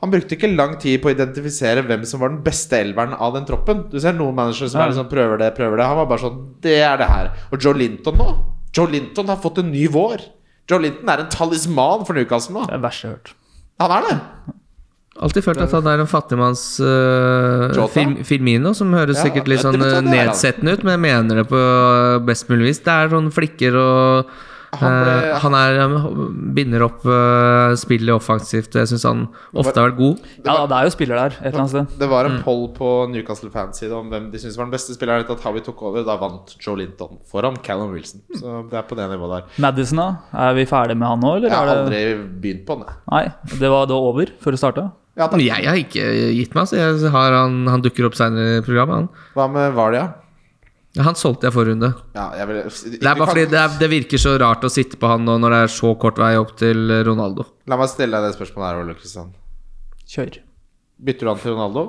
han 0.01 0.09
brukte 0.09 0.34
ikke 0.34 0.49
lang 0.49 0.72
tid 0.82 0.97
på 1.03 1.12
å 1.12 1.14
identifisere 1.14 1.84
hvem 1.86 2.01
som 2.09 2.24
var 2.24 2.32
den 2.34 2.39
beste 2.41 2.80
elveren 2.82 3.14
av 3.22 3.36
den 3.38 3.45
troppen. 3.45 3.84
Du 3.91 3.99
ser 4.01 4.16
noen 4.18 4.34
managere 4.34 4.66
som 4.72 4.80
Ja. 4.82 4.88
er 4.88 4.95
liksom, 4.95 5.09
prøver 5.12 5.38
det, 5.38 5.51
prøver 5.53 5.78
det. 5.78 5.86
Han 5.86 5.99
var 6.01 6.07
bare 6.09 6.24
sånn 6.24 6.39
Det 6.66 6.80
er 6.82 6.97
det 6.97 7.05
her. 7.12 7.30
Og 7.53 7.62
Joe 7.62 7.78
Linton 7.78 8.18
nå 8.18 8.32
Joe 8.74 8.88
Linton 8.89 9.28
har 9.30 9.38
fått 9.43 9.59
en 9.62 9.70
ny 9.72 9.86
vår. 9.91 10.26
Joe 10.72 10.80
Linton 10.82 11.09
er 11.14 11.20
en 11.22 11.30
talisman 11.30 12.05
for 12.07 12.18
Newcastle 12.18 12.55
nå. 12.55 12.66
Det 12.66 12.80
er 12.80 12.84
verst 12.88 13.03
jeg 13.05 13.12
har 13.12 13.18
hørt. 13.20 13.34
Han 13.84 13.91
er 13.99 14.07
det. 14.09 14.18
Alltid 15.22 15.43
følt 15.45 15.61
at 15.61 15.72
han 15.78 15.86
er 15.91 16.01
en 16.01 16.09
fattigmanns 16.09 16.63
uh, 16.82 17.67
film, 17.74 17.89
Firm, 17.93 18.13
Firmino, 18.26 18.72
som 18.78 18.89
høres 18.97 19.19
Ja, 19.22 19.28
sikkert 19.30 19.47
litt 19.51 19.61
sånn 19.61 19.78
eh, 19.78 19.99
det 19.99 20.05
nedsettende 20.09 20.74
ut, 20.78 20.84
men 20.88 20.95
jeg 20.97 21.03
mener 21.07 21.43
det 21.43 21.49
på 21.51 21.59
best 22.26 22.49
mulig 22.49 22.72
vis. 22.72 22.80
Det 22.82 22.95
er 22.95 23.11
sånn 23.13 23.30
flikker 23.36 23.78
og 23.78 24.32
Han 24.80 24.93
ble- 25.03 25.13
uh, 25.36 25.39
Han 25.43 25.55
er 25.59 25.78
eh, 25.84 25.95
binder 26.55 26.86
opp 26.86 27.01
uh, 27.03 27.74
spillet 27.76 28.13
offensivt. 28.15 28.72
Jeg 28.80 28.88
syns 28.88 29.03
han 29.03 29.26
ofte 29.53 29.76
har 29.76 29.89
vært 29.91 29.97
god. 29.99 30.22
Ja, 30.47 30.53
det 30.72 30.78
er 30.78 30.88
jo 30.88 30.93
spiller 30.95 31.19
der 31.19 31.36
et 31.36 31.49
eller 31.49 31.59
annet 31.65 31.74
sted. 31.74 31.97
Det 31.99 32.07
var 32.09 32.30
Mm. 32.30 32.38
en 32.38 32.43
poll 32.45 32.63
på 32.78 32.91
Newcastle 33.11 33.51
fans 33.51 33.78
side 33.84 33.91
om 33.91 34.07
hvem 34.09 34.30
de 34.32 34.39
syntes 34.39 34.55
var 34.57 34.69
den 34.69 34.72
beste 34.78 34.95
spilleren 34.95 35.26
etter 35.26 35.36
at 35.36 35.43
Howie 35.43 35.61
tok 35.65 35.84
over. 35.89 36.05
Da 36.07 36.15
vant 36.17 36.55
Joe 36.63 36.78
Linton 36.80 37.19
foran 37.30 37.59
Callum 37.61 37.91
Wilson. 37.93 38.22
Så 38.34 38.63
det 38.72 38.80
er 38.80 38.88
på 38.88 38.95
det 38.95 39.09
nivået 39.11 39.36
der. 39.43 39.59
Madison, 39.67 39.99
da? 39.99 40.07
Er 40.47 40.55
vi 40.55 40.65
ferdig 40.72 40.95
med 40.97 41.07
han 41.11 41.19
nå, 41.19 41.36
eller? 41.36 41.49
Jeg 41.51 41.57
har 41.59 41.74
aldri 41.76 42.01
begynt 42.41 42.65
på 42.65 42.80
han, 42.80 42.88
jeg. 42.88 42.97
Nei, 43.11 43.57
det 43.59 43.69
var 43.76 43.86
da 43.91 43.99
over 43.99 44.32
før 44.39 44.55
det 44.57 44.63
starta? 44.63 44.88
Ja. 45.20 45.28
Men 45.28 45.41
jeg 45.43 45.68
har 45.68 45.78
ikke 45.80 46.03
gitt 46.38 46.53
meg. 46.55 46.68
Så 46.72 46.78
jeg 46.80 47.12
har 47.14 47.36
han, 47.36 47.62
han 47.68 47.84
dukker 47.84 48.07
opp 48.07 48.16
seinere 48.18 48.59
i 48.59 48.66
programmet. 48.66 49.01
Han. 49.01 49.32
Hva 49.36 49.47
med 49.51 49.74
Valia? 49.76 50.05
Ja, 50.95 51.05
han 51.07 51.16
solgte 51.16 51.47
jeg 51.47 51.55
forrige 51.55 51.76
runde. 51.76 51.89
Ja, 52.16 52.26
jeg 52.36 52.47
vil, 52.49 52.57
Det 52.99 52.99
er 52.99 53.16
bare 53.16 53.28
fordi 53.30 53.45
det, 53.47 53.59
er, 53.59 53.76
det 53.80 53.88
virker 53.91 54.20
så 54.20 54.34
rart 54.41 54.66
å 54.68 54.72
sitte 54.72 54.99
på 54.99 55.07
han 55.07 55.24
nå 55.28 55.38
når 55.39 55.53
det 55.55 55.59
er 55.66 55.72
så 55.72 55.93
kort 55.99 56.20
vei 56.20 56.34
opp 56.39 56.51
til 56.59 56.91
Ronaldo. 57.07 57.45
La 57.72 57.78
meg 57.80 57.91
stille 57.91 58.20
deg 58.20 58.28
det 58.32 58.36
spørsmålet 58.36 58.68
her, 58.68 58.82
Ole 58.84 58.95
Kristian. 58.99 59.30
Kjør. 60.12 60.41
Bytter 61.07 61.28
du 61.28 61.32
han 61.32 61.39
til 61.43 61.55
Ronaldo? 61.55 61.86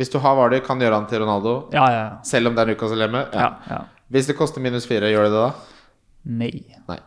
Hvis 0.00 0.12
du 0.14 0.16
har 0.22 0.36
Vardy, 0.38 0.62
kan 0.64 0.78
du 0.80 0.86
gjøre 0.86 1.00
han 1.02 1.08
til 1.10 1.20
Ronaldo? 1.24 1.54
Ja, 1.74 1.84
ja, 1.92 2.00
ja. 2.06 2.16
Selv 2.24 2.48
om 2.48 2.56
det 2.56 2.64
er 2.64 2.72
Lucas 2.72 2.94
hjemme? 2.96 3.26
ja, 3.34 3.50
ja. 3.68 3.82
Hvis 4.08 4.30
det 4.30 4.38
koster 4.38 4.62
minus 4.64 4.86
fire, 4.88 5.10
gjør 5.12 5.26
det 5.28 5.32
det 5.34 5.40
da? 5.42 5.50
Nei. 6.38 6.52
Nei. 6.88 6.98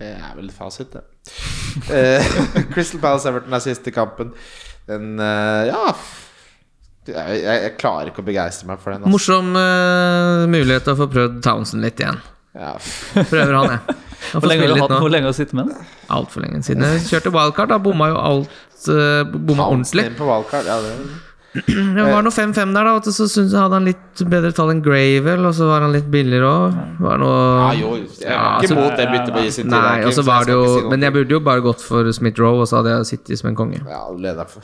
Det 0.00 0.08
er 0.16 0.32
vel 0.34 0.50
fasit, 0.50 0.90
det. 0.96 1.04
Eh, 1.94 2.24
Crystal 2.72 2.98
Palace 2.98 3.28
Everton 3.30 3.54
er 3.54 3.62
siste 3.62 3.92
kampen. 3.94 4.32
Den 4.88 5.20
eh, 5.22 5.68
Ja 5.70 5.92
jeg, 7.08 7.38
jeg, 7.40 7.60
jeg 7.64 7.74
klarer 7.80 8.10
ikke 8.10 8.22
å 8.22 8.26
begeistre 8.26 8.68
meg 8.68 8.82
for 8.82 8.92
den. 8.92 9.04
Altså. 9.04 9.12
Morsom 9.14 9.54
uh, 9.56 10.44
mulighet 10.50 10.84
til 10.84 10.94
å 10.96 10.98
få 10.98 11.06
prøvd 11.12 11.38
Townsend 11.44 11.84
litt 11.84 12.02
igjen. 12.02 12.18
Ja. 12.58 12.74
Prøver 13.14 13.54
han, 13.54 13.76
jeg. 13.76 13.96
Han 14.32 14.42
Hvor 14.42 14.50
lenge 14.50 14.64
har 14.66 14.74
du 14.74 14.80
hatt- 14.82 14.92
hvor 14.98 15.12
lenge 15.14 15.28
har 15.28 15.32
du 15.32 15.38
sittet 15.38 15.54
med 15.54 15.68
den? 15.70 15.90
Altfor 16.12 16.42
lenge 16.42 16.58
siden. 16.66 16.82
Jeg 16.84 17.04
kjørte 17.06 17.30
wildcard, 17.32 17.70
da 17.70 17.78
bomma 17.80 18.08
jo 18.10 18.18
alt. 18.18 18.58
uh, 18.90 19.22
bomma 19.30 19.68
ordentlig. 19.70 20.08
Inn 20.10 20.18
på 20.18 20.26
wildcard, 20.26 20.68
ja, 20.68 20.80
det 20.82 21.27
Det 21.96 22.04
var 22.04 22.20
noe 22.22 22.32
5-5 22.34 22.74
der, 22.76 22.84
da. 22.84 22.92
Og 22.98 23.06
så 23.08 23.24
synes 23.30 23.54
hadde 23.56 23.78
han 23.78 23.86
litt 23.88 24.20
bedre 24.28 24.50
tall 24.52 24.72
enn 24.74 24.82
Gravel, 24.84 25.46
og 25.48 25.54
så 25.56 25.68
var 25.70 25.80
han 25.86 25.94
litt 25.94 26.08
billigere 26.12 26.44
òg. 26.48 26.76
Var 27.00 27.22
noe 27.22 27.38
ja, 27.38 27.70
jo, 27.78 27.92
jeg 27.96 28.04
Ja, 28.20 28.42
ikke 28.58 28.68
altså- 28.68 28.76
imot 28.76 28.96
det 28.98 29.06
byttet 29.14 29.32
på 29.32 29.40
sin 29.46 29.64
tid. 29.64 29.72
Nei, 29.72 29.80
jeg 29.80 30.12
ikke- 30.12 30.26
jeg 30.28 30.48
jo 30.52 30.58
si 30.74 30.88
Men 30.92 31.00
jeg 31.06 31.12
burde 31.16 31.30
jo 31.30 31.40
bare 31.40 31.60
gått 31.64 31.80
for 31.80 32.12
Smith 32.12 32.38
Roe, 32.40 32.60
og 32.60 32.68
så 32.68 32.76
hadde 32.82 32.90
jeg 32.96 33.08
sittet 33.12 33.38
som 33.38 33.48
en 33.48 33.56
konge. 33.56 33.80
Ja, 33.80 34.02
da 34.04 34.16
leder 34.26 34.44
jeg 34.44 34.50
for- 34.50 34.62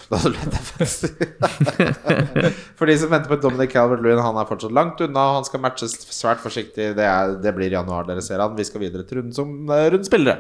de 2.87 2.99
som 2.99 3.11
venter 3.11 3.29
på 3.33 3.41
Dominic 3.41 3.73
Calvert-Lewin, 3.73 4.21
han 4.23 4.37
er 4.37 4.45
fortsatt 4.45 4.73
langt 4.73 5.01
unna. 5.01 5.35
Han 5.41 5.45
skal 5.45 5.61
matches 5.61 5.97
svært 6.11 6.39
forsiktig. 6.45 6.95
Det, 6.95 6.99
er, 6.99 7.37
det 7.41 7.55
blir 7.57 7.73
i 7.73 7.77
januar, 7.79 8.05
dere 8.05 8.21
ser 8.23 8.39
han. 8.45 8.57
Vi 8.57 8.65
skal 8.65 8.81
videre 8.85 9.05
til 9.09 9.19
runden 9.23 9.33
som 9.33 9.71
uh, 9.71 9.89
rundspillere. 9.89 10.39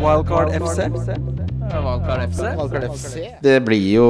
Wildcard 0.00 0.52
FC. 0.60 1.39
Wildcard 1.78 2.22
FC. 2.32 2.42
Valkar 2.58 2.84
FC. 2.90 3.14
Det 3.42 3.54
blir 3.64 3.84
jo 3.94 4.08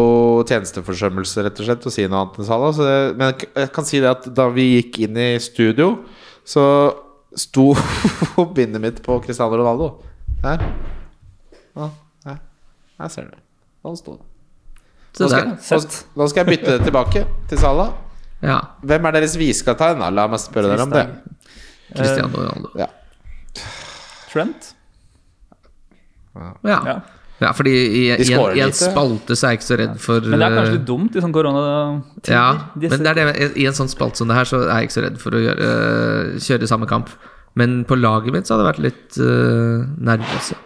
tjenesteforsømmelse, 0.48 1.44
rett 1.46 1.60
og 1.60 1.66
slett, 1.68 1.86
å 1.86 1.92
si 1.92 2.06
noe 2.08 2.22
annet 2.24 2.38
enn 2.40 2.48
Salah. 2.48 2.72
Så 2.76 2.86
det, 2.86 3.16
men 3.20 3.34
jeg- 3.34 3.72
kan 3.72 3.84
si 3.84 4.00
det 4.00 4.10
at 4.10 4.28
da 4.34 4.48
vi 4.48 4.82
gikk 4.82 4.98
inn 5.06 5.16
i 5.16 5.38
studio, 5.38 6.04
så 6.44 6.64
sto 7.36 7.74
bindet 8.56 8.80
mitt 8.80 9.02
på 9.02 9.20
Cristiano 9.24 9.56
Ronaldo. 9.60 10.02
Her. 10.42 10.64
Ja, 11.76 11.90
her. 12.26 12.38
her 12.98 13.08
ser 13.08 13.28
du. 13.30 13.36
Sånn 13.84 13.96
sto 14.00 14.16
det. 14.16 14.24
Så 15.12 15.24
Nå 15.26 15.28
skal, 15.28 15.46
nå, 15.50 15.56
skal- 15.60 16.04
nå 16.16 16.28
skal 16.30 16.44
jeg 16.44 16.58
bytte 16.58 16.78
det 16.78 16.84
tilbake 16.86 17.26
til 17.50 17.58
Salah. 17.58 17.92
Ja. 18.42 18.60
Hvem 18.82 19.04
er 19.06 19.12
deres 19.18 19.34
visekaptein? 19.36 19.98
La 20.14 20.26
meg 20.30 20.40
spørre 20.40 20.70
dere 20.72 20.82
om 20.86 20.90
det. 20.94 21.06
Cristiano 21.94 22.30
Ronaldo. 22.38 22.70
Ja. 22.78 22.86
Trent? 24.30 24.74
Ja. 26.64 26.78
Ja. 26.86 27.00
Ja, 27.40 27.50
fordi 27.56 27.72
i, 27.72 27.82
i, 27.86 28.06
i, 28.12 28.32
en, 28.36 28.56
i 28.58 28.62
en 28.66 28.74
spalte 28.76 29.36
så 29.38 29.48
er 29.48 29.54
jeg 29.54 29.60
ikke 29.60 29.68
så 29.68 29.80
redd 29.80 29.96
for 30.02 30.26
Men 30.26 30.42
det 30.42 30.46
er 30.46 30.56
kanskje 30.58 30.72
eh, 30.74 30.76
litt 30.76 30.86
dumt 30.90 31.16
i 31.16 31.24
sånn 31.24 31.34
koronatider. 31.34 32.34
Ja, 32.36 32.46
men 32.76 33.04
det 33.06 33.12
er 33.14 33.20
det, 33.20 33.50
i 33.56 33.66
en 33.70 33.76
sånn 33.76 33.90
spalte 33.92 34.20
som 34.20 34.30
det 34.30 34.36
her, 34.36 34.48
så 34.48 34.62
er 34.66 34.82
jeg 34.82 34.90
ikke 34.90 34.98
så 34.98 35.04
redd 35.06 35.20
for 35.22 35.36
å 35.38 35.42
gjøre, 35.46 35.68
kjøre 36.44 36.70
samme 36.70 36.88
kamp. 36.90 37.12
Men 37.58 37.80
på 37.88 37.98
laget 37.98 38.36
mitt 38.36 38.46
så 38.46 38.54
hadde 38.54 38.66
det 38.66 38.70
vært 38.70 38.84
litt 38.84 39.20
uh, 39.24 39.86
nervøse. 40.10 40.58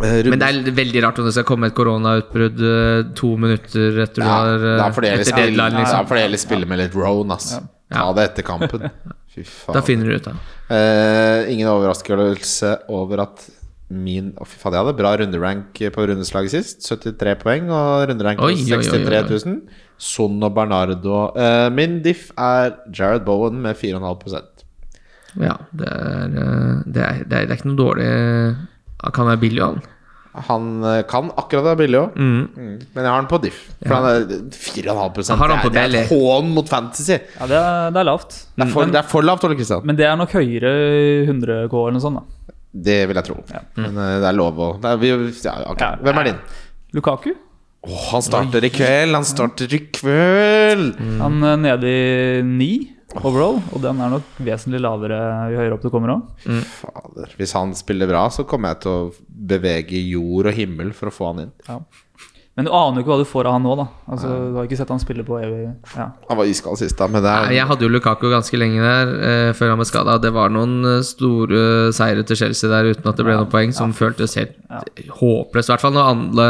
Eh, 0.00 0.24
Men 0.28 0.40
det 0.40 0.48
er 0.48 0.74
veldig 0.76 1.02
rart 1.04 1.18
om 1.20 1.26
det 1.28 1.34
skal 1.34 1.46
komme 1.48 1.68
et 1.70 1.76
koronautbrudd 1.76 2.62
eh, 2.64 3.02
to 3.18 3.34
minutter 3.40 3.98
etter 4.04 4.22
du 4.22 4.28
har 4.28 4.54
eh, 4.54 4.76
det 4.78 4.86
er 4.86 4.94
fordi 4.96 5.10
jeg 5.10 5.26
deadline, 5.28 5.74
da 5.74 5.82
liksom. 5.82 6.54
heller 6.54 6.70
med 6.70 6.80
litt 6.84 6.96
roan, 6.96 7.34
ass. 7.34 7.52
Ta 7.90 8.06
det 8.16 8.28
etter 8.30 8.46
kampen. 8.46 8.86
Fy 9.34 9.44
faen. 9.44 9.76
Da 9.76 9.82
finner 9.86 10.08
du 10.08 10.16
ut 10.16 10.28
av 10.30 10.38
uh, 10.70 11.50
ingen 11.50 11.68
overraskelse 11.70 12.72
over 12.90 13.24
at 13.26 13.44
min 13.90 14.30
Å, 14.38 14.46
fy 14.46 14.56
faen, 14.60 14.76
jeg 14.76 14.84
hadde 14.84 14.96
bra 14.98 15.12
runderank 15.18 15.80
på 15.94 16.06
rundeslaget 16.10 16.52
sist. 16.54 16.86
73 16.86 17.34
poeng 17.42 17.70
og 17.74 18.06
runderank 18.10 18.38
på 18.40 18.46
Oi, 18.50 18.54
oi, 18.54 18.64
oi, 18.64 18.78
oi. 18.78 18.86
63 18.86 19.22
000. 19.44 19.60
Son 20.00 20.38
og 20.46 20.54
Bernardo. 20.56 21.26
Uh, 21.36 21.68
min 21.74 21.98
diff 22.04 22.30
er 22.40 22.76
Jared 22.96 23.26
Bowen 23.26 23.58
med 23.60 23.76
4,5% 23.76 24.64
Ja, 25.42 25.58
det 25.76 25.86
er, 25.86 26.32
eh, 26.40 26.78
det 26.90 27.02
er, 27.04 27.18
det 27.22 27.36
er, 27.36 27.44
det 27.46 27.52
er 27.52 27.58
ikke 27.60 27.68
noe 27.70 27.78
dårlig 27.78 28.06
Han 29.04 29.12
kan 29.14 29.28
være 29.28 29.40
billig, 29.44 29.60
han. 29.62 29.82
Han 30.46 30.66
eh, 30.86 31.02
kan 31.10 31.28
akkurat 31.38 31.64
være 31.68 31.78
billig 31.82 31.98
òg, 32.00 32.16
Mm. 32.16 32.42
men 32.94 32.98
jeg 33.02 33.06
har 33.10 33.16
han 33.18 33.28
på 33.30 33.38
diff. 33.42 33.60
For 33.82 33.94
han 33.94 34.04
er 34.08 34.50
4,5 34.54 35.30
Har 35.40 35.52
han 35.54 35.62
på 35.64 35.70
det, 35.74 35.82
er, 35.82 35.94
et 36.04 36.10
hån 36.10 36.50
mot 36.54 36.68
fantasy. 36.70 37.16
Ja, 37.18 37.46
det 37.50 37.56
er, 37.58 37.90
det 37.94 38.02
er 38.02 38.06
lavt. 38.06 38.36
Det 38.54 38.66
er 38.66 38.70
for, 38.74 38.86
det 38.86 39.00
er 39.02 39.08
for 39.10 39.26
lavt, 39.26 39.46
Ole 39.48 39.56
Kristian. 39.58 39.82
Men 39.86 39.98
det 39.98 40.06
er 40.06 40.18
nok 40.20 40.34
høyere 40.38 40.70
100 41.26 41.66
K 41.70 41.80
eller 41.82 41.96
noe 41.98 42.04
sånt. 42.04 42.20
da 42.22 42.39
Det 42.70 43.00
vil 43.10 43.18
jeg 43.18 43.26
tro. 43.26 43.36
Men 43.76 43.96
uh, 43.98 44.16
det 44.22 44.28
er 44.28 44.36
lov 44.36 44.58
å 44.62 44.72
det 44.80 44.92
er, 44.92 45.00
vi, 45.02 45.12
ja, 45.42 45.54
ok. 45.72 45.80
Ja. 45.82 45.94
Hvem 46.06 46.20
er 46.22 46.30
din? 46.30 46.42
Lukaku 46.96 47.32
Åh, 47.80 48.00
han 48.10 48.22
starter 48.22 48.64
i 48.66 48.68
kveld! 48.68 49.14
Han 49.16 49.24
starter 49.24 49.72
i 49.72 49.78
kveld! 49.88 50.98
Han 51.22 51.38
er 51.48 51.60
nede 51.62 51.88
i 51.88 52.42
9 52.44 52.66
overall, 53.24 53.56
og 53.72 53.80
den 53.82 54.02
er 54.04 54.12
nok 54.12 54.36
vesentlig 54.44 54.82
lavere 54.84 55.16
jo 55.50 55.62
høyere 55.62 55.78
opp 55.78 55.86
du 55.86 55.88
kommer 55.90 56.12
òg. 56.12 56.44
Fader. 56.76 57.32
Hvis 57.40 57.56
han 57.56 57.72
spiller 57.78 58.10
bra, 58.10 58.26
så 58.30 58.44
kommer 58.48 58.74
jeg 58.74 58.82
til 58.84 58.92
å 58.92 59.08
bevege 59.54 60.02
jord 60.04 60.50
og 60.52 60.60
himmel 60.60 60.92
for 60.96 61.10
å 61.10 61.14
få 61.14 61.30
han 61.32 61.46
inn. 61.46 61.54
Men 62.60 62.66
du 62.68 62.72
aner 62.76 63.00
jo 63.00 63.06
ikke 63.06 63.12
hva 63.14 63.16
du 63.22 63.28
får 63.30 63.46
av 63.48 63.54
han 63.56 63.62
nå, 63.64 63.74
da. 63.78 63.84
Altså, 64.12 64.28
du 64.52 64.56
har 64.58 64.66
ikke 64.68 64.76
sett 64.76 64.90
han 64.92 65.00
spille 65.00 65.22
på 65.24 65.38
evig 65.40 65.60
ja. 65.96 66.10
Han 66.28 66.36
var 66.36 66.48
iskald 66.50 66.76
sist, 66.76 66.92
da, 66.98 67.06
men 67.08 67.22
det 67.24 67.30
er 67.32 67.54
Jeg 67.56 67.64
hadde 67.70 67.86
jo 67.86 67.88
Lukaku 67.94 68.26
ganske 68.28 68.58
lenge 68.60 68.82
der 68.84 69.12
eh, 69.30 69.52
før 69.56 69.72
han 69.72 69.80
ble 69.80 69.86
skada. 69.88 70.18
Det 70.20 70.32
var 70.36 70.52
noen 70.52 70.74
eh, 70.84 70.98
store 71.08 71.62
seire 71.96 72.26
til 72.28 72.36
Chelsea 72.42 72.68
der 72.68 72.90
uten 72.90 73.08
at 73.08 73.16
det 73.16 73.24
ble 73.24 73.38
noen 73.38 73.48
poeng, 73.48 73.72
som 73.72 73.94
føltes 73.96 74.36
helt 74.36 74.58
håpløst. 75.22 75.70
I 75.70 75.72
hvert 75.72 75.84
fall 75.86 75.96
når 75.96 76.10
andre, 76.12 76.48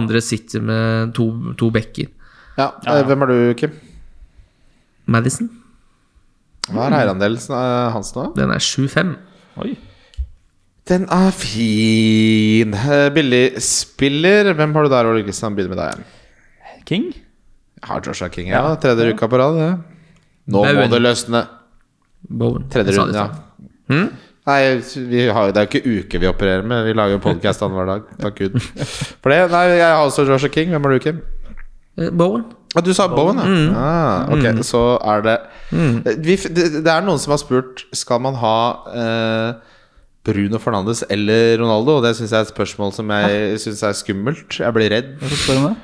andre 0.00 0.24
sitter 0.26 0.66
med 0.66 1.14
to, 1.14 1.28
to 1.62 1.70
bekker. 1.78 2.10
ja. 2.58 2.72
eh, 2.90 3.04
Hvem 3.06 3.22
er 3.22 3.30
du, 3.30 3.38
Kim? 3.62 3.78
Madison, 5.06 5.46
Hva 6.72 6.88
er 6.88 6.96
eierandelen 7.04 7.38
eh, 7.38 7.90
hans 7.94 8.10
nå? 8.16 8.32
den 8.34 8.50
er 8.50 8.58
7-5. 8.58 9.14
Oi. 9.62 9.76
Den 10.86 11.08
er 11.10 11.32
fin. 11.34 12.74
Eh, 12.74 13.08
Billig 13.14 13.62
spiller. 13.62 14.52
Hvem 14.54 14.74
har 14.76 14.86
du 14.86 14.92
der, 14.92 15.08
Ole 15.10 15.24
Kristian? 15.26 15.56
Begynner 15.56 15.74
med 15.74 15.82
deg. 15.82 16.04
King? 16.86 17.08
Jeg 17.10 17.88
har 17.90 18.04
Joshua 18.06 18.28
King, 18.30 18.52
ja. 18.52 18.62
Tredje 18.82 19.08
uka 19.14 19.26
på 19.26 19.40
rad. 19.40 19.58
Nå 20.46 20.62
må 20.62 20.62
Bowen. 20.62 20.90
det 20.92 21.02
løsne. 21.02 21.42
Bowen. 22.30 22.68
Tredje 22.70 22.94
runde, 23.00 23.18
ja. 23.18 23.26
Hmm? 23.90 24.12
Nei, 24.46 24.60
vi 25.10 25.24
har, 25.26 25.50
det 25.50 25.58
er 25.58 25.66
jo 25.66 25.70
ikke 25.72 26.04
uke 26.04 26.20
vi 26.22 26.28
opererer 26.30 26.62
med. 26.62 26.84
Vi 26.86 26.94
lager 26.94 27.16
jo 27.16 27.22
podkast 27.24 27.64
annenhver 27.66 27.88
dag. 27.90 28.04
Takk 28.22 28.38
Gud 28.38 28.60
for 28.62 29.34
det. 29.34 29.40
Nei, 29.50 29.64
jeg 29.80 29.88
har 29.90 30.04
også 30.06 30.22
Joshua 30.28 30.52
King. 30.54 30.70
Hvem 30.70 30.86
har 30.86 30.94
du, 30.94 30.98
Kim? 31.02 31.18
Eh, 31.98 32.12
Bowen. 32.14 32.46
Ah, 32.76 32.82
du 32.84 32.92
sa 32.94 33.08
Bowen, 33.10 33.40
ja. 33.42 33.46
Mm. 33.50 33.74
Ah, 33.74 34.30
ok, 34.36 34.62
så 34.62 34.84
er 35.02 35.22
det 35.26 35.36
vi, 36.22 36.36
det, 36.36 36.84
det 36.84 36.90
er 36.92 37.02
noen 37.02 37.18
som 37.18 37.32
har 37.34 37.40
spurt 37.42 37.80
Skal 37.96 38.20
man 38.22 38.36
ha 38.38 38.58
eh, 38.94 39.72
Bruno 40.26 40.60
Fernandes 40.62 41.04
eller 41.12 41.56
Ronaldo. 41.62 41.98
Og 41.98 42.06
det 42.06 42.14
syns 42.18 42.34
jeg 42.34 42.40
er 42.42 42.48
et 42.48 42.54
spørsmål 42.54 42.94
som 42.96 43.12
jeg 43.14 43.60
syns 43.62 43.84
er 43.86 43.96
skummelt. 43.98 44.58
Jeg 44.60 44.76
blir 44.76 44.92
redd. 44.92 45.14
Hvorfor 45.22 45.42
spør 45.42 45.60
du 45.60 45.68
det? 45.68 45.76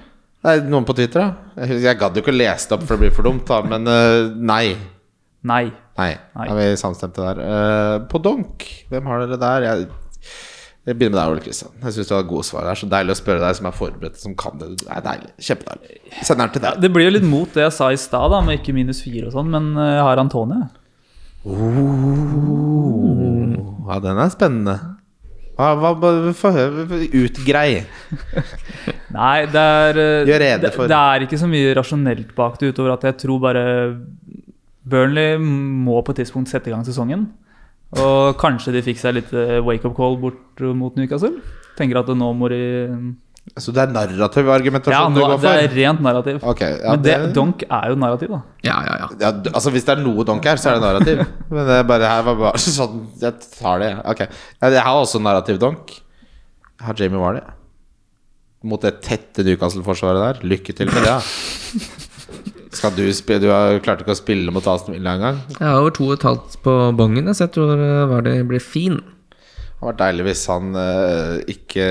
Er 0.42 0.64
noen 0.66 0.86
på 0.86 0.94
Twitter, 0.98 1.22
da. 1.22 1.62
Jeg, 1.62 1.84
jeg 1.84 1.98
gadd 2.00 2.16
jo 2.18 2.22
ikke 2.24 2.32
å 2.34 2.40
lese 2.40 2.66
det 2.66 2.74
opp, 2.74 2.86
for 2.88 2.96
det 2.96 3.04
blir 3.04 3.14
for 3.14 3.28
dumt, 3.28 3.44
da. 3.46 3.60
Men 3.62 3.86
uh, 3.86 4.32
nei. 4.34 4.74
Nei. 5.46 5.66
Nei. 5.98 6.12
Nei. 6.34 6.46
Er 6.48 6.56
vi 6.58 6.64
samstemte 6.80 7.22
der? 7.22 7.42
Uh, 7.42 7.96
på 8.10 8.18
Donk, 8.22 8.66
hvem 8.90 9.06
har 9.10 9.22
dere 9.22 9.38
der? 9.38 9.66
Jeg, 9.68 9.86
jeg 10.82 10.98
begynner 10.98 11.14
med 11.14 11.20
deg, 11.20 11.34
Ole 11.36 11.44
Kristian. 11.44 11.74
Jeg 11.78 11.94
syns 11.94 12.10
du 12.10 12.14
har 12.16 12.26
gode 12.26 12.46
svar. 12.48 12.66
Det 12.66 12.72
er 12.74 12.80
så 12.80 12.88
deilig 12.90 13.14
å 13.14 13.18
spørre 13.20 13.42
deg 13.44 13.58
som 13.60 13.68
er 13.70 13.76
forberedt, 13.78 14.18
som 14.18 14.34
kan 14.38 14.58
det. 14.58 14.72
Det 14.82 14.88
er 14.90 15.04
deilig. 15.04 15.30
Kjempedeilig. 15.38 16.00
Sender 16.18 16.42
den 16.42 16.54
til 16.56 16.64
deg. 16.66 16.80
Det 16.82 16.90
blir 16.96 17.06
jo 17.06 17.12
litt 17.14 17.28
mot 17.28 17.54
det 17.54 17.62
jeg 17.68 17.76
sa 17.78 17.92
i 17.94 18.00
stad, 18.02 18.34
da, 18.34 18.42
med 18.42 18.58
ikke 18.58 18.74
minus 18.74 19.04
fire 19.04 19.30
og 19.30 19.36
sånn, 19.36 19.52
men 19.54 19.70
eh, 19.76 19.92
jeg 19.94 20.08
har 20.08 20.22
Antonia. 20.24 20.66
Ja, 23.88 23.98
den 24.02 24.18
er 24.22 24.30
spennende. 24.32 24.76
Hva, 25.58 25.72
hva, 25.76 25.90
hva, 26.00 26.32
få 26.36 26.50
høre. 26.54 26.86
Utgrei. 27.18 27.82
Nei, 29.18 29.44
det 29.52 29.62
er 29.62 29.98
eh, 30.00 30.28
Gjør 30.30 30.42
rede 30.46 30.70
for- 30.74 30.88
det 30.90 30.96
er 30.98 31.26
ikke 31.26 31.38
så 31.40 31.48
mye 31.50 31.74
rasjonelt 31.76 32.30
bak 32.38 32.56
det, 32.60 32.72
utover 32.72 32.94
at 32.94 33.04
jeg 33.10 33.18
tror 33.26 33.42
bare 33.42 33.64
Burnley 34.88 35.36
må 35.38 36.00
på 36.02 36.14
et 36.14 36.22
tidspunkt 36.22 36.50
sette 36.50 36.70
i 36.70 36.74
gang 36.74 36.84
sesongen. 36.86 37.26
Og 38.00 38.38
kanskje 38.40 38.72
de 38.72 38.82
fikk 38.86 38.98
seg 39.02 39.18
litt 39.18 39.34
eh, 39.36 39.58
wake-up 39.62 39.94
call 39.98 40.16
bort 40.22 40.62
mot 40.78 40.96
Newcastle. 40.96 41.36
Tenker 41.76 42.00
at 42.00 42.08
nå 42.16 42.32
må 42.36 42.48
de 42.52 42.62
Så 43.58 43.72
det 43.74 43.82
er 43.82 43.90
narrativ 43.92 44.46
Ja, 44.46 44.52
argumentasjon 44.54 45.12
nå, 45.12 45.18
du 45.18 45.20
går 45.20 45.40
det 45.42 45.52
er 45.64 45.72
rent 45.74 46.00
narrativ. 46.00 46.36
Okay, 46.52 46.76
ja, 46.78 46.92
Men 46.94 47.02
det, 47.02 47.14
det- 47.20 47.32
Donk 47.36 47.64
er 47.68 47.88
jo 47.90 47.96
narrativ, 47.98 48.28
da. 48.30 48.38
Ja, 48.64 48.76
ja, 48.86 48.94
ja. 49.02 49.08
Ja, 49.20 49.30
altså 49.52 49.72
Hvis 49.74 49.84
det 49.88 49.96
er 49.98 50.02
noe 50.04 50.24
donk 50.24 50.46
her, 50.46 50.56
så 50.62 50.70
er 50.70 50.78
det 50.78 50.84
narrativ. 50.86 51.24
Men 51.50 51.66
det 51.68 51.78
er 51.80 51.88
bare 51.90 52.08
her 52.12 52.22
var 52.30 52.38
bare 52.44 52.62
sånn 52.78 53.02
Jeg 53.20 53.42
tar 53.58 53.82
det. 53.82 53.90
Ok. 54.14 54.22
Ja, 54.62 54.70
Jeg 54.70 54.86
har 54.86 55.00
også 55.02 55.20
narrativ 55.20 55.58
donk. 55.60 55.90
Jeg 56.78 56.86
har 56.86 56.94
Jamie 57.02 57.18
Warley. 57.20 57.42
Mot 58.62 58.80
det 58.86 58.94
tette 59.02 59.42
Newcastle-forsvaret 59.44 60.22
der. 60.22 60.46
Lykke 60.46 60.72
til 60.78 60.86
med 60.94 61.02
det. 61.02 61.18
Skal 62.78 62.94
du 62.96 63.02
spille 63.12 63.42
Du 63.42 63.50
har 63.52 63.76
klart 63.84 64.00
ikke 64.00 64.14
å 64.14 64.16
spille 64.22 64.54
mot 64.54 64.64
Aston 64.70 64.94
Villa 64.94 65.16
engang. 65.18 65.42
Det 65.50 65.58
Jeg 65.58 65.66
har 65.68 65.80
over 65.82 65.90
to 65.98 66.06
og 66.08 66.14
et 66.16 66.24
halvt 66.30 66.60
på 66.64 66.76
bongen, 66.96 67.28
så 67.34 67.44
jeg 67.48 67.52
tror 67.58 67.74
Warley 67.74 68.06
Vardy 68.14 68.36
blir 68.48 68.62
fin. 68.64 69.00
hadde 69.82 69.90
vært 69.90 70.00
deilig 70.06 70.24
hvis 70.30 70.44
han 70.48 70.70
eh, 70.78 71.42
ikke 71.52 71.88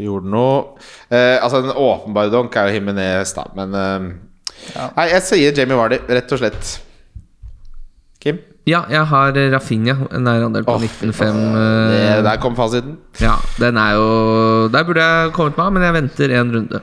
gjorde 0.00 0.30
noe. 0.30 0.62
Eh, 1.08 1.36
altså 1.38 1.62
En 1.62 1.74
åpenbar 1.74 2.32
donk 2.32 2.56
er 2.58 2.70
jo 2.70 2.78
Himinez, 2.78 3.34
da, 3.36 3.46
men 3.58 3.76
eh, 3.78 4.08
Nei, 4.96 5.06
jeg 5.12 5.22
sier 5.26 5.54
Jamie 5.58 5.76
Vardy, 5.76 5.98
rett 6.08 6.32
og 6.32 6.40
slett. 6.40 6.70
Kim? 8.22 8.40
Ja, 8.64 8.86
jeg 8.88 9.04
har 9.10 9.36
Rafinha, 9.52 9.94
en 10.16 10.24
nærandel 10.24 10.64
på 10.64 10.78
oh, 10.78 10.80
19,5. 10.80 11.12
Det, 11.12 11.98
eh, 12.00 12.22
der 12.24 12.40
kom 12.40 12.56
fasiten. 12.56 12.96
Ja, 13.20 13.34
den 13.60 13.76
er 13.76 13.98
jo 13.98 14.06
Der 14.72 14.86
burde 14.88 15.04
jeg 15.04 15.34
kommet 15.36 15.58
med, 15.60 15.76
men 15.76 15.84
jeg 15.84 15.96
venter 15.98 16.36
en 16.40 16.54
runde. 16.54 16.80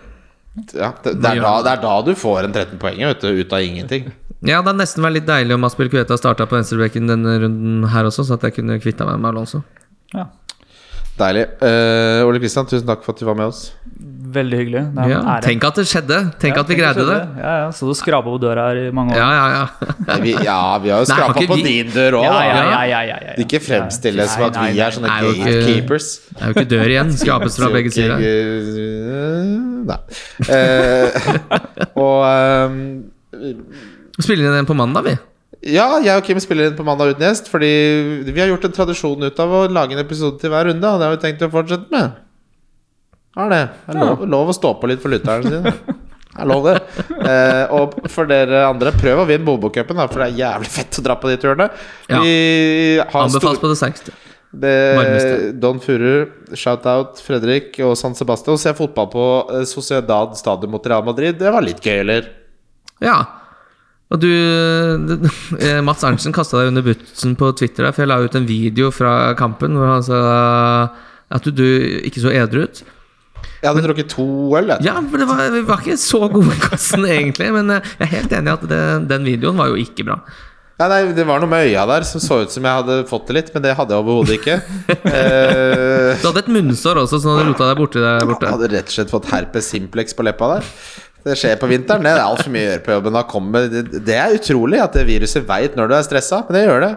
Ja, 0.76 0.91
det, 1.01 1.16
det, 1.24 1.32
er 1.32 1.41
da, 1.41 1.53
det 1.64 1.72
er 1.72 1.82
da 1.82 1.93
du 2.05 2.12
får 2.20 2.45
en 2.45 2.53
13 2.53 2.78
poeng 2.78 3.01
vet 3.07 3.24
du, 3.24 3.32
ut 3.39 3.55
av 3.55 3.66
ingenting. 3.66 4.12
Ja, 4.41 4.59
det 4.59 4.68
hadde 4.68 4.80
nesten 4.82 5.05
vært 5.05 5.20
litt 5.20 5.30
deilig 5.30 5.55
om 5.55 5.66
Aspelkueta 5.66 6.18
starta 6.20 6.47
på 6.49 6.57
venstrebekken 6.57 7.09
denne 7.09 7.38
runden 7.43 7.88
her 7.93 8.09
også, 8.09 8.26
så 8.28 8.38
at 8.38 8.45
jeg 8.47 8.57
kunne 8.59 8.80
kvitta 8.82 9.07
meg 9.07 9.22
med 9.22 9.32
Alonso. 9.32 9.62
Ja. 10.14 10.28
Deilig. 11.22 11.46
Uh, 11.62 12.26
Ole 12.28 12.40
Kristian, 12.42 12.66
tusen 12.70 12.88
takk 12.90 13.04
for 13.06 13.14
at 13.14 13.20
du 13.22 13.28
var 13.30 13.36
med 13.38 13.52
oss. 13.52 13.68
Veldig 14.32 14.58
hyggelig. 14.62 14.82
Det 14.96 15.02
er 15.04 15.04
en 15.04 15.12
Ja, 15.12 15.20
ære. 15.36 15.42
tenk 15.44 15.66
at 15.68 15.76
det 15.76 15.84
skjedde! 15.92 16.18
Tenk 16.40 16.56
Ja, 16.56 16.62
at 16.64 16.70
vi 16.70 16.76
tenk 16.78 16.82
greide 16.82 17.04
det. 17.04 17.16
det. 17.20 17.42
Ja, 17.44 17.54
ja, 17.62 17.68
Så 17.76 17.90
du 17.90 17.92
skrapa 18.00 18.32
på 18.32 18.38
døra 18.40 18.70
her 18.70 18.78
i 18.88 18.92
mange 18.96 19.12
år. 19.12 19.18
Ja, 19.20 19.28
ja, 19.36 19.48
ja. 19.52 19.90
Nei, 20.08 20.18
vi, 20.24 20.32
ja, 20.48 20.78
vi 20.80 20.90
har 20.94 21.02
jo 21.04 21.10
skrapa 21.12 21.44
på 21.50 21.58
vi- 21.60 21.66
din 21.68 21.92
dør 21.92 22.18
òg, 22.22 22.24
Ja, 22.24 22.32
da. 22.32 22.44
ja, 22.48 22.56
ja, 22.56 22.82
ja, 22.94 23.02
ja, 23.12 23.18
ja. 23.28 23.34
Ikke 23.44 23.60
fremstill 23.62 24.16
det 24.22 24.30
som 24.32 24.46
at 24.48 24.56
vi 24.62 24.80
er 24.80 24.96
sånne 24.96 25.12
nei. 25.12 25.20
Er 25.20 25.36
gatekeepers. 25.44 26.08
Det 26.32 26.42
er 26.42 26.48
jo 26.48 26.56
ikke 26.56 26.70
dør 26.76 26.94
igjen. 26.96 27.12
Skrapes 27.22 27.60
fra 27.60 27.70
begge 27.76 27.92
sider. 27.92 28.24
Nei. 29.92 30.00
Uh, 30.48 31.08
og 32.06 32.18
um, 32.72 32.80
Spiller 34.22 34.48
inn 34.48 34.58
den 34.62 34.70
på 34.70 34.76
mandag, 34.80 35.04
vi. 35.12 35.18
Ja, 35.62 36.00
jeg 36.01 36.17
og 36.17 36.25
Kim 36.25 36.39
spiller 36.42 36.70
inn 36.70 36.78
på 36.78 36.86
mandag 36.86 37.13
uten 37.13 37.25
gjest. 37.28 37.50
Fordi 37.51 37.71
vi 38.25 38.39
har 38.39 38.50
gjort 38.50 38.66
en 38.70 38.75
tradisjon 38.75 39.28
ut 39.28 39.42
av 39.43 39.55
å 39.58 39.63
lage 39.70 39.97
en 39.97 40.04
episode 40.04 40.42
til 40.42 40.54
hver 40.54 40.71
runde. 40.71 40.82
Og 40.82 41.01
det 41.01 41.08
har 41.08 41.16
vi 41.16 41.24
tenkt 41.25 41.46
å 41.46 41.51
fortsette 41.54 41.92
med. 41.93 42.20
Har 43.38 43.51
det. 43.51 43.66
Det 43.86 43.96
er 43.96 44.01
lov, 44.01 44.24
lov 44.28 44.50
å 44.51 44.55
stå 44.55 44.74
på 44.82 44.89
litt 44.92 45.04
for 45.04 45.13
lytterne 45.13 45.47
sine. 45.47 46.00
Det 46.32 46.39
er 46.39 46.47
lov, 46.47 46.67
det. 46.67 47.05
Eh, 47.28 47.74
og 47.75 47.96
for 48.12 48.28
dere 48.28 48.63
andre, 48.67 48.93
prøv 48.96 49.21
å 49.24 49.28
vinne 49.28 49.43
Bobo-cupen, 49.47 49.97
da, 50.00 50.08
for 50.08 50.24
det 50.24 50.29
er 50.29 50.38
jævlig 50.39 50.70
fett 50.71 51.00
å 51.00 51.04
dra 51.04 51.17
på 51.20 51.28
de 51.28 51.38
turene. 51.39 51.67
Ja. 52.08 52.21
Vi 52.24 52.36
har 53.01 53.25
Anbefales 53.25 53.59
på 53.59 53.71
det 53.71 53.79
sengste. 53.79 54.16
Don 54.51 55.79
Furu, 55.83 56.28
shout-out 56.55 57.20
Fredrik 57.24 57.78
og 57.88 57.97
San 58.00 58.16
Sebastian. 58.16 58.55
Å 58.58 58.63
se 58.63 58.74
fotball 58.75 59.12
på 59.12 59.28
eh, 59.51 59.67
Sociedad 59.70 60.36
stadion 60.39 60.71
mot 60.71 60.88
Real 60.88 61.04
Madrid, 61.08 61.38
det 61.39 61.51
var 61.51 61.67
litt 61.67 61.83
gøy, 61.83 62.00
eller? 62.05 62.32
Ja. 63.04 63.20
Og 64.12 64.20
du 64.20 64.29
eh, 65.63 65.79
Mats 65.86 66.04
Arntzen 66.08 66.36
kasta 66.36 66.59
deg 66.62 66.71
under 66.74 66.86
bussen 66.86 67.38
på 67.39 67.51
Twitter, 67.58 67.88
der, 67.88 67.96
for 67.96 68.04
jeg 68.04 68.12
la 68.12 68.20
ut 68.24 68.36
en 68.39 68.50
video 68.50 68.92
fra 68.96 69.33
kampen 69.39 69.78
hvor 69.79 69.93
han 69.96 70.04
sa 70.05 70.21
at 71.32 71.47
du, 71.47 71.54
du 71.55 71.67
ikke 72.04 72.24
så 72.24 72.33
edru 72.36 72.66
ut. 72.67 72.83
Jeg 73.62 73.70
hadde 73.70 73.83
drukket 73.86 74.09
to 74.12 74.25
øl, 74.58 74.71
jeg. 74.74 74.83
Ja, 74.89 74.97
for 75.05 75.21
det 75.21 75.28
var, 75.29 75.42
vi 75.54 75.62
var 75.66 75.83
ikke 75.83 76.00
så 76.01 76.25
gode 76.33 76.54
i 76.54 76.62
kassen, 76.63 77.05
egentlig. 77.08 77.51
Men 77.55 77.70
eh, 77.78 77.92
jeg 78.00 78.08
er 78.08 78.16
helt 78.17 78.33
enig 78.39 78.50
i 78.51 78.55
at 78.58 78.63
det, 78.71 78.82
den 79.12 79.28
videoen 79.29 79.62
var 79.62 79.71
jo 79.71 79.78
ikke 79.79 80.05
bra. 80.09 80.17
Ja, 80.82 80.88
nei, 80.89 81.04
det 81.13 81.28
var 81.29 81.38
noe 81.38 81.50
med 81.50 81.67
øya 81.67 81.83
der 81.86 82.05
som 82.09 82.21
så 82.24 82.39
ut 82.42 82.50
som 82.54 82.66
jeg 82.66 82.74
hadde 82.79 82.96
fått 83.05 83.28
det 83.29 83.36
litt, 83.38 83.51
men 83.54 83.62
det 83.62 83.75
hadde 83.78 83.93
jeg 83.93 84.01
overhodet 84.01 84.39
ikke. 84.39 84.58
Eh, 85.12 86.17
Du 86.21 86.25
hadde 86.28 86.42
et 86.42 86.50
munnsår 86.51 86.97
også, 87.04 87.20
så 87.21 87.36
du 87.38 87.43
rota 87.51 87.67
deg 87.70 87.78
borti 87.79 88.01
der 88.01 88.24
jeg 88.25 88.50
hadde 88.50 88.70
rett 88.74 88.89
og 88.89 88.96
slett 88.96 89.13
fått 89.13 89.29
herpes 89.32 89.70
simplex 89.71 90.16
på 90.17 90.25
leppa 90.25 90.55
der. 90.55 90.70
Det 91.26 91.38
skjer 91.38 91.58
på 91.62 91.70
vinteren. 91.70 92.06
Det 92.06 92.12
er 92.16 92.24
altfor 92.24 92.52
mye 92.54 92.66
å 92.66 92.70
gjøre 92.72 92.84
på 92.86 92.96
jobben. 92.98 93.18
Det 94.02 94.18
er 94.18 94.38
utrolig 94.38 94.82
at 94.82 94.98
det 94.98 95.08
viruset 95.10 95.46
veit 95.48 95.78
når 95.78 95.92
du 95.92 95.98
er 95.98 96.06
stressa, 96.08 96.43
men 96.48 96.58
det 96.58 96.64
gjør 96.66 96.86
det. 96.88 96.93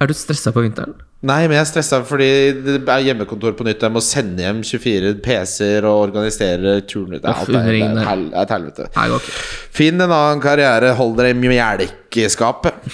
Er 0.00 0.10
du 0.10 0.14
stressa 0.16 0.54
på 0.54 0.64
vinteren? 0.64 0.96
Nei, 1.22 1.44
men 1.46 1.54
jeg 1.54 1.62
er 1.62 1.68
stressa 1.68 2.00
fordi 2.02 2.28
det 2.64 2.80
er 2.90 3.02
hjemmekontor 3.06 3.52
på 3.54 3.62
nytt. 3.62 3.84
Jeg 3.86 3.94
må 3.94 4.00
sende 4.02 4.42
hjem 4.42 4.62
24 4.66 5.12
PC-er 5.22 5.84
og 5.86 6.08
organisere 6.08 6.80
turner. 6.90 7.20
Det 7.22 7.30
er, 7.30 7.46
det 7.46 7.60
er, 7.60 8.24
det 8.24 8.40
et 8.42 8.54
helvete. 8.56 8.86
Nei, 8.96 9.04
det. 9.12 9.20
Finn 9.78 10.02
en 10.02 10.10
annen 10.10 10.42
karriere. 10.42 10.90
Hold 10.98 11.14
dere 11.20 11.30
i 11.30 11.36
melkeskapet. 11.38 12.90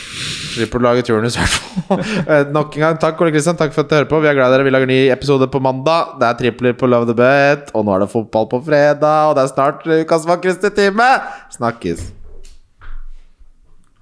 Slipper 0.53 0.83
å 0.83 0.87
lage 0.91 1.07
turnus, 1.09 1.39
i 1.39 1.43
hvert 1.45 1.57
fall. 1.57 2.05
Eh, 2.29 2.45
Nok 2.53 2.75
en 2.77 2.83
gang, 2.83 2.97
takk 3.01 3.21
Ole 3.25 3.33
Kristian. 3.33 3.57
Takk 3.57 3.73
for 3.73 3.87
at 3.87 3.89
du 3.89 3.97
hører 3.97 4.11
på. 4.13 4.21
Vi 4.21 4.29
er 4.29 4.37
glad 4.37 4.53
i 4.53 4.59
dere. 4.59 4.69
Vi 4.69 4.77
lager 4.77 4.91
ny 4.93 5.01
episode 5.15 5.49
på 5.49 5.65
mandag. 5.65 6.19
Det 6.21 6.29
er 6.29 6.39
tripler 6.43 6.77
på 6.77 6.91
Love 6.91 7.09
the 7.09 7.17
Bet. 7.17 7.73
Og 7.73 7.89
nå 7.89 7.97
er 7.97 8.05
det 8.05 8.13
fotball 8.13 8.51
på 8.53 8.61
fredag. 8.69 9.31
Og 9.33 9.39
det 9.39 9.47
er 9.47 9.53
snart 9.55 9.89
ukas 9.89 10.29
vakreste 10.29 10.75
time. 10.77 11.09
Snakkes. 11.57 12.11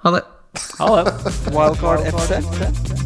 Ha 0.03 0.19
det. 0.19 0.27
Ha 0.83 0.95
det. 0.99 1.19
Wildcard 1.55 2.11
FC. 2.11 3.06